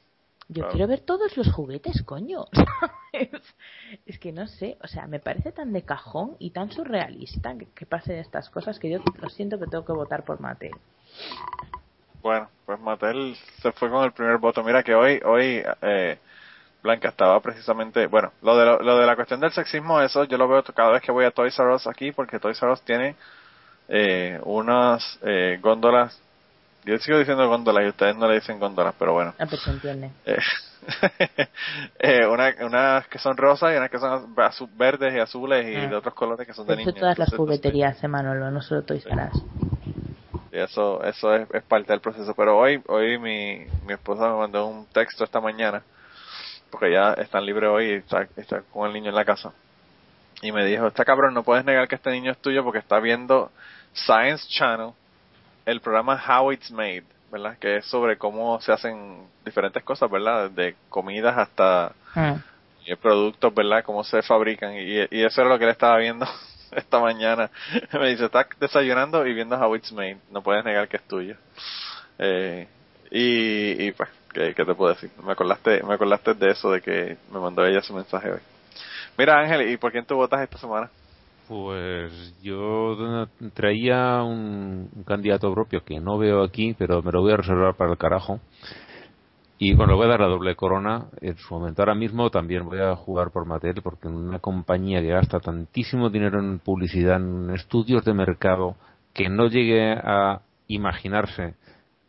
Yo 0.49 0.69
quiero 0.69 0.89
ver 0.89 1.01
todos 1.01 1.37
los 1.37 1.51
juguetes, 1.53 2.03
coño. 2.03 2.47
es 4.07 4.19
que 4.19 4.33
no 4.33 4.49
sé, 4.49 4.77
o 4.83 4.89
sea, 4.89 5.07
me 5.07 5.21
parece 5.21 5.53
tan 5.53 5.73
de 5.73 5.83
cajón 5.83 6.35
y 6.41 6.51
tan 6.51 6.73
surrealista 6.73 7.57
que, 7.57 7.67
que 7.67 7.87
pasen 7.87 8.19
estas 8.19 8.51
cosas 8.51 8.79
que 8.81 8.91
yo 8.91 8.99
lo 9.21 9.31
siento 9.31 9.61
que 9.61 9.67
tengo 9.67 9.85
que 9.85 9.93
votar 9.93 10.25
por 10.25 10.41
Mattel. 10.41 10.73
Bueno, 12.21 12.49
pues 12.67 12.81
Mattel 12.81 13.37
se 13.63 13.73
fue 13.73 13.89
con 13.89 14.05
el 14.05 14.13
primer 14.13 14.39
voto. 14.39 14.63
Mira 14.63 14.83
que 14.83 14.95
hoy, 14.95 15.21
hoy 15.25 15.63
eh, 15.83 16.19
Blanca 16.83 17.09
estaba 17.09 17.39
precisamente, 17.41 18.07
bueno, 18.07 18.33
lo 18.43 18.57
de, 18.57 18.85
lo, 18.85 18.99
de 18.99 19.07
la 19.07 19.17
cuestión 19.17 19.41
del 19.41 19.53
sexismo, 19.53 20.01
eso 20.01 20.25
yo 20.25 20.39
lo 20.39 20.49
veo 20.49 20.63
cada 20.63 20.93
vez 20.93 21.03
que 21.03 21.13
voy 21.13 21.25
a 21.25 21.31
Toys 21.31 21.59
R 21.59 21.75
Us 21.75 21.87
aquí, 21.87 22.13
porque 22.13 22.39
Toys 22.39 22.61
R 22.63 22.73
Us 22.73 22.81
tiene 22.83 23.17
eh, 23.89 24.41
unas 24.45 25.19
eh, 25.23 25.59
góndolas. 25.61 26.19
Yo 26.85 26.97
sigo 26.99 27.19
diciendo 27.19 27.47
góndolas 27.49 27.85
y 27.85 27.89
ustedes 27.89 28.17
no 28.17 28.27
le 28.27 28.37
dicen 28.37 28.59
góndolas, 28.59 28.95
pero 28.99 29.13
bueno. 29.13 29.35
Ah, 29.39 29.45
pues 29.47 29.67
entiende. 29.67 30.11
Eh, 30.25 30.39
eh, 31.99 32.27
una, 32.27 32.55
unas 32.63 33.07
que 33.09 33.19
son 33.19 33.37
rosas 33.37 33.75
y 33.75 33.77
unas 33.77 33.91
que 33.91 33.99
son 33.99 34.35
verdes 34.79 35.15
y 35.15 35.19
azules 35.19 35.67
y 35.67 35.77
ah. 35.77 35.89
de 35.89 35.97
otros 35.97 36.15
colores 36.15 36.47
que 36.47 36.55
son 36.55 36.67
de 36.67 36.77
niños. 36.77 36.95
todas 36.95 37.19
las 37.19 37.35
jugueterías, 37.35 38.03
Manolo, 38.05 38.51
no 38.51 38.63
solo 38.63 38.83
Toys 38.83 39.05
R 39.05 39.29
Us. 39.33 39.43
Eso, 40.51 41.03
eso 41.05 41.35
es, 41.35 41.49
es, 41.53 41.63
parte 41.63 41.93
del 41.93 42.01
proceso. 42.01 42.35
Pero 42.35 42.59
hoy, 42.59 42.83
hoy 42.89 43.19
mi, 43.19 43.67
mi 43.87 43.93
esposa 43.93 44.29
me 44.31 44.39
mandó 44.39 44.67
un 44.67 44.87
texto 44.87 45.25
esta 45.25 45.41
mañana, 45.41 45.83
porque 46.71 46.93
ya 46.93 47.13
están 47.15 47.45
libres 47.45 47.71
hoy 47.71 47.87
y 47.87 47.93
está, 47.95 48.27
está 48.37 48.63
con 48.63 48.87
el 48.87 48.93
niño 48.93 49.11
en 49.11 49.17
la 49.17 49.25
casa. 49.25 49.53
Y 50.43 50.53
me 50.53 50.65
dijo, 50.65 50.87
está 50.87 51.05
cabrón, 51.05 51.35
no 51.35 51.43
puedes 51.43 51.65
negar 51.65 51.87
que 51.89 51.97
este 51.97 52.11
niño 52.11 52.33
es 52.33 52.39
tuyo 52.39 52.65
porque 52.65 52.79
está 52.79 52.99
viendo 52.99 53.51
Science 53.93 54.47
Channel, 54.49 54.93
el 55.67 55.81
programa 55.81 56.23
How 56.27 56.53
It's 56.53 56.71
Made, 56.71 57.05
¿verdad? 57.31 57.59
Que 57.59 57.77
es 57.77 57.87
sobre 57.87 58.17
cómo 58.17 58.61
se 58.61 58.73
hacen 58.73 59.27
diferentes 59.45 59.83
cosas, 59.83 60.11
¿verdad? 60.11 60.51
De 60.51 60.77
comidas 60.89 61.37
hasta 61.37 61.93
ah. 62.15 62.39
productos, 63.03 63.55
¿verdad? 63.55 63.85
Cómo 63.85 64.03
se 64.03 64.23
fabrican. 64.23 64.75
Y, 64.75 65.07
y 65.11 65.25
eso 65.25 65.43
era 65.43 65.51
lo 65.51 65.59
que 65.59 65.65
él 65.65 65.71
estaba 65.71 65.99
viendo 65.99 66.27
esta 66.73 66.99
mañana. 67.01 67.51
Me 67.93 68.09
dice, 68.09 68.25
está 68.25 68.47
desayunando 68.59 69.27
y 69.27 69.35
viendo 69.35 69.57
How 69.57 69.77
It's 69.77 69.93
Made. 69.93 70.19
No 70.31 70.43
puedes 70.43 70.65
negar 70.65 70.89
que 70.89 70.97
es 70.97 71.03
tuyo. 71.07 71.37
Eh, 72.19 72.67
y, 73.11 73.87
y 73.87 73.93
pues, 73.93 74.09
¿qué, 74.33 74.55
¿qué, 74.55 74.65
te 74.65 74.75
puedo 74.75 74.93
decir? 74.93 75.11
Me 75.25 75.33
acordaste, 75.33 75.83
me 75.83 75.95
acordaste 75.95 76.35
de 76.35 76.51
eso, 76.51 76.71
de 76.71 76.81
que 76.81 77.17
me 77.33 77.41
mandó 77.41 77.65
ella 77.65 77.83
su 77.83 77.95
mensaje 77.95 78.31
hoy. 78.31 78.41
Mira 79.19 79.39
Ángel, 79.39 79.71
¿y 79.71 79.77
por 79.77 79.93
quién 79.93 80.07
tú 80.07 80.17
votas 80.17 80.41
esta 80.41 80.59
semana? 80.59 80.91
Pues 81.51 82.13
yo 82.43 83.27
traía 83.55 84.23
un, 84.23 84.89
candidato 85.05 85.53
propio 85.53 85.85
que 85.85 85.99
no 85.99 86.17
veo 86.17 86.45
aquí, 86.45 86.75
pero 86.79 87.03
me 87.03 87.11
lo 87.11 87.23
voy 87.23 87.33
a 87.33 87.39
reservar 87.39 87.75
para 87.75 87.91
el 87.91 87.99
carajo. 87.99 88.39
Y 89.59 89.75
bueno, 89.75 89.97
voy 89.97 90.07
a 90.07 90.11
dar 90.11 90.21
la 90.21 90.29
doble 90.29 90.55
corona 90.55 91.07
en 91.21 91.37
su 91.37 91.53
momento. 91.53 91.83
Ahora 91.83 91.97
mismo 91.97 92.31
también 92.31 92.65
voy 92.67 92.81
a 92.81 92.95
jugar 92.95 93.33
por 93.33 93.47
Mattel 93.47 93.83
porque 93.83 94.07
una 94.07 94.39
compañía 94.39 95.03
que 95.03 95.09
gasta 95.09 95.41
tantísimo 95.41 96.09
dinero 96.09 96.39
en 96.39 96.61
publicidad, 96.61 97.17
en 97.17 97.51
estudios 97.51 98.05
de 98.05 98.15
mercado, 98.15 98.77
que 99.13 99.29
no 99.29 99.49
llegue 99.49 99.93
a 99.93 100.43
imaginarse 100.69 101.57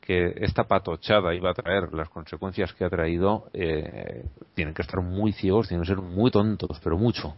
que 0.02 0.34
esta 0.38 0.64
patochada 0.64 1.34
iba 1.36 1.52
a 1.52 1.54
traer 1.54 1.94
las 1.94 2.10
consecuencias 2.10 2.74
que 2.74 2.84
ha 2.84 2.90
traído, 2.90 3.46
eh, 3.54 4.26
tienen 4.56 4.74
que 4.74 4.82
estar 4.82 5.00
muy 5.00 5.32
ciegos, 5.32 5.68
tienen 5.68 5.84
que 5.84 5.94
ser 5.94 6.02
muy 6.02 6.32
tontos, 6.32 6.80
pero 6.84 6.98
mucho. 6.98 7.36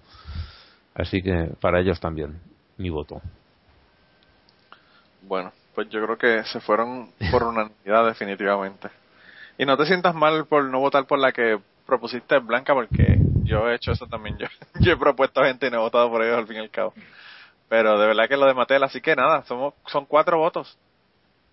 Así 0.96 1.22
que 1.22 1.50
para 1.60 1.82
ellos 1.82 2.00
también, 2.00 2.40
mi 2.78 2.90
voto. 2.90 3.22
Bueno, 5.22 5.52
pues 5.76 5.90
yo 5.90 6.04
creo 6.04 6.18
que 6.18 6.44
se 6.46 6.62
fueron 6.62 7.12
por 7.32 7.44
unanimidad 7.44 8.06
definitivamente. 8.06 8.90
Y 9.58 9.66
no 9.66 9.78
te 9.78 9.86
sientas 9.86 10.16
mal 10.16 10.46
por 10.46 10.64
no 10.64 10.80
votar 10.80 11.06
por 11.06 11.20
la 11.20 11.32
que 11.32 11.60
propusiste 11.86 12.40
Blanca, 12.40 12.74
porque 12.74 13.20
yo 13.44 13.70
he 13.70 13.76
hecho 13.76 13.92
eso 13.92 14.08
también. 14.08 14.38
Yo, 14.40 14.48
yo 14.80 14.94
he 14.94 14.98
propuesto 14.98 15.44
gente 15.44 15.68
y 15.68 15.70
no 15.70 15.78
he 15.78 15.82
votado 15.82 16.10
por 16.10 16.24
ellos 16.24 16.38
al 16.38 16.48
fin 16.48 16.58
y 16.58 16.60
al 16.60 16.70
cabo. 16.70 16.94
Pero 17.68 18.00
de 18.00 18.08
verdad 18.08 18.28
que 18.30 18.38
lo 18.38 18.46
de 18.46 18.54
Mattel, 18.54 18.84
así 18.84 19.02
que 19.02 19.16
nada, 19.16 19.44
somos, 19.44 19.74
son 19.88 20.06
cuatro 20.06 20.38
votos. 20.38 20.78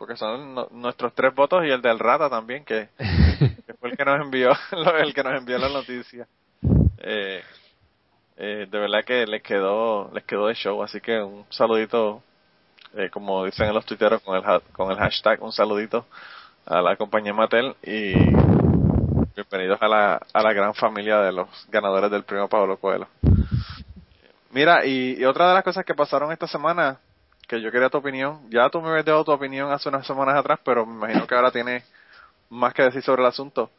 Porque 0.01 0.17
son 0.17 0.55
nuestros 0.71 1.15
tres 1.15 1.35
votos 1.35 1.63
y 1.63 1.69
el 1.69 1.83
del 1.83 1.99
Rata 1.99 2.31
también, 2.31 2.65
que, 2.65 2.89
que 3.67 3.75
fue 3.75 3.91
el 3.91 3.99
que 3.99 4.05
nos 4.07 4.19
envió, 4.19 4.51
el 4.99 5.13
que 5.13 5.23
nos 5.23 5.35
envió 5.35 5.59
la 5.59 5.69
noticia. 5.69 6.27
Eh, 7.03 7.43
eh, 8.39 8.67
de 8.71 8.79
verdad 8.79 9.05
que 9.05 9.27
les 9.27 9.43
quedó 9.43 10.11
les 10.15 10.25
quedó 10.25 10.47
de 10.47 10.55
show 10.55 10.83
así 10.83 11.03
que 11.03 11.21
un 11.21 11.45
saludito 11.51 12.23
eh, 12.95 13.11
como 13.11 13.45
dicen 13.45 13.69
en 13.69 13.75
los 13.75 13.85
tuiteros 13.85 14.23
con 14.23 14.37
el 14.37 14.63
con 14.73 14.91
el 14.91 14.97
hashtag 14.97 15.43
un 15.43 15.53
saludito 15.53 16.07
a 16.65 16.81
la 16.81 16.97
compañía 16.97 17.35
Mattel 17.35 17.75
y 17.83 18.15
bienvenidos 19.35 19.81
a 19.83 19.89
la 19.89 20.21
a 20.33 20.43
la 20.43 20.53
gran 20.55 20.75
familia 20.75 21.21
de 21.21 21.33
los 21.33 21.49
ganadores 21.71 22.11
del 22.11 22.25
premio 22.25 22.49
Pablo 22.49 22.79
Coelho 22.79 23.09
mira 24.51 24.87
y, 24.87 25.23
otra 25.25 25.49
de 25.49 25.55
las 25.55 25.65
cosas 25.65 25.85
que 25.85 25.95
pasaron 25.95 26.33
esta 26.33 26.47
semana 26.47 26.99
que 27.51 27.61
yo 27.61 27.73
quería 27.73 27.91
tu 27.91 27.99
opinión 27.99 28.49
ya 28.49 28.71
tú 28.71 28.81
me 28.81 28.91
habías 28.91 29.05
dado 29.05 29.25
tu 29.25 29.33
opinión 29.33 29.73
hace 29.73 29.89
unas 29.89 30.07
semanas 30.07 30.37
atrás 30.37 30.61
pero 30.65 30.87
me 30.87 30.95
imagino 30.95 31.27
que 31.27 31.35
ahora 31.35 31.51
tienes 31.51 31.85
más 32.49 32.73
que 32.73 32.85
decir 32.85 33.03
sobre 33.03 33.23
el 33.23 33.29
asunto 33.29 33.71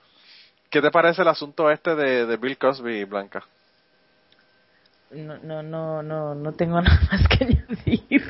¿qué 0.70 0.82
te 0.82 0.92
parece 0.92 1.22
el 1.22 1.30
asunto 1.30 1.72
este 1.72 1.96
de, 1.96 2.26
de 2.26 2.36
Bill 2.36 2.58
Cosby 2.58 3.06
Blanca? 3.06 3.44
no, 5.14 5.38
no, 5.40 5.64
no, 5.64 6.04
no, 6.04 6.36
no 6.36 6.52
tengo 6.54 6.82
nada 6.82 7.00
más 7.12 7.28
que 7.28 7.46
decir. 7.46 8.24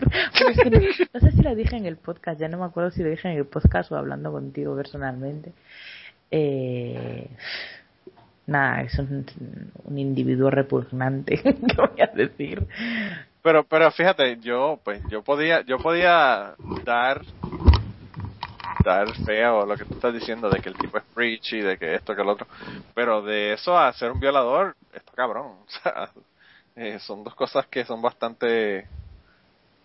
no, 1.14 1.20
sé 1.20 1.32
si 1.32 1.42
lo 1.42 1.56
dije 1.56 1.76
en 1.76 1.86
el 1.86 1.98
podcast, 1.98 2.40
ya 2.40 2.48
no 2.48 2.58
me 2.58 2.66
acuerdo 2.66 2.92
si 2.92 3.04
lo 3.04 3.10
dije 3.10 3.30
en 3.30 3.38
el 3.38 3.46
podcast 3.46 3.92
o 3.92 3.98
hablando 3.98 4.32
contigo 4.32 4.76
personalmente. 4.76 5.54
Eh, 6.32 7.30
nada, 8.48 8.82
es 8.82 8.98
un, 8.98 9.26
un 9.84 9.98
individuo 9.98 10.50
repugnante, 10.50 11.38
¿qué 11.44 11.76
voy 11.78 12.02
a 12.02 12.08
decir? 12.08 12.68
Pero, 13.42 13.64
pero 13.64 13.92
fíjate, 13.92 14.38
yo, 14.40 14.80
pues, 14.84 15.02
yo 15.10 15.24
podía, 15.24 15.62
yo 15.62 15.78
podía 15.78 16.56
dar 16.86 17.22
dar 18.84 19.14
fea 19.26 19.54
o 19.54 19.66
lo 19.66 19.78
que 19.78 19.86
tú 19.86 19.94
estás 19.94 20.14
diciendo 20.14 20.50
de 20.50 20.60
que 20.60 20.70
el 20.70 20.76
tipo 20.76 20.98
es 20.98 21.04
preachy, 21.14 21.62
de 21.62 21.78
que 21.78 21.94
esto, 21.94 22.16
que 22.16 22.22
el 22.24 22.30
otro, 22.30 22.48
pero 22.96 23.22
de 23.22 23.54
eso 23.54 23.78
a 23.78 23.94
ser 23.94 24.12
un 24.12 24.20
violador, 24.20 24.76
está 24.92 25.12
cabrón, 25.14 25.58
o 25.68 25.70
sea, 25.70 26.10
eh, 26.76 27.00
son 27.00 27.24
dos 27.24 27.36
cosas 27.36 27.68
que 27.68 27.86
son 27.86 28.02
bastante 28.02 28.88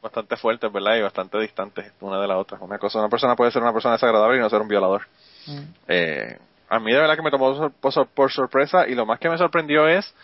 bastante 0.02 0.36
fuertes, 0.36 0.72
¿verdad? 0.72 0.96
Y 0.96 1.02
bastante 1.02 1.38
distantes 1.40 1.92
una 2.00 2.20
de 2.20 2.28
la 2.28 2.38
otra. 2.38 2.58
Una 2.60 2.78
cosa, 2.78 3.00
una 3.00 3.08
persona 3.08 3.34
puede 3.34 3.50
ser 3.50 3.62
una 3.62 3.72
persona 3.72 3.94
desagradable 3.94 4.36
y 4.36 4.40
no 4.40 4.48
ser 4.48 4.60
un 4.60 4.68
violador. 4.68 5.02
Mm. 5.46 5.62
Eh, 5.88 6.38
a 6.68 6.78
mí 6.78 6.92
de 6.92 6.98
verdad 6.98 7.16
que 7.16 7.22
me 7.22 7.30
tomó 7.30 7.70
por, 7.70 8.32
sorpresa 8.32 8.86
y 8.86 8.94
lo 8.94 9.06
más 9.06 9.18
que 9.18 9.28
me 9.28 9.38
sorprendió 9.38 9.88
es 9.88 10.14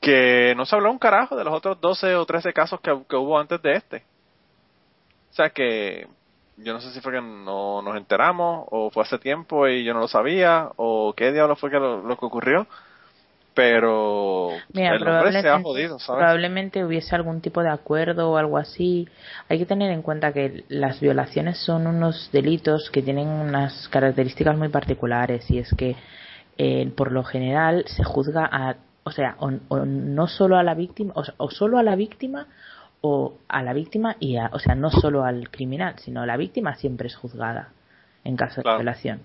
que 0.00 0.54
no 0.56 0.66
se 0.66 0.76
habló 0.76 0.90
un 0.90 0.98
carajo 0.98 1.36
de 1.36 1.44
los 1.44 1.54
otros 1.54 1.80
12 1.80 2.14
o 2.16 2.26
13 2.26 2.52
casos 2.52 2.80
que, 2.80 2.92
hubo 2.92 3.38
antes 3.38 3.60
de 3.62 3.72
este. 3.72 3.96
O 5.30 5.34
sea 5.34 5.50
que 5.50 6.06
yo 6.58 6.72
no 6.72 6.80
sé 6.80 6.90
si 6.92 7.00
fue 7.00 7.12
que 7.12 7.20
no 7.20 7.82
nos 7.82 7.96
enteramos 7.96 8.66
o 8.70 8.90
fue 8.90 9.02
hace 9.02 9.18
tiempo 9.18 9.68
y 9.68 9.84
yo 9.84 9.92
no 9.92 10.00
lo 10.00 10.08
sabía 10.08 10.70
o 10.76 11.12
qué 11.14 11.32
diablo 11.32 11.56
fue 11.56 11.70
que 11.70 11.78
lo, 11.78 12.16
que 12.16 12.24
ocurrió 12.24 12.66
pero 13.52 14.50
el 14.74 15.08
hombre 15.08 15.40
se 15.40 15.48
ha 15.48 15.60
jodido, 15.62 15.98
¿sabes? 15.98 16.20
Probablemente 16.20 16.84
hubiese 16.84 17.14
algún 17.14 17.40
tipo 17.40 17.62
de 17.62 17.70
acuerdo 17.70 18.30
o 18.30 18.36
algo 18.36 18.58
así. 18.58 19.08
Hay 19.48 19.58
que 19.58 19.64
tener 19.64 19.90
en 19.92 20.02
cuenta 20.02 20.34
que 20.34 20.64
las 20.68 21.00
violaciones 21.00 21.56
son 21.64 21.86
unos 21.86 22.28
delitos 22.32 22.90
que 22.90 23.00
tienen 23.00 23.28
unas 23.28 23.88
características 23.88 24.58
muy 24.58 24.68
particulares 24.68 25.50
y 25.50 25.58
es 25.58 25.72
que 25.74 25.96
eh, 26.58 26.92
por 26.94 27.12
lo 27.12 27.24
general 27.24 27.84
se 27.86 28.04
juzga 28.04 28.46
a, 28.50 28.76
o 29.06 29.12
sea, 29.12 29.36
o, 29.38 29.52
no 29.84 30.26
solo 30.26 30.58
a 30.58 30.64
la 30.64 30.74
víctima, 30.74 31.12
o, 31.14 31.22
o 31.36 31.48
solo 31.48 31.78
a 31.78 31.84
la 31.84 31.94
víctima 31.94 32.48
o 33.02 33.34
a 33.46 33.62
la 33.62 33.72
víctima 33.72 34.16
y 34.18 34.36
a, 34.36 34.50
o 34.52 34.58
sea, 34.58 34.74
no 34.74 34.90
solo 34.90 35.24
al 35.24 35.48
criminal, 35.48 35.94
sino 35.98 36.26
la 36.26 36.36
víctima 36.36 36.74
siempre 36.74 37.06
es 37.06 37.14
juzgada 37.14 37.68
en 38.24 38.36
caso 38.36 38.62
de 38.62 38.74
violación. 38.74 39.20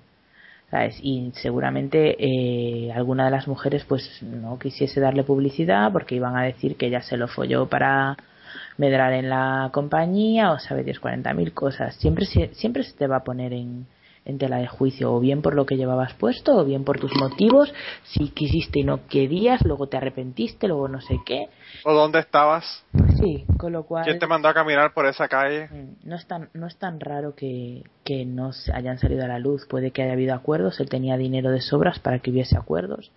¿Sabes? 0.69 0.99
Y 1.01 1.31
seguramente 1.33 2.15
eh, 2.19 2.91
alguna 2.93 3.25
de 3.25 3.31
las 3.31 3.47
mujeres 3.47 3.83
pues 3.85 4.21
no 4.21 4.59
quisiese 4.59 5.01
darle 5.01 5.23
publicidad 5.23 5.91
porque 5.91 6.15
iban 6.15 6.37
a 6.37 6.43
decir 6.43 6.77
que 6.77 6.85
ella 6.85 7.01
se 7.01 7.17
lo 7.17 7.27
folló 7.27 7.67
para 7.67 8.15
medrar 8.77 9.13
en 9.13 9.29
la 9.29 9.69
compañía 9.73 10.51
o 10.51 10.59
sabe 10.59 10.83
10, 10.83 10.99
40 10.99 11.33
mil 11.33 11.53
cosas. 11.53 11.95
Siempre, 11.95 12.25
siempre 12.25 12.83
se 12.83 12.93
te 12.93 13.07
va 13.07 13.17
a 13.17 13.23
poner 13.23 13.51
en, 13.51 13.87
en 14.25 14.37
tela 14.37 14.57
de 14.57 14.67
juicio, 14.67 15.13
o 15.13 15.19
bien 15.19 15.41
por 15.41 15.55
lo 15.55 15.65
que 15.65 15.77
llevabas 15.77 16.13
puesto, 16.13 16.55
o 16.55 16.65
bien 16.65 16.83
por 16.83 16.99
tus 16.99 17.15
motivos, 17.15 17.73
si 18.03 18.29
quisiste 18.29 18.79
y 18.79 18.83
no 18.83 19.07
querías, 19.07 19.61
luego 19.65 19.87
te 19.87 19.97
arrepentiste, 19.97 20.67
luego 20.67 20.87
no 20.87 21.01
sé 21.01 21.19
qué. 21.25 21.49
¿O 21.83 21.93
dónde 21.93 22.19
estabas? 22.19 22.85
Sí, 23.19 23.45
con 23.57 23.73
lo 23.73 23.83
cual... 23.83 24.05
¿Quién 24.05 24.19
te 24.19 24.27
mandó 24.27 24.47
a 24.47 24.53
caminar 24.53 24.93
por 24.93 25.05
esa 25.05 25.27
calle? 25.27 25.67
Mm, 25.69 26.07
no 26.09 26.15
es 26.15 26.27
tan, 26.27 26.49
no 26.53 26.67
es 26.67 26.77
tan 26.77 26.99
raro 26.99 27.35
que, 27.35 27.83
que 28.03 28.25
no 28.25 28.51
hayan 28.73 28.99
salido 28.99 29.23
a 29.25 29.27
la 29.27 29.39
luz, 29.39 29.65
puede 29.67 29.91
que 29.91 30.03
haya 30.03 30.13
habido 30.13 30.35
acuerdos, 30.35 30.79
él 30.79 30.89
tenía 30.89 31.17
dinero 31.17 31.51
de 31.51 31.61
sobras 31.61 31.99
para 31.99 32.19
que 32.19 32.31
hubiese 32.31 32.57
acuerdos, 32.57 33.11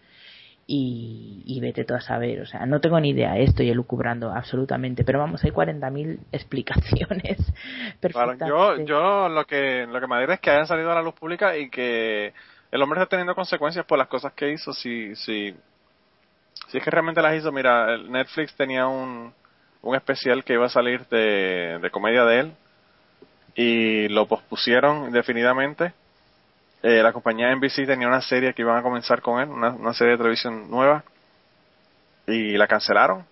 y, 0.67 1.43
y, 1.45 1.61
vete 1.61 1.85
tú 1.85 1.95
a 1.95 2.01
saber, 2.01 2.41
o 2.41 2.47
sea, 2.47 2.65
no 2.65 2.81
tengo 2.81 2.99
ni 2.99 3.11
idea, 3.11 3.37
estoy 3.37 3.69
elucubrando 3.69 4.33
absolutamente, 4.33 5.05
pero 5.05 5.19
vamos, 5.19 5.45
hay 5.45 5.51
40.000 5.51 6.19
explicaciones 6.33 7.39
yo, 8.47 8.77
yo 8.85 9.29
lo 9.29 9.45
que 9.45 9.87
lo 9.87 10.01
que 10.01 10.07
me 10.07 10.17
alegra 10.17 10.35
es 10.35 10.41
que 10.41 10.51
hayan 10.51 10.67
salido 10.67 10.91
a 10.91 10.95
la 10.95 11.03
luz 11.03 11.15
pública 11.15 11.57
y 11.57 11.69
que 11.69 12.33
el 12.71 12.83
hombre 12.83 12.99
está 12.99 13.11
teniendo 13.11 13.35
consecuencias 13.35 13.85
por 13.85 13.99
las 13.99 14.09
cosas 14.09 14.33
que 14.33 14.53
hizo, 14.53 14.73
si, 14.73 15.15
si, 15.17 15.55
si 16.69 16.79
es 16.79 16.83
que 16.83 16.91
realmente 16.91 17.21
las 17.21 17.37
hizo, 17.37 17.53
mira, 17.53 17.99
Netflix 17.99 18.55
tenía 18.57 18.87
un, 18.87 19.33
un 19.83 19.95
especial 19.95 20.45
que 20.45 20.55
iba 20.55 20.67
a 20.67 20.71
salir 20.71 21.07
de, 21.09 21.79
de 21.81 21.91
comedia 21.91 22.25
de 22.25 22.41
él 22.41 22.53
y 23.55 24.09
lo 24.09 24.27
pospusieron 24.27 25.05
indefinidamente 25.05 25.93
eh, 26.85 27.03
la 27.03 27.15
compañía 27.15 27.51
NBC 27.57 27.87
tenía 27.87 28.07
una 28.07 28.21
serie 28.21 28.53
que 28.53 28.61
iban 28.61 28.77
a 28.77 28.83
comenzar 28.83 29.23
con 29.23 29.41
él, 29.41 29.49
una, 29.49 29.95
serie 29.95 30.13
de 30.13 30.19
televisión 30.19 30.71
nueva, 30.71 31.03
y 32.27 32.59
la 32.59 32.67
cancelaron. 32.67 33.25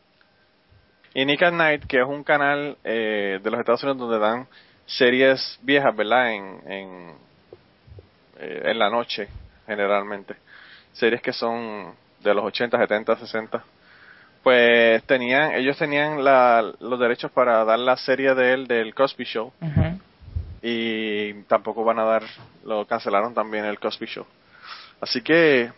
Y 1.13 1.27
Nick 1.27 1.43
at 1.43 1.53
Night, 1.53 1.85
que 1.85 2.01
es 2.01 2.07
un 2.07 2.25
canal 2.25 2.79
eh, 2.83 3.41
de 3.43 3.51
los 3.51 3.61
Estados 3.61 3.83
Unidos 3.83 3.99
donde 3.99 4.19
dan 4.19 4.47
series 4.87 5.59
viejas, 5.61 5.95
¿verdad? 5.95 6.33
En, 6.33 6.61
en, 6.67 7.11
eh, 8.39 8.63
en 8.65 8.79
la 8.79 8.89
noche, 8.89 9.29
generalmente. 9.67 10.35
Series 10.95 11.21
que 11.21 11.35
son 11.35 11.95
de 12.21 12.33
los 12.33 12.45
80, 12.47 12.79
70, 12.79 13.17
60. 13.17 13.65
Pues 14.43 15.03
tenían, 15.05 15.53
ellos 15.53 15.77
tenían 15.77 16.25
la, 16.25 16.73
los 16.81 16.99
derechos 16.99 17.31
para 17.31 17.63
dar 17.67 17.79
la 17.79 17.99
serie 17.99 18.35
de 18.35 18.55
él 18.55 18.67
del 18.67 18.95
Cosby 18.95 19.25
Show 19.27 19.53
y 20.63 21.35
tampoco 21.45 21.85
van 21.85 21.99
a 21.99 22.05
dar, 22.05 22.23
lo 22.65 22.87
cancelaron 22.87 23.35
también 23.35 23.65
el 23.65 23.81
Cosby 23.81 24.07
Show. 24.07 24.27
Así 25.01 25.21
que 25.21 25.71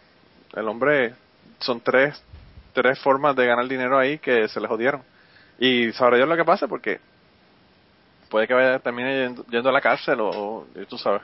el 0.55 0.69
hombre, 0.69 1.15
son 1.59 1.81
tres, 1.81 2.23
tres 2.75 2.99
formas 2.99 3.35
de 3.35 3.47
ganar 3.47 3.67
dinero 3.67 3.99
ahí 3.99 4.19
que 4.19 4.47
se 4.49 4.61
le 4.61 4.69
jodieron. 4.69 5.03
Y 5.59 5.93
sabrá 5.93 6.17
Dios 6.17 6.29
lo 6.29 6.37
que 6.37 6.45
pasa 6.45 6.69
porque 6.69 7.01
puede 8.29 8.47
que 8.47 8.55
vaya, 8.55 8.79
termine 8.81 9.35
yendo, 9.49 9.69
a 9.69 9.73
la 9.73 9.81
cárcel 9.81 10.19
o, 10.21 10.67
tú 10.89 10.99
sabes, 10.99 11.23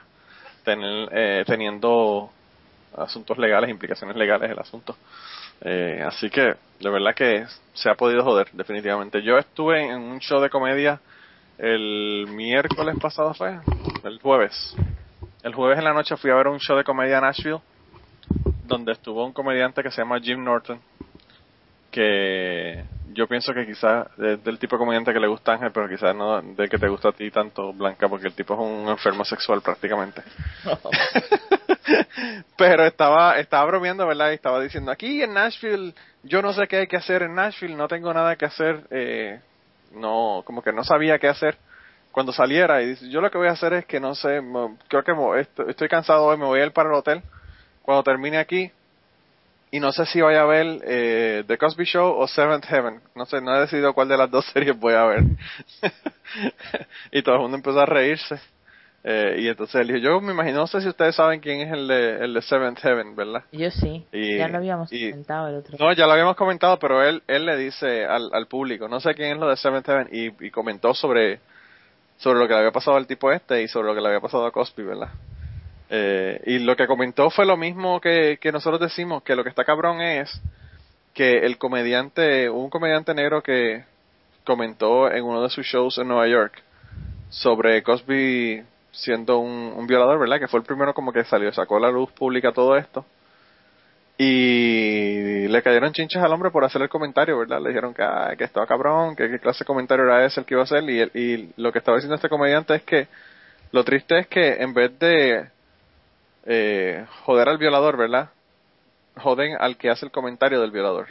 tener, 0.63 1.09
eh, 1.11 1.43
teniendo 1.45 2.31
asuntos 2.97 3.37
legales, 3.37 3.69
implicaciones 3.69 4.15
legales 4.15 4.49
el 4.49 4.59
asunto. 4.59 4.95
Eh, 5.61 6.03
así 6.05 6.29
que 6.29 6.55
de 6.79 6.89
verdad 6.89 7.13
que 7.13 7.45
se 7.73 7.89
ha 7.89 7.95
podido 7.95 8.23
joder, 8.23 8.49
definitivamente. 8.53 9.21
Yo 9.21 9.37
estuve 9.37 9.85
en 9.85 10.01
un 10.01 10.19
show 10.19 10.41
de 10.41 10.49
comedia 10.49 10.99
el 11.61 12.25
miércoles 12.27 12.97
pasado 12.99 13.35
fue, 13.35 13.59
el 14.03 14.19
jueves. 14.19 14.75
El 15.43 15.53
jueves 15.53 15.77
en 15.77 15.83
la 15.83 15.93
noche 15.93 16.17
fui 16.17 16.31
a 16.31 16.35
ver 16.35 16.47
un 16.47 16.59
show 16.59 16.75
de 16.75 16.83
comedia 16.83 17.17
en 17.17 17.23
Nashville, 17.23 17.59
donde 18.65 18.93
estuvo 18.93 19.23
un 19.23 19.31
comediante 19.31 19.83
que 19.83 19.91
se 19.91 20.01
llama 20.01 20.19
Jim 20.19 20.43
Norton, 20.43 20.79
que 21.91 22.83
yo 23.13 23.27
pienso 23.27 23.53
que 23.53 23.67
quizás 23.67 24.07
es 24.17 24.43
del 24.43 24.57
tipo 24.57 24.75
de 24.75 24.79
comediante 24.79 25.13
que 25.13 25.19
le 25.19 25.27
gusta 25.27 25.51
a 25.51 25.55
Ángel, 25.55 25.71
pero 25.71 25.87
quizás 25.87 26.15
no 26.15 26.41
del 26.41 26.67
que 26.67 26.79
te 26.79 26.87
gusta 26.87 27.09
a 27.09 27.11
ti 27.11 27.29
tanto, 27.29 27.71
Blanca, 27.73 28.09
porque 28.09 28.27
el 28.27 28.33
tipo 28.33 28.55
es 28.55 28.59
un 28.59 28.89
enfermo 28.89 29.23
sexual 29.23 29.61
prácticamente. 29.61 30.23
pero 32.57 32.85
estaba, 32.85 33.37
estaba 33.37 33.65
bromeando, 33.65 34.07
¿verdad? 34.07 34.31
Y 34.31 34.35
estaba 34.35 34.59
diciendo, 34.59 34.89
aquí 34.89 35.21
en 35.21 35.35
Nashville, 35.35 35.93
yo 36.23 36.41
no 36.41 36.53
sé 36.53 36.67
qué 36.67 36.77
hay 36.77 36.87
que 36.87 36.97
hacer 36.97 37.21
en 37.21 37.35
Nashville, 37.35 37.75
no 37.75 37.87
tengo 37.87 38.11
nada 38.15 38.35
que 38.35 38.45
hacer, 38.45 38.87
eh, 38.89 39.41
no, 39.93 40.43
como 40.45 40.61
que 40.61 40.73
no 40.73 40.83
sabía 40.83 41.19
qué 41.19 41.27
hacer 41.27 41.57
cuando 42.11 42.33
saliera 42.33 42.81
y 42.81 42.87
dice, 42.87 43.09
yo 43.09 43.21
lo 43.21 43.31
que 43.31 43.37
voy 43.37 43.47
a 43.47 43.51
hacer 43.51 43.73
es 43.73 43.85
que 43.85 43.99
no 43.99 44.15
sé, 44.15 44.41
creo 44.87 45.03
que 45.03 45.47
estoy 45.69 45.87
cansado 45.87 46.25
hoy, 46.25 46.37
me 46.37 46.45
voy 46.45 46.59
a 46.59 46.65
ir 46.65 46.71
para 46.71 46.89
el 46.89 46.95
hotel 46.95 47.21
cuando 47.83 48.03
termine 48.03 48.37
aquí 48.37 48.71
y 49.73 49.79
no 49.79 49.93
sé 49.93 50.05
si 50.05 50.19
voy 50.19 50.35
a 50.35 50.43
ver 50.43 50.81
eh, 50.83 51.43
The 51.47 51.57
Cosby 51.57 51.85
Show 51.85 52.19
o 52.19 52.27
Seventh 52.27 52.65
Heaven, 52.65 53.01
no 53.15 53.25
sé, 53.25 53.39
no 53.39 53.55
he 53.55 53.61
decidido 53.61 53.93
cuál 53.93 54.09
de 54.09 54.17
las 54.17 54.29
dos 54.29 54.45
series 54.53 54.77
voy 54.77 54.93
a 54.93 55.05
ver. 55.05 55.23
y 57.11 57.21
todo 57.23 57.35
el 57.35 57.41
mundo 57.41 57.57
empezó 57.57 57.79
a 57.79 57.85
reírse. 57.85 58.39
Eh, 59.03 59.37
y 59.39 59.47
entonces 59.47 59.81
él 59.81 59.87
dijo, 59.87 59.99
yo 59.99 60.21
me 60.21 60.31
imagino, 60.31 60.59
no 60.59 60.67
sé 60.67 60.79
si 60.79 60.87
ustedes 60.87 61.15
saben 61.15 61.39
quién 61.39 61.61
es 61.61 61.73
el 61.73 61.87
de, 61.87 62.23
el 62.23 62.33
de 62.35 62.41
Seventh 62.43 62.79
Heaven, 62.79 63.15
¿verdad? 63.15 63.43
Yo 63.51 63.71
sí, 63.71 64.05
ya 64.11 64.47
lo 64.47 64.57
habíamos 64.57 64.91
comentado 64.91 65.47
el 65.47 65.55
otro 65.55 65.75
No, 65.79 65.91
ya 65.93 66.05
lo 66.05 66.11
habíamos 66.11 66.35
comentado, 66.35 66.77
pero 66.77 67.03
él, 67.03 67.23
él 67.27 67.45
le 67.45 67.57
dice 67.57 68.05
al, 68.05 68.29
al 68.31 68.45
público, 68.45 68.87
no 68.87 68.99
sé 68.99 69.15
quién 69.15 69.31
es 69.31 69.37
lo 69.37 69.49
de 69.49 69.57
Seventh 69.57 69.87
Heaven, 69.87 70.09
y, 70.11 70.45
y 70.45 70.51
comentó 70.51 70.93
sobre, 70.93 71.39
sobre 72.17 72.39
lo 72.39 72.47
que 72.47 72.53
le 72.53 72.59
había 72.59 72.71
pasado 72.71 72.97
al 72.97 73.07
tipo 73.07 73.31
este 73.31 73.63
y 73.63 73.67
sobre 73.67 73.87
lo 73.87 73.95
que 73.95 74.01
le 74.01 74.07
había 74.07 74.19
pasado 74.19 74.45
a 74.45 74.51
Cosby, 74.51 74.83
¿verdad? 74.83 75.09
Eh, 75.89 76.39
y 76.45 76.59
lo 76.59 76.75
que 76.75 76.85
comentó 76.85 77.31
fue 77.31 77.45
lo 77.45 77.57
mismo 77.57 77.99
que, 77.99 78.37
que 78.39 78.51
nosotros 78.51 78.79
decimos, 78.79 79.23
que 79.23 79.35
lo 79.35 79.43
que 79.43 79.49
está 79.49 79.65
cabrón 79.65 79.99
es 79.99 80.31
que 81.15 81.39
el 81.39 81.57
comediante, 81.57 82.49
un 82.49 82.69
comediante 82.69 83.13
negro 83.15 83.41
que 83.41 83.83
comentó 84.45 85.11
en 85.11 85.23
uno 85.23 85.41
de 85.41 85.49
sus 85.49 85.65
shows 85.65 85.97
en 85.97 86.07
Nueva 86.07 86.27
York 86.27 86.61
sobre 87.29 87.81
Cosby 87.83 88.63
siendo 88.91 89.39
un, 89.39 89.85
violador, 89.87 90.19
¿verdad? 90.19 90.39
Que 90.39 90.47
fue 90.47 90.59
el 90.59 90.65
primero 90.65 90.93
como 90.93 91.11
que 91.11 91.23
salió, 91.23 91.51
sacó 91.53 91.77
a 91.77 91.81
la 91.81 91.91
luz 91.91 92.11
pública 92.11 92.51
todo 92.51 92.75
esto. 92.75 93.05
Y 94.17 95.47
le 95.47 95.63
cayeron 95.63 95.93
chinches 95.93 96.21
al 96.21 96.31
hombre 96.31 96.51
por 96.51 96.63
hacer 96.63 96.81
el 96.81 96.89
comentario, 96.89 97.39
¿verdad? 97.39 97.59
Le 97.61 97.69
dijeron 97.69 97.93
que, 97.93 98.03
ah, 98.03 98.35
que 98.37 98.43
estaba 98.43 98.67
cabrón, 98.67 99.15
que 99.15 99.29
qué 99.29 99.39
clase 99.39 99.59
de 99.59 99.65
comentario 99.65 100.05
era 100.05 100.25
ese 100.25 100.41
el 100.41 100.45
que 100.45 100.53
iba 100.53 100.61
a 100.61 100.65
hacer. 100.65 100.83
Y, 100.87 101.01
y 101.19 101.53
lo 101.57 101.71
que 101.71 101.79
estaba 101.79 101.97
diciendo 101.97 102.15
este 102.15 102.29
comediante 102.29 102.75
es 102.75 102.83
que 102.83 103.07
lo 103.71 103.83
triste 103.83 104.19
es 104.19 104.27
que 104.27 104.61
en 104.61 104.73
vez 104.73 104.97
de 104.99 105.49
eh, 106.45 107.05
joder 107.23 107.49
al 107.49 107.57
violador, 107.57 107.97
¿verdad? 107.97 108.29
Joden 109.17 109.55
al 109.59 109.77
que 109.77 109.89
hace 109.89 110.05
el 110.05 110.11
comentario 110.11 110.61
del 110.61 110.71
violador. 110.71 111.07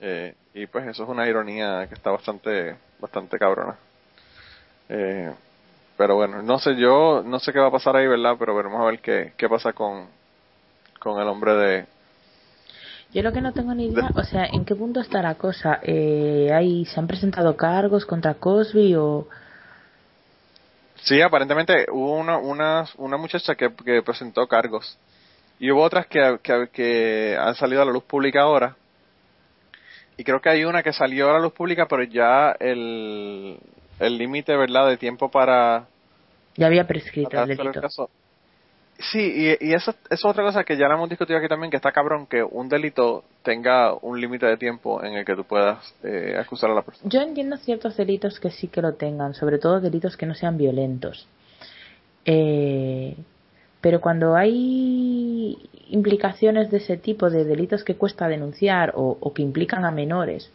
Eh, 0.00 0.34
y 0.54 0.66
pues 0.66 0.86
eso 0.86 1.04
es 1.04 1.08
una 1.08 1.28
ironía 1.28 1.86
que 1.88 1.94
está 1.94 2.10
bastante, 2.10 2.76
bastante 2.98 3.38
cabrona. 3.38 3.76
Eh, 4.88 5.32
pero 5.96 6.16
bueno, 6.16 6.42
no 6.42 6.58
sé, 6.58 6.76
yo 6.76 7.22
no 7.24 7.38
sé 7.38 7.52
qué 7.52 7.58
va 7.58 7.68
a 7.68 7.72
pasar 7.72 7.96
ahí, 7.96 8.06
¿verdad? 8.06 8.36
Pero 8.38 8.54
veremos 8.54 8.80
a 8.80 8.84
ver 8.84 9.00
qué, 9.00 9.32
qué 9.36 9.48
pasa 9.48 9.72
con, 9.72 10.06
con 10.98 11.20
el 11.20 11.28
hombre 11.28 11.54
de... 11.54 11.86
Yo 13.12 13.22
lo 13.22 13.32
que 13.32 13.42
no 13.42 13.52
tengo 13.52 13.74
ni 13.74 13.86
idea, 13.86 14.08
o 14.14 14.24
sea, 14.24 14.46
¿en 14.46 14.64
qué 14.64 14.74
punto 14.74 15.00
está 15.00 15.20
la 15.20 15.34
cosa? 15.34 15.80
Eh, 15.82 16.50
¿hay, 16.54 16.86
¿Se 16.86 16.98
han 16.98 17.06
presentado 17.06 17.56
cargos 17.56 18.06
contra 18.06 18.34
Cosby 18.34 18.94
o...? 18.94 19.28
Sí, 21.02 21.20
aparentemente 21.20 21.86
hubo 21.90 22.16
una, 22.16 22.38
una, 22.38 22.86
una 22.96 23.16
muchacha 23.16 23.54
que, 23.54 23.70
que 23.84 24.02
presentó 24.02 24.46
cargos. 24.46 24.96
Y 25.58 25.70
hubo 25.70 25.82
otras 25.82 26.06
que, 26.06 26.38
que, 26.42 26.68
que 26.72 27.36
han 27.38 27.54
salido 27.54 27.82
a 27.82 27.84
la 27.84 27.92
luz 27.92 28.04
pública 28.04 28.42
ahora. 28.42 28.76
Y 30.16 30.24
creo 30.24 30.40
que 30.40 30.48
hay 30.48 30.64
una 30.64 30.82
que 30.82 30.92
salió 30.92 31.28
a 31.28 31.34
la 31.34 31.40
luz 31.40 31.52
pública, 31.52 31.86
pero 31.86 32.04
ya 32.04 32.54
el, 32.58 33.58
el 33.98 34.18
límite, 34.18 34.56
¿verdad?, 34.56 34.88
de 34.88 34.96
tiempo 34.96 35.30
para... 35.30 35.86
Ya 36.56 36.66
había 36.66 36.86
prescrito 36.86 37.42
el 37.42 37.56
delito. 37.56 38.10
Sí, 38.98 39.18
y, 39.60 39.68
y 39.68 39.74
eso, 39.74 39.94
es 40.10 40.24
otra 40.24 40.44
cosa 40.44 40.62
que 40.62 40.76
ya 40.76 40.86
la 40.86 40.94
hemos 40.94 41.08
discutido 41.08 41.38
aquí 41.38 41.48
también, 41.48 41.70
que 41.70 41.76
está 41.76 41.90
cabrón 41.90 42.26
que 42.26 42.42
un 42.42 42.68
delito 42.68 43.24
tenga 43.42 43.94
un 43.94 44.20
límite 44.20 44.46
de 44.46 44.56
tiempo 44.56 45.02
en 45.02 45.14
el 45.14 45.24
que 45.24 45.34
tú 45.34 45.44
puedas 45.44 45.94
eh, 46.04 46.36
acusar 46.38 46.70
a 46.70 46.74
la 46.74 46.82
persona. 46.82 47.10
Yo 47.10 47.20
entiendo 47.20 47.56
ciertos 47.56 47.96
delitos 47.96 48.38
que 48.38 48.50
sí 48.50 48.68
que 48.68 48.80
lo 48.80 48.94
tengan, 48.94 49.34
sobre 49.34 49.58
todo 49.58 49.80
delitos 49.80 50.16
que 50.16 50.26
no 50.26 50.34
sean 50.34 50.56
violentos. 50.56 51.26
Eh, 52.24 53.16
pero 53.80 54.00
cuando 54.00 54.36
hay 54.36 55.58
implicaciones 55.88 56.70
de 56.70 56.76
ese 56.76 56.96
tipo 56.96 57.28
de 57.28 57.44
delitos 57.44 57.82
que 57.82 57.96
cuesta 57.96 58.28
denunciar 58.28 58.92
o, 58.94 59.32
que 59.34 59.42
implican 59.42 59.84
a 59.84 59.90
menores, 59.90 60.52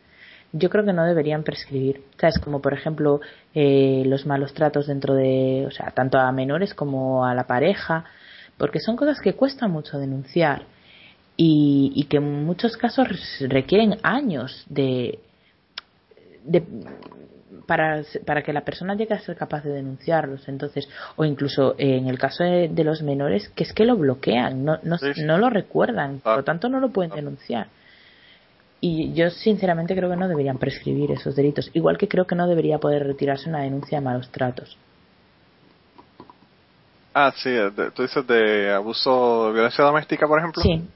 yo 0.58 0.70
creo 0.70 0.86
que 0.86 0.94
no 0.94 1.06
deberían 1.06 1.44
prescribir. 1.44 2.04
¿Sabes? 2.20 2.40
Como 2.40 2.62
por 2.62 2.74
ejemplo 2.74 3.22
eh, 3.54 4.04
los 4.06 4.26
malos 4.26 4.54
tratos 4.54 4.88
dentro 4.88 5.14
de, 5.14 5.66
o 5.68 5.72
sea, 5.72 5.92
tanto 5.92 6.18
a 6.18 6.32
menores 6.32 6.74
como 6.74 7.26
a 7.26 7.34
la 7.34 7.48
pareja, 7.48 8.06
porque 8.58 8.80
son 8.80 8.96
cosas 8.96 9.20
que 9.22 9.34
cuesta 9.34 9.68
mucho 9.68 9.98
denunciar 9.98 10.64
y, 11.36 11.92
y 11.96 12.06
que 12.06 12.18
en 12.18 12.46
muchos 12.46 12.78
casos 12.78 13.08
requieren 13.42 13.98
años 14.04 14.66
de, 14.70 15.20
de 16.44 16.64
para, 17.68 18.02
para 18.26 18.42
que 18.42 18.54
la 18.54 18.62
persona 18.62 18.96
llegue 18.96 19.14
a 19.14 19.20
ser 19.20 19.36
capaz 19.36 19.64
de 19.64 19.72
denunciarlos. 19.72 20.48
Entonces, 20.48 20.90
o 21.18 21.26
incluso 21.26 21.76
eh, 21.78 21.98
en 21.98 22.08
el 22.08 22.18
caso 22.18 22.44
de, 22.44 22.84
los 22.84 23.04
menores, 23.04 23.50
que 23.50 23.64
es 23.64 23.74
que 23.74 23.86
lo 23.86 23.98
bloquean, 23.98 24.64
no, 24.64 24.80
no, 24.84 24.98
no 25.24 25.38
lo 25.38 25.50
recuerdan, 25.50 26.20
por 26.20 26.38
lo 26.38 26.44
tanto 26.44 26.70
no 26.70 26.80
lo 26.80 26.90
pueden 26.90 27.12
denunciar. 27.12 27.68
Y 28.80 29.14
yo 29.14 29.30
sinceramente 29.32 29.96
creo 29.96 30.10
que 30.10 30.16
no 30.16 30.28
deberían 30.28 30.60
prescribir 30.60 31.12
esos 31.12 31.36
delitos, 31.36 31.72
igual 31.74 31.98
que 31.98 32.08
creo 32.08 32.28
que 32.28 32.36
no 32.36 32.48
debería 32.48 32.78
poder 32.78 33.06
retirarse 33.08 33.50
una 33.50 33.62
denuncia 33.62 34.00
de 34.00 34.06
malos 34.06 34.30
tratos. 34.30 34.78
Ah, 37.14 37.34
sí, 37.36 37.50
tú 37.96 38.04
dices 38.04 38.28
de 38.28 38.72
abuso, 38.72 39.48
de 39.48 39.54
violencia 39.54 39.84
doméstica, 39.84 40.28
por 40.28 40.38
ejemplo. 40.38 40.62
Sí, 40.62 40.88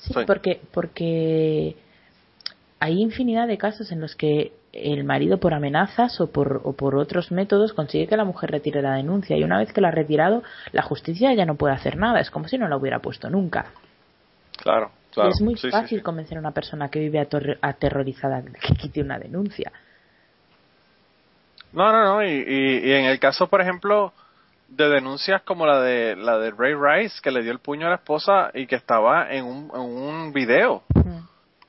sí, 0.00 0.12
porque 0.26 0.60
porque 0.72 1.76
hay 2.80 3.00
infinidad 3.00 3.46
de 3.46 3.56
casos 3.56 3.92
en 3.92 4.00
los 4.00 4.16
que 4.16 4.52
el 4.72 5.04
marido 5.04 5.38
por 5.38 5.54
amenazas 5.54 6.20
o 6.20 6.32
por, 6.32 6.60
o 6.64 6.72
por 6.72 6.96
otros 6.96 7.30
métodos 7.30 7.72
consigue 7.72 8.08
que 8.08 8.16
la 8.16 8.24
mujer 8.24 8.50
retire 8.50 8.82
la 8.82 8.94
denuncia. 8.94 9.36
Y 9.36 9.44
una 9.44 9.58
vez 9.58 9.72
que 9.72 9.80
la 9.80 9.88
ha 9.88 9.92
retirado 9.92 10.42
la 10.72 10.82
justicia 10.82 11.32
ya 11.34 11.44
no 11.44 11.54
puede 11.54 11.74
hacer 11.74 11.96
nada. 11.96 12.18
Es 12.18 12.30
como 12.30 12.48
si 12.48 12.58
no 12.58 12.66
la 12.66 12.76
hubiera 12.76 12.98
puesto 12.98 13.30
nunca. 13.30 13.66
Claro 14.56 14.90
claro 15.12 15.30
es 15.30 15.40
muy 15.40 15.56
fácil 15.56 16.02
convencer 16.02 16.36
a 16.36 16.40
una 16.40 16.52
persona 16.52 16.88
que 16.88 17.00
vive 17.00 17.18
aterrorizada 17.60 18.42
que 18.42 18.74
quite 18.74 19.00
una 19.00 19.18
denuncia 19.18 19.72
no 21.72 21.92
no 21.92 22.04
no 22.04 22.24
y, 22.24 22.30
y, 22.30 22.92
en 22.92 23.06
el 23.06 23.18
caso 23.18 23.48
por 23.48 23.60
ejemplo 23.60 24.12
de 24.68 24.88
denuncias 24.88 25.42
como 25.42 25.66
la 25.66 25.80
de 25.80 26.16
la 26.16 26.38
de 26.38 26.50
Ray 26.52 26.74
Rice 26.74 27.20
que 27.22 27.30
le 27.30 27.42
dio 27.42 27.52
el 27.52 27.58
puño 27.58 27.86
a 27.86 27.90
la 27.90 27.96
esposa 27.96 28.50
y 28.54 28.66
que 28.66 28.76
estaba 28.76 29.32
en 29.32 29.44
un, 29.44 29.70
en 29.74 29.80
un 29.80 30.32
video 30.32 30.84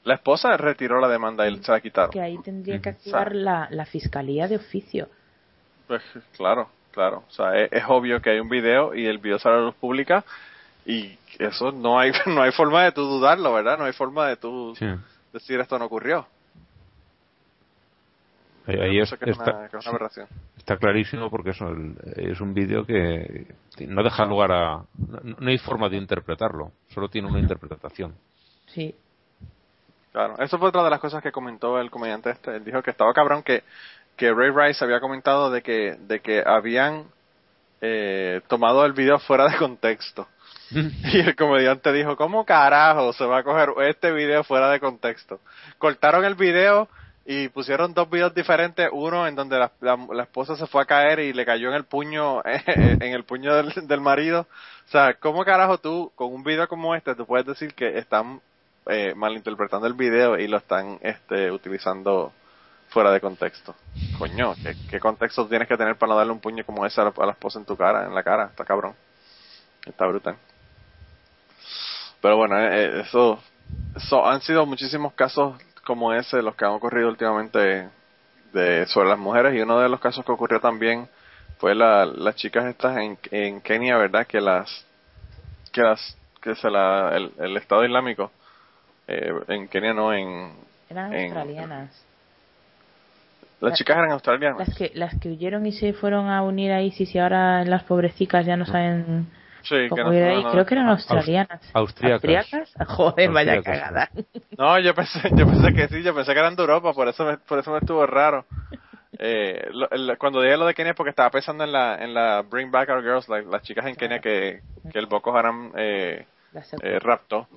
la 0.04 0.16
esposa 0.16 0.58
retiró 0.58 1.00
la 1.00 1.08
demanda 1.08 1.48
y 1.48 1.58
se 1.64 1.72
la 1.72 1.80
quitaron. 1.80 2.12
Que 2.12 2.22
ahí 2.22 2.38
tendría 2.40 2.82
que 2.82 2.90
actuar 2.90 3.36
la, 3.36 3.68
la 3.70 3.86
fiscalía 3.86 4.48
de 4.48 4.56
oficio. 4.56 5.08
Pues 5.88 6.02
claro, 6.36 6.70
claro. 6.92 7.24
O 7.28 7.32
sea, 7.32 7.56
es, 7.58 7.84
obvio 7.88 8.22
que 8.22 8.32
hay 8.32 8.40
un 8.40 8.50
video 8.50 8.96
y 8.96 9.06
el 9.06 9.20
video 9.20 9.38
sale 9.38 9.56
a 9.56 9.60
la 9.60 9.66
luz 9.66 9.76
pública 9.76 10.24
y 10.86 11.18
eso 11.40 11.72
no 11.72 12.00
hay 12.00 12.12
no 12.28 12.42
hay 12.42 12.52
forma 12.52 12.84
de 12.84 12.92
tú 12.92 13.02
dudarlo, 13.04 13.54
¿verdad? 13.54 13.78
No 13.78 13.86
hay 13.86 13.94
forma 13.94 14.28
de 14.28 14.38
tú 14.38 14.74
decir 15.34 15.60
esto 15.60 15.78
no 15.80 15.86
ocurrió. 15.86 16.28
Ahí, 18.68 19.00
es, 19.00 19.12
está, 19.12 19.70
está, 20.56 20.78
clarísimo 20.78 21.32
porque 21.32 21.50
eso 21.50 21.66
es 22.16 22.40
un 22.40 22.54
vídeo 22.54 22.86
que 22.86 23.48
no 23.88 24.04
deja 24.04 24.24
lugar 24.26 24.52
a 24.52 24.86
no, 24.96 25.20
no 25.40 25.50
hay 25.50 25.58
forma 25.58 25.90
de 25.90 25.98
interpretarlo, 25.98 26.72
solo 26.90 27.10
tiene 27.10 27.28
una 27.28 27.40
interpretación. 27.40 28.14
Sí, 28.68 28.96
Claro, 30.12 30.36
eso 30.40 30.60
fue 30.60 30.70
otra 30.70 30.84
de 30.84 30.90
las 30.90 31.00
cosas 31.00 31.24
que 31.24 31.32
comentó 31.32 31.80
el 31.80 31.90
comediante 31.90 32.32
este. 32.32 32.58
Él 32.58 32.66
dijo 32.66 32.82
que 32.82 32.92
estaba 32.92 33.14
cabrón 33.14 33.44
que, 33.44 33.64
que 34.18 34.34
Ray 34.34 34.52
Rice 34.52 34.84
había 34.84 35.00
comentado 35.00 35.50
de 35.50 35.62
que, 35.62 35.96
de 36.00 36.20
que 36.20 36.44
habían 36.46 37.06
eh, 37.80 38.42
tomado 38.48 38.86
el 38.86 38.94
video 38.94 39.20
fuera 39.20 39.48
de 39.48 39.58
contexto. 39.58 40.28
y 41.04 41.20
el 41.20 41.36
comediante 41.36 41.92
dijo, 41.92 42.16
¿cómo 42.16 42.46
carajo 42.46 43.14
se 43.14 43.26
va 43.26 43.40
a 43.40 43.44
coger 43.44 43.70
este 43.88 44.12
video 44.12 44.44
fuera 44.44 44.70
de 44.70 44.80
contexto? 44.80 45.40
Cortaron 45.78 46.26
el 46.26 46.36
video 46.36 46.88
y 47.26 47.50
pusieron 47.50 47.94
dos 47.94 48.10
videos 48.10 48.34
diferentes, 48.34 48.90
uno 48.92 49.28
en 49.28 49.36
donde 49.36 49.60
la, 49.60 49.72
la, 49.80 50.24
esposa 50.24 50.56
se 50.56 50.68
fue 50.68 50.82
a 50.82 50.86
caer 50.86 51.20
y 51.20 51.34
le 51.34 51.46
cayó 51.46 51.70
en 51.70 51.76
el 51.76 51.84
puño, 51.84 52.42
en 52.46 53.14
el 53.14 53.24
puño 53.24 53.54
del, 53.56 54.02
marido. 54.02 54.48
O 54.88 54.92
sea, 54.92 55.14
¿cómo 55.16 55.46
carajo 55.46 55.78
tú, 55.78 56.12
con 56.16 56.34
un 56.34 56.44
video 56.44 56.68
como 56.68 56.96
este, 56.96 57.16
tú 57.16 57.26
puedes 57.26 57.46
decir 57.46 57.74
que 57.74 57.98
están 57.98 58.42
eh, 58.88 59.14
malinterpretando 59.16 59.88
el 59.88 59.94
video 59.94 60.38
y 60.38 60.48
lo 60.48 60.58
están 60.58 60.98
este, 61.02 61.52
utilizando 61.52 62.34
fuera 62.92 63.12
de 63.12 63.22
contexto. 63.22 63.74
Coño, 64.18 64.54
¿qué, 64.90 65.00
contexto 65.00 65.48
tienes 65.48 65.68
que 65.68 65.78
tener 65.78 65.96
para 65.96 66.12
no 66.12 66.18
darle 66.18 66.34
un 66.34 66.40
puño 66.40 66.66
como 66.66 66.86
ese 66.86 67.02
a 67.02 67.06
la, 67.06 67.32
esposa 67.32 67.58
en 67.60 67.66
tu 67.66 67.78
cara, 67.78 68.06
en 68.06 68.14
la 68.14 68.22
cara? 68.22 68.46
Está 68.46 68.66
cabrón. 68.66 68.94
Está 69.86 70.06
brutal. 70.08 70.36
Pero 72.22 72.38
bueno, 72.38 72.58
eh, 72.60 72.70
eh, 72.72 73.02
eso, 73.02 73.40
eso 73.96 74.28
han 74.28 74.42
sido 74.42 74.66
muchísimos 74.66 75.14
casos 75.14 75.62
como 75.86 76.14
ese 76.14 76.42
los 76.42 76.56
que 76.56 76.66
han 76.66 76.72
ocurrido 76.72 77.10
últimamente 77.10 77.90
de 78.54 78.86
sobre 78.88 79.10
las 79.10 79.18
mujeres 79.18 79.56
y 79.56 79.62
uno 79.62 79.80
de 79.80 79.90
los 79.90 80.00
casos 80.00 80.24
que 80.24 80.32
ocurrió 80.32 80.60
también 80.60 81.08
fue 81.58 81.74
la, 81.74 82.06
las 82.06 82.36
chicas 82.36 82.66
estas 82.66 82.98
en, 82.98 83.18
en 83.32 83.62
Kenia, 83.62 83.98
¿verdad? 83.98 84.28
Que 84.28 84.42
las 84.42 84.86
que 85.72 85.82
las 85.82 86.18
que 86.42 86.56
se 86.56 86.70
la 86.70 87.16
el, 87.16 87.32
el 87.40 87.58
Estado 87.58 87.86
Islámico 87.86 88.32
eh, 89.08 89.32
en 89.48 89.68
Kenia 89.68 89.94
no, 89.94 90.14
en... 90.14 90.54
Eran 90.90 91.14
australianas. 91.14 92.06
Las 93.60 93.78
chicas 93.78 93.98
eran 93.98 94.12
australianas. 94.12 94.68
Las 94.68 94.78
que, 94.78 94.92
las 94.96 95.20
que 95.20 95.30
huyeron 95.30 95.66
y 95.66 95.72
se 95.72 95.94
fueron 95.94 96.30
a 96.30 96.42
unir 96.42 96.72
a 96.72 96.82
ISIS 96.82 97.14
y 97.14 97.20
ahora 97.20 97.64
las 97.64 97.84
pobrecicas 97.84 98.46
ya 98.46 98.58
no 98.58 98.66
saben 98.66 99.28
sí, 99.64 99.88
cómo 99.90 100.14
ir 100.14 100.24
ahí. 100.24 100.44
Creo 100.52 100.66
que 100.66 100.74
eran 100.74 100.90
australianas. 100.90 101.62
Austriacas. 101.74 102.74
Joder, 102.88 103.32
vaya 103.32 103.62
cagada. 103.62 104.10
No, 104.58 104.78
yo 104.80 104.94
pensé, 104.94 105.22
yo 105.36 105.48
pensé 105.48 105.74
que 105.74 105.88
sí, 105.88 106.04
yo 106.04 106.14
pensé 106.14 106.34
que 106.34 106.40
eran 106.40 106.56
de 106.56 106.62
Europa, 106.62 106.94
por 106.94 107.08
eso 107.08 107.26
me, 107.26 107.38
por 107.38 107.58
eso 107.58 107.72
me 107.72 107.80
estuvo 107.80 108.06
raro. 108.06 108.46
Eh, 109.18 109.72
cuando 110.20 110.42
dije 110.42 110.56
lo 110.56 110.66
de 110.68 110.74
Kenia 110.76 110.94
porque 110.94 111.10
estaba 111.10 111.32
pensando 111.32 111.64
en 111.64 111.72
la, 111.72 111.96
en 111.96 112.14
la 112.14 112.44
Bring 112.44 112.70
Back 112.70 112.90
Our 112.90 113.02
Girls, 113.02 113.28
las 113.28 113.64
chicas 113.64 113.88
en 113.88 113.96
Kenia 113.96 114.20
que, 114.20 114.62
que 114.92 115.00
el 115.00 115.08
Boko 115.08 115.36
Haram 115.36 115.72
eh, 115.76 116.26
eh, 116.82 117.00
rapto. 117.00 117.48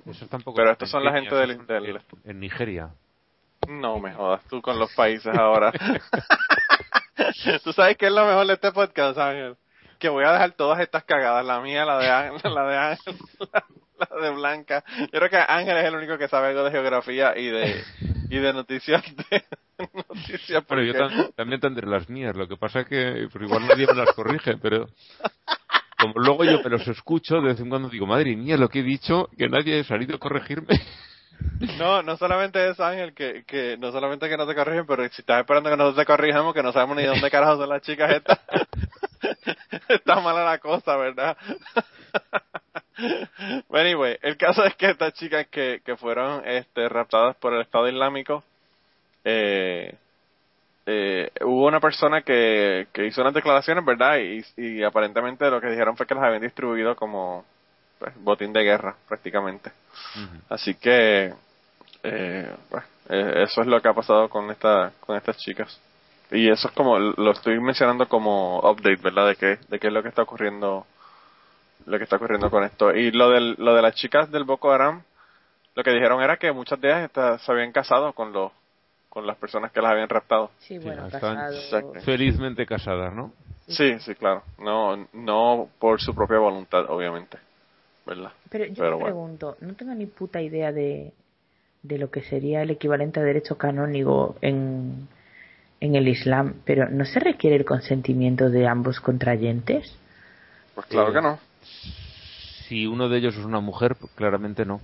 Pero 0.54 0.70
estos 0.70 0.90
son 0.90 1.04
la 1.04 1.12
gente 1.12 1.34
del, 1.34 1.66
del, 1.66 2.00
En 2.24 2.40
Nigeria. 2.40 2.90
No 3.68 3.98
me 3.98 4.12
jodas 4.12 4.42
tú 4.48 4.62
con 4.62 4.78
los 4.78 4.94
países 4.94 5.34
ahora. 5.36 5.72
tú 7.64 7.72
sabes 7.72 7.96
que 7.96 8.06
es 8.06 8.12
lo 8.12 8.26
mejor 8.26 8.46
de 8.46 8.54
este 8.54 8.72
podcast, 8.72 9.18
Ángel. 9.18 9.56
Que 9.98 10.08
voy 10.08 10.24
a 10.24 10.32
dejar 10.32 10.52
todas 10.52 10.80
estas 10.80 11.04
cagadas, 11.04 11.44
la 11.44 11.60
mía, 11.60 11.84
la 11.84 11.98
de 11.98 12.10
Ángel, 12.10 12.40
la 12.54 12.66
de 12.66 12.76
Ángel, 12.76 13.16
la, 13.98 14.22
de 14.22 14.30
Blanca. 14.30 14.84
Yo 14.98 15.18
creo 15.18 15.30
que 15.30 15.36
Ángel 15.36 15.76
es 15.76 15.84
el 15.84 15.94
único 15.94 16.18
que 16.18 16.28
sabe 16.28 16.48
algo 16.48 16.64
de 16.64 16.70
geografía 16.70 17.36
y 17.36 17.48
de 17.48 17.84
y 18.30 18.38
de 18.38 18.52
noticias 18.52 19.02
de 19.30 19.44
noticias. 20.08 20.64
Pero 20.68 20.82
yo 20.82 20.92
también 21.36 21.60
tendré 21.60 21.86
las 21.86 22.08
mías. 22.08 22.34
Lo 22.36 22.48
que 22.48 22.56
pasa 22.56 22.80
es 22.80 22.86
que 22.86 23.28
por 23.32 23.42
igual 23.42 23.66
nadie 23.66 23.86
me 23.86 23.94
las 23.94 24.12
corrige, 24.12 24.56
pero 24.56 24.86
como 25.98 26.14
luego 26.16 26.44
yo 26.44 26.62
me 26.62 26.70
los 26.70 26.86
escucho, 26.88 27.36
de 27.36 27.48
vez 27.48 27.60
en 27.60 27.68
cuando 27.68 27.88
digo, 27.88 28.06
madre 28.06 28.36
mía, 28.36 28.56
lo 28.56 28.68
que 28.68 28.80
he 28.80 28.82
dicho, 28.82 29.28
que 29.38 29.48
nadie 29.48 29.80
ha 29.80 29.84
salido 29.84 30.16
a 30.16 30.18
corregirme. 30.18 30.80
No, 31.78 32.02
no 32.02 32.16
solamente 32.16 32.68
es 32.68 32.78
Ángel, 32.78 33.14
que, 33.14 33.44
que 33.46 33.76
no 33.78 33.90
solamente 33.90 34.28
que 34.28 34.36
no 34.36 34.46
te 34.46 34.54
corrigen, 34.54 34.86
pero 34.86 35.02
si 35.08 35.22
estás 35.22 35.40
esperando 35.40 35.70
que 35.70 35.76
nosotros 35.76 36.04
te 36.04 36.06
corrijamos, 36.06 36.54
que 36.54 36.62
no 36.62 36.72
sabemos 36.72 36.96
ni 36.96 37.04
dónde 37.04 37.30
carajo 37.30 37.56
son 37.56 37.68
las 37.68 37.82
chicas 37.82 38.10
estas, 38.12 38.38
está 39.88 40.20
mala 40.20 40.44
la 40.44 40.58
cosa, 40.58 40.96
¿verdad? 40.96 41.36
bueno, 43.68 43.88
anyway, 43.88 44.18
el 44.22 44.36
caso 44.36 44.64
es 44.64 44.74
que 44.76 44.90
estas 44.90 45.14
chicas 45.14 45.46
que, 45.48 45.80
que 45.84 45.96
fueron 45.96 46.46
este, 46.46 46.88
raptadas 46.88 47.36
por 47.36 47.54
el 47.54 47.62
Estado 47.62 47.88
Islámico, 47.88 48.44
eh, 49.24 49.94
eh, 50.86 51.30
hubo 51.40 51.66
una 51.66 51.80
persona 51.80 52.22
que, 52.22 52.88
que 52.92 53.06
hizo 53.06 53.22
unas 53.22 53.34
declaraciones, 53.34 53.84
¿verdad? 53.84 54.18
Y, 54.18 54.44
y 54.56 54.82
aparentemente 54.82 55.50
lo 55.50 55.60
que 55.60 55.70
dijeron 55.70 55.96
fue 55.96 56.06
que 56.06 56.14
las 56.14 56.24
habían 56.24 56.42
distribuido 56.42 56.94
como 56.94 57.44
pues, 57.98 58.12
botín 58.22 58.52
de 58.52 58.62
guerra, 58.62 58.94
prácticamente. 59.08 59.72
Así 60.50 60.74
que, 60.74 61.32
eh, 62.02 62.56
pues, 62.68 62.84
eh, 63.08 63.44
eso 63.48 63.62
es 63.62 63.66
lo 63.66 63.80
que 63.80 63.88
ha 63.88 63.94
pasado 63.94 64.28
con, 64.28 64.50
esta, 64.50 64.92
con 65.00 65.16
estas 65.16 65.38
chicas. 65.38 65.80
Y 66.34 66.50
eso 66.50 66.68
es 66.68 66.74
como, 66.74 66.98
lo 66.98 67.30
estoy 67.30 67.60
mencionando 67.60 68.08
como 68.08 68.58
update, 68.58 69.00
¿verdad? 69.02 69.28
De 69.28 69.36
qué, 69.36 69.58
de 69.68 69.78
qué 69.78 69.86
es 69.86 69.92
lo 69.92 70.02
que 70.02 70.08
está 70.08 70.22
ocurriendo, 70.22 70.84
lo 71.86 71.98
que 71.98 72.04
está 72.04 72.16
ocurriendo 72.16 72.50
con 72.50 72.64
esto. 72.64 72.92
Y 72.92 73.12
lo, 73.12 73.30
del, 73.30 73.54
lo 73.58 73.74
de 73.74 73.82
las 73.82 73.94
chicas 73.94 74.30
del 74.30 74.44
Boko 74.44 74.72
Haram, 74.72 75.02
lo 75.74 75.84
que 75.84 75.92
dijeron 75.92 76.22
era 76.22 76.36
que 76.36 76.52
muchas 76.52 76.80
de 76.80 76.88
ellas 76.88 77.40
se 77.42 77.52
habían 77.52 77.72
casado 77.72 78.12
con 78.12 78.32
los 78.32 78.52
con 79.08 79.28
las 79.28 79.36
personas 79.36 79.70
que 79.70 79.80
las 79.80 79.92
habían 79.92 80.08
raptado. 80.08 80.50
Sí, 80.58 80.76
bueno, 80.80 81.08
felizmente 82.04 82.66
casadas, 82.66 83.14
¿no? 83.14 83.32
Sí, 83.68 83.96
sí, 84.00 84.16
claro. 84.16 84.42
No, 84.58 85.06
no 85.12 85.68
por 85.78 86.00
su 86.00 86.12
propia 86.16 86.38
voluntad, 86.38 86.90
obviamente. 86.90 87.38
¿Verdad? 88.04 88.32
Pero 88.50 88.64
yo 88.66 88.98
me 88.98 89.04
pregunto, 89.04 89.56
no 89.60 89.74
tengo 89.74 89.94
ni 89.94 90.06
puta 90.06 90.42
idea 90.42 90.72
de, 90.72 91.12
de 91.84 91.98
lo 91.98 92.10
que 92.10 92.22
sería 92.22 92.62
el 92.62 92.72
equivalente 92.72 93.20
a 93.20 93.22
derecho 93.22 93.56
canónico 93.56 94.34
en, 94.42 95.06
en 95.84 95.96
el 95.96 96.08
Islam, 96.08 96.54
pero 96.64 96.88
¿no 96.88 97.04
se 97.04 97.20
requiere 97.20 97.56
el 97.56 97.64
consentimiento 97.64 98.48
de 98.50 98.66
ambos 98.66 99.00
contrayentes? 99.00 99.94
Pues 100.74 100.86
claro 100.86 101.10
Eh, 101.10 101.12
que 101.14 101.20
no. 101.20 101.38
Si 102.66 102.86
uno 102.86 103.08
de 103.08 103.18
ellos 103.18 103.36
es 103.36 103.44
una 103.44 103.60
mujer, 103.60 103.94
pues 103.96 104.10
claramente 104.14 104.64
no. 104.64 104.80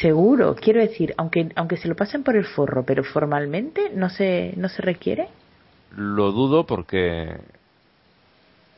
Seguro, 0.00 0.56
quiero 0.56 0.80
decir, 0.80 1.14
aunque 1.16 1.48
aunque 1.54 1.76
se 1.76 1.88
lo 1.88 1.94
pasen 1.94 2.22
por 2.22 2.36
el 2.36 2.44
forro, 2.44 2.82
pero 2.84 3.04
formalmente 3.04 3.90
no 3.94 4.10
se 4.10 4.52
no 4.56 4.68
se 4.68 4.82
requiere. 4.82 5.28
Lo 5.96 6.32
dudo 6.32 6.66
porque 6.66 7.36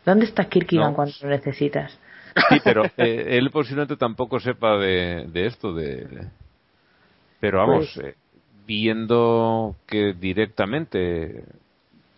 ¿Dónde 0.05 0.27
está 0.27 0.45
Kirkigan 0.49 0.91
No. 0.91 0.95
cuando 0.95 1.15
lo 1.23 1.29
necesitas? 1.29 1.99
Sí, 2.51 2.61
pero 2.65 2.85
eh, 2.99 3.25
él 3.39 3.51
posiblemente 3.51 3.97
tampoco 3.97 4.39
sepa 4.39 4.77
de, 4.79 5.27
de 5.29 5.47
esto, 5.47 5.73
de... 5.75 6.07
Pero 7.41 7.59
vamos, 7.59 7.91
Pues- 7.95 8.07
eh, 8.07 8.15
viendo 8.69 9.75
que 9.87 10.13
directamente 10.13 11.43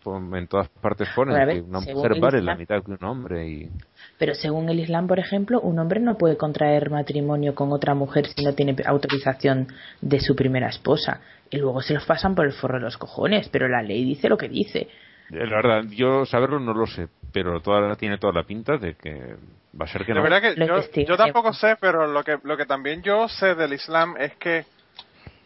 en 0.05 0.47
todas 0.49 0.69
partes 0.81 1.09
ponen 1.15 1.35
ver, 1.47 1.57
que 1.57 1.61
una 1.61 1.79
mujer 1.81 2.19
vale 2.19 2.39
Islam- 2.39 2.45
la 2.47 2.57
mitad 2.57 2.83
que 2.83 2.91
un 2.91 3.05
hombre 3.05 3.49
y... 3.49 3.71
Pero 4.19 4.35
según 4.35 4.69
el 4.69 4.81
Islam, 4.81 5.07
por 5.07 5.19
ejemplo, 5.21 5.61
un 5.61 5.79
hombre 5.79 6.01
no 6.01 6.19
puede 6.19 6.37
contraer 6.37 6.91
matrimonio 6.91 7.55
con 7.55 7.71
otra 7.71 7.95
mujer 7.95 8.27
si 8.27 8.43
no 8.45 8.55
tiene 8.55 8.75
autorización 8.85 9.69
de 10.01 10.19
su 10.21 10.35
primera 10.35 10.69
esposa. 10.69 11.21
Y 11.51 11.59
luego 11.59 11.81
se 11.83 11.95
los 11.95 12.05
pasan 12.05 12.35
por 12.35 12.47
el 12.47 12.53
forro 12.53 12.79
de 12.79 12.85
los 12.85 12.97
cojones, 12.97 13.49
pero 13.51 13.69
la 13.69 13.83
ley 13.83 14.05
dice 14.05 14.29
lo 14.29 14.37
que 14.37 14.49
dice. 14.49 14.89
Eh, 15.31 15.47
La 15.47 15.57
verdad, 15.57 15.85
yo 15.91 16.25
saberlo 16.27 16.59
no 16.59 16.73
lo 16.75 16.87
sé, 16.87 17.09
pero 17.33 17.61
toda, 17.61 17.95
tiene 17.97 18.19
toda 18.19 18.33
la 18.33 18.43
pinta 18.45 18.79
de 18.79 18.95
que 18.95 19.37
va 19.81 19.85
a 19.85 19.89
ser 19.89 20.05
que 20.05 20.13
De 20.13 20.19
no. 20.19 20.23
verdad 20.25 20.41
que 20.43 20.57
Lo 20.57 20.67
yo, 20.81 21.05
yo 21.05 21.17
tampoco 21.17 21.53
sé, 21.53 21.77
pero 21.81 22.07
lo 22.07 22.25
que, 22.25 22.39
lo 22.43 22.57
que 22.57 22.67
también 22.67 23.03
yo 23.03 23.29
sé 23.29 23.55
del 23.55 23.75
Islam 23.75 24.15
es 24.19 24.35
que 24.37 24.65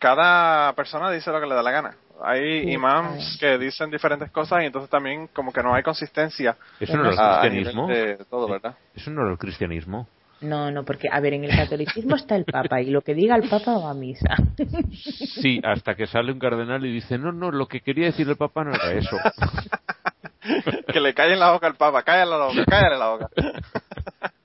cada 0.05 0.71
persona 0.75 1.11
dice 1.11 1.31
lo 1.33 1.41
que 1.41 1.47
le 1.47 1.55
da 1.55 1.63
la 1.63 1.71
gana. 1.71 1.97
Hay 2.23 2.65
Sí, 2.65 2.73
imams 2.73 3.39
que 3.41 3.57
dicen 3.57 3.91
diferentes 3.91 4.31
cosas 4.31 4.63
y 4.63 4.67
entonces 4.67 4.91
también 4.91 5.29
como 5.29 5.51
que 5.51 5.63
no 5.63 5.75
hay 5.75 5.83
consistencia 5.83 6.57
Eso 6.79 6.95
no 6.99 7.11
era 7.11 7.41
el 7.43 7.51
cristianismo. 7.51 7.89
todo, 8.29 8.47
¿verdad? 8.49 8.75
Eso 8.95 9.11
no 9.11 9.23
era 9.23 9.31
el 9.33 9.39
cristianismo. 9.39 10.07
No, 10.43 10.71
no, 10.71 10.85
porque, 10.85 11.09
a 11.11 11.21
ver, 11.21 11.33
en 11.33 11.45
el 11.45 11.57
catolicismo 11.57 12.17
está 12.17 12.37
el 12.37 12.45
Papa 12.45 12.83
y 12.83 12.91
lo 12.91 13.01
que 13.01 13.15
diga 13.15 13.35
el 13.37 13.49
Papa 13.49 13.79
va 13.79 13.93
a 13.93 13.95
misa. 13.95 14.29
Sí, 15.41 15.59
hasta 15.65 15.95
que 15.95 16.07
sale 16.07 16.33
un 16.33 16.39
cardenal 16.39 16.85
y 16.85 16.93
dice, 16.93 17.17
no, 17.17 17.33
no, 17.33 17.51
lo 17.51 17.67
que 17.67 17.81
quería 17.81 18.07
decir 18.07 18.29
el 18.29 18.37
Papa 18.37 18.63
no 18.63 18.75
era 18.75 18.93
eso. 18.93 19.17
que 20.93 21.01
le 21.01 21.15
calle 21.15 21.33
en 21.33 21.41
la 21.41 21.53
boca 21.53 21.67
al 21.67 21.77
Papa, 21.77 22.03
cállale 22.03 22.31
la 22.33 22.45
boca, 22.45 22.65
cállale 22.67 22.99
la 22.99 23.09
boca. 23.09 23.29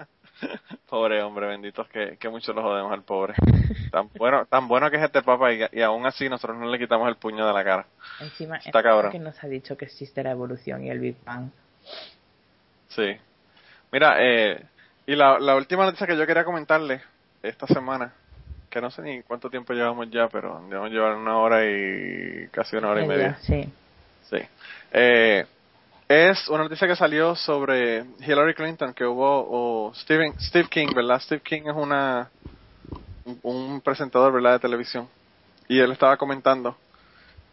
pobre 0.89 1.21
hombre, 1.21 1.47
benditos 1.47 1.87
que, 1.89 2.17
que 2.17 2.29
mucho 2.29 2.51
lo 2.53 2.61
jodemos 2.63 2.91
al 2.91 3.03
pobre. 3.03 3.33
Tan 3.91 4.09
bueno, 4.15 4.45
tan 4.45 4.67
bueno 4.67 4.89
que 4.91 4.97
es 4.97 5.03
este 5.03 5.21
Papa 5.23 5.51
y, 5.53 5.61
y 5.71 5.81
aún 5.81 6.05
así 6.05 6.29
nosotros 6.29 6.57
no 6.59 6.67
le 6.67 6.77
quitamos 6.77 7.07
el 7.07 7.15
puño 7.15 7.45
de 7.47 7.53
la 7.53 7.63
cara. 7.63 7.85
Encima, 8.19 8.57
Está 8.57 8.83
cabrón. 8.83 9.11
que 9.11 9.19
nos 9.19 9.43
ha 9.43 9.47
dicho 9.47 9.75
que 9.77 9.85
existe 9.85 10.21
la 10.23 10.31
evolución 10.31 10.83
y 10.83 10.89
el 10.91 10.99
Big 10.99 11.15
Bang. 11.25 11.49
Sí. 12.89 13.17
Mira, 13.91 14.17
eh, 14.19 14.63
y 15.07 15.15
la, 15.15 15.39
la 15.39 15.55
última 15.55 15.85
noticia 15.85 16.05
que 16.05 16.17
yo 16.17 16.27
quería 16.27 16.43
comentarle 16.43 17.01
esta 17.41 17.65
semana, 17.67 18.13
que 18.69 18.79
no 18.81 18.91
sé 18.91 19.01
ni 19.01 19.23
cuánto 19.23 19.49
tiempo 19.49 19.73
llevamos 19.73 20.09
ya, 20.11 20.27
pero 20.27 20.61
debemos 20.69 20.91
llevar 20.91 21.15
una 21.15 21.37
hora 21.37 21.65
y 21.65 22.47
casi 22.51 22.75
una 22.77 22.89
hora 22.89 23.03
y 23.03 23.07
media. 23.07 23.37
Sí. 23.41 23.67
Sí. 24.29 24.37
Eh, 24.91 25.45
es 26.09 26.49
una 26.49 26.63
noticia 26.63 26.87
que 26.87 26.95
salió 26.95 27.35
sobre 27.35 28.03
Hillary 28.19 28.55
Clinton, 28.55 28.93
que 28.95 29.05
hubo 29.05 29.45
o 29.47 29.93
Steven, 29.93 30.33
Steve 30.39 30.67
King, 30.67 30.87
¿verdad? 30.95 31.21
Steve 31.21 31.41
King 31.41 31.61
es 31.67 31.75
una 31.75 32.29
un, 33.43 33.79
presentador, 33.81 34.33
¿verdad? 34.33 34.53
De 34.53 34.59
televisión. 34.59 35.07
Y 35.67 35.79
él 35.79 35.91
estaba 35.91 36.17
comentando 36.17 36.75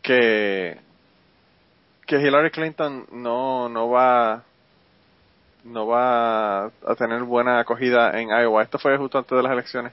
que 0.00 0.80
que 2.06 2.16
Hillary 2.16 2.50
Clinton 2.50 3.06
no 3.12 3.68
no 3.68 3.90
va 3.90 4.42
no 5.64 5.86
va 5.86 6.64
a 6.64 6.94
tener 6.96 7.24
buena 7.24 7.60
acogida 7.60 8.18
en 8.18 8.30
Iowa. 8.30 8.62
Esto 8.62 8.78
fue 8.78 8.96
justo 8.96 9.18
antes 9.18 9.36
de 9.36 9.42
las 9.42 9.52
elecciones. 9.52 9.92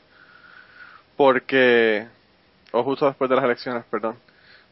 Porque 1.18 2.07
o 2.72 2.81
justo 2.84 3.07
después 3.07 3.30
de 3.30 3.35
las 3.35 3.44
elecciones, 3.45 3.84
perdón 3.91 4.18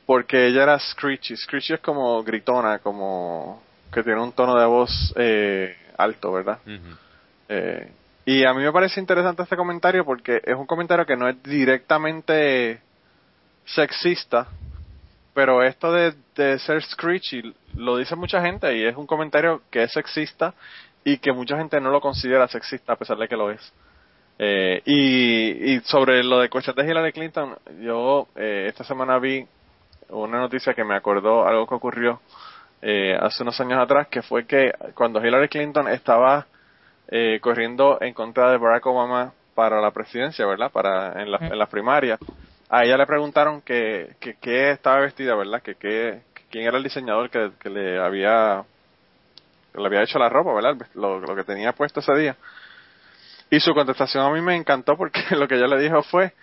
porque 0.05 0.47
ella 0.47 0.63
era 0.63 0.79
screechy. 0.79 1.37
Screechy 1.37 1.73
es 1.75 1.79
como 1.79 2.21
gritona, 2.23 2.79
como 2.79 3.61
que 3.91 4.03
tiene 4.03 4.21
un 4.21 4.31
tono 4.31 4.57
de 4.57 4.65
voz 4.65 5.13
eh, 5.17 5.75
alto, 5.97 6.31
¿verdad? 6.31 6.59
Eh, 7.49 7.91
y 8.25 8.45
a 8.45 8.53
mí 8.53 8.63
me 8.63 8.71
parece 8.71 8.99
interesante 8.99 9.43
este 9.43 9.55
comentario 9.55 10.05
porque 10.05 10.41
es 10.43 10.55
un 10.55 10.65
comentario 10.65 11.05
que 11.05 11.17
no 11.17 11.27
es 11.27 11.41
directamente 11.43 12.79
sexista, 13.65 14.47
pero 15.33 15.63
esto 15.63 15.91
de, 15.91 16.13
de 16.35 16.59
ser 16.59 16.81
screechy 16.83 17.53
lo 17.75 17.97
dice 17.97 18.15
mucha 18.15 18.41
gente 18.41 18.75
y 18.77 18.85
es 18.85 18.95
un 18.95 19.07
comentario 19.07 19.61
que 19.69 19.83
es 19.83 19.91
sexista 19.91 20.53
y 21.03 21.17
que 21.17 21.31
mucha 21.31 21.57
gente 21.57 21.79
no 21.81 21.89
lo 21.89 21.99
considera 21.99 22.47
sexista 22.47 22.93
a 22.93 22.97
pesar 22.97 23.17
de 23.17 23.27
que 23.27 23.35
lo 23.35 23.51
es. 23.51 23.73
Eh, 24.39 24.81
y, 24.85 25.73
y 25.73 25.79
sobre 25.81 26.23
lo 26.23 26.39
de 26.39 26.49
cuestión 26.49 26.75
de 26.75 26.83
Hillary 26.83 27.11
Clinton, 27.11 27.57
yo 27.81 28.27
eh, 28.35 28.65
esta 28.69 28.83
semana 28.83 29.19
vi 29.19 29.45
una 30.09 30.39
noticia 30.39 30.73
que 30.73 30.83
me 30.83 30.95
acordó 30.95 31.47
algo 31.47 31.67
que 31.67 31.75
ocurrió 31.75 32.21
eh, 32.81 33.17
hace 33.19 33.43
unos 33.43 33.59
años 33.61 33.79
atrás, 33.79 34.07
que 34.07 34.21
fue 34.21 34.45
que 34.45 34.71
cuando 34.95 35.23
Hillary 35.25 35.49
Clinton 35.49 35.87
estaba 35.87 36.47
eh, 37.09 37.39
corriendo 37.41 37.97
en 38.01 38.13
contra 38.13 38.51
de 38.51 38.57
Barack 38.57 38.85
Obama 38.85 39.33
para 39.55 39.81
la 39.81 39.91
presidencia, 39.91 40.45
¿verdad? 40.45 40.71
Para 40.71 41.21
en, 41.21 41.31
la- 41.31 41.37
en 41.39 41.57
las 41.59 41.69
primarias, 41.69 42.19
a 42.69 42.83
ella 42.85 42.97
le 42.97 43.05
preguntaron 43.05 43.61
que, 43.61 44.15
que, 44.19 44.35
qué 44.41 44.71
estaba 44.71 45.01
vestida, 45.01 45.35
¿verdad? 45.35 45.61
Que, 45.61 45.75
que, 45.75 46.21
que 46.33 46.43
quién 46.49 46.65
era 46.65 46.77
el 46.77 46.83
diseñador 46.83 47.29
que, 47.29 47.51
que 47.59 47.69
le 47.69 47.99
había 47.99 48.63
que 49.73 49.79
le 49.79 49.87
había 49.87 50.03
hecho 50.03 50.19
la 50.19 50.29
ropa, 50.29 50.53
¿verdad? 50.53 50.75
Lo, 50.95 51.19
lo 51.19 51.35
que 51.35 51.43
tenía 51.43 51.73
puesto 51.73 51.99
ese 52.01 52.13
día. 52.15 52.35
Y 53.49 53.59
su 53.59 53.73
contestación 53.73 54.25
a 54.25 54.29
mí 54.31 54.41
me 54.41 54.55
encantó 54.55 54.95
porque 54.97 55.21
lo 55.35 55.47
que 55.47 55.55
ella 55.55 55.67
le 55.67 55.79
dijo 55.81 56.01
fue 56.03 56.33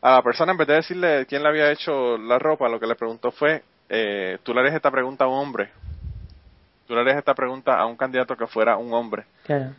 a 0.00 0.14
la 0.16 0.22
persona, 0.22 0.52
en 0.52 0.58
vez 0.58 0.68
de 0.68 0.74
decirle 0.74 1.26
quién 1.26 1.42
le 1.42 1.48
había 1.48 1.70
hecho 1.72 2.16
la 2.18 2.38
ropa, 2.38 2.68
lo 2.68 2.78
que 2.80 2.86
le 2.86 2.94
preguntó 2.94 3.30
fue, 3.32 3.62
eh, 3.88 4.38
tú 4.42 4.52
le 4.54 4.60
harías 4.60 4.74
esta 4.76 4.90
pregunta 4.90 5.24
a 5.24 5.28
un 5.28 5.38
hombre. 5.38 5.70
Tú 6.86 6.94
le 6.94 7.00
harías 7.00 7.18
esta 7.18 7.34
pregunta 7.34 7.78
a 7.78 7.86
un 7.86 7.96
candidato 7.96 8.36
que 8.36 8.46
fuera 8.46 8.76
un 8.76 8.92
hombre. 8.94 9.24
Claro. 9.44 9.72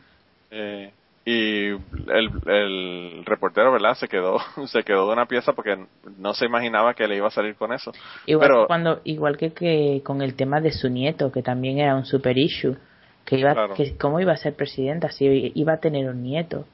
Eh, 0.52 0.92
y 1.26 1.68
el, 1.68 2.32
el 2.46 3.24
reportero, 3.26 3.72
¿verdad? 3.72 3.94
Se 3.96 4.08
quedó, 4.08 4.38
se 4.68 4.84
quedó 4.84 5.08
de 5.08 5.14
una 5.14 5.26
pieza 5.26 5.54
porque 5.54 5.78
no 6.18 6.34
se 6.34 6.46
imaginaba 6.46 6.94
que 6.94 7.08
le 7.08 7.18
iba 7.18 7.28
a 7.28 7.32
salir 7.32 7.56
con 7.56 7.74
eso. 7.74 7.92
Igual, 8.26 8.48
Pero- 8.48 8.68
cuando, 8.68 9.02
igual 9.04 9.38
que, 9.38 9.54
que 9.54 10.02
con 10.04 10.22
el 10.22 10.36
tema 10.36 10.60
de 10.62 10.72
su 10.72 10.90
nieto, 10.90 11.32
que 11.32 11.42
también 11.44 11.80
era 11.80 11.96
un 11.96 12.06
super 12.06 12.38
issue, 12.38 12.78
que 13.26 13.38
iba, 13.38 13.54
Claro. 13.54 13.74
que 13.76 13.96
cómo 13.98 14.20
iba 14.20 14.34
a 14.34 14.38
ser 14.38 14.56
presidenta 14.56 15.10
si 15.12 15.52
iba 15.56 15.74
a 15.74 15.80
tener 15.80 16.10
un 16.10 16.24
nieto. 16.24 16.66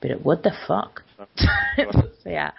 Pero 0.00 0.18
what 0.22 0.38
the 0.40 0.52
fuck? 0.66 1.02
o 1.94 2.02
sea, 2.22 2.54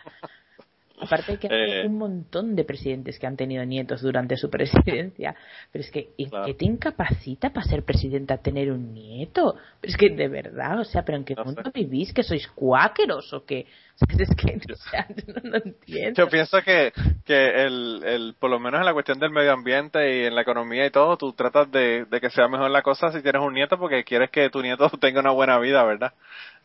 aparte 0.99 1.37
que 1.37 1.47
hay 1.47 1.71
Eh. 1.71 1.87
un 1.87 1.97
montón 1.97 2.55
de 2.55 2.63
presidentes 2.63 3.19
que 3.19 3.27
han 3.27 3.35
tenido 3.35 3.63
nietos 3.65 4.01
durante 4.01 4.37
su 4.37 4.49
presidencia, 4.95 5.35
pero 5.71 5.83
es 5.83 5.91
que 5.91 6.09
¿y 6.17 6.27
Claro. 6.27 6.45
¿qué 6.45 6.53
te 6.53 6.65
incapacita 6.65 7.51
para 7.51 7.65
ser 7.65 7.83
presidenta 7.83 8.37
tener 8.37 8.71
un 8.71 8.93
nieto? 8.93 9.55
Pero 9.81 9.91
es 9.91 9.97
que 9.97 10.09
de 10.09 10.27
verdad, 10.27 10.79
o 10.79 10.83
sea, 10.85 11.03
pero 11.03 11.17
en 11.17 11.25
qué 11.25 11.35
No 11.35 11.43
sé. 11.43 11.49
mundo 11.49 11.71
vivís 11.73 12.13
que 12.13 12.23
sois 12.23 12.47
cuáqueros 12.47 13.31
o 13.33 13.45
qué? 13.45 13.65
O 13.95 14.05
sea, 14.07 14.17
es 14.19 14.35
que 14.35 14.73
o 14.73 14.75
sea, 14.75 15.07
no, 15.27 15.49
no 15.51 15.57
entiendo. 15.57 16.23
Yo 16.23 16.29
pienso 16.29 16.61
que, 16.61 16.91
que 17.25 17.63
el, 17.63 18.03
el, 18.05 18.35
por 18.37 18.49
lo 18.49 18.59
menos 18.59 18.79
en 18.81 18.85
la 18.85 18.93
cuestión 18.93 19.19
del 19.19 19.29
medio 19.31 19.53
ambiente 19.53 19.99
y 20.21 20.25
en 20.25 20.35
la 20.35 20.41
economía 20.41 20.85
y 20.85 20.89
todo, 20.91 21.15
tú 21.17 21.31
tratas 21.33 21.71
de, 21.71 22.03
de 22.05 22.19
que 22.21 22.29
sea 22.29 22.47
mejor 22.49 22.69
la 22.71 22.81
cosa 22.81 23.11
si 23.11 23.21
tienes 23.21 23.41
un 23.41 23.53
nieto 23.53 23.77
porque 23.79 24.03
quieres 24.03 24.29
que 24.31 24.49
tu 24.49 24.61
nieto 24.61 24.89
tenga 24.99 25.21
una 25.21 25.31
buena 25.31 25.57
vida, 25.59 25.83
¿verdad? 25.83 26.13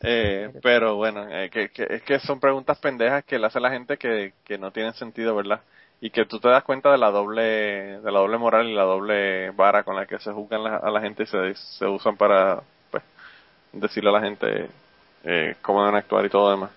Eh, 0.01 0.51
pero 0.61 0.95
bueno, 0.95 1.25
eh, 1.29 1.49
que, 1.49 1.69
que, 1.69 1.85
es 1.89 2.01
que 2.03 2.19
son 2.19 2.39
preguntas 2.39 2.77
pendejas 2.79 3.23
que 3.23 3.39
le 3.39 3.47
hace 3.47 3.59
la 3.61 3.71
gente 3.71 3.97
que, 3.97 4.33
que 4.43 4.57
no 4.57 4.71
tienen 4.71 4.93
sentido, 4.93 5.33
¿verdad? 5.35 5.61
Y 6.01 6.09
que 6.09 6.25
tú 6.25 6.39
te 6.39 6.49
das 6.49 6.63
cuenta 6.63 6.91
de 6.91 6.97
la 6.97 7.11
doble, 7.11 7.41
de 8.01 8.11
la 8.11 8.19
doble 8.19 8.37
moral 8.39 8.67
y 8.67 8.73
la 8.73 8.83
doble 8.83 9.51
vara 9.51 9.83
con 9.83 9.95
la 9.95 10.05
que 10.05 10.19
se 10.19 10.31
juzgan 10.33 10.63
la- 10.63 10.77
a 10.77 10.89
la 10.91 10.99
gente 10.99 11.23
y 11.23 11.27
se, 11.27 11.53
se 11.55 11.85
usan 11.85 12.17
para, 12.17 12.61
pues, 12.89 13.03
decirle 13.71 14.09
a 14.09 14.13
la 14.13 14.21
gente 14.21 14.67
eh, 15.23 15.55
cómo 15.61 15.81
deben 15.81 15.95
actuar 15.97 16.25
y 16.25 16.29
todo 16.29 16.45
lo 16.45 16.51
demás. 16.51 16.71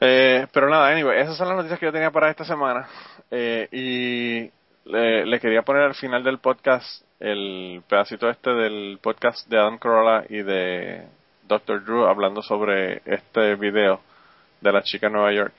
Eh, 0.00 0.46
pero 0.52 0.68
nada, 0.68 0.88
anyway, 0.90 1.20
esas 1.20 1.36
son 1.36 1.48
las 1.48 1.56
noticias 1.56 1.78
que 1.78 1.86
yo 1.86 1.92
tenía 1.92 2.10
para 2.10 2.30
esta 2.30 2.44
semana. 2.44 2.86
Eh, 3.30 3.68
y 3.72 4.50
le, 4.90 5.24
le 5.26 5.40
quería 5.40 5.62
poner 5.62 5.82
al 5.82 5.94
final 5.94 6.22
del 6.22 6.38
podcast 6.38 7.02
el 7.20 7.82
pedacito 7.88 8.28
este 8.28 8.50
del 8.50 8.98
podcast 9.00 9.48
de 9.48 9.58
Adam 9.58 9.78
Carolla 9.78 10.24
y 10.28 10.42
de 10.42 11.06
Dr. 11.48 11.84
Drew 11.84 12.04
hablando 12.06 12.42
sobre 12.42 13.00
este 13.06 13.54
video 13.54 14.00
de 14.60 14.72
la 14.72 14.82
chica 14.82 15.06
en 15.06 15.14
Nueva 15.14 15.32
York. 15.32 15.52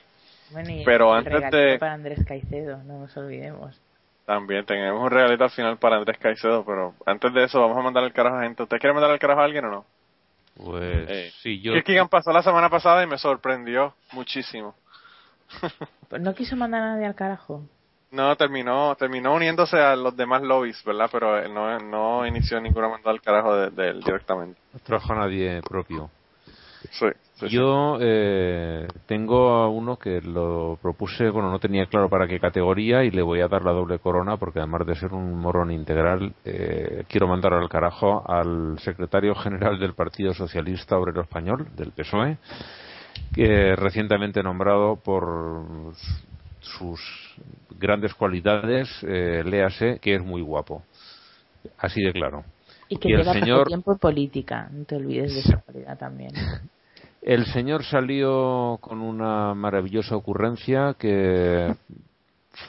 Bueno, 0.51 0.69
y 0.69 0.83
Pero 0.85 1.11
el 1.11 1.17
antes 1.19 1.33
regalito 1.33 1.57
de- 1.57 1.79
para 1.79 1.93
Andrés 1.93 2.19
Caicedo, 2.27 2.77
no 2.83 2.99
nos 2.99 3.17
olvidemos. 3.17 3.81
También 4.27 4.65
tenemos 4.65 5.01
un 5.01 5.09
regalito 5.11 5.43
al 5.43 5.49
final 5.51 5.77
para 5.77 5.97
Andrés 5.97 6.17
Caicedo, 6.19 6.63
pero 6.65 6.93
antes 7.05 7.33
de 7.33 7.43
eso 7.45 7.59
vamos 7.61 7.77
a 7.77 7.81
mandar 7.81 8.03
el 8.03 8.13
carajo 8.13 8.37
a 8.37 8.43
gente. 8.43 8.63
¿Usted 8.63 8.77
quiere 8.79 8.93
mandar 8.93 9.11
el 9.11 9.19
carajo 9.19 9.41
a 9.41 9.45
alguien 9.45 9.65
o 9.65 9.69
no? 9.71 9.85
Pues 10.55 11.09
Eh, 11.09 11.31
sí, 11.41 11.59
yo... 11.61 11.73
Kirkigan 11.73 12.07
pasó 12.07 12.31
la 12.31 12.41
semana 12.41 12.69
pasada 12.69 13.03
y 13.03 13.07
me 13.07 13.17
sorprendió 13.17 13.93
muchísimo. 14.13 14.75
Pues 16.07 16.21
no 16.21 16.35
quiso 16.35 16.55
mandar 16.55 16.83
a 16.83 16.91
nadie 16.93 17.07
al 17.07 17.15
carajo. 17.15 17.63
No, 18.11 18.35
terminó, 18.37 18.95
terminó 18.95 19.33
uniéndose 19.33 19.77
a 19.77 19.95
los 19.95 20.15
demás 20.15 20.43
lobbies, 20.43 20.83
¿verdad? 20.85 21.09
Pero 21.11 21.47
no, 21.49 21.79
no 21.79 22.25
inició 22.27 22.61
ninguna 22.61 22.87
mandada 22.87 23.11
al 23.11 23.21
carajo 23.21 23.55
de, 23.55 23.89
él 23.89 24.01
directamente. 24.01 24.59
No 24.71 24.79
trajo 24.79 25.13
a 25.13 25.15
nadie 25.17 25.61
propio. 25.63 26.09
Sí. 26.91 27.07
Yo 27.49 27.97
eh, 27.99 28.87
tengo 29.05 29.69
uno 29.69 29.97
que 29.97 30.21
lo 30.21 30.77
propuse, 30.81 31.29
bueno, 31.29 31.51
no 31.51 31.59
tenía 31.59 31.85
claro 31.87 32.09
para 32.09 32.27
qué 32.27 32.39
categoría 32.39 33.03
y 33.03 33.11
le 33.11 33.21
voy 33.21 33.41
a 33.41 33.49
dar 33.49 33.63
la 33.63 33.73
doble 33.73 33.99
corona 33.99 34.37
porque 34.37 34.59
además 34.59 34.87
de 34.87 34.95
ser 34.95 35.13
un 35.13 35.37
morón 35.37 35.71
integral, 35.71 36.33
eh, 36.45 37.03
quiero 37.09 37.27
mandar 37.27 37.53
al 37.53 37.67
carajo 37.67 38.23
al 38.25 38.79
secretario 38.79 39.35
general 39.35 39.79
del 39.79 39.93
Partido 39.93 40.33
Socialista 40.33 40.97
Obrero 40.97 41.21
Español, 41.21 41.67
del 41.75 41.91
PSOE, 41.91 42.37
que 43.33 43.75
recientemente 43.75 44.41
nombrado 44.41 44.95
por 44.95 45.93
sus 46.61 47.01
grandes 47.77 48.13
cualidades, 48.13 48.89
eh, 49.03 49.43
léase 49.45 49.99
que 49.99 50.15
es 50.15 50.23
muy 50.23 50.41
guapo. 50.41 50.83
Así 51.77 52.01
de 52.01 52.13
claro. 52.13 52.45
Y 52.87 52.97
que 52.97 53.09
lleva 53.09 53.33
señor... 53.33 53.67
tiempo 53.67 53.91
en 53.91 53.97
política, 53.97 54.69
no 54.71 54.85
te 54.85 54.95
olvides 54.95 55.33
de 55.33 55.39
esa 55.41 55.57
cualidad 55.57 55.97
también. 55.97 56.31
El 57.25 57.47
señor 57.47 57.83
salió 57.83 58.77
con 58.81 59.01
una 59.01 59.55
maravillosa 59.55 60.15
ocurrencia 60.15 60.93
que 60.93 61.73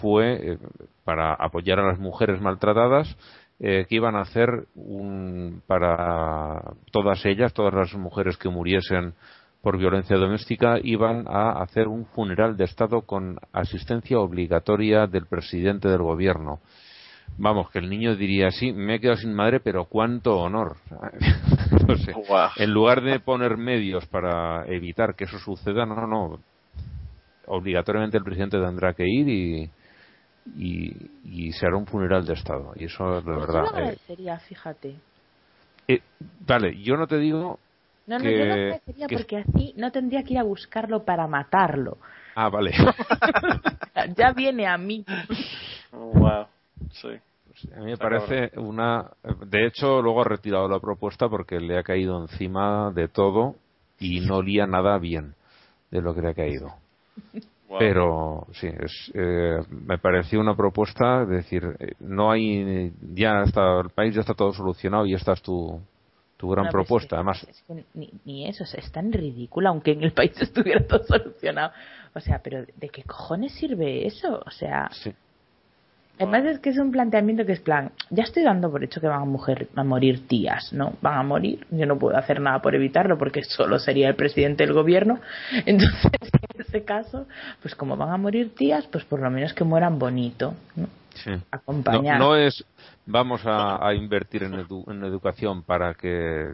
fue 0.01 0.53
eh, 0.53 0.59
para 1.05 1.35
apoyar 1.35 1.79
a 1.79 1.89
las 1.89 1.99
mujeres 1.99 2.41
maltratadas 2.41 3.19
eh, 3.61 3.85
que 3.87 3.97
iban 3.97 4.17
a 4.17 4.23
hacer 4.23 4.49
un, 4.75 5.61
para 5.67 6.73
todas 6.91 7.23
ellas, 7.27 7.53
todas 7.53 7.75
las 7.75 7.95
mujeres 7.97 8.39
que 8.39 8.49
muriesen 8.49 9.13
por 9.61 9.77
violencia 9.77 10.17
doméstica, 10.17 10.79
iban 10.83 11.27
a 11.29 11.61
hacer 11.61 11.87
un 11.87 12.07
funeral 12.07 12.57
de 12.57 12.65
Estado 12.65 13.03
con 13.03 13.37
asistencia 13.53 14.19
obligatoria 14.19 15.07
del 15.07 15.27
presidente 15.27 15.87
del 15.87 16.01
gobierno 16.01 16.61
vamos, 17.39 17.71
que 17.71 17.79
el 17.79 17.89
niño 17.89 18.17
diría, 18.17 18.51
sí, 18.51 18.73
me 18.73 18.97
he 18.97 19.01
quedado 19.01 19.19
sin 19.19 19.35
madre, 19.35 19.61
pero 19.61 19.85
cuánto 19.85 20.39
honor. 20.39 20.77
no 21.89 21.97
sé. 21.97 22.15
En 22.57 22.71
lugar 22.73 23.03
de 23.03 23.21
poner 23.21 23.57
medios 23.57 24.07
para 24.07 24.65
evitar 24.67 25.15
que 25.15 25.25
eso 25.25 25.39
suceda, 25.39 25.87
no, 25.87 26.07
no. 26.07 26.39
Obligatoriamente 27.47 28.19
el 28.19 28.25
presidente 28.25 28.59
tendrá 28.59 28.93
que 28.95 29.05
ir 29.07 29.29
y, 29.29 29.71
y, 31.25 31.53
se 31.53 31.67
hará 31.67 31.77
un 31.77 31.87
funeral 31.87 32.27
de 32.27 32.35
Estado. 32.35 32.73
Y 32.77 32.85
eso, 32.85 33.21
de 33.21 33.23
pues 33.23 33.47
verdad. 33.47 33.93
Yo 33.93 33.99
sería, 34.07 34.39
fíjate. 34.39 34.97
Eh, 35.87 36.01
vale, 36.47 36.77
yo 36.83 36.97
no 36.97 37.07
te 37.07 37.19
digo. 37.19 37.59
No, 38.07 38.19
no, 38.19 38.25
yo 38.25 38.45
no 38.45 39.09
porque 39.13 39.39
así 39.39 39.75
no 39.77 39.91
tendría 39.91 40.23
que 40.23 40.35
ir 40.35 40.39
a 40.39 40.45
buscarlo 40.45 41.05
para 41.05 41.27
matarlo. 41.27 41.99
Ah, 42.37 42.49
vale. 42.49 42.73
ya 44.17 44.33
viene 44.33 44.67
a 44.67 44.79
mí. 44.79 45.05
wow. 45.91 46.47
Sí. 46.93 47.09
A 47.75 47.81
mí 47.81 47.87
me 47.87 47.97
parece 47.97 48.51
una. 48.59 49.11
De 49.47 49.67
hecho, 49.67 50.03
luego 50.03 50.21
ha 50.21 50.25
retirado 50.25 50.69
la 50.69 50.79
propuesta 50.79 51.29
porque 51.29 51.59
le 51.59 51.79
ha 51.79 51.83
caído 51.83 52.21
encima 52.21 52.93
de 52.93 53.09
todo 53.09 53.57
y 53.99 54.21
no 54.21 54.37
olía 54.37 54.67
nada 54.67 54.99
bien 54.99 55.35
de 55.91 56.03
lo 56.03 56.15
que 56.15 56.21
le 56.21 56.29
ha 56.29 56.35
caído. 56.35 56.75
Pero 57.79 58.47
sí, 58.53 58.69
es, 58.69 59.11
eh, 59.15 59.59
me 59.71 59.99
pareció 59.99 60.39
una 60.39 60.55
propuesta, 60.55 61.23
es 61.23 61.29
decir, 61.29 61.65
eh, 61.79 61.95
no 62.01 62.31
hay. 62.31 62.93
Ya 63.15 63.43
está, 63.43 63.81
el 63.81 63.91
país 63.91 64.15
ya 64.15 64.21
está 64.21 64.35
todo 64.35 64.53
solucionado 64.53 65.05
y 65.05 65.15
esta 65.15 65.33
es 65.33 65.43
tu, 65.43 65.81
tu 66.37 66.49
gran 66.51 66.69
propuesta. 66.69 67.17
Además, 67.17 67.47
ni, 67.95 68.11
ni, 68.25 68.49
eso, 68.49 68.65
es 68.65 68.93
tan 68.93 69.13
ridículo, 69.13 69.69
aunque 69.71 69.93
en 69.93 70.05
el 70.05 70.13
país 70.13 70.33
estuviera 70.41 70.87
todo 70.87 71.03
solucionado. 71.05 71.73
O 72.15 72.21
sea, 72.21 72.41
pero 72.43 72.65
¿de 72.77 72.89
qué 72.89 73.03
cojones 73.03 73.53
sirve 73.55 74.07
eso? 74.07 74.43
O 74.45 74.51
sea. 74.51 74.89
Sí. 74.93 75.13
Además 76.19 76.45
es 76.47 76.59
que 76.61 76.71
es 76.71 76.79
un 76.79 76.91
planteamiento 76.91 77.45
que 77.45 77.53
es 77.53 77.61
plan, 77.61 77.93
ya 78.11 78.25
estoy 78.25 78.43
dando 78.43 78.71
por 78.71 78.83
hecho 78.83 79.01
que 79.01 79.07
van 79.07 79.23
a, 79.23 79.25
mujer, 79.25 79.69
a 79.77 79.85
morir 79.85 80.27
tías, 80.27 80.73
¿no? 80.73 80.95
Van 81.03 81.19
a 81.19 81.23
morir, 81.23 81.67
yo 81.71 81.85
no 81.85 81.99
puedo 81.99 82.17
hacer 82.17 82.41
nada 82.41 82.63
por 82.63 82.75
evitarlo 82.75 83.19
porque 83.19 83.45
solo 83.45 83.79
sería 83.79 84.09
el 84.09 84.15
presidente 84.15 84.65
del 84.65 84.73
gobierno. 84.73 85.21
Entonces, 85.67 86.11
en 86.55 86.61
ese 86.61 86.85
caso, 86.85 87.27
pues 87.61 87.75
como 87.75 87.97
van 87.97 88.11
a 88.11 88.17
morir 88.17 88.55
tías, 88.55 88.87
pues 88.87 89.05
por 89.05 89.21
lo 89.21 89.31
menos 89.31 89.53
que 89.53 89.65
mueran 89.65 89.99
bonito, 89.99 90.55
¿no? 90.75 90.89
Sí. 91.15 91.31
Acompañar. 91.51 92.19
No, 92.19 92.37
es 92.37 92.65
vamos 93.07 93.41
a, 93.45 93.95
invertir 93.95 94.43
en, 94.43 94.55
en, 94.55 95.05
educación 95.05 95.63
para 95.63 95.95
que 95.95 96.47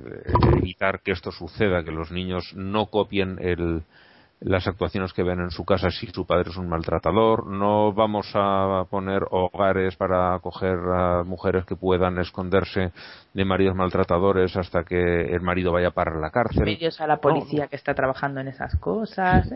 evitar 0.57 1.01
que 1.01 1.13
esto 1.13 1.33
suceda, 1.33 1.83
que 1.83 1.91
los 1.91 2.13
niños 2.13 2.53
no 2.55 2.87
copien 2.87 3.39
el, 3.41 3.83
las 4.45 4.67
actuaciones 4.67 5.13
que 5.13 5.23
ven 5.23 5.41
en 5.41 5.51
su 5.51 5.65
casa 5.65 5.91
si 5.91 6.07
su 6.09 6.27
padre 6.27 6.51
es 6.51 6.57
un 6.57 6.69
maltratador. 6.69 7.47
No 7.47 7.93
vamos 7.93 8.31
a 8.35 8.85
poner 8.91 9.23
hogares 9.31 9.97
para 9.97 10.35
acoger 10.35 10.79
a 10.95 11.23
mujeres 11.25 11.65
que 11.65 11.77
puedan 11.77 12.19
esconderse 12.19 12.93
de 13.33 13.45
maridos 13.45 13.77
maltratadores 13.77 14.57
hasta 14.57 14.85
que 14.85 15.35
el 15.35 15.41
marido 15.41 15.73
vaya 15.73 15.91
para 15.91 16.19
la 16.19 16.31
cárcel. 16.31 16.65
Medios 16.65 17.01
a 17.01 17.07
la 17.07 17.19
policía 17.19 17.69
que 17.69 17.77
está 17.77 17.95
trabajando 17.95 18.41
en 18.41 18.49
esas 18.49 18.77
cosas. 18.77 19.49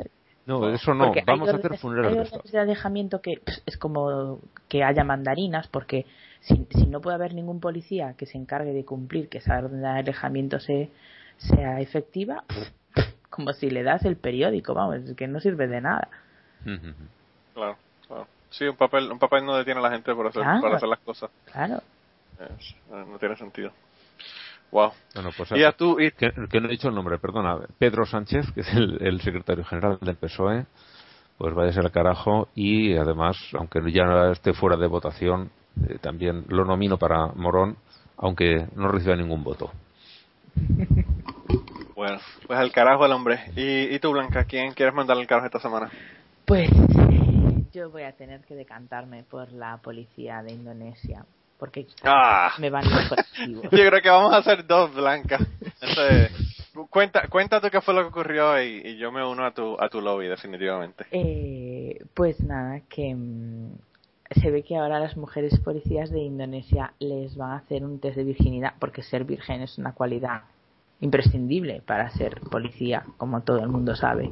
No, 0.47 0.69
eso 0.71 0.95
no. 0.95 1.13
Vamos 1.27 1.49
a 1.49 1.57
hacer 1.57 1.77
funerales 1.77 2.31
de 2.53 2.59
alejamiento 2.59 3.21
que 3.21 3.43
es 3.67 3.77
como 3.77 4.39
que 4.69 4.85
haya 4.85 5.03
mandarinas, 5.03 5.67
porque 5.67 6.07
si, 6.41 6.67
si, 6.71 6.87
no 6.87 7.01
puede 7.01 7.17
haber 7.17 7.35
ningún 7.35 7.59
policía 7.59 8.15
que 8.17 8.27
se 8.27 8.39
encargue 8.39 8.73
de 8.73 8.85
cumplir 8.85 9.29
que 9.29 9.39
esa 9.39 9.59
orden 9.59 9.81
de 9.81 9.89
alejamiento 9.89 10.61
se, 10.61 10.91
sea 11.39 11.81
efectiva, 11.81 12.45
como 13.37 13.53
si 13.53 13.71
le 13.71 13.83
das 13.83 14.05
el 14.05 14.17
periódico, 14.17 14.75
vamos, 14.75 14.97
es 14.97 15.15
que 15.15 15.29
no 15.29 15.39
sirve 15.41 15.69
de 15.69 15.81
nada. 15.83 16.09
Claro, 17.55 17.77
claro. 18.07 18.27
Sí, 18.51 18.65
un 18.65 18.77
papel, 18.77 19.13
un 19.13 19.19
papel 19.19 19.45
no 19.45 19.57
detiene 19.57 19.81
a 19.81 19.83
la 19.83 19.91
gente 19.91 20.15
por 20.15 20.27
hacer, 20.27 20.43
para 20.43 20.77
hacer 20.77 20.89
las 20.89 21.01
cosas. 21.01 21.31
Claro. 21.53 21.83
no 22.91 23.19
tiene 23.19 23.37
sentido. 23.37 23.71
Wow. 24.73 24.91
Bueno, 25.15 25.31
pues 25.37 25.53
y 25.53 25.63
a 25.63 25.73
tú, 25.73 26.01
y... 26.01 26.11
Que, 26.11 26.33
no 26.35 26.67
he 26.67 26.71
dicho 26.71 26.89
el 26.89 26.95
nombre, 26.95 27.19
perdona. 27.19 27.59
Pedro 27.79 28.05
Sánchez, 28.05 28.51
que 28.53 28.63
es 28.63 28.75
el, 28.75 29.21
secretario 29.21 29.65
general 29.65 29.99
del 30.01 30.17
PSOE, 30.17 30.67
pues 31.39 31.55
vaya 31.55 31.81
al 31.81 31.93
carajo 31.93 32.49
y 32.55 32.97
además, 32.97 33.37
aunque 33.53 33.81
ya 33.93 34.31
esté 34.33 34.55
fuera 34.55 34.77
de 34.77 34.87
votación, 34.87 35.51
eh, 35.89 35.99
también 36.01 36.47
lo 36.49 36.65
nomino 36.65 36.97
para 36.97 37.27
Morón, 37.27 37.77
aunque 38.17 38.67
no 38.75 38.89
reciba 38.89 39.15
ningún 39.15 39.45
voto. 39.45 39.71
Bueno, 41.97 42.19
pues 42.47 42.59
al 42.59 42.71
carajo 42.73 43.07
el 43.07 43.13
hombre. 43.13 43.41
¿Y, 43.57 43.95
y 43.95 43.99
tú, 43.99 44.13
Blanca, 44.13 44.45
quién 44.45 44.75
quieres 44.75 44.95
mandar 44.95 45.17
al 45.17 45.27
carajo 45.27 45.47
esta 45.47 45.61
semana? 45.61 45.91
Pues 46.45 46.69
yo 47.73 47.91
voy 47.91 48.03
a 48.03 48.13
tener 48.13 48.43
que 48.43 48.55
decantarme 48.55 49.25
por 49.25 49.51
la 49.51 49.79
policía 49.79 50.43
de 50.43 50.53
Indonesia. 50.53 51.25
Porque 51.59 51.87
ah. 52.05 52.53
me 52.59 52.69
van 52.69 52.85
los 52.85 53.09
colectivos. 53.09 53.63
Yo 53.73 53.89
creo 53.89 54.03
que 54.03 54.11
vamos 54.11 54.31
a 54.35 54.37
hacer 54.37 54.67
dos, 54.67 54.95
Blanca. 54.95 55.39
cuenta, 56.91 57.29
cuenta 57.29 57.63
tú 57.63 57.69
qué 57.71 57.81
fue 57.81 57.95
lo 57.95 58.03
que 58.03 58.09
ocurrió 58.09 58.63
y, 58.63 58.99
yo 58.99 59.11
me 59.11 59.27
uno 59.27 59.47
a 59.47 59.53
tu, 59.53 59.75
a 59.81 59.89
tu 59.89 60.03
lobby, 60.03 60.27
definitivamente. 60.27 61.07
Eh, 61.13 61.99
pues 62.13 62.39
nada, 62.41 62.83
que 62.91 63.15
mm, 63.15 63.73
se 64.33 64.51
ve 64.51 64.63
que 64.65 64.77
ahora 64.77 65.01
las 65.01 65.17
mujeres 65.17 65.59
policías 65.61 66.11
de 66.11 66.21
Indonesia 66.21 66.93
les 66.99 67.35
van 67.39 67.53
a 67.53 67.57
hacer 67.57 67.83
un 67.87 68.01
test 68.01 68.17
de 68.17 68.25
virginidad, 68.25 68.75
porque 68.79 69.03
ser 69.03 69.25
virgen 69.25 69.63
es 69.63 69.79
una 69.79 69.95
cualidad 69.95 70.43
imprescindible 71.01 71.83
para 71.85 72.11
ser 72.11 72.41
policía, 72.41 73.05
como 73.17 73.43
todo 73.43 73.59
el 73.59 73.69
mundo 73.69 73.95
sabe. 73.95 74.31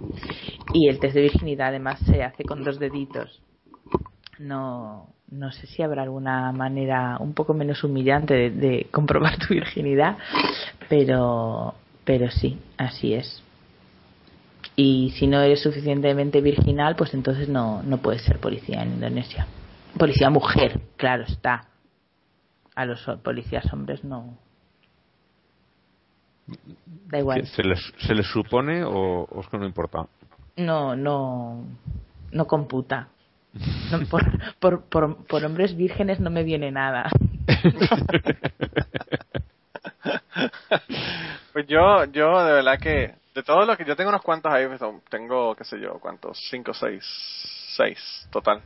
Y 0.73 0.89
el 0.89 0.99
test 0.99 1.15
de 1.15 1.23
virginidad 1.23 1.69
además 1.69 2.01
se 2.01 2.23
hace 2.23 2.45
con 2.45 2.65
dos 2.65 2.79
deditos. 2.79 3.43
No, 4.39 5.09
no 5.31 5.53
sé 5.53 5.67
si 5.67 5.83
habrá 5.83 6.03
alguna 6.03 6.53
manera 6.53 7.19
un 7.21 7.35
poco 7.35 7.55
menos 7.55 7.85
humillante 7.85 8.51
de, 8.51 8.87
comprobar 8.91 9.39
tu 9.39 9.55
virginidad, 9.55 10.17
pero, 10.89 11.75
pero 12.05 12.31
sí, 12.31 12.59
así 12.77 13.15
es. 13.15 13.43
Y 14.77 15.13
si 15.17 15.27
no 15.27 15.41
eres 15.41 15.63
suficientemente 15.63 16.41
virginal, 16.41 16.97
pues 16.97 17.15
entonces 17.15 17.49
no, 17.49 17.83
no 17.83 17.99
puedes 17.99 18.23
ser 18.23 18.41
policía 18.41 18.83
en 18.83 18.95
Indonesia. 18.95 19.47
Policía 19.97 20.31
mujer, 20.31 20.81
claro 20.97 21.23
está. 21.25 21.69
A 22.75 22.85
los 22.85 23.01
policías 23.23 23.73
hombres 23.73 24.03
no, 24.03 24.37
Da 26.47 27.19
igual. 27.19 27.47
¿Se 27.47 27.63
les, 27.63 27.81
se 27.99 28.15
les 28.15 28.27
supone 28.27 28.83
o, 28.85 29.29
es 29.41 29.49
que 29.49 29.59
no 29.59 29.67
importa? 29.67 30.07
No, 30.57 30.97
no, 30.97 31.65
no 32.33 32.47
computa. 32.47 33.09
por, 34.11 34.23
por, 34.59 34.83
por, 34.85 35.27
por, 35.27 35.45
hombres 35.45 35.77
vírgenes 35.77 36.21
no 36.21 36.31
me 36.31 36.43
viene 36.43 36.71
nada. 36.71 37.11
pues 41.53 41.67
yo, 41.67 42.05
yo 42.07 42.43
de 42.45 42.53
verdad 42.53 42.79
que 42.79 43.15
de 43.35 43.43
todo 43.43 43.65
lo 43.65 43.77
que 43.77 43.85
yo 43.85 43.97
tengo 43.97 44.11
unos 44.11 44.23
cuantos 44.23 44.53
ahí, 44.53 44.67
pues, 44.67 44.81
tengo 45.09 45.57
qué 45.57 45.65
sé 45.65 45.81
yo, 45.81 45.99
cuántos, 46.01 46.39
cinco, 46.51 46.75
seis, 46.75 47.05
seis 47.77 48.29
total. 48.31 48.63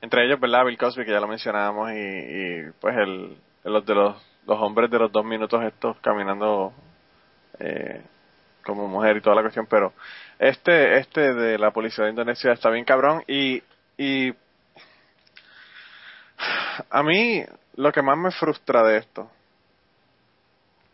Entre 0.00 0.24
ellos, 0.24 0.40
¿verdad? 0.40 0.64
Bill 0.64 0.78
Cosby, 0.78 1.04
que 1.04 1.10
ya 1.10 1.20
lo 1.20 1.26
mencionábamos, 1.26 1.90
y, 1.90 1.96
y 1.96 2.70
pues 2.80 2.96
el, 2.96 3.36
los 3.64 3.84
de 3.84 3.94
los, 3.94 4.16
los 4.46 4.58
hombres 4.60 4.90
de 4.90 4.98
los 4.98 5.10
dos 5.10 5.24
minutos 5.24 5.62
estos 5.64 5.96
caminando 5.98 6.72
eh, 7.60 8.02
como 8.64 8.86
mujer 8.86 9.16
y 9.16 9.20
toda 9.20 9.36
la 9.36 9.42
cuestión, 9.42 9.66
pero 9.66 9.92
este 10.38 10.98
este 10.98 11.32
de 11.32 11.58
la 11.58 11.70
policía 11.70 12.04
de 12.04 12.10
Indonesia 12.10 12.52
está 12.52 12.70
bien 12.70 12.84
cabrón 12.84 13.22
y 13.26 13.62
y 13.96 14.32
a 16.90 17.02
mí 17.02 17.44
lo 17.74 17.92
que 17.92 18.02
más 18.02 18.18
me 18.18 18.30
frustra 18.30 18.82
de 18.82 18.98
esto, 18.98 19.30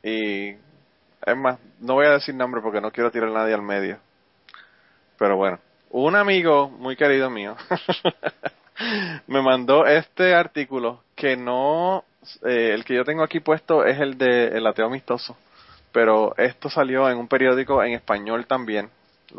y 0.02 0.50
es 0.50 1.36
más, 1.36 1.58
no 1.80 1.94
voy 1.94 2.06
a 2.06 2.12
decir 2.12 2.34
nombre 2.34 2.60
porque 2.60 2.80
no 2.80 2.90
quiero 2.90 3.10
tirar 3.10 3.30
a 3.30 3.32
nadie 3.32 3.54
al 3.54 3.62
medio, 3.62 3.98
pero 5.18 5.36
bueno, 5.36 5.58
un 5.90 6.16
amigo 6.16 6.68
muy 6.68 6.96
querido 6.96 7.30
mío 7.30 7.56
me 9.26 9.40
mandó 9.40 9.86
este 9.86 10.34
artículo 10.34 11.02
que 11.14 11.36
no, 11.36 12.04
eh, 12.44 12.70
el 12.72 12.84
que 12.84 12.94
yo 12.94 13.04
tengo 13.04 13.22
aquí 13.22 13.40
puesto 13.40 13.84
es 13.84 13.98
el 14.00 14.18
de 14.18 14.48
El 14.48 14.66
ateo 14.66 14.86
amistoso, 14.86 15.36
pero 15.94 16.34
esto 16.36 16.68
salió 16.68 17.08
en 17.08 17.18
un 17.18 17.28
periódico 17.28 17.80
en 17.84 17.92
español 17.92 18.46
también, 18.46 18.90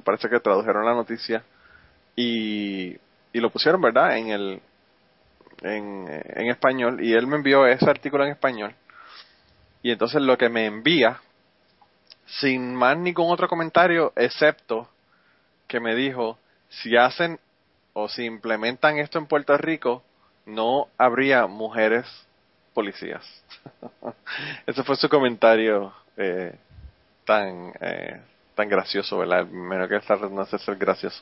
parece 0.06 0.30
que 0.30 0.40
tradujeron 0.40 0.86
la 0.86 0.94
noticia. 0.94 1.44
Y, 2.16 2.96
lo 3.34 3.50
pusieron, 3.50 3.82
¿verdad? 3.82 4.18
En 4.18 4.30
el, 4.30 4.62
en 5.62 6.50
español. 6.50 7.04
Y 7.04 7.12
él 7.12 7.28
me 7.28 7.36
envió 7.36 7.68
ese 7.68 7.90
artículo 7.90 8.24
en 8.24 8.32
español. 8.32 8.74
Y 9.84 9.92
entonces 9.92 10.22
lo 10.22 10.38
que 10.38 10.48
me 10.48 10.66
envía 10.66 11.20
sin 12.26 12.74
más 12.74 12.98
ningún 12.98 13.30
otro 13.30 13.50
comentario 13.50 14.14
excepto 14.16 14.88
que 15.68 15.82
me 15.82 15.94
dijo 15.94 16.40
si 16.70 16.96
hacen 16.96 17.38
o 17.92 18.08
si 18.08 18.24
implementan 18.24 18.98
esto 18.98 19.20
en 19.20 19.28
Puerto 19.28 19.58
Rico, 19.58 20.04
no 20.46 20.88
habría 20.98 21.48
mujeres 21.48 22.06
policías. 22.74 23.26
Ese 24.66 24.84
fue 24.84 24.96
su 24.96 25.10
comentario 25.10 25.94
eh, 26.18 26.56
tan 27.26 27.74
eh, 27.82 28.22
tan 28.56 28.70
gracioso, 28.70 29.18
¿verdad? 29.18 29.46
Menos 29.48 29.90
que 29.90 29.98
esta 29.98 30.16
no 30.16 30.46
sé 30.46 30.58
ser 30.60 30.76
gracioso. 30.78 31.22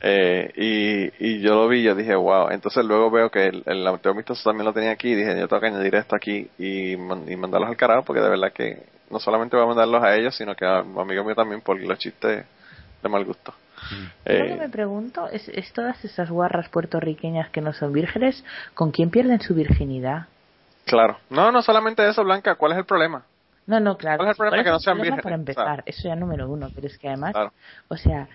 Eh, 0.00 0.52
y, 0.56 1.26
y 1.26 1.40
yo 1.40 1.54
lo 1.54 1.68
vi 1.68 1.82
yo 1.82 1.94
dije, 1.94 2.14
wow. 2.14 2.50
Entonces 2.50 2.84
luego 2.84 3.10
veo 3.10 3.30
que 3.30 3.46
el, 3.46 3.62
el 3.66 3.86
amistoso 3.86 4.50
también 4.50 4.66
lo 4.66 4.72
tenía 4.72 4.90
aquí 4.90 5.08
y 5.08 5.14
dije, 5.14 5.38
yo 5.38 5.48
tengo 5.48 5.60
que 5.60 5.68
añadir 5.68 5.94
esto 5.94 6.14
aquí 6.14 6.48
y, 6.58 6.92
y 6.92 6.96
mandarlos 6.96 7.70
al 7.70 7.76
carajo 7.76 8.04
porque 8.04 8.20
de 8.20 8.28
verdad 8.28 8.52
que 8.52 8.82
no 9.10 9.18
solamente 9.18 9.56
voy 9.56 9.64
a 9.64 9.68
mandarlos 9.68 10.02
a 10.02 10.14
ellos, 10.14 10.36
sino 10.36 10.54
que 10.54 10.66
a 10.66 10.78
amigos 10.78 11.24
míos 11.24 11.36
también 11.36 11.60
por 11.62 11.80
los 11.80 11.98
chistes 11.98 12.44
de 13.02 13.08
mal 13.08 13.24
gusto. 13.24 13.54
Yo 14.26 14.34
lo 14.38 14.46
que 14.46 14.56
me 14.56 14.68
pregunto 14.68 15.28
es, 15.28 15.48
es 15.48 15.72
todas 15.72 16.04
esas 16.04 16.30
guarras 16.30 16.68
puertorriqueñas 16.68 17.50
que 17.50 17.60
no 17.60 17.72
son 17.72 17.92
vírgenes, 17.92 18.44
¿con 18.74 18.90
quién 18.90 19.10
pierden 19.10 19.40
su 19.40 19.54
virginidad? 19.54 20.26
Claro. 20.84 21.18
No, 21.30 21.52
no 21.52 21.62
solamente 21.62 22.06
eso, 22.08 22.24
Blanca. 22.24 22.54
¿Cuál 22.56 22.72
es 22.72 22.78
el 22.78 22.84
problema? 22.84 23.24
No, 23.66 23.80
no, 23.80 23.96
claro. 23.96 24.18
¿Cuál 24.18 24.28
es 24.28 24.34
el 24.34 24.36
problema? 24.36 24.64
Que 24.64 24.70
no 24.70 24.78
sean 24.78 24.96
vírgenes. 24.98 25.22
Para 25.22 25.34
empezar, 25.34 25.64
Claro. 25.64 25.82
eso 25.86 26.08
ya 26.08 26.16
número 26.16 26.48
uno, 26.48 26.70
pero 26.74 26.86
es 26.86 26.98
que 26.98 27.08
además, 27.08 27.32
Claro. 27.32 27.52
o 27.88 27.96
sea, 27.96 28.28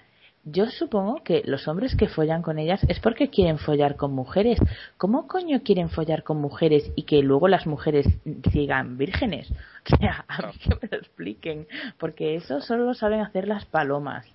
yo 0.44 0.66
supongo 0.66 1.24
que 1.24 1.44
los 1.46 1.68
hombres 1.68 1.96
que 1.96 2.08
follan 2.08 2.42
con 2.42 2.58
ellas 2.58 2.84
es 2.88 3.00
porque 3.00 3.30
quieren 3.30 3.60
follar 3.60 3.96
con 3.96 4.12
mujeres. 4.12 4.60
¿Cómo 4.98 5.28
coño 5.28 5.62
quieren 5.64 5.90
follar 5.90 6.24
con 6.24 6.38
mujeres 6.42 6.92
y 6.96 7.04
que 7.04 7.22
luego 7.22 7.48
las 7.48 7.68
mujeres 7.68 8.08
sigan 8.52 8.98
vírgenes? 8.98 9.52
O 9.84 9.98
sea, 9.98 10.26
a 10.28 10.46
mí 10.46 10.54
que 10.60 10.70
me 10.80 10.88
lo 10.92 10.98
expliquen, 10.98 11.68
porque 11.98 12.36
eso 12.36 12.62
solo 12.62 12.86
lo 12.86 12.94
saben 12.94 13.20
hacer 13.22 13.48
las 13.48 13.66
palomas. 13.66 14.28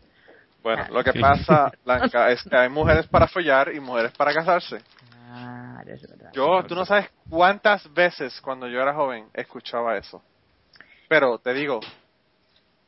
Bueno, 0.60 0.84
lo 0.90 1.04
que 1.04 1.12
pasa, 1.12 1.70
Blanca, 1.84 2.32
es 2.32 2.42
que 2.42 2.56
hay 2.56 2.68
mujeres 2.68 3.06
para 3.06 3.28
follar 3.28 3.72
y 3.72 3.78
mujeres 3.78 4.10
para 4.10 4.34
casarse. 4.34 4.78
Claro, 5.08 5.92
es 5.92 6.02
verdad. 6.10 6.30
Yo, 6.32 6.64
tú 6.64 6.74
no 6.74 6.84
sabes 6.84 7.08
cuántas 7.30 7.92
veces 7.94 8.40
cuando 8.40 8.66
yo 8.66 8.80
era 8.80 8.92
joven 8.92 9.26
escuchaba 9.34 9.96
eso. 9.96 10.20
Pero 11.08 11.38
te 11.38 11.54
digo, 11.54 11.80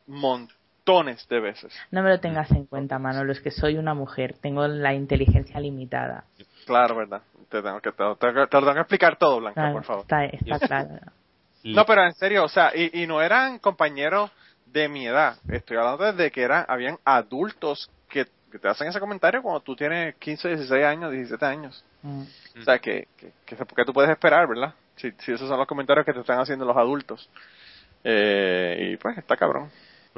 montones 0.07 1.27
de 1.29 1.41
veces. 1.41 1.73
No 1.91 2.03
me 2.03 2.11
lo 2.11 2.21
tengas 2.21 2.51
en 2.51 2.65
cuenta, 2.67 2.99
Manolo, 2.99 3.33
es 3.33 3.41
que 3.41 3.51
soy 3.51 3.77
una 3.77 3.95
mujer, 3.95 4.35
tengo 4.41 4.67
la 4.67 4.95
inteligencia 4.95 5.61
limitada. 5.61 6.25
Claro, 6.67 6.97
¿verdad? 6.97 7.23
Te 7.49 7.63
tengo 7.63 7.81
que, 7.81 7.93
te, 7.93 8.05
te- 8.19 8.33
te 8.33 8.33
lo 8.33 8.47
tengo 8.49 8.75
que 8.75 8.81
explicar 8.81 9.17
todo, 9.17 9.39
Blanca, 9.41 9.61
Claro, 9.61 9.75
por 9.75 9.85
favor. 9.85 10.03
Está, 10.03 10.25
está 10.25 10.59
claro. 10.67 11.13
No, 11.65 11.85
pero 11.85 12.05
en 12.05 12.13
serio, 12.15 12.45
o 12.45 12.49
sea, 12.49 12.73
y, 12.75 13.03
y 13.03 13.07
no 13.07 13.21
eran 13.21 13.59
compañeros 13.59 14.31
de 14.67 14.89
mi 14.89 15.07
edad. 15.07 15.37
Estoy 15.49 15.77
hablando 15.77 16.13
de 16.13 16.31
que 16.31 16.43
eran, 16.43 16.65
habían 16.69 16.99
adultos 17.05 17.91
que, 18.09 18.27
que 18.51 18.59
te 18.59 18.69
hacen 18.69 18.89
ese 18.89 19.01
comentario 19.01 19.43
cuando 19.43 19.61
tú 19.61 19.75
tienes 19.75 20.15
15, 20.17 20.49
16 20.49 20.85
años, 20.85 21.11
17 21.11 21.45
años. 21.45 21.85
Mm. 22.03 22.23
O 22.61 22.63
sea, 22.63 22.79
que, 22.79 23.09
que, 23.17 23.33
que 23.45 23.85
tú 23.85 23.93
puedes 23.93 24.11
esperar, 24.11 24.47
¿verdad? 24.47 24.75
Si, 24.97 25.11
si 25.19 25.33
esos 25.33 25.49
son 25.49 25.59
los 25.59 25.67
comentarios 25.67 26.07
que 26.07 26.13
te 26.13 26.21
están 26.21 26.39
haciendo 26.41 26.65
los 26.65 26.77
adultos. 26.77 27.29
Eh, 28.05 28.91
y 28.93 28.97
pues 28.97 29.19
está 29.19 29.37
cabrón. 29.37 29.69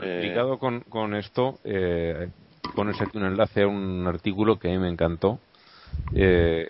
Eh, 0.02 0.20
Ligado 0.22 0.58
con, 0.58 0.80
con 0.80 1.14
esto, 1.14 1.58
eh, 1.64 2.28
pones 2.74 3.00
aquí 3.00 3.18
un 3.18 3.24
enlace 3.26 3.62
a 3.62 3.66
un 3.68 4.06
artículo 4.06 4.58
que 4.58 4.68
a 4.68 4.70
mí 4.72 4.78
me 4.78 4.88
encantó. 4.88 5.38
Eh, 6.14 6.68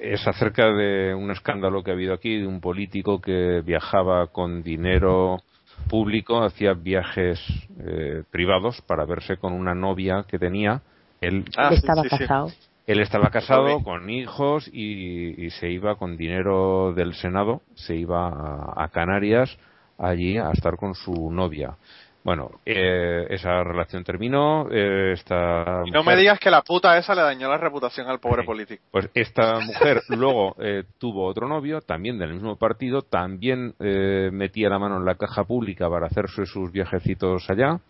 es 0.00 0.26
acerca 0.26 0.72
de 0.72 1.14
un 1.14 1.30
escándalo 1.30 1.82
que 1.82 1.90
ha 1.90 1.94
habido 1.94 2.12
aquí, 2.14 2.38
de 2.38 2.46
un 2.46 2.60
político 2.60 3.20
que 3.20 3.62
viajaba 3.64 4.26
con 4.28 4.62
dinero 4.62 5.40
público, 5.88 6.42
hacía 6.42 6.74
viajes 6.74 7.40
eh, 7.80 8.22
privados 8.30 8.80
para 8.82 9.04
verse 9.04 9.36
con 9.36 9.52
una 9.52 9.74
novia 9.74 10.24
que 10.28 10.38
tenía. 10.38 10.82
Él, 11.20 11.44
Ah, 11.56 11.70
estaba 11.72 12.02
sí, 12.02 12.08
sí. 12.10 12.18
casado. 12.18 12.50
él 12.86 13.00
estaba 13.00 13.30
casado 13.30 13.82
con 13.82 14.10
hijos 14.10 14.68
y, 14.72 15.44
y 15.44 15.50
se 15.50 15.70
iba 15.70 15.94
con 15.96 16.16
dinero 16.16 16.92
del 16.94 17.14
Senado, 17.14 17.62
se 17.74 17.94
iba 17.96 18.28
a, 18.28 18.84
a 18.84 18.88
Canarias 18.88 19.56
allí 20.02 20.36
a 20.38 20.50
estar 20.50 20.76
con 20.76 20.94
su 20.94 21.30
novia. 21.30 21.76
Bueno, 22.24 22.50
eh, 22.64 23.26
esa 23.30 23.64
relación 23.64 24.04
terminó. 24.04 24.68
eh, 24.70 25.12
esta 25.12 25.82
Y 25.84 25.90
no 25.90 26.02
mujer- 26.04 26.14
me 26.14 26.20
digas 26.20 26.38
que 26.38 26.50
la 26.52 26.62
puta 26.62 26.96
esa 26.96 27.16
le 27.16 27.22
dañó 27.22 27.48
la 27.48 27.58
reputación 27.58 28.06
al 28.08 28.20
pobre 28.20 28.42
Sí. 28.42 28.46
político. 28.46 28.82
Pues 28.92 29.10
esta 29.14 29.58
mujer 29.58 30.00
luego 30.08 30.54
eh, 30.60 30.84
tuvo 30.98 31.26
otro 31.26 31.48
novio, 31.48 31.80
también 31.80 32.18
del 32.18 32.32
mismo 32.34 32.54
partido, 32.56 33.02
también 33.02 33.74
eh, 33.80 34.30
metía 34.32 34.68
la 34.68 34.78
mano 34.78 34.98
en 34.98 35.04
la 35.04 35.16
caja 35.16 35.42
pública 35.44 35.90
para 35.90 36.06
hacerse 36.06 36.46
sus 36.46 36.70
viajecitos 36.70 37.50
allá, 37.50 37.80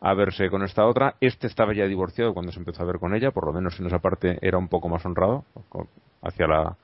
a 0.00 0.14
verse 0.14 0.48
con 0.50 0.62
esta 0.62 0.86
otra. 0.86 1.16
Este 1.20 1.48
estaba 1.48 1.74
ya 1.74 1.86
divorciado 1.86 2.32
cuando 2.32 2.52
se 2.52 2.60
empezó 2.60 2.84
a 2.84 2.86
ver 2.86 3.00
con 3.00 3.12
ella, 3.16 3.32
por 3.32 3.44
lo 3.44 3.52
menos 3.52 3.78
en 3.80 3.86
esa 3.86 3.98
parte 3.98 4.38
era 4.40 4.56
un 4.56 4.68
poco 4.68 4.88
más 4.88 5.04
honrado. 5.04 5.44
Hacia 6.22 6.46
la 6.46 6.76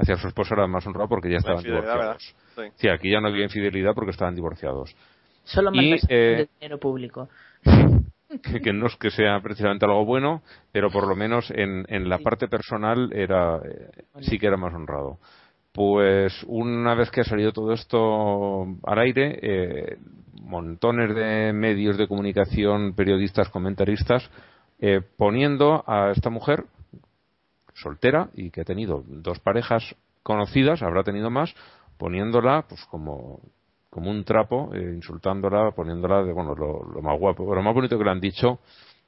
hacia 0.00 0.16
su 0.16 0.28
esposa 0.28 0.54
era 0.54 0.66
más 0.66 0.86
honrado 0.86 1.08
porque 1.08 1.30
ya 1.30 1.38
estaban 1.38 1.62
divorciados. 1.62 2.34
Sí. 2.56 2.62
Sí, 2.76 2.88
aquí 2.88 3.10
ya 3.10 3.20
no 3.20 3.28
había 3.28 3.44
infidelidad 3.44 3.94
porque 3.94 4.10
estaban 4.10 4.34
divorciados. 4.34 4.94
Solo 5.44 5.70
Y, 5.74 5.96
eh, 6.08 6.46
dinero 6.60 6.78
público. 6.78 7.28
que, 8.42 8.60
que 8.60 8.72
no 8.72 8.86
es 8.86 8.96
que 8.96 9.10
sea 9.10 9.40
precisamente 9.40 9.84
algo 9.84 10.04
bueno, 10.04 10.42
pero 10.72 10.90
por 10.90 11.06
lo 11.06 11.16
menos 11.16 11.50
en, 11.50 11.84
en 11.88 12.08
la 12.08 12.18
Sí. 12.18 12.24
parte 12.24 12.48
personal 12.48 13.12
era 13.12 13.56
eh, 13.58 13.90
sí 14.20 14.38
que 14.38 14.46
era 14.46 14.56
más 14.56 14.72
honrado. 14.74 15.18
Pues 15.72 16.44
una 16.48 16.94
vez 16.94 17.10
que 17.10 17.20
ha 17.20 17.24
salido 17.24 17.52
todo 17.52 17.72
esto 17.72 18.66
al 18.84 18.98
aire, 18.98 19.38
eh, 19.40 19.98
montones 20.42 21.14
de 21.14 21.52
medios 21.52 21.96
de 21.96 22.08
comunicación, 22.08 22.94
periodistas, 22.94 23.48
comentaristas, 23.50 24.28
eh, 24.80 25.00
poniendo 25.16 25.84
a 25.86 26.10
esta 26.10 26.28
mujer 26.30 26.64
soltera 27.82 28.30
y 28.34 28.50
que 28.50 28.62
ha 28.62 28.64
tenido 28.64 29.04
dos 29.06 29.38
parejas 29.40 29.96
conocidas, 30.22 30.82
habrá 30.82 31.02
tenido 31.02 31.30
más, 31.30 31.54
poniéndola 31.98 32.66
pues 32.68 32.84
como 32.86 33.40
como 33.90 34.10
un 34.10 34.24
trapo, 34.24 34.70
eh, 34.72 34.92
insultándola, 34.94 35.72
poniéndola 35.72 36.22
de, 36.22 36.32
bueno, 36.32 36.54
lo, 36.54 37.02
más 37.02 37.18
guapo, 37.18 37.52
lo 37.54 37.62
más 37.62 37.74
bonito 37.74 37.98
que 37.98 38.04
le 38.04 38.10
han 38.10 38.20
dicho 38.20 38.60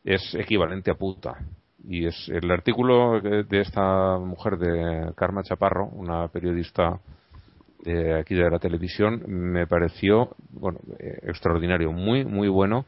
es 0.04 0.34
equivalente 0.34 0.90
a 0.90 0.94
puta. 0.94 1.38
Y 1.84 2.06
es 2.06 2.28
el 2.28 2.50
artículo 2.50 3.20
de 3.20 3.60
esta 3.60 4.18
mujer 4.18 4.58
de 4.58 5.12
Karma 5.16 5.42
Chaparro, 5.42 5.86
una 5.86 6.28
periodista 6.28 7.00
de 7.84 8.18
aquí 8.18 8.34
de 8.34 8.48
la 8.48 8.58
televisión, 8.58 9.22
me 9.26 9.66
pareció, 9.66 10.36
bueno, 10.50 10.78
eh, 10.98 11.18
extraordinario, 11.24 11.92
muy, 11.92 12.24
muy 12.24 12.48
bueno. 12.48 12.86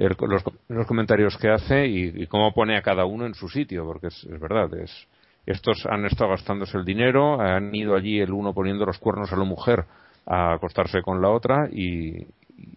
El- 0.00 0.16
los, 0.18 0.42
los 0.68 0.86
comentarios 0.86 1.36
que 1.36 1.50
hace 1.50 1.86
y, 1.86 2.22
y 2.22 2.26
cómo 2.26 2.52
pone 2.54 2.76
a 2.76 2.82
cada 2.82 3.04
uno 3.04 3.26
en 3.26 3.34
su 3.34 3.48
sitio, 3.48 3.84
porque 3.84 4.06
es, 4.08 4.24
es 4.24 4.40
verdad, 4.40 4.72
es, 4.74 4.90
estos 5.46 5.84
han 5.86 6.06
estado 6.06 6.30
gastándose 6.30 6.78
el 6.78 6.84
dinero, 6.86 7.40
han 7.40 7.74
ido 7.74 7.94
allí 7.94 8.18
el 8.18 8.32
uno 8.32 8.54
poniendo 8.54 8.86
los 8.86 8.98
cuernos 8.98 9.30
a 9.32 9.36
la 9.36 9.44
mujer 9.44 9.84
a 10.26 10.54
acostarse 10.54 11.02
con 11.02 11.20
la 11.20 11.28
otra 11.28 11.68
y, 11.70 12.26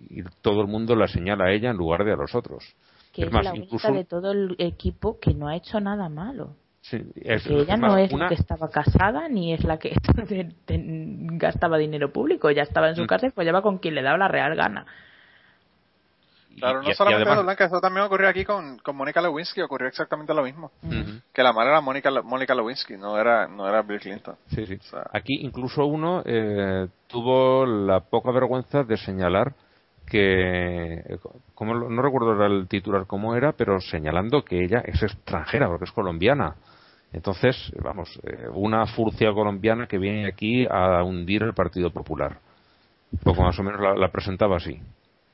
y 0.09 0.23
todo 0.41 0.61
el 0.61 0.67
mundo 0.67 0.95
la 0.95 1.07
señala 1.07 1.45
a 1.45 1.51
ella 1.51 1.69
en 1.71 1.77
lugar 1.77 2.03
de 2.03 2.11
a 2.11 2.15
los 2.17 2.35
otros. 2.35 2.75
Que 3.13 3.21
es 3.21 3.27
es, 3.27 3.33
más, 3.33 3.45
la 3.45 3.51
única 3.51 3.65
incluso- 3.67 3.93
de 3.93 4.03
todo 4.05 4.31
el 4.31 4.55
equipo 4.57 5.17
que 5.19 5.33
no 5.33 5.47
ha 5.47 5.55
hecho 5.55 5.79
nada 5.79 6.09
malo. 6.09 6.55
Sí, 6.81 6.97
es- 7.15 7.43
Que 7.47 7.53
ella 7.53 7.75
es 7.75 7.79
más, 7.79 7.91
no 7.93 7.97
es 7.99 8.11
una- 8.11 8.23
la 8.25 8.29
que 8.29 8.35
estaba 8.35 8.69
casada 8.69 9.29
ni 9.29 9.53
es 9.53 9.63
la 9.63 9.77
que 9.79 9.93
gastaba 11.37 11.77
dinero 11.77 12.11
público. 12.11 12.49
Ella 12.49 12.63
estaba 12.63 12.89
en 12.89 12.95
su 12.95 13.03
Mm. 13.03 13.07
casa 13.07 13.27
y 13.27 13.31
follaba 13.31 13.61
con 13.61 13.77
quien 13.77 13.95
le 13.95 14.01
daba 14.01 14.17
la 14.17 14.27
real 14.27 14.55
gana. 14.55 14.85
Claro, 16.59 16.81
y- 16.81 16.85
no 16.85 16.91
y 16.91 16.93
solamente 16.93 17.21
además- 17.23 17.35
eso, 17.37 17.43
Blanca, 17.43 17.65
eso 17.65 17.81
también 17.81 18.05
ocurrió 18.05 18.29
aquí 18.29 18.45
con, 18.45 18.77
con 18.79 18.95
Mónica 18.95 19.21
Lewinsky, 19.21 19.61
ocurrió 19.61 19.87
exactamente 19.87 20.33
lo 20.33 20.43
mismo. 20.43 20.71
Que 21.33 21.43
la 21.43 21.53
madre 21.53 21.69
era 21.71 21.81
Mónica, 21.81 22.09
Mónica 22.23 22.53
Lewinsky, 22.55 22.97
no 22.97 23.17
era, 23.17 23.47
no 23.47 23.67
era 23.67 23.81
Bill 23.81 23.99
Clinton. 23.99 24.35
Sí, 24.47 24.65
sí. 24.65 24.75
O 24.79 24.83
sea- 24.83 25.09
Aquí 25.13 25.35
incluso 25.41 25.85
uno 25.85 26.21
eh, 26.25 26.87
tuvo 27.07 27.65
la 27.65 27.99
poca 28.01 28.31
vergüenza 28.31 28.83
de 28.83 28.97
señalar 28.97 29.53
que, 30.05 30.93
eh, 30.99 31.17
como 31.55 31.73
lo- 31.73 31.89
no 31.89 32.01
recuerdo 32.01 32.45
el 32.45 32.67
titular 32.67 33.05
cómo 33.07 33.35
era, 33.35 33.53
pero 33.53 33.79
señalando 33.79 34.43
que 34.43 34.63
ella 34.63 34.79
es 34.85 35.01
extranjera 35.01 35.67
porque 35.67 35.85
es 35.85 35.91
colombiana 35.91 36.55
Entonces, 37.13 37.71
vamos, 37.79 38.19
eh, 38.23 38.47
una 38.55 38.87
furcia 38.87 39.31
colombiana 39.33 39.85
que 39.85 39.99
viene 39.99 40.25
aquí 40.27 40.65
a 40.67 41.03
hundir 41.03 41.43
el 41.43 41.53
Partido 41.53 41.91
Popular. 41.91 42.39
Poco 43.23 43.43
más 43.43 43.57
o 43.59 43.61
menos 43.61 43.79
la, 43.99 44.07
presentaba 44.07 44.57
así. 44.57 44.81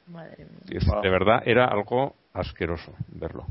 Madre 0.10 0.46
mía. 0.46 0.80
De 1.02 1.10
verdad, 1.10 1.42
era 1.46 1.66
algo 1.66 2.16
asqueroso 2.34 2.94
verlo. 3.08 3.46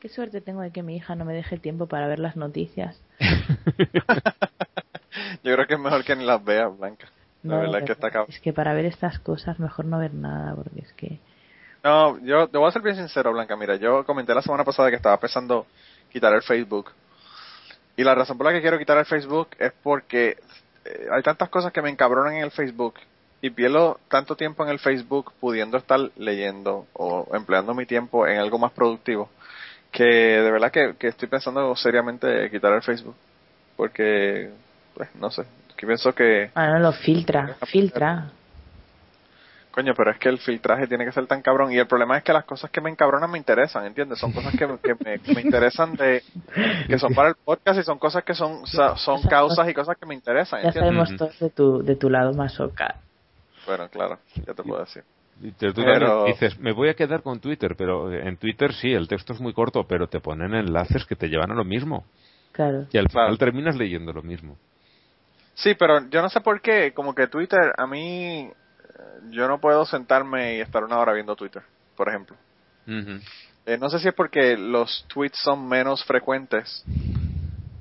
Qué 0.00 0.08
suerte 0.08 0.40
tengo 0.40 0.60
de 0.60 0.70
que 0.70 0.82
mi 0.82 0.96
hija 0.96 1.14
no 1.16 1.24
me 1.24 1.34
deje 1.34 1.58
tiempo 1.58 1.86
para 1.86 2.06
ver 2.06 2.20
las 2.20 2.36
noticias. 2.36 3.00
Yo 5.42 5.54
creo 5.54 5.66
que 5.66 5.74
es 5.74 5.80
mejor 5.80 6.04
que 6.04 6.14
ni 6.14 6.24
las 6.24 6.44
veas, 6.44 6.76
Blanca. 6.78 7.08
La 7.42 7.58
verdad 7.58 7.84
que 7.84 7.92
está 7.92 8.08
Es 8.28 8.40
que 8.40 8.52
para 8.52 8.74
ver 8.74 8.84
estas 8.84 9.18
cosas 9.20 9.58
mejor 9.58 9.84
no 9.86 9.98
ver 9.98 10.14
nada, 10.14 10.54
porque 10.54 10.80
es 10.80 10.92
que... 10.94 11.18
No, 11.82 12.18
yo 12.20 12.48
te 12.48 12.58
voy 12.58 12.68
a 12.68 12.72
ser 12.72 12.82
bien 12.82 12.96
sincero, 12.96 13.32
Blanca. 13.32 13.56
Mira, 13.56 13.76
yo 13.76 14.04
comenté 14.04 14.34
la 14.34 14.42
semana 14.42 14.64
pasada 14.64 14.90
que 14.90 14.96
estaba 14.96 15.18
pensando 15.18 15.66
quitar 16.10 16.34
el 16.34 16.42
Facebook. 16.42 16.90
Y 17.96 18.04
la 18.04 18.14
razón 18.14 18.36
por 18.36 18.46
la 18.46 18.52
que 18.52 18.60
quiero 18.60 18.78
quitar 18.78 18.98
el 18.98 19.06
Facebook 19.06 19.48
es 19.58 19.72
porque 19.82 20.36
eh, 20.84 21.06
hay 21.12 21.22
tantas 21.22 21.48
cosas 21.48 21.72
que 21.72 21.82
me 21.82 21.90
encabronan 21.90 22.34
en 22.34 22.42
el 22.42 22.50
Facebook 22.50 22.94
y 23.40 23.50
pierdo 23.50 24.00
tanto 24.08 24.36
tiempo 24.36 24.64
en 24.64 24.70
el 24.70 24.78
Facebook 24.78 25.32
pudiendo 25.40 25.76
estar 25.76 26.00
leyendo 26.16 26.86
o 26.92 27.28
empleando 27.34 27.74
mi 27.74 27.86
tiempo 27.86 28.26
en 28.26 28.38
algo 28.38 28.58
más 28.58 28.72
productivo 28.72 29.28
que 29.92 30.04
de 30.04 30.50
verdad 30.50 30.70
que, 30.70 30.94
que 30.98 31.08
estoy 31.08 31.28
pensando 31.28 31.74
seriamente 31.76 32.50
quitar 32.50 32.72
el 32.72 32.82
Facebook 32.82 33.14
porque 33.76 34.50
pues, 34.94 35.08
no 35.16 35.30
sé 35.30 35.44
que 35.76 35.86
pienso 35.86 36.12
que 36.14 36.50
ah 36.54 36.66
no 36.66 36.78
lo 36.80 36.92
filtra 36.92 37.56
filtra 37.66 38.32
Coño, 39.70 39.94
pero 39.94 40.10
es 40.10 40.18
que 40.18 40.28
el 40.28 40.38
filtraje 40.38 40.88
tiene 40.88 41.04
que 41.04 41.12
ser 41.12 41.28
tan 41.28 41.40
cabrón. 41.40 41.70
Y 41.70 41.78
el 41.78 41.86
problema 41.86 42.16
es 42.16 42.24
que 42.24 42.32
las 42.32 42.44
cosas 42.44 42.68
que 42.68 42.80
me 42.80 42.90
encabronan 42.90 43.30
me 43.30 43.38
interesan, 43.38 43.86
¿entiendes? 43.86 44.18
Son 44.18 44.32
cosas 44.32 44.52
que, 44.56 44.66
me, 44.66 45.40
interesan 45.40 45.94
de 45.94 46.24
que 46.88 46.98
son 46.98 47.14
para 47.14 47.28
el 47.28 47.36
podcast 47.36 47.78
y 47.78 47.84
son 47.84 47.96
cosas 47.96 48.24
que 48.24 48.34
son 48.34 48.66
son 48.96 49.22
causas 49.22 49.68
y 49.68 49.74
cosas 49.74 49.96
que 49.96 50.04
me 50.04 50.16
interesan. 50.16 50.62
Ya 50.64 50.72
sabemos 50.72 51.14
todos 51.16 51.38
de 51.38 51.50
tu, 51.50 51.80
de 51.84 51.94
tu 51.94 52.10
lado 52.10 52.32
masoca. 52.32 52.96
Bueno, 53.68 53.88
claro, 53.88 54.18
ya 54.34 54.54
te 54.54 54.62
puedo 54.62 54.80
decir. 54.80 55.04
Pero... 55.60 56.24
dices, 56.24 56.58
me 56.58 56.72
voy 56.72 56.88
a 56.88 56.94
quedar 56.94 57.22
con 57.22 57.38
Twitter, 57.38 57.76
pero 57.76 58.12
en 58.12 58.36
Twitter 58.38 58.72
sí, 58.72 58.92
el 58.92 59.06
texto 59.06 59.34
es 59.34 59.40
muy 59.40 59.52
corto, 59.52 59.86
pero 59.86 60.08
te 60.08 60.18
ponen 60.18 60.54
enlaces 60.54 61.04
que 61.04 61.14
te 61.14 61.28
llevan 61.28 61.52
a 61.52 61.54
lo 61.54 61.64
mismo. 61.64 62.04
Claro. 62.50 62.86
Y 62.90 62.98
al 62.98 63.08
final 63.08 63.38
terminas 63.38 63.76
leyendo 63.76 64.12
lo 64.12 64.22
mismo. 64.22 64.56
Sí, 65.54 65.74
pero 65.78 66.08
yo 66.08 66.22
no 66.22 66.28
sé 66.28 66.40
por 66.40 66.60
qué, 66.60 66.92
como 66.92 67.14
que 67.14 67.28
Twitter 67.28 67.72
a 67.76 67.86
mí 67.86 68.50
yo 69.30 69.48
no 69.48 69.60
puedo 69.60 69.84
sentarme 69.84 70.56
y 70.56 70.60
estar 70.60 70.82
una 70.82 70.98
hora 70.98 71.12
viendo 71.12 71.36
Twitter, 71.36 71.62
por 71.96 72.08
ejemplo. 72.08 72.36
Eh, 73.66 73.76
no 73.78 73.90
sé 73.90 73.98
si 73.98 74.08
es 74.08 74.14
porque 74.14 74.56
los 74.56 75.04
tweets 75.08 75.38
son 75.42 75.68
menos 75.68 76.04
frecuentes. 76.04 76.84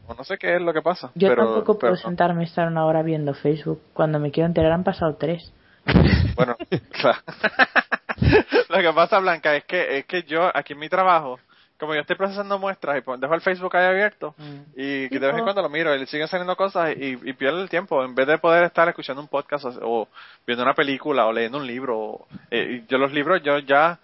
O 0.07 0.14
no 0.14 0.23
sé 0.23 0.38
qué 0.38 0.55
es 0.55 0.61
lo 0.61 0.73
que 0.73 0.81
pasa. 0.81 1.11
Yo 1.15 1.34
tampoco 1.35 1.77
puedo 1.77 1.95
sentarme 1.95 2.43
y 2.43 2.45
estar 2.45 2.68
una 2.68 2.85
hora 2.85 3.03
viendo 3.03 3.34
Facebook. 3.34 3.81
Cuando 3.93 4.19
me 4.19 4.31
quiero 4.31 4.47
enterar 4.47 4.72
han 4.72 4.84
pasado 4.84 5.15
tres. 5.15 5.53
Bueno, 6.35 6.55
lo 8.69 8.80
que 8.80 8.93
pasa, 8.93 9.19
Blanca, 9.19 9.55
es 9.55 9.65
que, 9.65 9.99
es 9.99 10.05
que 10.05 10.23
yo 10.23 10.51
aquí 10.53 10.73
en 10.73 10.80
mi 10.80 10.89
trabajo 10.89 11.39
como 11.80 11.93
yo 11.93 12.01
estoy 12.01 12.15
procesando 12.15 12.57
muestras 12.57 12.97
y 12.97 13.19
dejo 13.19 13.34
el 13.34 13.41
Facebook 13.41 13.76
ahí 13.76 13.85
abierto 13.85 14.34
mm. 14.38 14.59
y 14.76 15.07
de 15.07 15.19
vez 15.19 15.38
en 15.38 15.43
cuando 15.43 15.61
lo 15.61 15.69
miro 15.69 15.93
y 15.93 15.99
le 15.99 16.07
siguen 16.07 16.27
saliendo 16.27 16.55
cosas 16.55 16.95
y, 16.97 17.18
y 17.23 17.34
pierdo 17.34 17.61
el 17.61 17.69
tiempo 17.69 18.03
en 18.03 18.15
vez 18.15 18.27
de 18.27 18.39
poder 18.39 18.64
estar 18.64 18.89
escuchando 18.89 19.22
un 19.22 19.27
podcast 19.27 19.65
o, 19.81 20.07
viendo 20.45 20.64
una 20.64 20.73
película 20.73 21.27
o 21.27 21.31
leyendo 21.31 21.59
un 21.59 21.68
libro. 21.68 22.26
Eh, 22.49 22.84
yo 22.88 22.97
los 22.97 23.14
libros 23.14 23.43
yo 23.43 23.59
ya 23.59 23.99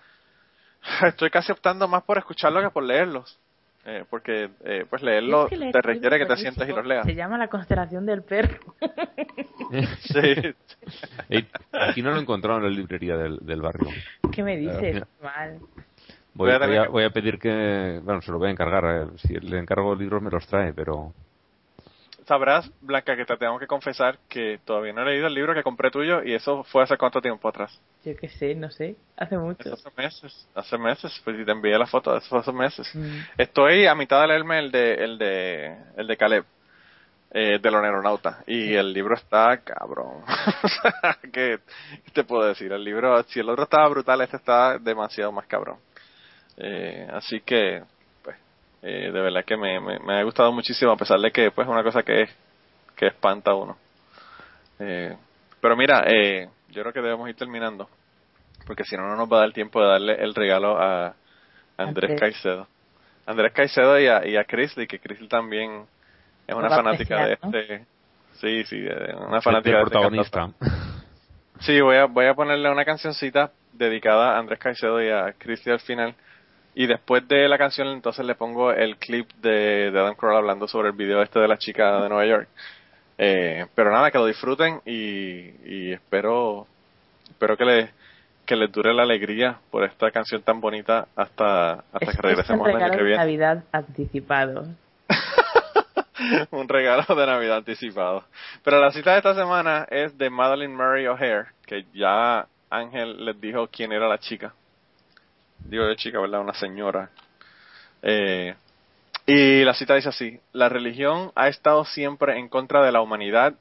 estoy 1.04 1.30
casi 1.30 1.52
optando 1.52 1.88
más 1.88 2.04
por 2.04 2.18
escucharlos 2.18 2.64
que 2.64 2.70
por 2.70 2.84
leerlos. 2.84 3.38
Eh, 3.86 4.06
porque 4.10 4.50
eh, 4.64 4.86
pues 4.90 5.04
leerlo 5.04 5.48
te 5.50 5.82
requiere 5.82 6.18
que 6.18 6.26
te 6.26 6.38
sientes 6.38 6.70
y 6.70 6.72
los 6.72 6.86
leas. 6.86 7.06
Se 7.06 7.16
llama 7.16 7.38
la 7.38 7.50
constelación 7.50 8.06
del 8.06 8.24
perro. 8.24 8.58
sí. 10.00 10.56
aquí 11.72 12.02
no 12.02 12.12
lo 12.12 12.22
encontraron 12.22 12.64
en 12.64 12.72
la 12.72 12.78
librería 12.78 13.18
del, 13.18 13.40
del 13.40 13.62
barrio. 13.62 13.90
¿Qué 14.32 14.42
me 14.42 14.56
dices? 14.56 15.04
Mal. 15.22 15.60
Voy, 16.36 16.50
a, 16.50 16.88
voy, 16.88 17.04
a, 17.04 17.10
pedir 17.12 17.38
que, 17.38 18.00
bueno, 18.04 18.22
se 18.22 18.32
lo 18.32 18.40
voy 18.40 18.48
a 18.48 18.52
encargar. 18.52 18.86
Eh, 18.86 19.08
si 19.18 19.34
le 19.36 19.60
encargo 19.60 19.96
libros 19.96 20.22
me 20.22 20.32
los 20.32 20.48
trae, 20.48 20.74
pero... 20.74 21.14
Sabrás, 22.26 22.70
Blanca, 22.82 23.16
que 23.16 23.26
te 23.26 23.38
tengo 23.38 23.60
que 23.60 23.68
confesar 23.68 24.18
que 24.30 24.60
todavía 24.66 24.94
no 24.94 25.02
he 25.02 25.12
leído 25.12 25.28
el 25.28 25.34
libro 25.34 25.54
que 25.54 25.64
compré 25.64 25.92
tuyo 25.92 26.24
y 26.24 26.34
eso 26.34 26.64
fue 26.64 26.84
hace 26.84 26.98
cuánto 26.98 27.22
tiempo 27.22 27.48
atrás. 27.48 27.80
Yo 28.04 28.16
qué 28.16 28.30
sé, 28.30 28.56
no 28.56 28.70
sé, 28.70 28.96
hace 29.18 29.38
mucho. 29.38 29.74
Hace 29.74 29.90
meses, 29.96 30.48
hace 30.56 30.78
meses, 30.78 31.22
pues 31.24 31.38
si 31.38 31.46
te 31.46 31.52
envié 31.52 31.78
la 31.78 31.86
foto, 31.86 32.16
eso 32.16 32.28
fue 32.28 32.40
hace 32.40 32.52
meses. 32.52 32.90
Mm. 32.94 33.20
Estoy 33.38 33.86
a 33.86 33.96
mitad 33.96 34.22
de 34.22 34.28
leerme 34.28 34.60
el 34.60 34.72
de, 34.72 34.94
el 34.94 35.18
de, 35.18 35.78
el 35.98 36.08
de 36.08 36.18
Caleb, 36.18 36.46
eh, 37.32 37.60
del 37.60 37.76
aeronauta, 37.76 38.44
y 38.46 38.76
el 38.76 38.94
libro 38.94 39.16
está 39.16 39.58
cabrón. 39.64 40.24
¿Qué 41.34 41.60
te 42.14 42.24
puedo 42.24 42.46
decir? 42.46 42.72
El 42.72 42.84
libro, 42.84 43.24
si 43.24 43.40
el 43.40 43.50
otro 43.50 43.64
estaba 43.64 43.90
brutal, 43.90 44.22
este 44.22 44.38
está 44.38 44.78
demasiado 44.78 45.32
más 45.32 45.48
cabrón. 45.48 45.78
Eh, 46.58 47.08
así 47.12 47.42
que, 47.42 47.82
eh, 48.86 49.12
de 49.14 49.22
verdad 49.22 49.46
que 49.46 49.56
me, 49.56 49.80
me, 49.80 50.20
ha 50.20 50.24
gustado 50.24 50.52
muchísimo, 50.52 50.92
a 50.92 50.98
pesar 50.98 51.18
de 51.18 51.32
que, 51.32 51.52
pues, 51.52 51.66
es 51.66 51.72
una 51.72 51.84
cosa 51.84 52.04
que, 52.04 52.28
que 52.98 53.08
espanta 53.08 53.52
a 53.52 53.56
uno. 53.56 53.78
Eh, 54.78 55.16
pero 55.62 55.78
mira, 55.78 56.04
eh, 56.06 56.50
yo 56.68 56.82
creo 56.82 56.92
que 56.92 57.02
debemos 57.02 57.30
ir 57.30 57.36
terminando, 57.36 57.88
porque 58.68 58.84
si 58.84 58.98
no, 58.98 59.08
no 59.08 59.16
nos 59.16 59.32
va 59.32 59.38
a 59.38 59.40
dar 59.42 59.54
tiempo 59.54 59.82
de 59.82 59.88
darle 59.88 60.16
el 60.22 60.36
regalo 60.36 60.78
a 60.78 61.16
Andrés 61.78 62.20
Caicedo. 62.20 62.68
Andrés 63.26 63.54
Caicedo 63.54 63.98
y 63.98 64.08
a, 64.08 64.28
y 64.28 64.36
a 64.36 64.44
Chrisley, 64.44 64.86
que 64.86 65.00
Chrisley 65.00 65.30
también 65.30 65.86
es 66.46 66.54
una 66.54 66.70
fanática 66.70 67.26
de 67.26 67.34
este. 67.34 67.86
Sí, 68.34 68.66
sí, 68.66 68.86
una 69.26 69.40
fanática 69.40 69.78
de 69.78 69.84
este 69.84 69.92
protagonista. 69.92 70.50
sí, 71.62 71.80
voy 71.80 71.96
a, 71.96 72.06
voy 72.06 72.26
a 72.26 72.34
ponerle 72.34 72.70
una 72.70 72.84
cancioncita 72.84 73.52
dedicada 73.72 74.36
a 74.36 74.40
Andrés 74.40 74.60
Caicedo 74.60 75.02
y 75.02 75.10
a 75.10 75.34
Chrisley 75.38 75.74
al 75.74 75.80
final 75.80 76.16
y 76.76 76.88
después 76.88 77.28
de 77.28 77.48
la 77.48 77.58
canción 77.58 77.88
entonces 77.90 78.26
le 78.26 78.36
pongo 78.36 78.72
el 78.72 78.98
clip 78.98 79.30
de, 79.42 79.92
de 79.92 80.00
Adam 80.00 80.16
Kroll 80.16 80.36
hablando 80.36 80.68
sobre 80.68 80.90
el 80.90 80.96
video 80.96 81.22
este 81.22 81.40
de 81.40 81.48
la 81.48 81.58
chica 81.58 82.02
de 82.02 82.10
Nueva 82.10 82.26
York. 82.26 82.48
Eh, 83.18 83.68
pero 83.76 83.92
nada, 83.92 84.10
que 84.10 84.18
lo 84.18 84.26
disfruten 84.26 84.82
y, 84.86 85.52
y 85.66 85.92
espero 85.92 86.68
espero 87.30 87.58
que 87.58 87.66
les 87.66 87.90
que 88.46 88.56
les 88.56 88.72
dure 88.72 88.94
la 88.94 89.04
alegría 89.04 89.60
por 89.72 89.86
esta 89.86 90.12
canción 90.12 90.42
tan 90.42 90.60
bonita 90.60 91.08
hasta 91.16 91.84
hasta 91.94 92.12
que 92.12 92.22
regresemos 92.22 92.68
el 92.68 92.76
año 92.76 92.92
que 92.92 93.04
viene. 93.04 93.18
Navidad 93.18 93.64
anticipado. 93.72 94.66
un 96.52 96.68
regalo 96.68 97.16
de 97.16 97.26
Navidad 97.26 97.58
anticipado. 97.58 98.24
Pero 98.64 98.82
la 98.82 98.92
cita 98.92 99.12
de 99.12 99.18
esta 99.18 99.36
semana 99.36 99.88
es 99.90 100.18
de 100.18 100.30
Madeline 100.30 100.76
Murray 100.76 101.06
O'Hare, 101.08 101.46
que 101.66 101.86
ya 101.94 102.48
Ángel 102.70 103.24
les 103.26 103.40
dijo 103.40 103.68
quién 103.68 103.92
era 103.92 104.08
la 104.08 104.18
chica 104.18 104.54
digo 105.66 105.86
de 105.86 105.96
chica, 105.96 106.20
¿verdad? 106.20 106.42
Una 106.42 106.54
señora. 106.54 107.10
Eh, 108.02 108.56
y 109.26 109.64
la 109.64 109.74
cita 109.74 109.96
dice 109.96 110.10
así, 110.10 110.40
la 110.52 110.70
religión 110.70 111.32
ha 111.36 111.48
estado 111.48 111.86
siempre 111.86 112.38
en 112.38 112.50
contra 112.50 112.84
de 112.84 112.92
la 112.92 113.02
humanidad, 113.02 113.54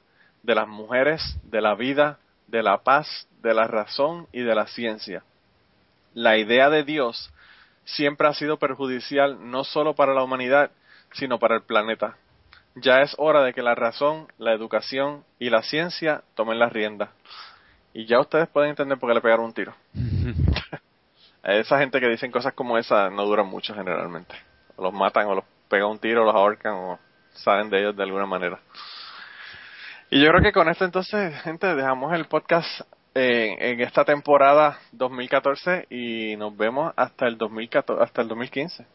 de 0.43 0.55
las 0.55 0.67
mujeres, 0.67 1.21
de 1.43 1.61
la 1.61 1.75
vida, 1.75 2.19
de 2.47 2.61
la 2.63 2.79
paz, 2.79 3.27
de 3.41 3.53
la 3.53 3.67
razón 3.67 4.27
y 4.33 4.41
de 4.41 4.55
la 4.55 4.67
ciencia. 4.67 5.23
La 6.13 6.37
idea 6.37 6.69
de 6.69 6.83
Dios 6.83 7.31
siempre 7.85 8.27
ha 8.27 8.33
sido 8.33 8.57
perjudicial 8.57 9.49
no 9.49 9.63
solo 9.63 9.95
para 9.95 10.13
la 10.13 10.23
humanidad, 10.23 10.71
sino 11.13 11.39
para 11.39 11.55
el 11.55 11.63
planeta. 11.63 12.17
Ya 12.75 13.01
es 13.01 13.15
hora 13.17 13.43
de 13.43 13.53
que 13.53 13.61
la 13.61 13.75
razón, 13.75 14.27
la 14.37 14.53
educación 14.53 15.23
y 15.39 15.49
la 15.49 15.61
ciencia 15.61 16.23
tomen 16.35 16.59
las 16.59 16.73
riendas. 16.73 17.09
Y 17.93 18.05
ya 18.05 18.19
ustedes 18.19 18.49
pueden 18.49 18.71
entender 18.71 18.97
por 18.97 19.09
qué 19.09 19.15
le 19.15 19.21
pegaron 19.21 19.45
un 19.45 19.53
tiro. 19.53 19.73
esa 21.43 21.77
gente 21.79 21.99
que 21.99 22.07
dicen 22.07 22.31
cosas 22.31 22.53
como 22.53 22.77
esa 22.77 23.09
no 23.09 23.25
duran 23.25 23.47
mucho 23.47 23.73
generalmente. 23.73 24.35
Los 24.77 24.93
matan 24.93 25.27
o 25.27 25.35
los 25.35 25.45
pegan 25.67 25.89
un 25.89 25.99
tiro, 25.99 26.23
los 26.23 26.33
ahorcan 26.33 26.73
o 26.73 26.99
salen 27.33 27.69
de 27.69 27.79
ellos 27.79 27.95
de 27.95 28.03
alguna 28.03 28.25
manera. 28.25 28.59
Y 30.09 30.21
yo 30.21 30.29
creo 30.29 30.41
que 30.41 30.51
con 30.51 30.69
esto 30.69 30.85
entonces, 30.85 31.33
gente, 31.41 31.73
dejamos 31.75 32.13
el 32.13 32.25
podcast 32.25 32.81
en, 33.15 33.81
esta 33.81 34.05
temporada 34.05 34.79
2014 34.91 35.87
y 35.89 36.35
nos 36.37 36.55
vemos 36.55 36.93
hasta 36.95 37.27
el 37.27 37.37
2014, 37.37 38.03
hasta 38.03 38.21
el 38.21 38.27
2015. 38.27 38.85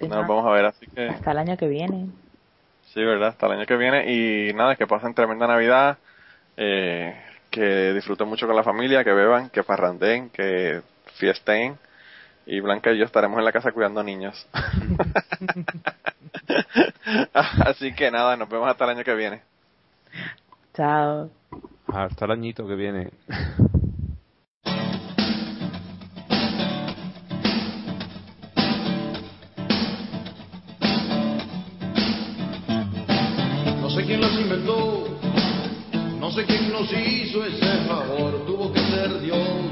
Nos 0.00 0.26
vamos 0.26 0.46
a 0.46 0.50
ver, 0.50 0.64
así 0.64 0.86
que... 0.86 1.08
Hasta 1.08 1.30
el 1.30 1.38
año 1.38 1.56
que 1.56 1.68
viene. 1.68 2.06
Sí, 2.92 3.00
verdad, 3.04 3.28
hasta 3.28 3.46
el 3.46 3.52
año 3.52 3.66
que 3.66 3.76
viene. 3.76 4.12
Y 4.12 4.52
nada, 4.54 4.76
que 4.76 4.86
pasen 4.86 5.14
tremenda 5.14 5.46
Navidad, 5.46 5.98
eh, 6.56 7.14
que 7.50 7.92
disfruten 7.92 8.28
mucho 8.28 8.46
con 8.46 8.56
la 8.56 8.64
familia, 8.64 9.04
que 9.04 9.12
beban, 9.12 9.48
que 9.50 9.62
parrandeen, 9.62 10.30
que 10.30 10.82
fiesten 11.22 11.78
y 12.46 12.58
Blanca 12.58 12.90
y 12.90 12.98
yo 12.98 13.04
estaremos 13.04 13.38
en 13.38 13.44
la 13.44 13.52
casa 13.52 13.70
cuidando 13.70 14.02
niños. 14.02 14.44
Así 17.64 17.94
que 17.94 18.10
nada, 18.10 18.36
nos 18.36 18.48
vemos 18.48 18.68
hasta 18.68 18.82
el 18.84 18.90
año 18.90 19.04
que 19.04 19.14
viene. 19.14 19.42
Chao. 20.74 21.30
Hasta 21.86 22.24
el 22.24 22.32
añito 22.32 22.66
que 22.66 22.74
viene. 22.74 23.10
sé 33.94 34.06
quién 34.06 34.22
las 34.22 34.32
inventó, 34.32 35.06
no 36.18 36.30
sé 36.30 36.46
quién 36.46 36.72
nos 36.72 36.90
hizo 36.90 37.44
ese 37.44 37.86
favor, 37.86 38.46
tuvo 38.46 38.72
que 38.72 38.80
ser 38.80 39.20
Dios. 39.20 39.71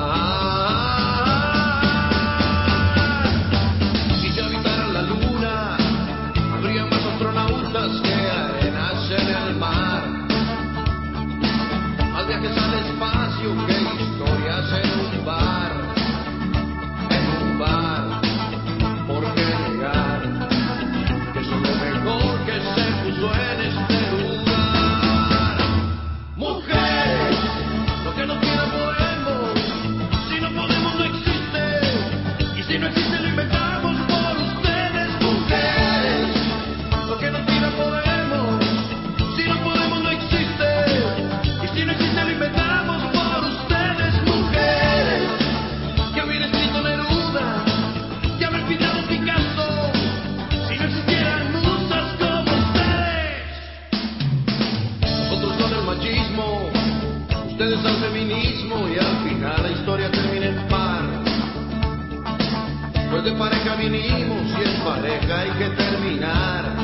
De 63.23 63.33
pareja 63.33 63.75
vinimos 63.75 64.47
y 64.49 64.67
en 64.67 64.83
pareja 64.83 65.41
hay 65.41 65.51
que 65.51 65.69
terminar, 65.75 66.80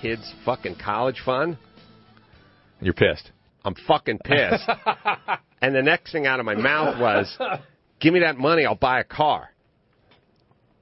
kids' 0.00 0.32
fucking 0.44 0.76
college 0.82 1.20
fund. 1.24 1.56
You're 2.80 2.94
pissed. 2.94 3.30
I'm 3.64 3.74
fucking 3.86 4.20
pissed. 4.24 4.68
and 5.62 5.74
the 5.74 5.82
next 5.82 6.12
thing 6.12 6.26
out 6.26 6.40
of 6.40 6.46
my 6.46 6.54
mouth 6.54 7.00
was, 7.00 7.36
"Give 8.00 8.14
me 8.14 8.20
that 8.20 8.38
money, 8.38 8.64
I'll 8.64 8.74
buy 8.74 9.00
a 9.00 9.04
car." 9.04 9.50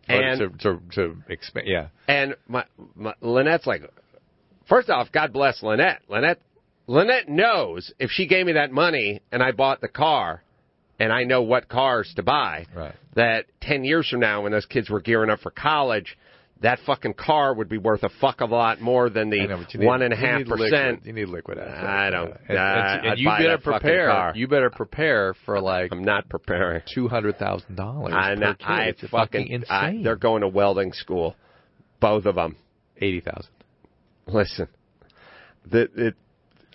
Oh, 0.09 0.15
and 0.15 0.39
to 0.39 0.49
to, 0.59 0.81
to 0.93 1.17
expand, 1.29 1.67
yeah. 1.67 1.89
and 2.07 2.37
my, 2.47 2.65
my 2.95 3.15
Lynette's 3.21 3.67
like, 3.67 3.83
first 4.69 4.89
off, 4.89 5.11
God 5.11 5.33
bless 5.33 5.63
Lynette. 5.63 6.03
Lynette, 6.09 6.41
Lynette 6.87 7.29
knows 7.29 7.93
if 7.99 8.11
she 8.11 8.29
gave 8.29 8.47
me 8.47 8.53
that 8.53 8.71
money 8.71 9.21
and 9.33 9.43
I 9.43 9.51
bought 9.51 9.81
the 9.81 9.89
car, 9.89 10.45
and 11.01 11.13
I 11.13 11.25
know 11.25 11.43
what 11.43 11.69
cars 11.69 12.13
to 12.17 12.23
buy, 12.23 12.67
Right. 12.75 12.95
that 13.17 13.47
ten 13.61 13.83
years 13.83 14.09
from 14.09 14.21
now, 14.21 14.43
when 14.43 14.53
those 14.53 14.67
kids 14.67 14.89
were 14.89 15.01
gearing 15.01 15.29
up 15.31 15.41
for 15.41 15.51
college, 15.51 16.17
that 16.63 16.79
fucking 16.87 17.13
car 17.15 17.53
would 17.55 17.69
be 17.69 17.77
worth 17.79 18.03
a 18.03 18.09
fuck 18.21 18.41
of 18.41 18.51
a 18.51 18.55
lot 18.55 18.81
more 18.81 19.11
than 19.11 19.31
I 19.33 19.45
know, 19.47 19.59
the 19.59 19.67
you 19.73 19.81
need- 19.81 19.87
one 19.87 20.01
and 20.03 20.13
a 20.13 20.17
half 20.17 20.47
percent. 20.47 21.05
You 21.05 21.13
need 21.13 21.29
liquid 21.29 21.59
assets. 21.59 21.85
I 21.87 22.11
don't. 22.11 22.33
Uh, 22.33 22.37
and, 22.49 22.59
and- 22.59 23.07
and 23.09 23.19
you 23.21 23.29
better 23.29 23.59
prepare. 23.59 24.33
You 24.35 24.49
better 24.49 24.71
prepare 24.71 25.35
for 25.45 25.61
like 25.61 25.93
I'm 25.93 26.03
not 26.05 26.29
preparing. 26.29 26.83
two 26.93 27.09
hundred 27.09 27.39
thousand 27.39 27.77
dollars 27.77 28.15
I, 28.17 28.35
per 28.35 28.41
know- 28.41 28.55
I 28.61 28.83
it's 28.85 29.01
fucking. 29.03 29.11
fucking 29.49 29.65
I, 29.69 29.89
insane. 29.89 30.03
they're 30.03 30.17
going 30.17 30.41
to 30.41 30.49
welding 30.49 30.93
school, 30.93 31.37
both 32.01 32.25
of 32.25 32.37
them. 32.37 32.57
eighty 33.01 33.21
thousand. 33.21 33.51
Listen, 34.27 34.67
the, 35.71 35.89
the, 35.95 36.15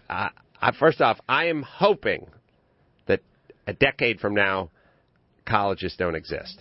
I, 0.10 0.30
I, 0.62 0.72
first 0.74 1.02
off, 1.02 1.20
I 1.28 1.46
am 1.48 1.64
hoping 1.64 2.28
that 3.08 3.22
a 3.68 3.74
decade 3.74 4.20
from 4.20 4.36
now, 4.36 4.70
colleges 5.46 5.96
don't 5.98 6.16
exist. 6.16 6.60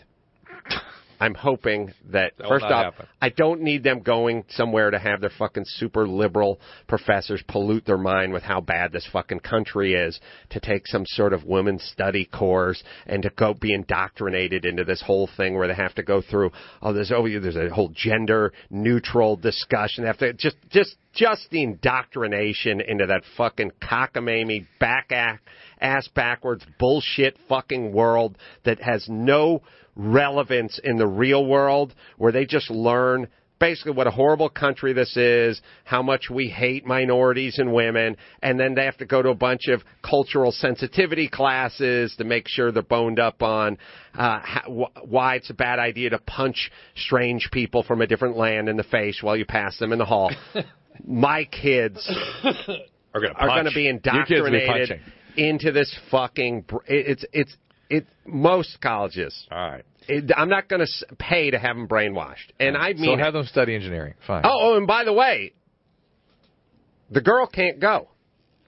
I'm 1.20 1.34
hoping 1.34 1.92
that, 2.10 2.32
That 2.38 2.48
first 2.48 2.64
off, 2.64 2.94
happen. 2.94 3.06
I 3.20 3.28
don't 3.28 3.60
need 3.60 3.84
them 3.84 4.00
going 4.00 4.44
somewhere 4.48 4.90
to 4.90 4.98
have 4.98 5.20
their 5.20 5.30
fucking 5.38 5.64
super 5.66 6.08
liberal 6.08 6.58
professors 6.88 7.42
pollute 7.46 7.84
their 7.84 7.98
mind 7.98 8.32
with 8.32 8.42
how 8.42 8.62
bad 8.62 8.90
this 8.90 9.06
fucking 9.12 9.40
country 9.40 9.94
is 9.94 10.18
to 10.50 10.60
take 10.60 10.86
some 10.86 11.04
sort 11.06 11.34
of 11.34 11.44
women's 11.44 11.84
study 11.84 12.24
course 12.24 12.82
and 13.06 13.22
to 13.22 13.30
go 13.36 13.52
be 13.52 13.74
indoctrinated 13.74 14.64
into 14.64 14.82
this 14.82 15.02
whole 15.02 15.28
thing 15.36 15.56
where 15.56 15.68
they 15.68 15.74
have 15.74 15.94
to 15.94 16.02
go 16.02 16.22
through 16.22 16.50
oh 16.80 16.92
there's 16.92 17.12
oh 17.12 17.28
there's 17.28 17.56
a 17.56 17.68
whole 17.68 17.92
gender 17.94 18.52
neutral 18.70 19.36
discussion. 19.36 20.04
They 20.04 20.08
have 20.08 20.18
to 20.18 20.32
just 20.32 20.56
just 20.70 20.96
just 21.12 21.50
the 21.50 21.62
indoctrination 21.62 22.80
into 22.80 23.06
that 23.06 23.22
fucking 23.36 23.72
cockamamie 23.82 24.66
back 24.78 25.12
ass 25.80 26.08
backwards 26.14 26.64
bullshit 26.78 27.36
fucking 27.48 27.92
world 27.92 28.38
that 28.64 28.80
has 28.80 29.06
no 29.08 29.60
relevance 29.96 30.78
in 30.82 30.96
the 30.96 31.06
real 31.06 31.44
world 31.46 31.94
where 32.16 32.32
they 32.32 32.46
just 32.46 32.70
learn 32.70 33.28
basically 33.58 33.92
what 33.92 34.06
a 34.06 34.10
horrible 34.10 34.48
country 34.48 34.94
this 34.94 35.14
is, 35.18 35.60
how 35.84 36.02
much 36.02 36.30
we 36.30 36.48
hate 36.48 36.86
minorities 36.86 37.58
and 37.58 37.70
women, 37.72 38.16
and 38.42 38.58
then 38.58 38.74
they 38.74 38.86
have 38.86 38.96
to 38.96 39.04
go 39.04 39.20
to 39.20 39.28
a 39.28 39.34
bunch 39.34 39.68
of 39.68 39.82
cultural 40.02 40.50
sensitivity 40.50 41.28
classes 41.28 42.14
to 42.16 42.24
make 42.24 42.48
sure 42.48 42.72
they're 42.72 42.82
boned 42.82 43.18
up 43.20 43.42
on 43.42 43.76
uh, 44.14 44.40
how, 44.42 44.62
wh- 44.62 45.06
why 45.12 45.34
it's 45.36 45.50
a 45.50 45.54
bad 45.54 45.78
idea 45.78 46.08
to 46.08 46.18
punch 46.20 46.70
strange 46.96 47.50
people 47.52 47.82
from 47.82 48.00
a 48.00 48.06
different 48.06 48.34
land 48.36 48.68
in 48.70 48.78
the 48.78 48.82
face 48.84 49.18
while 49.22 49.36
you 49.36 49.44
pass 49.44 49.76
them 49.78 49.92
in 49.92 49.98
the 49.98 50.06
hall. 50.06 50.32
My 51.06 51.44
kids 51.44 52.10
Are 53.36 53.48
going 53.48 53.64
to 53.66 53.72
be 53.74 53.88
indoctrinated 53.88 55.00
into 55.36 55.70
this 55.72 55.94
fucking. 56.10 56.62
br- 56.62 56.76
It's 56.86 57.24
it's 57.32 57.54
it. 57.90 58.06
Most 58.26 58.80
colleges. 58.80 59.46
All 59.50 59.58
right. 59.58 59.84
It, 60.08 60.30
I'm 60.34 60.48
not 60.48 60.68
going 60.68 60.84
to 60.84 61.16
pay 61.16 61.50
to 61.50 61.58
have 61.58 61.76
them 61.76 61.86
brainwashed, 61.86 62.50
and 62.58 62.76
I 62.76 62.94
mean. 62.94 63.18
so 63.18 63.22
have 63.22 63.34
them 63.34 63.44
study 63.44 63.74
engineering. 63.74 64.14
Fine. 64.26 64.42
oh, 64.44 64.72
oh, 64.72 64.76
and 64.76 64.86
by 64.86 65.04
the 65.04 65.12
way, 65.12 65.52
the 67.10 67.20
girl 67.20 67.46
can't 67.46 67.80
go. 67.80 68.08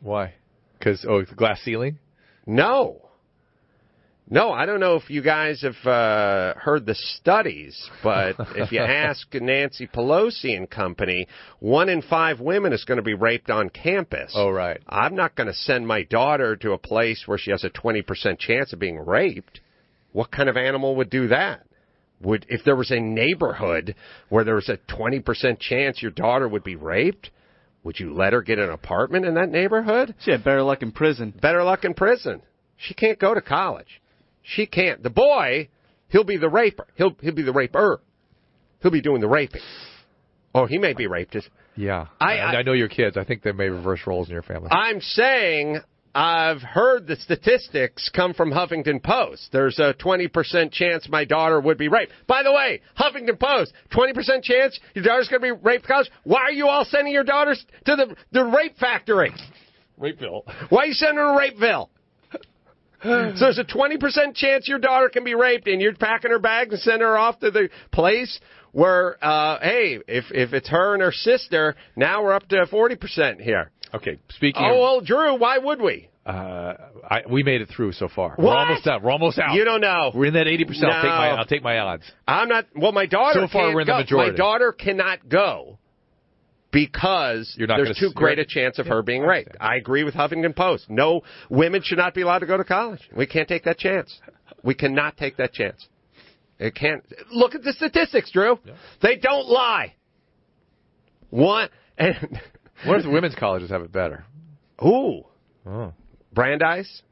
Why? 0.00 0.34
Because 0.78 1.06
oh, 1.08 1.24
the 1.24 1.34
glass 1.34 1.60
ceiling. 1.62 1.98
No. 2.46 3.08
No, 4.32 4.50
I 4.50 4.64
don't 4.64 4.80
know 4.80 4.96
if 4.96 5.10
you 5.10 5.20
guys 5.20 5.60
have 5.60 5.86
uh, 5.86 6.58
heard 6.58 6.86
the 6.86 6.94
studies, 6.94 7.90
but 8.02 8.34
if 8.56 8.72
you 8.72 8.80
ask 8.80 9.26
Nancy 9.34 9.86
Pelosi 9.86 10.56
and 10.56 10.70
company, 10.70 11.28
one 11.60 11.90
in 11.90 12.00
five 12.00 12.40
women 12.40 12.72
is 12.72 12.86
going 12.86 12.96
to 12.96 13.02
be 13.02 13.12
raped 13.12 13.50
on 13.50 13.68
campus. 13.68 14.32
Oh, 14.34 14.48
right. 14.48 14.80
I'm 14.88 15.14
not 15.14 15.34
going 15.34 15.48
to 15.48 15.52
send 15.52 15.86
my 15.86 16.04
daughter 16.04 16.56
to 16.56 16.72
a 16.72 16.78
place 16.78 17.24
where 17.26 17.36
she 17.36 17.50
has 17.50 17.62
a 17.62 17.68
20% 17.68 18.38
chance 18.38 18.72
of 18.72 18.78
being 18.78 18.98
raped. 18.98 19.60
What 20.12 20.30
kind 20.30 20.48
of 20.48 20.56
animal 20.56 20.96
would 20.96 21.10
do 21.10 21.28
that? 21.28 21.66
Would 22.22 22.46
if 22.48 22.64
there 22.64 22.76
was 22.76 22.90
a 22.90 23.00
neighborhood 23.00 23.94
where 24.30 24.44
there 24.44 24.54
was 24.54 24.70
a 24.70 24.78
20% 24.90 25.58
chance 25.60 26.00
your 26.00 26.10
daughter 26.10 26.48
would 26.48 26.64
be 26.64 26.76
raped, 26.76 27.28
would 27.84 28.00
you 28.00 28.14
let 28.14 28.32
her 28.32 28.40
get 28.40 28.58
an 28.58 28.70
apartment 28.70 29.26
in 29.26 29.34
that 29.34 29.50
neighborhood? 29.50 30.14
She 30.20 30.30
had 30.30 30.42
better 30.42 30.62
luck 30.62 30.80
in 30.80 30.92
prison. 30.92 31.34
Better 31.38 31.62
luck 31.62 31.84
in 31.84 31.92
prison. 31.92 32.40
She 32.78 32.94
can't 32.94 33.18
go 33.18 33.34
to 33.34 33.42
college. 33.42 34.00
She 34.42 34.66
can't. 34.66 35.02
The 35.02 35.10
boy, 35.10 35.68
he'll 36.08 36.24
be 36.24 36.36
the 36.36 36.48
raper. 36.48 36.86
He'll 36.94 37.16
he'll 37.20 37.34
be 37.34 37.42
the 37.42 37.52
raper. 37.52 38.00
He'll 38.80 38.90
be 38.90 39.00
doing 39.00 39.20
the 39.20 39.28
raping. 39.28 39.62
Oh, 40.54 40.66
he 40.66 40.78
may 40.78 40.92
be 40.92 41.06
raped. 41.06 41.36
Yeah. 41.76 42.06
I- 42.20 42.38
I, 42.38 42.54
I- 42.58 42.62
know 42.62 42.72
your 42.72 42.88
kids. 42.88 43.16
I 43.16 43.24
think 43.24 43.42
they 43.42 43.52
may 43.52 43.68
reverse 43.68 44.00
roles 44.06 44.28
in 44.28 44.34
your 44.34 44.42
family. 44.42 44.68
I'm 44.70 45.00
saying 45.00 45.80
I've 46.14 46.60
heard 46.60 47.06
the 47.06 47.16
statistics 47.16 48.10
come 48.14 48.34
from 48.34 48.50
Huffington 48.50 49.02
Post. 49.02 49.48
There's 49.50 49.78
a 49.78 49.94
20% 49.94 50.70
chance 50.70 51.08
my 51.08 51.24
daughter 51.24 51.58
would 51.58 51.78
be 51.78 51.88
raped. 51.88 52.12
By 52.26 52.42
the 52.42 52.52
way, 52.52 52.82
Huffington 52.98 53.38
Post, 53.40 53.72
20% 53.92 54.42
chance 54.42 54.78
your 54.94 55.04
daughter's 55.04 55.28
going 55.28 55.40
to 55.40 55.54
be 55.54 55.60
raped 55.62 55.86
college. 55.86 56.10
Why 56.24 56.40
are 56.42 56.52
you 56.52 56.68
all 56.68 56.84
sending 56.84 57.14
your 57.14 57.24
daughters 57.24 57.64
to 57.86 57.96
the, 57.96 58.14
the 58.32 58.44
rape 58.44 58.76
factory? 58.78 59.32
Rapeville. 59.98 60.42
Why 60.68 60.82
are 60.82 60.86
you 60.86 60.92
sending 60.94 61.16
her 61.18 61.32
to 61.32 61.38
Rapeville? 61.38 61.88
so 63.36 63.44
there's 63.44 63.58
a 63.58 63.64
20% 63.64 64.34
chance 64.34 64.68
your 64.68 64.78
daughter 64.78 65.08
can 65.08 65.24
be 65.24 65.34
raped, 65.34 65.66
and 65.66 65.80
you're 65.80 65.94
packing 65.94 66.30
her 66.30 66.38
bags 66.38 66.72
and 66.72 66.80
sending 66.82 67.02
her 67.06 67.16
off 67.18 67.38
to 67.40 67.50
the 67.50 67.68
place 67.90 68.40
where, 68.72 69.16
uh, 69.22 69.58
hey, 69.60 69.98
if 70.08 70.24
if 70.30 70.52
it's 70.52 70.68
her 70.68 70.94
and 70.94 71.02
her 71.02 71.12
sister, 71.12 71.74
now 71.96 72.22
we're 72.22 72.32
up 72.32 72.48
to 72.48 72.64
40% 72.66 73.40
here. 73.40 73.70
Okay. 73.94 74.18
Speaking. 74.30 74.62
Oh 74.64 74.80
well, 74.80 75.00
Drew, 75.00 75.36
why 75.38 75.58
would 75.58 75.80
we? 75.82 76.08
uh, 76.24 76.74
I, 77.10 77.22
we 77.28 77.42
made 77.42 77.60
it 77.62 77.68
through 77.74 77.92
so 77.92 78.08
far. 78.08 78.36
We're 78.38 78.54
almost 78.54 78.84
done. 78.84 79.02
We're 79.02 79.10
almost 79.10 79.38
out. 79.38 79.54
You 79.54 79.64
don't 79.64 79.80
know. 79.80 80.12
We're 80.14 80.26
in 80.26 80.34
that 80.34 80.46
eighty 80.46 80.64
percent. 80.64 80.90
I'll 80.90 81.02
take 81.02 81.10
my. 81.10 81.28
I'll 81.30 81.46
take 81.46 81.62
my 81.62 81.78
odds. 81.78 82.04
I'm 82.26 82.48
not. 82.48 82.66
Well, 82.76 82.92
my 82.92 83.06
daughter 83.06 83.40
So 83.40 83.48
far, 83.48 83.62
can't 83.62 83.74
we're 83.74 83.80
in 83.82 83.86
the 83.88 83.92
go. 83.92 83.98
majority. 83.98 84.30
My 84.32 84.36
daughter 84.36 84.72
cannot 84.72 85.28
go 85.28 85.78
because 86.72 87.54
You're 87.56 87.68
not 87.68 87.76
there's 87.76 87.96
too 87.98 88.10
great 88.14 88.38
a 88.38 88.44
chance 88.44 88.78
of 88.78 88.86
Yeah, 88.86 88.94
her 88.94 89.02
being 89.02 89.22
raped. 89.22 89.56
I 89.60 89.76
agree 89.76 90.02
with 90.04 90.14
Huffington 90.14 90.56
Post. 90.56 90.88
No, 90.90 91.22
women 91.50 91.82
should 91.84 91.98
not 91.98 92.14
be 92.14 92.22
allowed 92.22 92.40
to 92.40 92.46
go 92.46 92.56
to 92.56 92.64
college. 92.64 93.00
We 93.14 93.26
can't 93.26 93.46
take 93.48 93.64
that 93.64 93.78
chance. 93.78 94.18
We 94.64 94.74
cannot 94.74 95.16
take 95.16 95.36
that 95.36 95.52
chance. 95.52 95.86
It 96.58 96.74
can't. 96.74 97.04
Look 97.30 97.54
at 97.54 97.62
the 97.62 97.72
statistics, 97.72 98.30
Drew. 98.30 98.58
They 99.02 99.16
don't 99.16 99.46
lie. 99.48 99.94
One 101.30 101.68
and 101.98 102.16
What 102.86 102.98
if 102.98 103.04
the 103.04 103.10
women's 103.10 103.34
colleges 103.36 103.70
have 103.70 103.82
it 103.82 103.92
better? 103.92 104.24
ooh, 104.84 105.22
Oh. 105.66 105.92
Brandeis. 106.32 107.02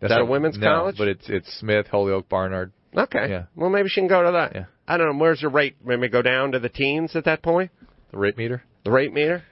That's 0.00 0.12
that 0.12 0.20
a 0.20 0.24
not- 0.24 0.28
women's 0.28 0.58
no, 0.58 0.66
college? 0.66 0.96
But 0.98 1.08
it's 1.08 1.28
it's 1.28 1.52
Smith, 1.58 1.86
Holyoke, 1.88 2.28
Barnard. 2.28 2.72
Okay. 2.96 3.26
Yeah. 3.30 3.44
Well, 3.56 3.70
maybe 3.70 3.88
she 3.88 4.00
can 4.00 4.08
go 4.08 4.22
to 4.24 4.32
that. 4.32 4.52
Yeah. 4.54 4.64
I 4.86 4.96
don't 4.96 5.12
know. 5.12 5.18
Where's 5.22 5.40
the 5.40 5.48
rate? 5.48 5.76
Maybe 5.84 6.08
go 6.08 6.22
down 6.22 6.52
to 6.52 6.58
the 6.58 6.68
teens 6.68 7.14
at 7.16 7.24
that 7.24 7.42
point. 7.42 7.70
The 8.10 8.18
rate 8.18 8.36
meter. 8.38 8.62
the 8.84 8.90
rate 8.90 9.12
meter. 9.12 9.42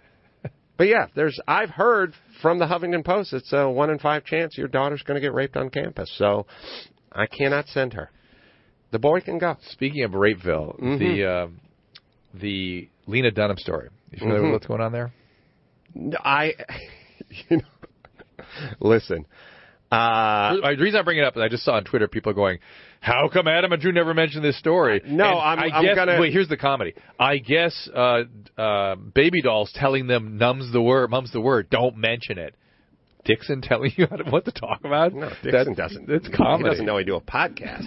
But 0.78 0.88
yeah, 0.88 1.06
there's 1.14 1.40
I've 1.48 1.70
heard 1.70 2.12
from 2.42 2.58
the 2.58 2.66
Huffington 2.66 3.02
Post 3.02 3.32
it's 3.32 3.50
a 3.54 3.66
one 3.66 3.88
in 3.88 3.98
five 3.98 4.24
chance 4.26 4.58
your 4.58 4.68
daughter's 4.68 5.02
going 5.02 5.14
to 5.14 5.22
get 5.22 5.32
raped 5.32 5.56
on 5.56 5.70
campus. 5.70 6.12
So 6.18 6.46
I 7.10 7.26
cannot 7.26 7.66
send 7.68 7.94
her. 7.94 8.10
The 8.90 8.98
boy 8.98 9.20
can 9.22 9.38
go. 9.38 9.56
Speaking 9.70 10.04
of 10.04 10.10
Rapeville, 10.10 10.78
Mhm. 10.78 10.98
the 10.98 11.24
um, 11.44 11.60
the 12.34 12.90
Lena 13.06 13.30
Dunham 13.30 13.56
story. 13.56 13.88
You 14.10 14.18
familiar 14.18 14.40
Mhm. 14.42 14.44
with 14.44 14.52
what's 14.52 14.66
going 14.66 14.82
on 14.82 14.92
there? 14.92 15.12
I, 16.22 16.52
you 17.48 17.56
know, 17.56 18.44
listen. 18.80 19.24
Uh, 19.90 20.56
the 20.56 20.76
reason 20.78 21.00
I 21.00 21.02
bring 21.04 21.16
it 21.16 21.24
up 21.24 21.36
is 21.38 21.42
I 21.42 21.48
just 21.48 21.64
saw 21.64 21.76
on 21.76 21.84
Twitter 21.84 22.06
people 22.06 22.34
going, 22.34 22.58
"How 23.00 23.28
come 23.28 23.46
Adam 23.48 23.72
and 23.72 23.80
Drew 23.80 23.92
never 23.92 24.14
mentioned 24.14 24.44
this 24.44 24.58
story?" 24.58 25.00
No, 25.04 25.24
And 25.24 25.38
I'm- 25.38 25.58
I 25.72 25.76
I'm 25.78 25.94
gonna- 25.94 26.20
Wait, 26.20 26.32
here's 26.32 26.48
the 26.48 26.56
comedy. 26.56 26.94
I 27.18 27.38
guess 27.38 27.88
uh, 27.94 28.24
uh, 28.58 28.94
Baby 28.96 29.42
Dolls 29.42 29.72
telling 29.74 30.06
them 30.06 30.38
numbs 30.38 30.72
the 30.72 30.82
word, 30.82 31.10
mums 31.10 31.32
the 31.32 31.40
word, 31.40 31.68
don't 31.70 31.96
mention 31.96 32.38
it." 32.38 32.54
Dixon 33.24 33.60
telling 33.60 33.90
you 33.96 34.06
what 34.30 34.44
to 34.44 34.52
talk 34.52 34.84
about. 34.84 35.12
no, 35.12 35.28
Dixon 35.42 35.50
That- 35.52 35.76
doesn't. 35.76 36.10
It's 36.10 36.28
comedy. 36.28 36.64
He 36.64 36.70
doesn't 36.70 36.86
know 36.86 36.96
I 36.96 37.02
do 37.02 37.16
a 37.16 37.20
podcast. 37.20 37.84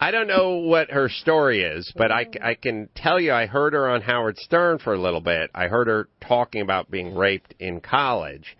I 0.00 0.10
don't 0.10 0.26
know 0.26 0.56
what 0.56 0.90
her 0.90 1.08
story 1.08 1.62
is, 1.62 1.92
but 1.96 2.10
I, 2.10 2.26
I 2.42 2.54
can 2.54 2.88
tell 2.96 3.20
you 3.20 3.32
I 3.32 3.46
heard 3.46 3.72
her 3.72 3.88
on 3.88 4.00
Howard 4.02 4.36
Stern 4.36 4.78
for 4.80 4.94
a 4.94 4.98
little 5.00 5.20
bit. 5.20 5.48
I 5.54 5.68
heard 5.68 5.86
her 5.86 6.08
talking 6.20 6.60
about 6.60 6.90
being 6.90 7.14
raped 7.14 7.54
in 7.60 7.80
college, 7.80 8.56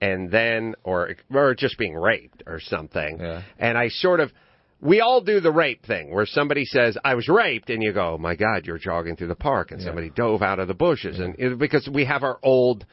and 0.00 0.30
then 0.30 0.74
or 0.84 1.10
or 1.30 1.54
just 1.54 1.76
being 1.76 1.94
raped 1.94 2.44
or 2.46 2.60
something. 2.60 3.18
Yeah. 3.20 3.42
And 3.58 3.76
I 3.76 3.88
sort 3.88 4.20
of 4.20 4.32
we 4.80 5.00
all 5.00 5.20
do 5.20 5.40
the 5.40 5.50
rape 5.50 5.84
thing 5.86 6.12
where 6.12 6.26
somebody 6.26 6.64
says 6.64 6.98
I 7.04 7.14
was 7.14 7.28
raped 7.28 7.70
and 7.70 7.82
you 7.82 7.92
go, 7.92 8.14
"Oh 8.14 8.18
my 8.18 8.34
god, 8.36 8.66
you're 8.66 8.78
jogging 8.78 9.16
through 9.16 9.28
the 9.28 9.34
park 9.34 9.70
and 9.70 9.80
somebody 9.80 10.10
dove 10.10 10.42
out 10.42 10.58
of 10.58 10.68
the 10.68 10.74
bushes." 10.74 11.18
And 11.18 11.34
it, 11.38 11.58
because 11.58 11.88
we 11.92 12.04
have 12.04 12.22
our 12.22 12.38
old 12.42 12.84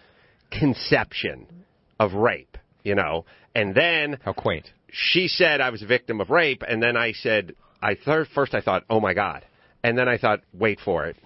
conception 0.51 1.47
of 1.99 2.13
rape, 2.13 2.57
you 2.83 2.95
know. 2.95 3.25
And 3.55 3.75
then 3.75 4.17
How 4.23 4.33
quaint. 4.33 4.69
she 4.91 5.27
said 5.27 5.61
I 5.61 5.69
was 5.69 5.81
a 5.83 5.87
victim 5.87 6.21
of 6.21 6.29
rape, 6.29 6.63
and 6.67 6.81
then 6.81 6.97
I 6.97 7.11
said, 7.11 7.55
I 7.81 7.95
th- 7.95 8.27
first 8.33 8.55
I 8.55 8.61
thought, 8.61 8.83
oh 8.89 8.99
my 8.99 9.13
god, 9.13 9.45
and 9.83 9.97
then 9.97 10.07
I 10.07 10.17
thought, 10.17 10.39
wait 10.53 10.79
for 10.79 11.05
it, 11.07 11.17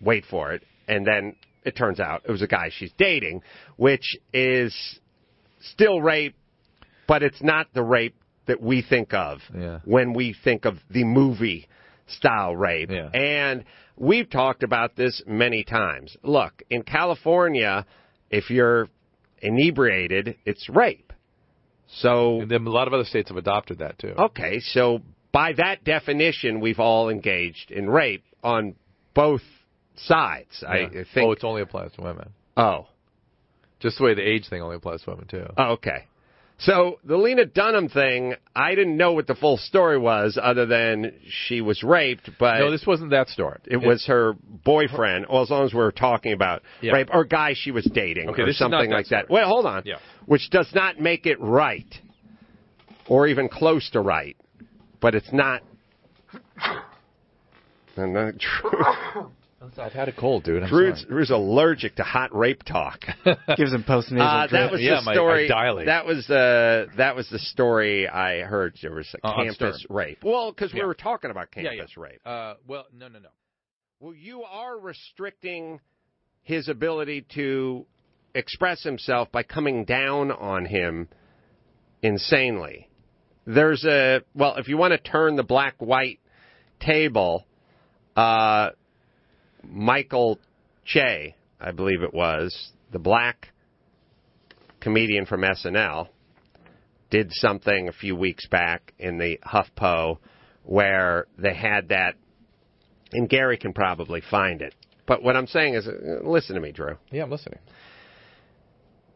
wait 0.00 0.24
for 0.24 0.52
it, 0.52 0.62
and 0.88 1.06
then 1.06 1.34
it 1.64 1.76
turns 1.76 1.98
out 2.00 2.22
it 2.26 2.30
was 2.30 2.42
a 2.42 2.46
guy 2.46 2.70
she's 2.70 2.92
dating, 2.98 3.42
which 3.76 4.16
is 4.32 4.74
still 5.60 6.00
rape, 6.00 6.36
but 7.08 7.22
it's 7.22 7.42
not 7.42 7.66
the 7.74 7.82
rape 7.82 8.14
that 8.46 8.60
we 8.60 8.82
think 8.82 9.14
of 9.14 9.40
Yeah. 9.56 9.80
when 9.84 10.12
we 10.12 10.32
think 10.44 10.64
of 10.64 10.78
the 10.90 11.04
movie 11.04 11.68
style 12.06 12.54
rape. 12.54 12.90
Yeah. 12.90 13.08
And 13.14 13.64
we've 13.96 14.28
talked 14.28 14.62
about 14.62 14.96
this 14.96 15.22
many 15.26 15.64
times. 15.64 16.16
Look, 16.22 16.62
in 16.70 16.82
California, 16.82 17.86
if 18.30 18.50
you're 18.50 18.88
inebriated, 19.40 20.36
it's 20.44 20.68
rape. 20.68 21.12
So 21.88 22.40
And 22.42 22.50
then 22.50 22.66
a 22.66 22.70
lot 22.70 22.88
of 22.88 22.94
other 22.94 23.04
states 23.04 23.28
have 23.28 23.36
adopted 23.38 23.78
that 23.78 23.98
too. 23.98 24.14
Okay, 24.18 24.60
so 24.60 25.00
by 25.32 25.52
that 25.54 25.84
definition, 25.84 26.60
we've 26.60 26.80
all 26.80 27.08
engaged 27.08 27.70
in 27.70 27.88
rape 27.88 28.24
on 28.42 28.74
both 29.14 29.42
sides. 29.96 30.64
I 30.66 30.88
think. 30.88 31.06
Oh, 31.18 31.32
it 31.32 31.44
only 31.44 31.62
applies 31.62 31.92
to 31.92 32.02
women. 32.02 32.30
oh, 32.56 32.86
Just 33.80 33.98
the 33.98 34.04
way 34.04 34.14
the 34.14 34.22
age 34.28 34.48
thing 34.48 34.62
only 34.62 34.76
applies 34.76 35.02
to 35.02 35.10
women 35.10 35.26
too. 35.26 35.46
oh, 35.56 35.72
okay. 35.72 36.06
So 36.58 37.00
the 37.04 37.16
Lena 37.16 37.44
Dunham 37.46 37.88
thing, 37.88 38.34
I 38.54 38.74
didn't 38.76 38.96
know 38.96 39.12
what 39.12 39.26
the 39.26 39.34
full 39.34 39.56
story 39.56 39.98
was, 39.98 40.38
other 40.40 40.66
than 40.66 41.12
she 41.28 41.60
was 41.60 41.82
raped. 41.82 42.30
But 42.38 42.60
no, 42.60 42.70
this 42.70 42.86
wasn't 42.86 43.10
that 43.10 43.28
story. 43.28 43.58
it 43.66 43.76
was 43.78 44.06
her 44.06 44.34
boyfriend. 44.64 45.26
Well, 45.28 45.42
as 45.42 45.50
long 45.50 45.64
as 45.64 45.74
we're 45.74 45.90
talking 45.90 46.32
about 46.32 46.62
Yeah. 46.80 46.92
rape 46.92 47.08
or 47.12 47.24
guy 47.24 47.54
she 47.54 47.70
was 47.72 47.84
dating 47.92 48.30
Okay, 48.30 48.42
or 48.42 48.46
not 48.46 48.54
something 48.54 48.88
that 48.90 48.96
like 48.96 49.08
that. 49.08 49.24
story. 49.26 49.40
Well, 49.40 49.48
hold 49.48 49.66
on. 49.66 49.82
Yeah. 49.84 49.96
Which 50.26 50.48
does 50.50 50.72
not 50.74 51.00
make 51.00 51.26
it 51.26 51.40
right, 51.40 51.92
or 53.08 53.26
even 53.26 53.48
close 53.48 53.90
to 53.90 54.00
right, 54.00 54.36
but 55.00 55.14
it's 55.14 55.32
not. 55.32 55.62
Uh, 57.96 58.06
Drew- 58.06 59.30
I've 59.78 59.92
had 59.92 60.08
a 60.08 60.12
cold, 60.12 60.44
dude. 60.44 60.62
I'm 60.62 60.68
Drew's, 60.68 61.00
sorry. 61.00 61.10
Drew's 61.10 61.30
allergic 61.30 61.96
to 61.96 62.02
hot 62.02 62.34
rape 62.34 62.62
talk. 62.64 63.00
Gives 63.56 63.72
him 63.72 63.84
post 63.84 64.10
nasal 64.10 64.26
Uh, 64.26 64.46
that 64.48 64.70
was 64.72 64.80
Yeah, 64.80 64.96
the 64.96 65.02
my- 65.02 65.12
I 65.12 65.14
story. 65.14 65.48
that 65.86 66.06
was 66.06 66.26
the 66.26 66.86
that 66.96 67.16
was 67.16 67.28
the 67.30 67.38
story 67.38 68.08
I 68.08 68.40
heard. 68.42 68.76
There 68.82 68.92
was 68.94 69.14
a 69.22 69.26
Uh, 69.26 69.42
campus 69.44 69.84
rape. 69.88 70.18
Well, 70.24 70.50
because 70.52 70.72
we 70.72 70.82
were 70.84 70.94
talking 70.94 71.30
about 71.30 71.48
Yeah, 71.56 71.70
campus 71.70 71.92
yeah. 71.96 72.02
rape. 72.02 72.20
Uh, 72.24 72.54
well, 72.66 72.86
no, 72.92 73.08
no, 73.08 73.18
no. 73.18 73.28
Well, 74.00 74.14
you 74.14 74.42
are 74.42 74.78
restricting 74.78 75.80
his 76.42 76.68
ability 76.68 77.26
to 77.34 77.86
express 78.34 78.82
himself 78.82 79.30
by 79.32 79.42
coming 79.44 79.84
down 79.84 80.30
on 80.30 80.66
him 80.66 81.08
insanely. 82.02 82.88
There's 83.46 83.84
a 83.84 84.22
well, 84.34 84.56
if 84.56 84.68
you 84.68 84.76
want 84.76 84.92
to 84.92 84.98
turn 84.98 85.36
the 85.36 85.42
black 85.42 85.74
white 85.78 86.20
table, 86.80 87.46
uh, 88.16 88.70
Michael 89.70 90.38
Che, 90.84 91.34
I 91.60 91.70
believe 91.72 92.02
it 92.02 92.12
was 92.12 92.72
the 92.92 92.98
black 92.98 93.48
comedian 94.80 95.26
from 95.26 95.42
SNL, 95.42 96.08
did 97.10 97.28
something 97.32 97.88
a 97.88 97.92
few 97.92 98.16
weeks 98.16 98.46
back 98.48 98.92
in 98.98 99.18
the 99.18 99.38
HuffPo 99.46 100.18
where 100.64 101.26
they 101.38 101.54
had 101.54 101.88
that, 101.88 102.14
and 103.12 103.28
Gary 103.28 103.56
can 103.56 103.72
probably 103.72 104.22
find 104.30 104.62
it. 104.62 104.74
But 105.06 105.22
what 105.22 105.36
I'm 105.36 105.46
saying 105.46 105.74
is, 105.74 105.86
uh, 105.86 106.26
listen 106.26 106.54
to 106.54 106.60
me, 106.60 106.72
Drew. 106.72 106.96
Yeah, 107.10 107.24
I'm 107.24 107.30
listening. 107.30 107.58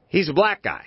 He's 0.08 0.28
a 0.28 0.34
black 0.34 0.62
guy. 0.62 0.86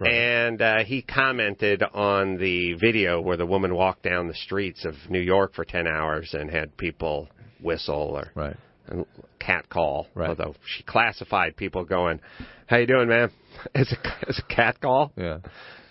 And 0.00 0.60
uh, 0.60 0.84
he 0.84 1.02
commented 1.02 1.82
on 1.82 2.36
the 2.36 2.74
video 2.74 3.20
where 3.20 3.36
the 3.36 3.46
woman 3.46 3.74
walked 3.74 4.02
down 4.02 4.26
the 4.26 4.34
streets 4.34 4.84
of 4.84 4.94
New 5.08 5.20
York 5.20 5.54
for 5.54 5.64
10 5.64 5.86
hours 5.86 6.34
and 6.34 6.50
had 6.50 6.76
people 6.76 7.28
whistle 7.60 8.16
or 8.16 8.30
Right. 8.34 8.56
And 8.88 9.06
cat 9.38 9.68
call. 9.68 10.06
Right. 10.14 10.28
Although 10.30 10.54
she 10.66 10.82
classified 10.82 11.56
people 11.56 11.84
going, 11.84 12.20
"How 12.66 12.78
you 12.78 12.86
doing, 12.86 13.08
man?" 13.08 13.30
as 13.74 13.92
a, 13.92 14.28
as 14.28 14.38
a 14.38 14.54
cat 14.54 14.80
call. 14.80 15.12
Yeah. 15.16 15.38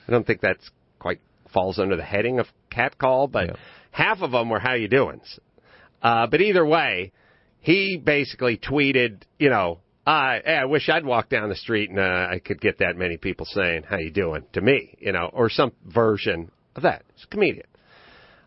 I 0.07 0.11
don't 0.11 0.25
think 0.27 0.41
that's 0.41 0.69
quite 0.99 1.19
falls 1.53 1.79
under 1.79 1.95
the 1.95 2.03
heading 2.03 2.39
of 2.39 2.47
cat 2.69 2.97
call, 2.97 3.27
but 3.27 3.47
Yeah. 3.47 3.55
half 3.91 4.21
of 4.21 4.31
them 4.31 4.49
were 4.49 4.59
"How 4.59 4.73
you 4.73 4.87
doing?" 4.87 5.21
Uh, 6.01 6.27
but 6.27 6.41
either 6.41 6.65
way, 6.65 7.11
he 7.59 7.97
basically 8.03 8.57
tweeted, 8.57 9.21
you 9.39 9.49
know, 9.49 9.79
I, 10.05 10.41
hey, 10.43 10.55
I 10.55 10.65
wish 10.65 10.89
I'd 10.89 11.05
walk 11.05 11.29
down 11.29 11.47
the 11.47 11.55
street 11.55 11.89
and 11.89 11.97
uh, 11.97 12.27
I 12.29 12.39
could 12.43 12.59
get 12.59 12.79
that 12.79 12.97
many 12.97 13.15
people 13.17 13.45
saying 13.45 13.83
"How 13.83 13.97
you 13.97 14.11
doing?" 14.11 14.43
to 14.53 14.61
me, 14.61 14.95
you 14.99 15.13
know, 15.13 15.29
or 15.31 15.49
some 15.49 15.71
version 15.85 16.51
of 16.75 16.83
that. 16.83 17.03
He's 17.15 17.23
a 17.23 17.27
comedian. 17.27 17.65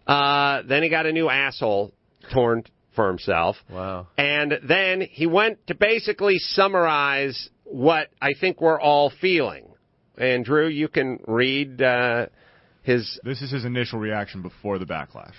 Uh, 0.06 0.62
then 0.68 0.82
he 0.82 0.88
got 0.88 1.06
a 1.06 1.12
new 1.12 1.28
asshole 1.30 1.92
torn 2.32 2.64
for 2.96 3.06
himself. 3.08 3.54
Wow. 3.70 4.08
And 4.18 4.54
then 4.66 5.02
he 5.02 5.26
went 5.26 5.64
to 5.68 5.74
basically 5.76 6.38
summarize 6.38 7.48
what 7.64 8.08
I 8.20 8.32
think 8.40 8.60
we're 8.60 8.80
all 8.80 9.12
feeling. 9.20 9.68
And 10.18 10.44
Drew, 10.44 10.66
you 10.66 10.88
can 10.88 11.20
read 11.28 11.80
uh, 11.82 12.26
his. 12.82 13.20
This 13.22 13.42
is 13.42 13.52
his 13.52 13.64
initial 13.64 13.98
reaction 14.00 14.42
before 14.42 14.78
the 14.78 14.86
backlash. 14.86 15.34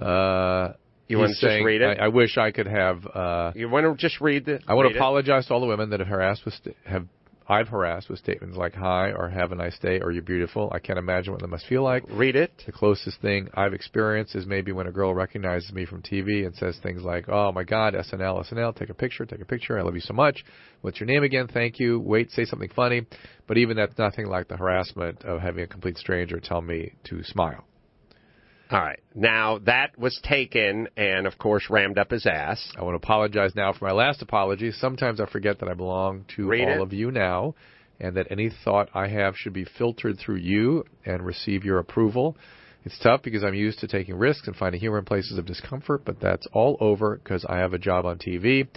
Uh, 0.00 0.74
You 1.08 1.18
wanna 1.18 1.28
just 1.32 1.44
read 1.64 1.80
it? 1.80 1.98
I, 2.00 2.06
I 2.06 2.08
wish 2.08 2.36
I 2.36 2.50
could 2.50 2.66
have. 2.66 3.06
Uh, 3.06 3.52
You 3.54 3.68
want 3.68 3.86
to 3.86 3.94
just 3.96 4.20
read 4.20 4.44
the? 4.44 4.60
I 4.66 4.74
want 4.74 4.86
read 4.86 4.90
to 4.92 4.96
it? 4.96 4.98
apologize 4.98 5.46
to 5.46 5.54
all 5.54 5.60
the 5.60 5.66
women 5.66 5.90
that 5.90 6.00
have 6.00 6.08
harassed 6.08 6.44
with 6.44 6.54
st- 6.54 6.76
have 6.84 7.06
I've 7.50 7.68
harassed 7.68 8.10
with 8.10 8.18
statements 8.18 8.58
like 8.58 8.74
"Hi" 8.74 9.10
or 9.10 9.30
"Have 9.30 9.52
a 9.52 9.54
nice 9.54 9.78
day" 9.78 10.00
or 10.00 10.12
"You're 10.12 10.22
beautiful." 10.22 10.68
I 10.70 10.80
can't 10.80 10.98
imagine 10.98 11.32
what 11.32 11.40
that 11.40 11.48
must 11.48 11.66
feel 11.66 11.82
like. 11.82 12.04
Read 12.10 12.36
it. 12.36 12.52
The 12.66 12.72
closest 12.72 13.22
thing 13.22 13.48
I've 13.54 13.72
experienced 13.72 14.36
is 14.36 14.44
maybe 14.44 14.70
when 14.70 14.86
a 14.86 14.92
girl 14.92 15.14
recognizes 15.14 15.72
me 15.72 15.86
from 15.86 16.02
TV 16.02 16.44
and 16.44 16.54
says 16.54 16.78
things 16.82 17.02
like, 17.02 17.26
"Oh 17.26 17.50
my 17.52 17.64
God, 17.64 17.94
SNL, 17.94 18.44
SNL, 18.46 18.76
take 18.76 18.90
a 18.90 18.94
picture, 18.94 19.24
take 19.24 19.40
a 19.40 19.46
picture. 19.46 19.78
I 19.78 19.82
love 19.82 19.94
you 19.94 20.02
so 20.02 20.12
much. 20.12 20.44
What's 20.82 21.00
your 21.00 21.06
name 21.06 21.22
again? 21.22 21.46
Thank 21.46 21.78
you. 21.78 21.98
Wait, 22.00 22.30
say 22.30 22.44
something 22.44 22.68
funny." 22.76 23.06
But 23.46 23.56
even 23.56 23.78
that's 23.78 23.96
nothing 23.96 24.26
like 24.26 24.48
the 24.48 24.58
harassment 24.58 25.24
of 25.24 25.40
having 25.40 25.64
a 25.64 25.66
complete 25.66 25.96
stranger 25.96 26.40
tell 26.40 26.60
me 26.60 26.92
to 27.04 27.22
smile. 27.24 27.64
All 28.70 28.80
right. 28.80 29.00
Now 29.14 29.58
that 29.60 29.98
was 29.98 30.20
taken 30.22 30.88
and 30.96 31.26
of 31.26 31.38
course 31.38 31.70
rammed 31.70 31.96
up 31.96 32.10
his 32.10 32.26
ass. 32.26 32.72
I 32.76 32.82
want 32.82 33.00
to 33.00 33.04
apologize 33.04 33.54
now 33.54 33.72
for 33.72 33.86
my 33.86 33.92
last 33.92 34.20
apology. 34.20 34.72
Sometimes 34.72 35.20
I 35.20 35.26
forget 35.26 35.60
that 35.60 35.68
I 35.68 35.74
belong 35.74 36.26
to 36.36 36.46
Read 36.46 36.68
all 36.68 36.74
it. 36.74 36.80
of 36.82 36.92
you 36.92 37.10
now, 37.10 37.54
and 37.98 38.16
that 38.16 38.26
any 38.30 38.50
thought 38.64 38.90
I 38.94 39.08
have 39.08 39.36
should 39.36 39.54
be 39.54 39.64
filtered 39.64 40.18
through 40.18 40.36
you 40.36 40.84
and 41.06 41.24
receive 41.24 41.64
your 41.64 41.78
approval. 41.78 42.36
It's 42.84 42.98
tough 43.00 43.22
because 43.22 43.42
I'm 43.42 43.54
used 43.54 43.80
to 43.80 43.88
taking 43.88 44.14
risks 44.16 44.46
and 44.46 44.54
finding 44.56 44.80
humor 44.80 44.98
in 44.98 45.04
places 45.04 45.36
of 45.36 45.46
discomfort, 45.46 46.02
but 46.04 46.20
that's 46.20 46.46
all 46.52 46.76
over 46.80 47.16
because 47.16 47.44
I 47.48 47.56
have 47.58 47.72
a 47.72 47.78
job 47.78 48.06
on 48.06 48.18
TV. 48.18 48.68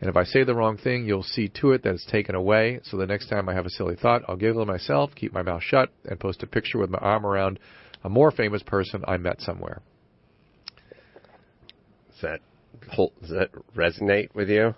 And 0.00 0.08
if 0.08 0.16
I 0.16 0.24
say 0.24 0.44
the 0.44 0.54
wrong 0.54 0.76
thing, 0.76 1.06
you'll 1.06 1.22
see 1.22 1.48
to 1.60 1.72
it 1.72 1.82
that 1.82 1.94
it's 1.94 2.06
taken 2.06 2.34
away. 2.34 2.80
So 2.84 2.96
the 2.96 3.06
next 3.06 3.28
time 3.28 3.48
I 3.48 3.54
have 3.54 3.66
a 3.66 3.70
silly 3.70 3.96
thought, 3.96 4.22
I'll 4.28 4.36
giggle 4.36 4.64
to 4.64 4.72
myself, 4.72 5.10
keep 5.14 5.32
my 5.32 5.42
mouth 5.42 5.62
shut, 5.62 5.90
and 6.04 6.18
post 6.18 6.42
a 6.42 6.46
picture 6.46 6.78
with 6.78 6.90
my 6.90 6.98
arm 6.98 7.26
around 7.26 7.58
a 8.04 8.08
more 8.08 8.30
famous 8.30 8.62
person 8.62 9.02
I 9.06 9.16
met 9.16 9.40
somewhere. 9.40 9.82
Does 12.10 12.20
that 12.22 12.40
does 13.20 13.30
that 13.30 13.50
resonate 13.76 14.34
with 14.34 14.48
you? 14.50 14.74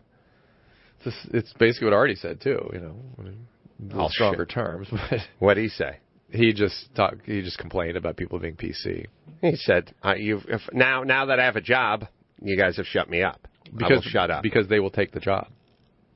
It's, 1.05 1.17
it's 1.33 1.53
basically 1.55 1.87
what 1.87 1.95
Artie 1.95 2.15
said 2.15 2.41
too. 2.41 2.71
You 2.73 2.81
know, 2.81 2.97
in 3.19 3.47
Oh, 3.95 4.09
stronger 4.09 4.45
shit. 4.49 4.55
terms, 4.55 4.89
but 5.11 5.21
What 5.41 5.55
did 5.55 5.63
he 5.63 5.69
say? 5.69 5.99
he 6.31 6.53
just 6.53 6.95
talked. 6.95 7.23
He 7.27 7.43
just 7.43 7.59
complained 7.59 7.97
about 7.97 8.17
people 8.17 8.39
being 8.39 8.57
PC 8.57 9.07
He 9.41 9.57
said, 9.57 9.93
uh, 10.05 10.15
"You've 10.15 10.45
if, 10.49 10.61
now 10.73 11.03
now 11.03 11.27
that 11.27 11.41
I 11.41 11.45
have 11.45 11.57
a 11.57 11.61
job, 11.61 12.07
you 12.41 12.57
guys 12.57 12.77
have 12.77 12.87
shut 12.87 13.11
me 13.11 13.23
up. 13.23 13.47
Because 13.77 14.03
shut 14.05 14.31
up." 14.31 14.43
because 14.43 14.69
they 14.69 14.79
will 14.81 14.91
take 14.91 15.13
the 15.13 15.21
job. 15.21 15.49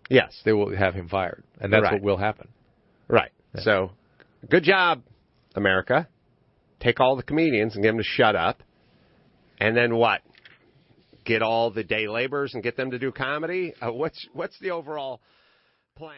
yes, 0.09 0.41
They 0.45 0.53
will 0.53 0.75
have 0.77 0.95
him 0.95 1.09
fired, 1.09 1.43
and 1.61 1.73
that's 1.73 1.83
Right. 1.83 1.93
what 1.95 2.03
will 2.03 2.17
happen. 2.19 2.49
right. 3.09 3.31
So, 3.61 3.91
good 4.51 4.63
job, 4.65 5.03
America. 5.55 6.07
Take 6.81 7.01
all 7.01 7.17
the 7.17 7.23
comedians 7.23 7.75
and 7.75 7.83
get 7.83 7.91
them 7.91 7.99
to 7.99 8.05
shut 8.05 8.37
up, 8.37 8.63
and 9.59 9.77
then 9.77 9.97
what? 9.97 10.21
Get 11.25 11.43
all 11.43 11.71
the 11.71 11.83
day 11.83 12.07
laborers 12.07 12.55
and 12.55 12.63
get 12.63 12.77
them 12.77 12.91
to 12.93 12.99
do 12.99 13.11
comedy. 13.11 13.75
Uh, 13.81 13.93
what's 13.93 14.27
what's 14.33 14.59
the 14.61 14.71
overall 14.71 15.21
plan? 15.97 16.15